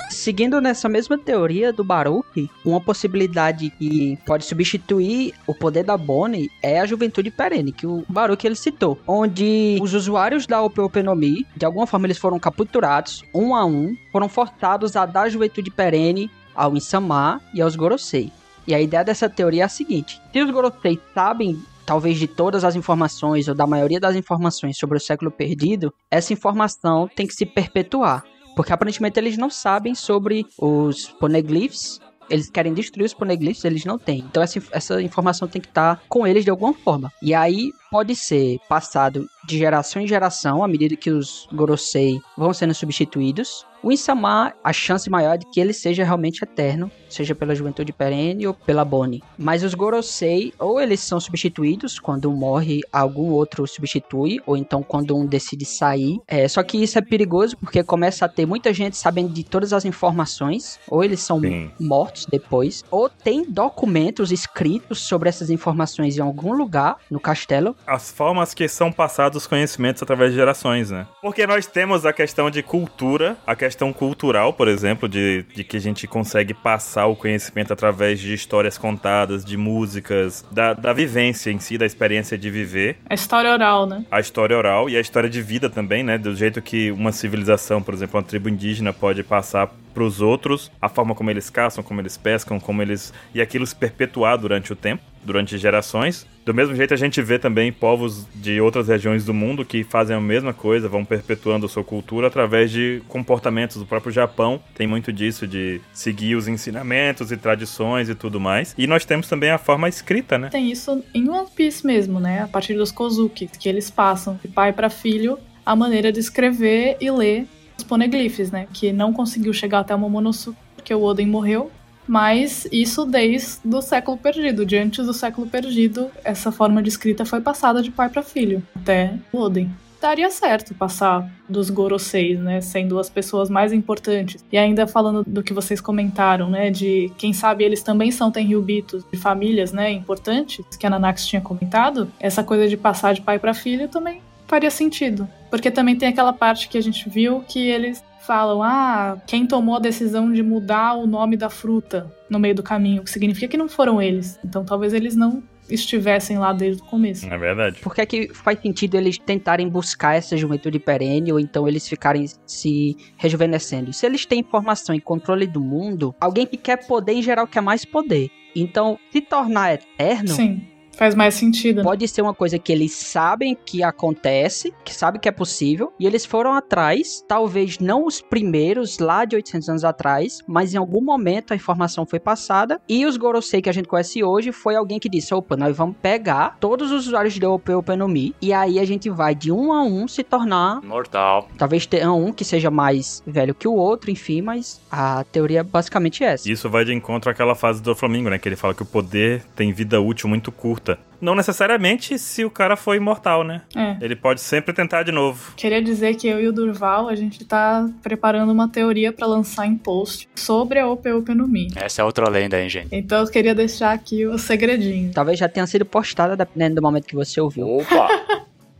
Seguindo 0.09 0.61
nessa 0.61 0.87
mesma 0.87 1.17
teoria 1.17 1.73
do 1.73 1.83
Baruch, 1.83 2.49
uma 2.63 2.79
possibilidade 2.79 3.71
que 3.71 4.17
pode 4.25 4.45
substituir 4.45 5.33
o 5.47 5.53
poder 5.53 5.83
da 5.83 5.97
Bonnie 5.97 6.49
é 6.61 6.79
a 6.79 6.85
juventude 6.85 7.31
perene, 7.31 7.64
que 7.71 7.87
o 7.87 8.03
Baruch 8.07 8.45
ele 8.45 8.55
citou, 8.55 8.99
onde 9.07 9.77
os 9.81 9.93
usuários 9.93 10.45
da 10.45 10.61
OP 10.61 11.01
no 11.03 11.15
Mi, 11.15 11.45
de 11.55 11.65
alguma 11.65 11.87
forma 11.87 12.07
eles 12.07 12.17
foram 12.17 12.39
capturados, 12.39 13.23
um 13.33 13.55
a 13.55 13.65
um, 13.65 13.95
foram 14.11 14.29
forçados 14.29 14.95
a 14.95 15.05
dar 15.05 15.29
juventude 15.29 15.71
perene 15.71 16.29
ao 16.53 16.75
Insama 16.75 17.41
e 17.53 17.61
aos 17.61 17.75
Gorosei. 17.75 18.31
E 18.67 18.73
a 18.73 18.81
ideia 18.81 19.03
dessa 19.03 19.29
teoria 19.29 19.63
é 19.63 19.65
a 19.65 19.69
seguinte: 19.69 20.19
se 20.31 20.41
os 20.41 20.49
Gorosei 20.49 20.99
sabem 21.13 21.61
talvez 21.85 22.17
de 22.17 22.27
todas 22.27 22.63
as 22.63 22.75
informações 22.75 23.47
ou 23.47 23.53
da 23.53 23.67
maioria 23.67 23.99
das 23.99 24.15
informações 24.15 24.77
sobre 24.77 24.97
o 24.97 25.01
século 25.01 25.29
perdido, 25.29 25.93
essa 26.09 26.33
informação 26.33 27.07
tem 27.15 27.27
que 27.27 27.35
se 27.35 27.45
perpetuar. 27.45 28.23
Porque 28.55 28.73
aparentemente 28.73 29.19
eles 29.19 29.37
não 29.37 29.49
sabem 29.49 29.93
sobre 29.93 30.45
os 30.57 31.07
poneglyphs. 31.19 31.99
Eles 32.29 32.49
querem 32.49 32.73
destruir 32.73 33.05
os 33.05 33.13
poneglyphs, 33.13 33.63
eles 33.65 33.85
não 33.85 33.97
têm. 33.97 34.19
Então 34.19 34.41
essa, 34.41 34.61
essa 34.71 35.01
informação 35.01 35.47
tem 35.47 35.61
que 35.61 35.67
estar 35.67 36.01
com 36.07 36.25
eles 36.25 36.43
de 36.43 36.49
alguma 36.49 36.73
forma. 36.73 37.11
E 37.21 37.33
aí 37.33 37.71
pode 37.91 38.15
ser 38.15 38.59
passado 38.67 39.27
de 39.47 39.57
geração 39.57 40.01
em 40.01 40.07
geração, 40.07 40.63
à 40.63 40.67
medida 40.67 40.95
que 40.95 41.09
os 41.09 41.47
Gorosei 41.53 42.19
vão 42.37 42.53
sendo 42.53 42.73
substituídos. 42.73 43.65
O 43.85 43.91
Insama, 43.91 44.51
a 44.63 44.73
chance 44.73 45.07
maior 45.11 45.35
é 45.35 45.37
de 45.37 45.45
que 45.45 45.59
ele 45.59 45.71
seja 45.71 46.03
realmente 46.03 46.41
eterno, 46.41 46.89
seja 47.07 47.35
pela 47.35 47.53
juventude 47.53 47.93
perene 47.93 48.47
ou 48.47 48.53
pela 48.55 48.83
Bonnie. 48.83 49.21
Mas 49.37 49.61
os 49.61 49.75
Gorosei, 49.75 50.51
ou 50.57 50.81
eles 50.81 51.01
são 51.01 51.19
substituídos 51.19 51.99
quando 51.99 52.27
um 52.27 52.35
morre, 52.35 52.81
algum 52.91 53.29
outro 53.29 53.67
substitui, 53.67 54.41
ou 54.47 54.57
então 54.57 54.81
quando 54.81 55.15
um 55.15 55.23
decide 55.23 55.65
sair. 55.65 56.17
É, 56.27 56.47
só 56.47 56.63
que 56.63 56.81
isso 56.81 56.97
é 56.97 57.01
perigoso 57.03 57.55
porque 57.57 57.83
começa 57.83 58.25
a 58.25 58.27
ter 58.27 58.47
muita 58.47 58.73
gente 58.73 58.97
sabendo 58.97 59.31
de 59.31 59.43
todas 59.43 59.71
as 59.71 59.85
informações, 59.85 60.79
ou 60.89 61.03
eles 61.03 61.19
são 61.19 61.39
Sim. 61.39 61.69
mortos 61.79 62.25
depois, 62.25 62.83
ou 62.89 63.07
tem 63.07 63.45
documentos 63.47 64.31
escritos 64.31 65.01
sobre 65.01 65.29
essas 65.29 65.51
informações 65.51 66.17
em 66.17 66.21
algum 66.21 66.53
lugar 66.53 66.97
no 67.11 67.19
castelo. 67.19 67.75
as 67.85 68.09
formas 68.09 68.51
que 68.55 68.67
são 68.67 68.91
passados 68.91 69.43
os 69.43 69.47
conhecimentos 69.47 70.01
através 70.01 70.31
de 70.31 70.37
gerações, 70.37 70.89
né? 70.89 71.05
Porque 71.21 71.45
nós 71.45 71.67
temos 71.67 72.03
a 72.03 72.11
questão 72.11 72.49
de 72.49 72.63
cultura, 72.63 73.37
a 73.45 73.55
questão 73.55 73.74
cultural, 73.93 74.53
por 74.53 74.67
exemplo, 74.67 75.07
de, 75.07 75.45
de 75.53 75.63
que 75.63 75.77
a 75.77 75.79
gente 75.79 76.07
consegue 76.07 76.53
passar 76.53 77.07
o 77.07 77.15
conhecimento 77.15 77.73
através 77.73 78.19
de 78.19 78.33
histórias 78.33 78.77
contadas, 78.77 79.43
de 79.43 79.57
músicas, 79.57 80.45
da, 80.51 80.73
da 80.73 80.93
vivência 80.93 81.51
em 81.51 81.59
si, 81.59 81.77
da 81.77 81.85
experiência 81.85 82.37
de 82.37 82.49
viver. 82.49 82.97
A 83.09 83.13
história 83.13 83.51
oral, 83.51 83.85
né? 83.85 84.05
A 84.09 84.19
história 84.19 84.57
oral 84.57 84.89
e 84.89 84.97
a 84.97 85.01
história 85.01 85.29
de 85.29 85.41
vida 85.41 85.69
também, 85.69 86.03
né? 86.03 86.17
Do 86.17 86.35
jeito 86.35 86.61
que 86.61 86.91
uma 86.91 87.11
civilização, 87.11 87.81
por 87.81 87.93
exemplo, 87.93 88.17
uma 88.19 88.23
tribo 88.23 88.49
indígena 88.49 88.93
pode 88.93 89.23
passar 89.23 89.71
para 89.95 90.03
os 90.03 90.21
outros, 90.21 90.69
a 90.81 90.89
forma 90.89 91.15
como 91.15 91.31
eles 91.31 91.49
caçam, 91.49 91.81
como 91.81 92.01
eles 92.01 92.17
pescam, 92.17 92.59
como 92.59 92.81
eles. 92.81 93.13
e 93.33 93.41
aquilo 93.41 93.65
se 93.65 93.73
perpetuar 93.73 94.37
durante 94.37 94.73
o 94.73 94.75
tempo, 94.75 95.01
durante 95.23 95.57
gerações. 95.57 96.27
Do 96.45 96.53
mesmo 96.53 96.75
jeito, 96.75 96.93
a 96.93 96.97
gente 96.97 97.21
vê 97.21 97.39
também 97.39 97.71
povos 97.71 98.27
de 98.35 98.59
outras 98.61 98.89
regiões 98.89 99.25
do 99.25 99.33
mundo 99.33 99.65
que 99.65 99.83
fazem 99.83 100.15
a 100.15 100.19
mesma 100.19 100.53
coisa, 100.53 100.89
vão 100.89 101.03
perpetuando 101.03 101.65
a 101.65 101.69
sua 101.69 101.83
cultura 101.83 102.27
através 102.27 102.69
de 102.69 103.01
comportamentos. 103.07 103.77
O 103.77 103.85
próprio 103.85 104.11
Japão 104.11 104.61
tem 104.75 104.85
muito 104.85 105.11
disso, 105.11 105.47
de 105.47 105.81
seguir 105.93 106.35
os 106.35 106.47
ensinamentos 106.47 107.31
e 107.31 107.37
tradições 107.37 108.09
e 108.09 108.15
tudo 108.15 108.39
mais. 108.39 108.75
E 108.77 108.85
nós 108.85 109.05
temos 109.05 109.27
também 109.27 109.49
a 109.49 109.57
forma 109.57 109.87
escrita, 109.87 110.37
né? 110.37 110.49
Tem 110.49 110.69
isso 110.69 111.03
em 111.13 111.27
One 111.29 111.47
Piece 111.55 111.87
mesmo, 111.87 112.19
né? 112.19 112.43
A 112.43 112.47
partir 112.47 112.75
dos 112.75 112.91
Kozuki, 112.91 113.47
que 113.47 113.69
eles 113.69 113.89
passam 113.89 114.39
de 114.43 114.49
pai 114.49 114.73
para 114.73 114.89
filho 114.89 115.39
a 115.65 115.75
maneira 115.75 116.11
de 116.11 116.19
escrever 116.19 116.97
e 117.01 117.09
ler 117.09 117.47
os 117.77 117.83
poneglyphs, 117.83 118.51
né? 118.51 118.67
Que 118.73 118.91
não 118.91 119.13
conseguiu 119.13 119.53
chegar 119.53 119.79
até 119.79 119.93
o 119.93 119.99
Momonosuke 119.99 120.57
porque 120.75 120.93
o 120.93 121.01
Oden 121.01 121.27
morreu. 121.27 121.71
Mas 122.07 122.67
isso 122.71 123.03
desde 123.03 123.57
o 123.65 123.81
século 123.81 124.15
perdido. 124.15 124.63
De 124.63 124.77
antes 124.77 125.07
do 125.07 125.13
século 125.13 125.47
perdido, 125.47 126.11
essa 126.23 126.51
forma 126.51 126.83
de 126.83 126.89
escrita 126.89 127.25
foi 127.25 127.41
passada 127.41 127.81
de 127.81 127.89
pai 127.89 128.09
para 128.09 128.21
filho, 128.21 128.61
até 128.75 129.15
o 129.33 129.39
Oden 129.39 129.71
daria 130.05 130.29
certo 130.29 130.75
passar 130.75 131.27
dos 131.49 131.71
Goroseis, 131.71 132.39
né, 132.39 132.61
sendo 132.61 132.99
as 132.99 133.09
pessoas 133.09 133.49
mais 133.49 133.73
importantes. 133.73 134.45
E 134.51 134.57
ainda 134.57 134.85
falando 134.85 135.23
do 135.25 135.41
que 135.41 135.51
vocês 135.51 135.81
comentaram, 135.81 136.47
né, 136.47 136.69
de 136.69 137.11
quem 137.17 137.33
sabe 137.33 137.63
eles 137.63 137.81
também 137.81 138.11
são 138.11 138.29
Tenryubitos 138.29 139.03
de 139.11 139.17
famílias, 139.17 139.71
né, 139.71 139.91
importantes, 139.91 140.63
que 140.77 140.85
a 140.85 140.91
Nanax 140.91 141.25
tinha 141.25 141.41
comentado, 141.41 142.07
essa 142.19 142.43
coisa 142.43 142.67
de 142.67 142.77
passar 142.77 143.15
de 143.15 143.21
pai 143.21 143.39
para 143.39 143.53
filho 143.53 143.87
também 143.87 144.21
faria 144.47 144.71
sentido. 144.71 145.27
Porque 145.49 145.71
também 145.71 145.95
tem 145.95 146.09
aquela 146.09 146.33
parte 146.33 146.67
que 146.67 146.77
a 146.77 146.81
gente 146.81 147.09
viu 147.09 147.43
que 147.47 147.59
eles 147.67 148.03
falam: 148.25 148.61
ah, 148.61 149.17
quem 149.25 149.45
tomou 149.45 149.75
a 149.75 149.79
decisão 149.79 150.31
de 150.31 150.43
mudar 150.43 150.95
o 150.95 151.07
nome 151.07 151.37
da 151.37 151.49
fruta 151.49 152.11
no 152.29 152.39
meio 152.39 152.55
do 152.55 152.63
caminho, 152.63 153.03
que 153.03 153.11
significa 153.11 153.47
que 153.47 153.57
não 153.57 153.69
foram 153.69 154.01
eles. 154.01 154.39
Então 154.43 154.65
talvez 154.65 154.93
eles 154.93 155.15
não 155.15 155.43
estivessem 155.69 156.37
lá 156.37 156.53
desde 156.53 156.81
o 156.81 156.85
começo. 156.85 157.25
É 157.25 157.37
verdade. 157.37 157.79
Por 157.79 157.93
que, 157.95 158.01
é 158.01 158.05
que 158.05 158.33
faz 158.33 158.59
sentido 158.59 158.95
eles 158.95 159.17
tentarem 159.17 159.67
buscar 159.67 160.15
essa 160.15 160.37
juventude 160.37 160.79
perene 160.79 161.31
ou 161.31 161.39
então 161.39 161.67
eles 161.67 161.87
ficarem 161.87 162.25
se 162.45 162.95
rejuvenescendo? 163.17 163.91
Se 163.91 164.05
eles 164.05 164.25
têm 164.25 164.39
informação 164.39 164.93
e 164.95 165.01
controle 165.01 165.47
do 165.47 165.61
mundo, 165.61 166.13
alguém 166.19 166.45
que 166.45 166.57
quer 166.57 166.85
poder 166.85 167.13
em 167.13 167.21
geral 167.21 167.47
quer 167.47 167.61
mais 167.61 167.83
poder. 167.83 168.29
Então, 168.55 168.97
se 169.11 169.21
tornar 169.21 169.73
eterno 169.73 170.29
Sim. 170.29 170.61
Faz 170.95 171.13
mais 171.13 171.35
sentido. 171.35 171.77
Né? 171.77 171.83
Pode 171.83 172.07
ser 172.07 172.21
uma 172.21 172.33
coisa 172.33 172.57
que 172.57 172.71
eles 172.71 172.93
sabem 172.93 173.57
que 173.65 173.83
acontece, 173.83 174.73
que 174.83 174.93
sabem 174.93 175.19
que 175.19 175.27
é 175.27 175.31
possível, 175.31 175.91
e 175.99 176.07
eles 176.07 176.25
foram 176.25 176.53
atrás, 176.53 177.23
talvez 177.27 177.79
não 177.79 178.05
os 178.05 178.21
primeiros 178.21 178.97
lá 178.99 179.25
de 179.25 179.35
800 179.35 179.69
anos 179.69 179.83
atrás, 179.83 180.39
mas 180.47 180.73
em 180.73 180.77
algum 180.77 181.01
momento 181.01 181.51
a 181.51 181.55
informação 181.55 182.05
foi 182.05 182.19
passada, 182.19 182.79
e 182.87 183.05
os 183.05 183.17
Gorosei 183.17 183.61
que 183.61 183.69
a 183.69 183.73
gente 183.73 183.87
conhece 183.87 184.23
hoje 184.23 184.51
foi 184.51 184.75
alguém 184.75 184.99
que 184.99 185.09
disse, 185.09 185.33
opa, 185.33 185.57
nós 185.57 185.75
vamos 185.75 185.95
pegar 186.01 186.57
todos 186.59 186.91
os 186.91 187.07
usuários 187.07 187.33
de 187.33 187.45
OP 187.45 187.73
Open 187.73 187.97
no 187.97 188.07
Mi, 188.07 188.33
e 188.41 188.53
aí 188.53 188.79
a 188.79 188.85
gente 188.85 189.09
vai 189.09 189.35
de 189.35 189.51
um 189.51 189.73
a 189.73 189.83
um 189.83 190.07
se 190.07 190.23
tornar... 190.23 190.81
Mortal. 190.81 191.49
Talvez 191.57 191.85
tenha 191.85 192.13
um 192.13 192.31
que 192.31 192.45
seja 192.45 192.71
mais 192.71 193.21
velho 193.27 193.53
que 193.53 193.67
o 193.67 193.73
outro, 193.73 194.09
enfim, 194.09 194.41
mas 194.41 194.79
a 194.89 195.25
teoria 195.25 195.59
é 195.59 195.63
basicamente 195.63 196.23
essa. 196.23 196.49
Isso 196.49 196.69
vai 196.69 196.85
de 196.85 196.93
encontro 196.93 197.29
àquela 197.29 197.55
fase 197.55 197.81
do 197.81 197.93
Flamengo, 197.93 198.29
né, 198.29 198.39
que 198.39 198.47
ele 198.47 198.55
fala 198.55 198.73
que 198.73 198.83
o 198.83 198.85
poder 198.85 199.43
tem 199.55 199.73
vida 199.73 199.99
útil 199.99 200.29
muito 200.29 200.51
curta 200.51 200.84
não 201.21 201.35
necessariamente 201.35 202.19
se 202.19 202.45
o 202.45 202.49
cara 202.49 202.75
foi 202.75 202.97
imortal, 202.97 203.43
né? 203.43 203.61
É. 203.75 203.97
Ele 204.01 204.15
pode 204.15 204.41
sempre 204.41 204.73
tentar 204.73 205.03
de 205.03 205.11
novo. 205.11 205.53
Queria 205.55 205.81
dizer 205.81 206.15
que 206.15 206.27
eu 206.27 206.39
e 206.39 206.47
o 206.47 206.53
Durval, 206.53 207.07
a 207.07 207.15
gente 207.15 207.43
tá 207.45 207.89
preparando 208.03 208.51
uma 208.51 208.69
teoria 208.69 209.11
para 209.11 209.25
lançar 209.25 209.65
em 209.65 209.77
post 209.77 210.29
sobre 210.35 210.79
a 210.79 210.87
OP 210.87 211.11
Open 211.11 211.35
no 211.35 211.47
Mi. 211.47 211.67
Essa 211.75 212.01
é 212.01 212.05
outra 212.05 212.29
lenda, 212.29 212.61
hein, 212.61 212.69
gente? 212.69 212.89
Então 212.91 213.21
eu 213.21 213.27
queria 213.27 213.55
deixar 213.55 213.91
aqui 213.91 214.25
o 214.25 214.37
segredinho. 214.37 215.11
Talvez 215.13 215.39
já 215.39 215.49
tenha 215.49 215.65
sido 215.65 215.85
postada 215.85 216.35
dependendo 216.35 216.75
do 216.75 216.81
momento 216.81 217.05
que 217.05 217.15
você 217.15 217.39
ouviu. 217.41 217.67
Opa! 217.67 218.07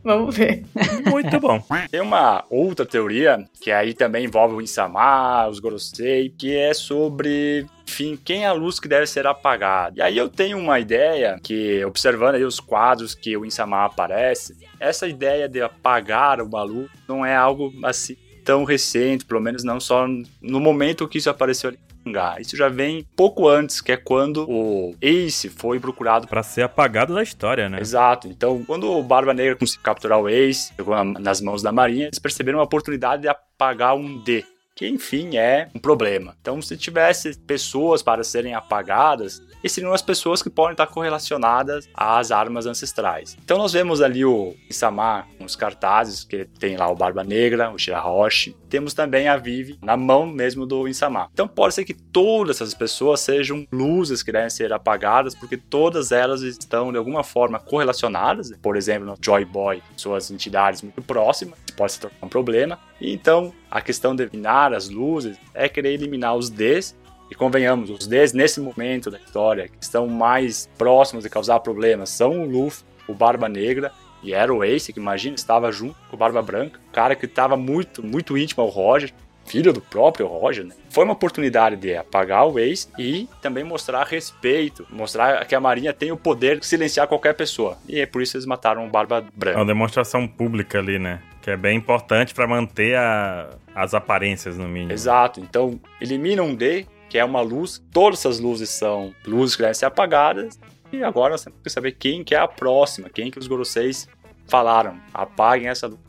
Vamos 0.06 0.36
ver. 0.36 0.62
Muito 1.10 1.40
bom. 1.40 1.60
Tem 1.90 2.00
uma 2.00 2.44
outra 2.48 2.86
teoria, 2.86 3.44
que 3.60 3.72
aí 3.72 3.92
também 3.92 4.24
envolve 4.24 4.54
o 4.54 4.62
Insama, 4.62 5.48
os 5.48 5.58
Gorosei, 5.58 6.30
que 6.30 6.56
é 6.56 6.72
sobre 6.72 7.66
enfim, 7.88 8.16
quem 8.24 8.44
é 8.44 8.46
a 8.46 8.52
luz 8.52 8.78
que 8.78 8.86
deve 8.86 9.08
ser 9.08 9.26
apagada. 9.26 9.94
E 9.96 10.02
aí 10.02 10.16
eu 10.16 10.28
tenho 10.28 10.58
uma 10.58 10.78
ideia 10.78 11.40
que, 11.42 11.84
observando 11.84 12.36
aí 12.36 12.44
os 12.44 12.60
quadros 12.60 13.16
que 13.16 13.36
o 13.36 13.44
Insama 13.44 13.84
aparece, 13.84 14.56
essa 14.78 15.08
ideia 15.08 15.48
de 15.48 15.60
apagar 15.60 16.40
uma 16.40 16.62
luz 16.62 16.88
não 17.08 17.26
é 17.26 17.34
algo 17.34 17.72
assim 17.82 18.16
tão 18.44 18.62
recente, 18.62 19.24
pelo 19.24 19.40
menos 19.40 19.64
não 19.64 19.80
só 19.80 20.06
no 20.40 20.60
momento 20.60 21.08
que 21.08 21.18
isso 21.18 21.28
apareceu 21.28 21.70
ali 21.70 21.78
mangá. 22.06 22.36
Isso 22.38 22.56
já 22.56 22.68
vem 22.68 23.06
pouco 23.16 23.48
antes, 23.48 23.80
que 23.80 23.92
é 23.92 23.96
quando 23.96 24.48
o 24.48 24.94
Ace 25.00 25.48
foi 25.48 25.80
procurado 25.80 26.26
para 26.26 26.42
ser 26.42 26.62
apagado 26.62 27.14
da 27.14 27.22
história, 27.22 27.68
né? 27.68 27.80
Exato. 27.80 28.28
Então, 28.28 28.62
quando 28.64 28.90
o 28.90 29.02
Barba 29.02 29.34
Negra 29.34 29.56
conseguiu 29.56 29.82
capturar 29.82 30.20
o 30.20 30.28
Ace, 30.28 30.72
chegou 30.74 30.94
nas 31.04 31.40
mãos 31.40 31.62
da 31.62 31.72
Marinha, 31.72 32.06
eles 32.06 32.18
perceberam 32.18 32.58
uma 32.58 32.64
oportunidade 32.64 33.22
de 33.22 33.28
apagar 33.28 33.96
um 33.96 34.18
D 34.22 34.44
que 34.76 34.86
enfim 34.86 35.38
é 35.38 35.68
um 35.74 35.78
problema. 35.78 36.36
Então, 36.38 36.60
se 36.60 36.76
tivesse 36.76 37.38
pessoas 37.38 38.02
para 38.02 38.22
serem 38.22 38.54
apagadas, 38.54 39.42
e 39.66 39.68
seriam 39.68 39.92
as 39.92 40.02
pessoas 40.02 40.42
que 40.42 40.48
podem 40.48 40.72
estar 40.72 40.86
correlacionadas 40.86 41.88
às 41.92 42.30
armas 42.30 42.66
ancestrais. 42.66 43.36
Então, 43.42 43.58
nós 43.58 43.72
vemos 43.72 44.00
ali 44.00 44.24
o 44.24 44.54
Isama 44.70 45.26
com 45.36 45.44
os 45.44 45.56
cartazes, 45.56 46.22
que 46.22 46.44
tem 46.44 46.76
lá 46.76 46.88
o 46.88 46.94
Barba 46.94 47.24
Negra, 47.24 47.70
o 47.70 47.78
Shirahoshi. 47.78 48.56
Temos 48.68 48.94
também 48.94 49.28
a 49.28 49.36
Vivi 49.36 49.78
na 49.82 49.96
mão 49.96 50.26
mesmo 50.26 50.66
do 50.66 50.86
Insama. 50.86 51.28
Então, 51.32 51.48
pode 51.48 51.74
ser 51.74 51.84
que 51.84 51.94
todas 51.94 52.56
essas 52.56 52.74
pessoas 52.74 53.20
sejam 53.20 53.66
luzes 53.72 54.22
que 54.22 54.30
devem 54.30 54.50
ser 54.50 54.72
apagadas, 54.72 55.34
porque 55.34 55.56
todas 55.56 56.12
elas 56.12 56.42
estão 56.42 56.92
de 56.92 56.98
alguma 56.98 57.24
forma 57.24 57.58
correlacionadas. 57.58 58.52
Por 58.62 58.76
exemplo, 58.76 59.06
no 59.06 59.16
Joy 59.20 59.44
Boy, 59.44 59.82
suas 59.96 60.30
entidades 60.30 60.82
muito 60.82 61.02
próximas, 61.02 61.58
pode 61.76 61.92
se 61.92 62.00
tornar 62.00 62.16
um 62.22 62.28
problema. 62.28 62.78
Então, 63.00 63.52
a 63.70 63.80
questão 63.80 64.14
de 64.14 64.22
eliminar 64.22 64.72
as 64.72 64.88
luzes 64.88 65.38
é 65.54 65.68
querer 65.68 65.92
eliminar 65.92 66.36
os 66.36 66.50
Ds. 66.50 66.96
E 67.30 67.34
convenhamos, 67.34 67.90
os 67.90 68.06
Ds 68.06 68.32
nesse 68.32 68.60
momento 68.60 69.10
da 69.10 69.18
história 69.18 69.68
que 69.68 69.82
estão 69.82 70.06
mais 70.06 70.68
próximos 70.78 71.24
de 71.24 71.30
causar 71.30 71.58
problemas 71.60 72.10
são 72.10 72.42
o 72.42 72.48
Luffy, 72.48 72.84
o 73.08 73.14
Barba 73.14 73.48
Negra 73.48 73.92
e 74.22 74.32
era 74.32 74.52
o 74.52 74.64
Ace, 74.64 74.92
que 74.92 74.98
imagina, 74.98 75.34
estava 75.34 75.70
junto 75.70 75.96
com 76.08 76.16
o 76.16 76.18
Barba 76.18 76.42
Branca, 76.42 76.80
o 76.88 76.92
cara 76.92 77.14
que 77.14 77.26
estava 77.26 77.56
muito, 77.56 78.04
muito 78.04 78.36
íntimo 78.36 78.62
ao 78.62 78.68
Roger, 78.68 79.12
filho 79.44 79.72
do 79.72 79.80
próprio 79.80 80.26
Roger, 80.26 80.64
né? 80.64 80.74
Foi 80.90 81.04
uma 81.04 81.12
oportunidade 81.12 81.76
de 81.76 81.96
apagar 81.96 82.46
o 82.48 82.58
Ace 82.58 82.88
e 82.98 83.28
também 83.40 83.62
mostrar 83.62 84.04
respeito, 84.04 84.86
mostrar 84.90 85.44
que 85.46 85.54
a 85.54 85.60
Marinha 85.60 85.92
tem 85.92 86.10
o 86.10 86.16
poder 86.16 86.58
de 86.58 86.66
silenciar 86.66 87.06
qualquer 87.06 87.34
pessoa. 87.34 87.78
E 87.88 88.00
é 88.00 88.06
por 88.06 88.20
isso 88.20 88.36
eles 88.36 88.46
mataram 88.46 88.84
o 88.84 88.90
Barba 88.90 89.24
Branca. 89.34 89.58
É 89.58 89.60
uma 89.60 89.66
demonstração 89.66 90.26
pública 90.26 90.78
ali, 90.78 90.98
né? 90.98 91.20
Que 91.46 91.52
é 91.52 91.56
bem 91.56 91.78
importante 91.78 92.34
para 92.34 92.44
manter 92.44 92.96
a, 92.96 93.50
as 93.72 93.94
aparências 93.94 94.58
no 94.58 94.66
mínimo. 94.66 94.90
Exato. 94.90 95.38
Então, 95.38 95.80
elimina 96.00 96.42
um 96.42 96.52
D, 96.52 96.84
que 97.08 97.16
é 97.16 97.24
uma 97.24 97.40
luz. 97.40 97.80
Todas 97.92 98.18
essas 98.18 98.40
luzes 98.40 98.68
são 98.68 99.14
luzes 99.24 99.54
que 99.54 99.62
devem 99.62 99.72
ser 99.72 99.86
apagadas. 99.86 100.58
E 100.92 101.04
agora 101.04 101.30
nós 101.30 101.44
temos 101.44 101.60
que 101.62 101.70
saber 101.70 101.92
quem 101.92 102.24
que 102.24 102.34
é 102.34 102.38
a 102.38 102.48
próxima, 102.48 103.08
quem 103.08 103.30
que 103.30 103.38
os 103.38 103.46
Goroseis 103.46 104.08
falaram. 104.48 104.98
Apaguem 105.14 105.68
essa 105.68 105.86
luz. 105.86 106.00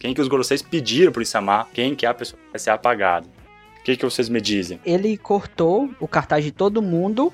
Quem 0.00 0.14
que 0.14 0.20
os 0.22 0.28
Goroseis 0.28 0.62
pediram 0.62 1.12
por 1.12 1.20
Isamar, 1.20 1.68
quem 1.74 1.94
que 1.94 2.06
é 2.06 2.08
a 2.08 2.14
pessoa 2.14 2.40
que 2.42 2.50
vai 2.50 2.58
ser 2.58 2.70
apagada. 2.70 3.26
O 3.80 3.82
que, 3.82 3.98
que 3.98 4.04
vocês 4.06 4.30
me 4.30 4.40
dizem? 4.40 4.80
Ele 4.82 5.18
cortou 5.18 5.90
o 6.00 6.08
cartaz 6.08 6.42
de 6.42 6.52
todo 6.52 6.80
mundo 6.80 7.30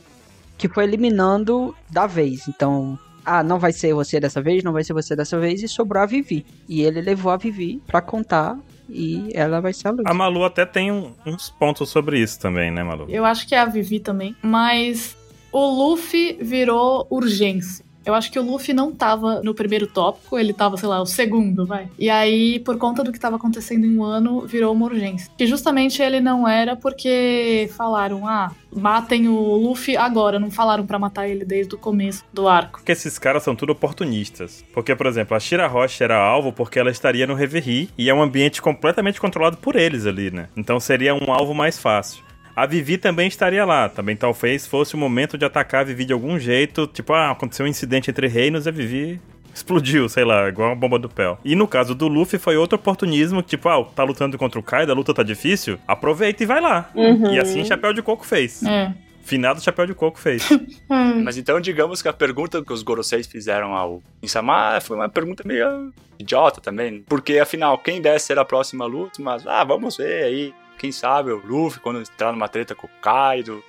que 0.58 0.66
foi 0.66 0.82
eliminando 0.82 1.76
da 1.88 2.08
vez. 2.08 2.48
Então, 2.48 2.98
ah, 3.26 3.42
não 3.42 3.58
vai 3.58 3.72
ser 3.72 3.92
você 3.92 4.20
dessa 4.20 4.40
vez, 4.40 4.62
não 4.62 4.72
vai 4.72 4.84
ser 4.84 4.92
você 4.92 5.16
dessa 5.16 5.38
vez, 5.38 5.62
e 5.62 5.68
sobrou 5.68 6.02
a 6.02 6.06
Vivi. 6.06 6.46
E 6.68 6.82
ele 6.82 7.00
levou 7.00 7.32
a 7.32 7.36
Vivi 7.36 7.82
pra 7.86 8.00
contar 8.00 8.56
e 8.88 9.30
ela 9.34 9.60
vai 9.60 9.72
ser 9.72 9.88
a 9.88 9.90
luz. 9.90 10.02
A 10.06 10.14
Malu 10.14 10.44
até 10.44 10.64
tem 10.64 10.92
um, 10.92 11.12
uns 11.26 11.50
pontos 11.50 11.90
sobre 11.90 12.20
isso 12.20 12.38
também, 12.38 12.70
né, 12.70 12.84
Malu? 12.84 13.06
Eu 13.08 13.24
acho 13.24 13.46
que 13.46 13.54
é 13.54 13.58
a 13.58 13.64
Vivi 13.64 13.98
também, 13.98 14.36
mas 14.40 15.16
o 15.50 15.66
Luffy 15.66 16.38
virou 16.40 17.06
urgência. 17.10 17.84
Eu 18.06 18.14
acho 18.14 18.30
que 18.30 18.38
o 18.38 18.42
Luffy 18.42 18.72
não 18.72 18.92
tava 18.92 19.42
no 19.42 19.52
primeiro 19.52 19.88
tópico, 19.88 20.38
ele 20.38 20.52
tava, 20.52 20.76
sei 20.76 20.88
lá, 20.88 21.02
o 21.02 21.06
segundo, 21.06 21.66
vai. 21.66 21.88
E 21.98 22.08
aí, 22.08 22.60
por 22.60 22.78
conta 22.78 23.02
do 23.02 23.12
que 23.12 23.18
tava 23.18 23.34
acontecendo 23.34 23.84
em 23.84 23.98
um 23.98 24.04
ano, 24.04 24.46
virou 24.46 24.72
uma 24.72 24.86
urgência. 24.86 25.28
Que 25.36 25.44
justamente 25.44 26.00
ele 26.00 26.20
não 26.20 26.46
era 26.46 26.76
porque 26.76 27.68
falaram, 27.76 28.26
ah, 28.26 28.52
matem 28.72 29.28
o 29.28 29.56
Luffy 29.56 29.96
agora, 29.96 30.38
não 30.38 30.52
falaram 30.52 30.86
para 30.86 31.00
matar 31.00 31.28
ele 31.28 31.44
desde 31.44 31.74
o 31.74 31.78
começo 31.78 32.24
do 32.32 32.46
arco. 32.46 32.78
Porque 32.78 32.92
esses 32.92 33.18
caras 33.18 33.42
são 33.42 33.56
tudo 33.56 33.72
oportunistas. 33.72 34.64
Porque, 34.72 34.94
por 34.94 35.06
exemplo, 35.06 35.36
a 35.36 35.40
Shira 35.40 35.66
Roche 35.66 36.04
era 36.04 36.16
alvo 36.16 36.52
porque 36.52 36.78
ela 36.78 36.90
estaria 36.90 37.26
no 37.26 37.34
Reverie 37.34 37.90
e 37.98 38.08
é 38.08 38.14
um 38.14 38.22
ambiente 38.22 38.62
completamente 38.62 39.20
controlado 39.20 39.56
por 39.56 39.74
eles 39.74 40.06
ali, 40.06 40.30
né? 40.30 40.48
Então 40.56 40.78
seria 40.78 41.12
um 41.12 41.32
alvo 41.32 41.52
mais 41.52 41.76
fácil. 41.76 42.25
A 42.56 42.64
Vivi 42.64 42.96
também 42.96 43.28
estaria 43.28 43.66
lá. 43.66 43.86
Também 43.86 44.16
talvez 44.16 44.66
fosse 44.66 44.94
o 44.94 44.98
momento 44.98 45.36
de 45.36 45.44
atacar 45.44 45.82
a 45.82 45.84
Vivi 45.84 46.06
de 46.06 46.14
algum 46.14 46.38
jeito. 46.38 46.86
Tipo, 46.86 47.12
ah, 47.12 47.32
aconteceu 47.32 47.66
um 47.66 47.68
incidente 47.68 48.10
entre 48.10 48.26
reinos 48.26 48.64
e 48.64 48.70
a 48.70 48.72
Vivi 48.72 49.20
explodiu, 49.54 50.08
sei 50.08 50.24
lá, 50.24 50.48
igual 50.48 50.70
uma 50.70 50.76
bomba 50.76 50.98
do 50.98 51.08
pé. 51.08 51.36
E 51.44 51.54
no 51.54 51.66
caso 51.66 51.94
do 51.94 52.08
Luffy 52.08 52.38
foi 52.38 52.56
outro 52.56 52.76
oportunismo, 52.76 53.42
tipo, 53.42 53.68
ah, 53.68 53.84
tá 53.84 54.04
lutando 54.04 54.36
contra 54.36 54.58
o 54.58 54.62
Kaido, 54.62 54.92
a 54.92 54.94
luta 54.94 55.14
tá 55.14 55.22
difícil, 55.22 55.78
aproveita 55.86 56.42
e 56.42 56.46
vai 56.46 56.60
lá. 56.60 56.90
Uhum. 56.94 57.32
E 57.32 57.38
assim 57.38 57.64
Chapéu 57.64 57.92
de 57.92 58.02
Coco 58.02 58.26
fez. 58.26 58.62
É. 58.62 58.92
Finado 59.22 59.60
Chapéu 59.60 59.86
de 59.86 59.94
Coco 59.94 60.18
fez. 60.18 60.46
Mas 61.24 61.36
então 61.38 61.58
digamos 61.60 62.02
que 62.02 62.08
a 62.08 62.12
pergunta 62.12 62.62
que 62.62 62.72
os 62.72 62.82
Goroseis 62.82 63.26
fizeram 63.26 63.74
ao 63.74 64.02
Insama 64.22 64.78
foi 64.80 64.96
uma 64.96 65.08
pergunta 65.08 65.42
meio 65.46 65.92
idiota 66.18 66.60
também. 66.60 67.02
Porque 67.08 67.38
afinal, 67.38 67.78
quem 67.78 68.00
deve 68.00 68.18
ser 68.18 68.38
a 68.38 68.44
próxima 68.44 68.84
luta? 68.84 69.20
Mas, 69.20 69.46
ah, 69.46 69.64
vamos 69.64 69.96
ver 69.96 70.24
aí. 70.24 70.54
Quem 70.78 70.92
sabe 70.92 71.30
o 71.30 71.42
Luffy 71.44 71.80
quando 71.80 72.00
entrar 72.00 72.32
numa 72.32 72.48
treta 72.48 72.74
com 72.74 72.86
o 72.86 72.90
Kaido. 73.00 73.62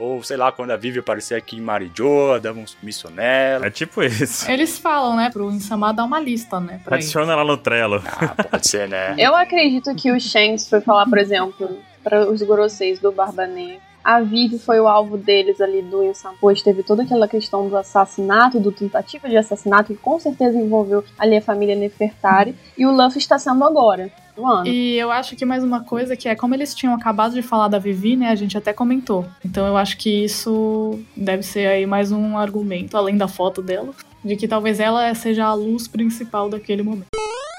Ou 0.00 0.22
sei 0.22 0.38
lá, 0.38 0.50
quando 0.50 0.70
a 0.70 0.78
Vivi 0.78 0.98
aparecer 0.98 1.34
aqui 1.34 1.58
em 1.58 1.60
Marijoa, 1.60 2.40
dava 2.40 2.58
uns 2.58 2.74
missão 2.82 3.10
nela. 3.10 3.66
É 3.66 3.70
tipo 3.70 4.02
isso. 4.02 4.50
Eles 4.50 4.78
falam, 4.78 5.14
né, 5.14 5.28
pro 5.30 5.50
Insama 5.50 5.92
dar 5.92 6.04
uma 6.04 6.18
lista, 6.18 6.58
né. 6.58 6.80
Adiciona 6.86 7.34
lá 7.34 7.44
no 7.44 7.58
Trello. 7.58 8.02
Ah, 8.06 8.44
pode 8.44 8.66
ser, 8.66 8.88
né? 8.88 9.14
Eu 9.20 9.36
acredito 9.36 9.94
que 9.94 10.10
o 10.10 10.18
Shanks 10.18 10.70
foi 10.70 10.80
falar, 10.80 11.04
por 11.04 11.18
exemplo, 11.18 11.78
para 12.02 12.26
os 12.30 12.40
Goroseis 12.40 12.98
do 12.98 13.12
Barba 13.12 13.46
Negra. 13.46 13.90
A 14.02 14.20
Vivi 14.20 14.58
foi 14.58 14.80
o 14.80 14.88
alvo 14.88 15.18
deles 15.18 15.60
ali 15.60 15.82
do 15.82 16.02
Insam, 16.02 16.32
pois 16.40 16.62
teve 16.62 16.82
toda 16.82 17.02
aquela 17.02 17.28
questão 17.28 17.68
do 17.68 17.76
assassinato, 17.76 18.58
do 18.58 18.72
tentativa 18.72 19.28
de 19.28 19.36
assassinato, 19.36 19.92
que 19.92 20.00
com 20.00 20.18
certeza 20.18 20.56
envolveu 20.56 21.04
ali 21.18 21.36
a 21.36 21.42
família 21.42 21.76
Nefertari. 21.76 22.54
E 22.78 22.86
o 22.86 22.90
Luffy 22.90 23.18
está 23.18 23.38
sendo 23.38 23.62
agora, 23.62 24.10
do 24.40 24.46
ano. 24.46 24.66
E 24.66 24.96
eu 24.96 25.10
acho 25.10 25.36
que 25.36 25.44
mais 25.44 25.62
uma 25.62 25.80
coisa 25.84 26.16
que 26.16 26.28
é 26.28 26.34
como 26.34 26.54
eles 26.54 26.74
tinham 26.74 26.94
acabado 26.94 27.34
de 27.34 27.42
falar 27.42 27.68
da 27.68 27.78
Vivi, 27.78 28.16
né? 28.16 28.30
A 28.30 28.34
gente 28.34 28.56
até 28.56 28.72
comentou. 28.72 29.26
Então 29.44 29.66
eu 29.66 29.76
acho 29.76 29.96
que 29.98 30.24
isso 30.24 30.98
deve 31.16 31.42
ser 31.42 31.66
aí 31.66 31.86
mais 31.86 32.10
um 32.10 32.38
argumento, 32.38 32.96
além 32.96 33.16
da 33.16 33.28
foto 33.28 33.60
dela, 33.60 33.92
de 34.24 34.36
que 34.36 34.48
talvez 34.48 34.80
ela 34.80 35.14
seja 35.14 35.44
a 35.44 35.54
luz 35.54 35.86
principal 35.86 36.48
daquele 36.48 36.82
momento. 36.82 37.08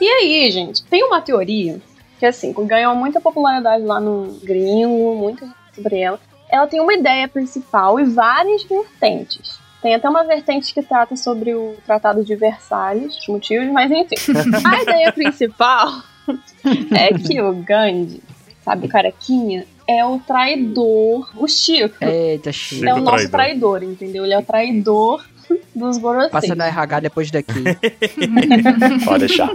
E 0.02 0.08
aí, 0.08 0.52
gente, 0.52 0.84
tem 0.84 1.04
uma 1.04 1.22
teoria 1.22 1.80
que, 2.20 2.26
assim, 2.26 2.54
ganhou 2.66 2.96
muita 2.96 3.22
popularidade 3.22 3.84
lá 3.84 4.00
no 4.00 4.40
gringo, 4.44 5.30
gente 5.30 5.46
sobre 5.74 6.00
ela. 6.00 6.20
Ela 6.50 6.68
tem 6.68 6.82
uma 6.82 6.94
ideia 6.94 7.28
principal 7.28 8.00
e 8.00 8.04
várias 8.04 8.64
vertentes. 8.64 9.60
Tem 9.82 9.96
até 9.96 10.08
uma 10.08 10.24
vertente 10.24 10.74
que 10.74 10.84
trata 10.84 11.16
sobre 11.16 11.56
o 11.56 11.76
Tratado 11.86 12.24
de 12.24 12.36
Versalhes, 12.36 13.18
os 13.18 13.28
motivos, 13.28 13.68
mas 13.72 13.90
enfim. 13.90 14.16
A 14.64 14.82
ideia 14.82 15.12
principal 15.12 16.04
é 16.96 17.14
que 17.14 17.42
o 17.42 17.54
Gandhi, 17.54 18.22
sabe, 18.64 18.88
o 18.88 18.90
carequinha, 18.90 19.66
é 19.88 20.06
o 20.06 20.20
traidor, 20.20 21.30
o 21.36 21.48
Chico. 21.48 22.04
Eita, 22.04 22.52
Chico. 22.52 22.86
É 22.86 22.94
o 22.94 23.00
nosso 23.00 23.30
traidor. 23.30 23.80
traidor, 23.80 23.84
entendeu? 23.84 24.24
Ele 24.24 24.34
é 24.34 24.40
o 24.40 24.44
traidor 24.44 25.26
dos 25.76 25.98
Gorosei. 25.98 26.30
Passa 26.30 26.56
no 26.56 26.64
RH 26.64 27.00
depois 27.02 27.32
daqui. 27.32 27.54
Pode 29.06 29.20
deixar. 29.28 29.50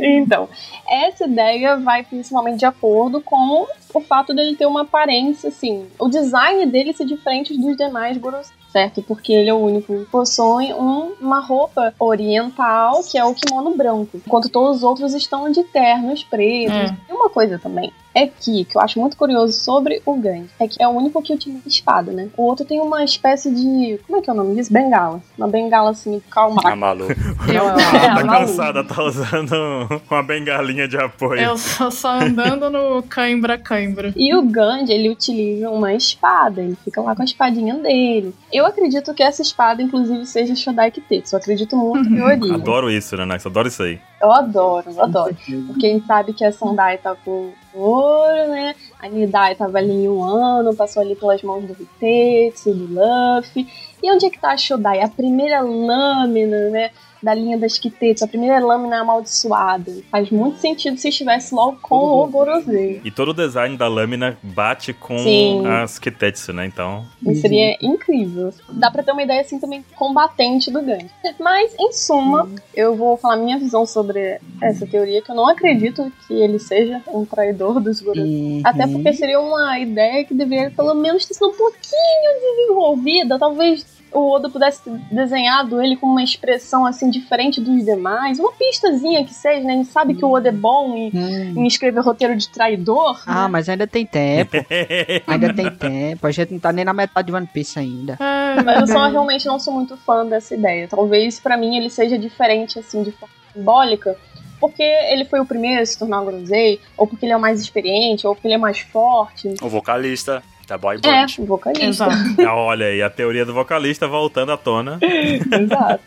Então, 0.00 0.48
essa 0.88 1.24
ideia 1.26 1.76
vai 1.76 2.02
principalmente 2.04 2.58
de 2.58 2.64
acordo 2.66 3.20
com 3.20 3.66
o 3.94 4.00
fato 4.00 4.34
dele 4.34 4.54
ter 4.56 4.66
uma 4.66 4.82
aparência, 4.82 5.48
assim, 5.48 5.86
o 5.98 6.08
design 6.08 6.66
dele 6.66 6.92
ser 6.92 7.06
diferente 7.06 7.56
dos 7.58 7.76
demais 7.76 8.16
Gorosei, 8.18 8.52
certo? 8.70 9.02
Porque 9.02 9.32
ele 9.32 9.48
é 9.48 9.54
o 9.54 9.58
único 9.58 9.98
que 9.98 10.04
possui 10.10 10.72
um- 10.74 11.12
uma 11.20 11.40
roupa 11.40 11.94
oriental, 11.98 13.02
que 13.10 13.16
é 13.18 13.24
o 13.24 13.34
kimono 13.34 13.74
branco, 13.76 14.20
enquanto 14.26 14.48
todos 14.50 14.78
os 14.78 14.82
outros 14.82 15.14
estão 15.14 15.50
de 15.50 15.64
ternos 15.64 16.22
pretos. 16.22 16.74
É. 16.76 16.94
E 17.08 17.12
uma 17.12 17.28
coisa 17.30 17.58
também 17.58 17.92
é 18.18 18.26
que, 18.26 18.64
que 18.64 18.76
eu 18.76 18.80
acho 18.80 18.98
muito 18.98 19.16
curioso 19.16 19.52
sobre 19.52 20.02
o 20.04 20.14
Gandhi, 20.16 20.50
é 20.58 20.66
que 20.66 20.82
é 20.82 20.88
o 20.88 20.90
único 20.90 21.22
que 21.22 21.32
utiliza 21.32 21.68
espada, 21.68 22.10
né? 22.12 22.28
O 22.36 22.42
outro 22.42 22.66
tem 22.66 22.80
uma 22.80 23.04
espécie 23.04 23.48
de, 23.50 23.98
como 24.06 24.18
é 24.18 24.22
que 24.22 24.28
é 24.28 24.32
o 24.32 24.36
nome 24.36 24.56
disso? 24.56 24.72
Bengala. 24.72 25.20
Uma 25.36 25.46
bengala, 25.46 25.90
assim, 25.90 26.20
calma. 26.30 26.60
Ah, 26.64 26.74
maluco. 26.74 27.12
Eu, 27.48 27.68
É, 27.68 28.14
tá 28.14 28.24
cansada, 28.24 28.84
tá 28.84 29.02
usando 29.02 29.54
uma 30.10 30.22
bengalinha 30.22 30.88
de 30.88 30.96
apoio. 30.96 31.40
eu 31.40 31.56
só, 31.56 31.90
só 31.90 32.10
andando 32.10 32.68
no 32.68 33.02
cãibra-cãibra. 33.02 34.12
E 34.16 34.34
o 34.34 34.42
Gandhi, 34.42 34.92
ele 34.92 35.08
utiliza 35.08 35.70
uma 35.70 35.94
espada, 35.94 36.60
ele 36.60 36.76
fica 36.84 37.00
lá 37.00 37.14
com 37.14 37.22
a 37.22 37.24
espadinha 37.24 37.74
dele. 37.74 38.34
Eu 38.52 38.66
acredito 38.66 39.14
que 39.14 39.22
essa 39.22 39.42
espada, 39.42 39.80
inclusive, 39.80 40.26
seja 40.26 40.54
Shodai 40.54 40.90
Kitetsu. 40.90 41.36
Eu 41.36 41.38
acredito 41.38 41.76
muito 41.76 42.10
na 42.10 42.16
teoria. 42.36 42.54
Adoro 42.54 42.90
isso, 42.90 43.16
né, 43.16 43.24
Nax? 43.24 43.46
Adoro 43.46 43.68
isso 43.68 43.82
aí. 43.82 44.00
Eu 44.20 44.32
adoro, 44.32 44.90
eu 44.90 45.02
adoro. 45.02 45.36
Porque 45.68 45.86
a 45.86 45.90
gente 45.90 46.06
sabe 46.06 46.32
que 46.32 46.44
a 46.44 46.50
Sandai 46.50 46.98
tá 46.98 47.14
com 47.24 47.52
ouro, 47.78 48.48
né? 48.48 48.74
A 48.98 49.08
Nidai 49.08 49.54
tava 49.54 49.78
ali 49.78 49.92
em 49.92 50.08
um 50.08 50.22
ano, 50.22 50.74
passou 50.74 51.02
ali 51.02 51.14
pelas 51.14 51.42
mãos 51.42 51.64
do 51.64 51.72
Hitetsu, 51.72 52.74
do 52.74 52.94
Luffy. 52.94 53.66
E 54.02 54.12
onde 54.12 54.26
é 54.26 54.30
que 54.30 54.40
tá 54.40 54.52
a 54.52 54.56
Shodai? 54.56 55.00
A 55.00 55.08
primeira 55.08 55.60
lâmina, 55.60 56.70
né? 56.70 56.90
Da 57.22 57.34
linha 57.34 57.58
das 57.58 57.78
Kitetsu, 57.78 58.24
a 58.24 58.28
primeira 58.28 58.58
lâmina 58.58 59.00
amaldiçoada. 59.00 59.92
Faz 60.10 60.30
muito 60.30 60.58
sentido 60.58 60.96
se 60.96 61.08
estivesse 61.08 61.54
logo 61.54 61.78
com 61.82 61.96
o 61.96 62.26
Gorosei. 62.26 63.00
E 63.04 63.10
todo 63.10 63.30
o 63.30 63.34
design 63.34 63.76
da 63.76 63.88
lâmina 63.88 64.38
bate 64.42 64.92
com 64.92 65.18
Sim. 65.18 65.66
as 65.66 65.98
Kitetsu, 65.98 66.52
né? 66.52 66.66
Então, 66.66 67.04
Isso 67.26 67.40
seria 67.40 67.76
incrível. 67.82 68.52
Dá 68.70 68.90
pra 68.90 69.02
ter 69.02 69.12
uma 69.12 69.22
ideia 69.22 69.40
assim 69.40 69.58
também 69.58 69.84
combatente 69.96 70.70
do 70.70 70.80
Gandhi. 70.80 71.10
Mas, 71.40 71.74
em 71.78 71.92
suma, 71.92 72.48
eu 72.74 72.94
vou 72.94 73.16
falar 73.16 73.36
minha 73.36 73.58
visão 73.58 73.84
sobre 73.86 74.38
essa 74.62 74.86
teoria, 74.86 75.22
que 75.22 75.30
eu 75.30 75.34
não 75.34 75.48
acredito 75.48 76.12
que 76.26 76.34
ele 76.34 76.58
seja 76.58 77.02
um 77.08 77.24
traidor 77.24 77.80
dos 77.80 78.00
Gorosei. 78.00 78.24
Uhum. 78.24 78.62
Até 78.64 78.86
porque 78.86 79.12
seria 79.12 79.40
uma 79.40 79.78
ideia 79.78 80.24
que 80.24 80.34
deveria 80.34 80.70
pelo 80.70 80.94
menos 80.94 81.26
ter 81.26 81.34
sido 81.34 81.48
um 81.48 81.56
pouquinho 81.56 82.56
desenvolvida. 82.56 83.38
Talvez 83.38 83.97
o 84.12 84.30
Oda 84.32 84.48
pudesse 84.48 84.82
ter 84.82 84.90
desenhado 85.10 85.80
ele 85.82 85.96
com 85.96 86.06
uma 86.06 86.22
expressão 86.22 86.86
assim 86.86 87.10
diferente 87.10 87.60
dos 87.60 87.84
demais. 87.84 88.38
Uma 88.38 88.52
pistazinha 88.52 89.24
que 89.24 89.34
seja, 89.34 89.64
né? 89.64 89.72
A 89.74 89.76
gente 89.76 89.88
sabe 89.88 90.14
que 90.14 90.24
o 90.24 90.30
Oda 90.32 90.48
é 90.48 90.52
bom 90.52 90.94
em, 90.96 91.10
Hum. 91.14 91.54
em 91.56 91.66
escrever 91.66 92.00
roteiro 92.00 92.36
de 92.36 92.48
traidor. 92.48 93.22
Ah, 93.26 93.48
mas 93.48 93.68
ainda 93.68 93.86
tem 93.86 94.04
tempo. 94.06 94.56
Ainda 95.26 95.52
tem 95.54 95.70
tempo. 95.70 96.26
A 96.26 96.30
gente 96.30 96.52
não 96.52 96.60
tá 96.60 96.72
nem 96.72 96.84
na 96.84 96.92
metade 96.92 97.26
de 97.28 97.34
One 97.34 97.46
Piece 97.46 97.78
ainda. 97.78 98.16
É, 98.20 98.62
Mas 98.62 98.80
eu 98.80 98.86
só 98.86 99.08
realmente 99.08 99.46
não 99.46 99.58
sou 99.58 99.72
muito 99.74 99.96
fã 99.98 100.24
dessa 100.26 100.54
ideia. 100.54 100.88
Talvez 100.88 101.38
pra 101.40 101.56
mim 101.56 101.76
ele 101.76 101.90
seja 101.90 102.18
diferente, 102.18 102.78
assim, 102.78 103.02
de 103.02 103.12
forma 103.12 103.34
simbólica, 103.52 104.16
porque 104.60 104.82
ele 104.82 105.24
foi 105.24 105.40
o 105.40 105.46
primeiro 105.46 105.82
a 105.82 105.86
se 105.86 105.98
tornar 105.98 106.20
Gorosei, 106.22 106.80
ou 106.96 107.06
porque 107.06 107.24
ele 107.26 107.32
é 107.32 107.36
o 107.36 107.40
mais 107.40 107.60
experiente, 107.60 108.26
ou 108.26 108.34
porque 108.34 108.48
ele 108.48 108.54
é 108.54 108.58
mais 108.58 108.78
forte. 108.80 109.54
O 109.62 109.68
vocalista 109.68 110.42
da 110.68 110.78
boy 110.78 110.96
É, 110.96 111.00
band. 111.00 111.26
o 111.38 111.46
vocalista. 111.46 111.86
Exato. 111.86 112.14
Ah, 112.46 112.54
olha 112.54 112.86
aí, 112.86 113.02
a 113.02 113.10
teoria 113.10 113.44
do 113.44 113.52
vocalista 113.54 114.06
voltando 114.06 114.52
à 114.52 114.56
tona. 114.56 114.98
Exato. 115.02 116.00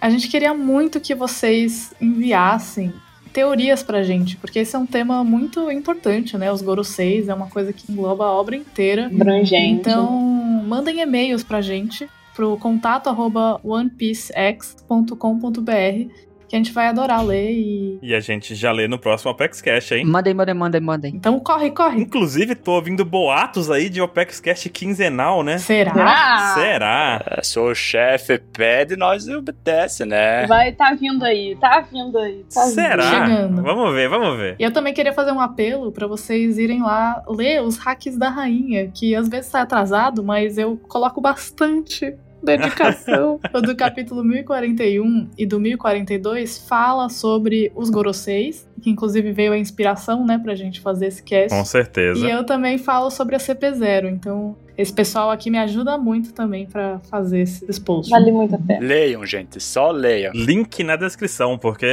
A 0.00 0.08
gente 0.08 0.28
queria 0.28 0.54
muito 0.54 1.00
que 1.00 1.14
vocês 1.14 1.92
enviassem 2.00 2.92
teorias 3.32 3.82
pra 3.82 4.02
gente, 4.04 4.36
porque 4.36 4.60
esse 4.60 4.76
é 4.76 4.78
um 4.78 4.86
tema 4.86 5.24
muito 5.24 5.68
importante, 5.70 6.38
né? 6.38 6.52
Os 6.52 6.62
Goroseis 6.62 7.28
é 7.28 7.34
uma 7.34 7.48
coisa 7.48 7.72
que 7.72 7.90
engloba 7.90 8.24
a 8.24 8.30
obra 8.32 8.54
inteira. 8.54 9.06
Abrangente. 9.06 9.80
Então, 9.80 10.08
mandem 10.66 11.00
e-mails 11.00 11.42
pra 11.42 11.60
gente 11.60 12.08
pro 12.34 12.56
contato 12.58 13.08
arroba 13.08 13.58
onepiecex.com.br 13.64 16.10
que 16.48 16.56
a 16.56 16.58
gente 16.58 16.72
vai 16.72 16.88
adorar 16.88 17.24
ler 17.24 17.52
e... 17.52 17.98
E 18.02 18.14
a 18.14 18.20
gente 18.20 18.54
já 18.54 18.70
lê 18.72 18.86
no 18.88 18.98
próximo 18.98 19.30
Apex 19.30 19.60
Cash, 19.60 19.92
hein? 19.92 20.04
Mandem, 20.04 20.34
mandem, 20.34 20.54
mandem, 20.54 20.80
mandem. 20.80 21.12
Então 21.14 21.38
corre, 21.40 21.70
corre! 21.70 22.00
Inclusive, 22.00 22.54
tô 22.54 22.72
ouvindo 22.72 23.04
boatos 23.04 23.70
aí 23.70 23.88
de 23.88 24.00
Opex 24.00 24.40
Cash 24.40 24.68
quinzenal, 24.72 25.42
né? 25.42 25.58
Será? 25.58 25.92
Ah, 25.96 26.54
Será? 26.54 27.24
É, 27.26 27.42
sou 27.42 27.70
o 27.70 27.74
chefe, 27.74 28.38
pede, 28.38 28.96
nós 28.96 29.26
obedece, 29.28 30.04
né? 30.04 30.46
Vai, 30.46 30.72
tá 30.72 30.94
vindo 30.94 31.24
aí, 31.24 31.56
tá 31.56 31.80
vindo 31.80 32.18
aí. 32.18 32.44
Tá 32.52 32.62
vindo. 32.64 32.74
Será? 32.74 33.02
Chegando. 33.02 33.62
Vamos 33.62 33.94
ver, 33.94 34.08
vamos 34.08 34.36
ver. 34.36 34.56
E 34.58 34.62
eu 34.62 34.72
também 34.72 34.92
queria 34.94 35.12
fazer 35.12 35.32
um 35.32 35.40
apelo 35.40 35.92
pra 35.92 36.06
vocês 36.06 36.58
irem 36.58 36.82
lá 36.82 37.22
ler 37.28 37.62
os 37.62 37.78
hacks 37.78 38.16
da 38.16 38.28
rainha, 38.28 38.90
que 38.92 39.14
às 39.14 39.28
vezes 39.28 39.50
sai 39.50 39.62
atrasado, 39.62 40.22
mas 40.22 40.58
eu 40.58 40.76
coloco 40.88 41.20
bastante 41.20 42.14
dedicação. 42.44 43.40
o 43.52 43.60
do 43.60 43.74
capítulo 43.74 44.22
1041 44.22 45.30
e 45.36 45.46
do 45.46 45.58
1042 45.58 46.58
fala 46.58 47.08
sobre 47.08 47.72
os 47.74 47.90
Goroseis, 47.90 48.68
que 48.82 48.90
inclusive 48.90 49.32
veio 49.32 49.52
a 49.52 49.58
inspiração, 49.58 50.24
né, 50.24 50.38
pra 50.38 50.54
gente 50.54 50.80
fazer 50.80 51.06
esse 51.06 51.22
cast. 51.22 51.56
Com 51.56 51.64
certeza. 51.64 52.26
E 52.26 52.30
eu 52.30 52.44
também 52.44 52.78
falo 52.78 53.10
sobre 53.10 53.34
a 53.34 53.38
CP0, 53.38 54.10
então 54.10 54.56
esse 54.76 54.92
pessoal 54.92 55.30
aqui 55.30 55.50
me 55.50 55.58
ajuda 55.58 55.96
muito 55.98 56.32
também 56.32 56.66
pra 56.66 56.98
fazer 57.10 57.40
esses 57.40 57.78
posts. 57.78 58.10
Vale 58.10 58.32
muito 58.32 58.54
a 58.54 58.58
pena. 58.58 58.80
Leiam, 58.84 59.24
gente, 59.24 59.60
só 59.60 59.90
leiam. 59.90 60.32
Link 60.34 60.82
na 60.82 60.96
descrição, 60.96 61.56
porque, 61.58 61.86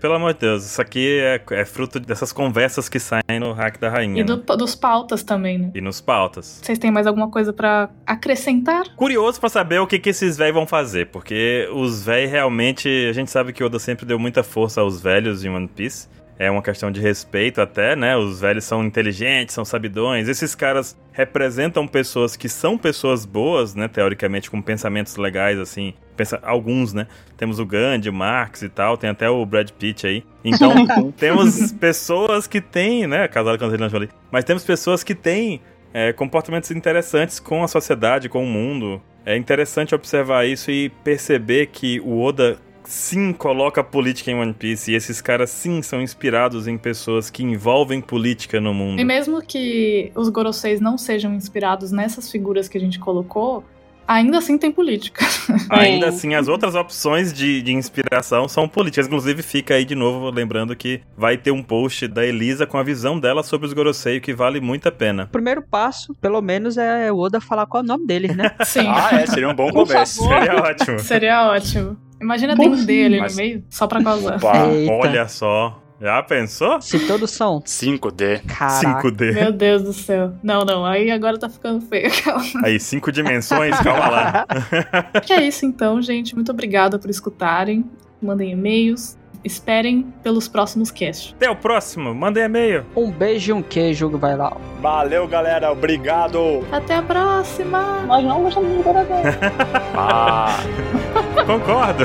pelo 0.00 0.14
amor 0.14 0.34
de 0.34 0.40
Deus, 0.40 0.64
isso 0.66 0.80
aqui 0.80 1.18
é, 1.20 1.40
é 1.52 1.64
fruto 1.64 1.98
dessas 2.00 2.32
conversas 2.32 2.88
que 2.88 2.98
saem 3.00 3.40
no 3.40 3.52
Hack 3.52 3.78
da 3.80 3.88
Rainha. 3.88 4.20
E 4.20 4.24
né? 4.24 4.36
do- 4.36 4.56
dos 4.56 4.74
pautas 4.74 5.22
também, 5.22 5.58
né? 5.58 5.70
E 5.74 5.80
nos 5.80 6.00
pautas. 6.00 6.60
Vocês 6.62 6.78
têm 6.78 6.90
mais 6.90 7.06
alguma 7.06 7.30
coisa 7.30 7.52
pra 7.52 7.90
acrescentar? 8.06 8.94
Curioso 8.96 9.38
pra 9.40 9.48
saber 9.48 9.78
o 9.80 9.86
que, 9.86 9.98
que 9.98 10.10
esses 10.10 10.36
velhos 10.36 10.54
vão 10.54 10.66
fazer, 10.66 11.06
porque 11.06 11.68
os 11.72 12.02
velhos 12.04 12.30
realmente. 12.30 12.88
A 13.08 13.12
gente 13.12 13.30
sabe 13.30 13.52
que 13.52 13.62
o 13.62 13.66
Oda 13.66 13.78
sempre 13.78 14.04
deu 14.06 14.18
muita 14.18 14.42
força 14.42 14.80
aos 14.80 15.00
velhos 15.00 15.44
em 15.44 15.48
One 15.48 15.68
Piece. 15.68 16.08
É 16.38 16.50
uma 16.50 16.62
questão 16.62 16.90
de 16.90 17.00
respeito 17.00 17.60
até, 17.62 17.96
né? 17.96 18.14
Os 18.16 18.40
velhos 18.40 18.64
são 18.64 18.84
inteligentes, 18.84 19.54
são 19.54 19.64
sabidões. 19.64 20.28
Esses 20.28 20.54
caras 20.54 20.96
representam 21.12 21.86
pessoas 21.88 22.36
que 22.36 22.48
são 22.48 22.76
pessoas 22.76 23.24
boas, 23.24 23.74
né? 23.74 23.88
Teoricamente, 23.88 24.50
com 24.50 24.60
pensamentos 24.60 25.16
legais, 25.16 25.58
assim. 25.58 25.94
Pensa, 26.14 26.38
alguns, 26.42 26.92
né? 26.92 27.06
Temos 27.38 27.58
o 27.58 27.64
Gandhi, 27.64 28.10
o 28.10 28.12
Marx 28.12 28.62
e 28.62 28.68
tal, 28.68 28.98
tem 28.98 29.08
até 29.08 29.30
o 29.30 29.44
Brad 29.46 29.70
Pitt 29.70 30.06
aí. 30.06 30.24
Então, 30.44 30.72
temos 31.16 31.72
pessoas 31.72 32.46
que 32.46 32.60
têm, 32.60 33.06
né? 33.06 33.26
Casado 33.28 33.58
com 33.58 33.64
a 33.64 33.68
Angelina 33.68 33.88
Jolie. 33.88 34.10
Mas 34.30 34.44
temos 34.44 34.62
pessoas 34.62 35.02
que 35.02 35.14
têm 35.14 35.62
é, 35.94 36.12
comportamentos 36.12 36.70
interessantes 36.70 37.40
com 37.40 37.64
a 37.64 37.68
sociedade, 37.68 38.28
com 38.28 38.44
o 38.44 38.46
mundo. 38.46 39.00
É 39.24 39.34
interessante 39.36 39.94
observar 39.94 40.46
isso 40.46 40.70
e 40.70 40.90
perceber 41.02 41.68
que 41.68 41.98
o 42.00 42.20
Oda 42.20 42.58
sim 42.86 43.32
coloca 43.32 43.82
política 43.82 44.30
em 44.30 44.34
One 44.34 44.52
Piece 44.54 44.92
e 44.92 44.94
esses 44.94 45.20
caras 45.20 45.50
sim 45.50 45.82
são 45.82 46.00
inspirados 46.00 46.66
em 46.66 46.78
pessoas 46.78 47.28
que 47.30 47.42
envolvem 47.42 48.00
política 48.00 48.60
no 48.60 48.72
mundo. 48.72 49.00
E 49.00 49.04
mesmo 49.04 49.42
que 49.42 50.10
os 50.14 50.28
Goroseis 50.28 50.80
não 50.80 50.96
sejam 50.96 51.34
inspirados 51.34 51.90
nessas 51.92 52.30
figuras 52.30 52.68
que 52.68 52.78
a 52.78 52.80
gente 52.80 52.98
colocou, 52.98 53.64
ainda 54.06 54.38
assim 54.38 54.56
tem 54.56 54.70
política. 54.70 55.24
Ainda 55.70 56.08
assim, 56.08 56.34
as 56.34 56.48
outras 56.48 56.74
opções 56.74 57.32
de, 57.32 57.60
de 57.62 57.72
inspiração 57.72 58.48
são 58.48 58.68
políticas. 58.68 59.06
Inclusive, 59.06 59.42
fica 59.42 59.74
aí 59.74 59.84
de 59.84 59.94
novo 59.94 60.30
lembrando 60.30 60.74
que 60.76 61.00
vai 61.16 61.36
ter 61.36 61.50
um 61.50 61.62
post 61.62 62.06
da 62.08 62.24
Elisa 62.26 62.66
com 62.66 62.78
a 62.78 62.82
visão 62.82 63.18
dela 63.18 63.42
sobre 63.42 63.66
os 63.66 63.72
Gorosei, 63.72 64.20
que 64.20 64.32
vale 64.32 64.60
muito 64.60 64.88
a 64.88 64.92
pena. 64.92 65.24
O 65.24 65.28
primeiro 65.32 65.62
passo, 65.62 66.14
pelo 66.20 66.40
menos, 66.42 66.76
é 66.76 67.10
o 67.12 67.18
Oda 67.18 67.40
falar 67.40 67.66
qual 67.66 67.82
é 67.82 67.84
o 67.84 67.86
nome 67.88 68.06
deles, 68.06 68.34
né? 68.36 68.50
Sim, 68.64 68.86
Ah, 68.88 69.20
é, 69.20 69.26
seria 69.26 69.48
um 69.48 69.54
bom 69.54 69.70
Por 69.72 69.86
começo. 69.86 70.20
favor. 70.20 70.38
Seria 70.38 70.56
ótimo. 70.62 70.98
seria 71.00 71.48
ótimo. 71.48 71.96
Imagina 72.20 72.56
ter 72.56 72.68
um 72.68 72.84
D 72.84 73.04
ali 73.04 73.20
Mas- 73.20 73.32
no 73.32 73.42
meio, 73.42 73.64
só 73.70 73.86
pra 73.86 74.02
causar. 74.02 74.36
Opa, 74.36 74.68
Eita. 74.68 74.92
Olha 74.92 75.28
só. 75.28 75.82
Já 76.00 76.22
pensou? 76.22 76.80
Se 76.82 76.98
todos 77.06 77.30
são. 77.30 77.62
5D. 77.64 78.42
Caraca. 78.46 79.00
5D. 79.08 79.32
Meu 79.32 79.50
Deus 79.50 79.82
do 79.82 79.94
céu. 79.94 80.34
Não, 80.42 80.62
não, 80.62 80.84
aí 80.84 81.10
agora 81.10 81.38
tá 81.38 81.48
ficando 81.48 81.80
feio. 81.80 82.10
Aí, 82.62 82.78
cinco 82.78 83.10
dimensões, 83.10 83.78
calma 83.80 84.08
lá. 84.08 84.46
que 85.24 85.32
é 85.32 85.42
isso 85.46 85.64
então, 85.64 86.02
gente. 86.02 86.34
Muito 86.34 86.52
obrigada 86.52 86.98
por 86.98 87.08
escutarem. 87.08 87.82
Mandem 88.20 88.52
e-mails. 88.52 89.16
Esperem 89.46 90.12
pelos 90.24 90.48
próximos 90.48 90.90
casts. 90.90 91.32
Até 91.36 91.48
o 91.48 91.54
próximo. 91.54 92.12
Mandem 92.12 92.42
e-mail. 92.42 92.84
Um 92.96 93.12
beijo 93.12 93.50
e 93.50 93.52
um 93.52 93.62
queijo, 93.62 94.10
vai 94.18 94.36
lá. 94.36 94.56
Valeu, 94.80 95.28
galera. 95.28 95.70
Obrigado. 95.70 96.66
Até 96.72 96.96
a 96.96 97.02
próxima! 97.02 98.02
Nós 98.08 98.24
não 98.24 98.42
gostamos 98.42 98.76
de 98.76 98.82
coração. 98.82 99.22
Ah. 99.98 100.58
Concordo. 101.46 102.04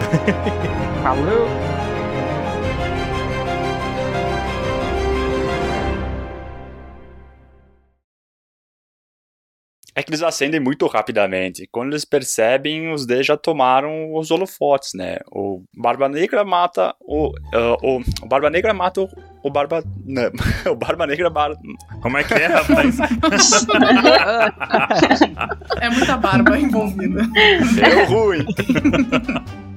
Valeu! 1.01 1.47
É 9.93 10.01
que 10.01 10.09
eles 10.09 10.23
acendem 10.23 10.59
muito 10.59 10.87
rapidamente. 10.87 11.67
Quando 11.71 11.91
eles 11.91 12.05
percebem, 12.05 12.93
os 12.93 13.05
D 13.05 13.21
já 13.23 13.35
tomaram 13.35 14.13
os 14.15 14.31
holofotes, 14.31 14.93
né? 14.93 15.17
O 15.29 15.63
Barba 15.75 16.07
Negra 16.07 16.45
mata 16.45 16.95
o. 17.01 17.33
ah, 17.53 17.75
o, 17.83 18.01
Barba 18.25 18.49
Negra 18.49 18.73
mata 18.73 19.01
o, 19.01 19.09
o 19.43 19.49
Barba. 19.49 19.83
Não, 20.05 20.31
o 20.71 20.75
Barba 20.75 21.05
Negra 21.05 21.29
mata. 21.29 21.57
Como 22.01 22.17
é 22.17 22.23
que 22.23 22.33
é, 22.33 22.47
rapaz? 22.47 22.97
É 25.81 25.89
muita 25.89 26.17
barba 26.17 26.57
envolvida. 26.57 27.21
Deu 27.75 28.05
ruim. 28.05 28.45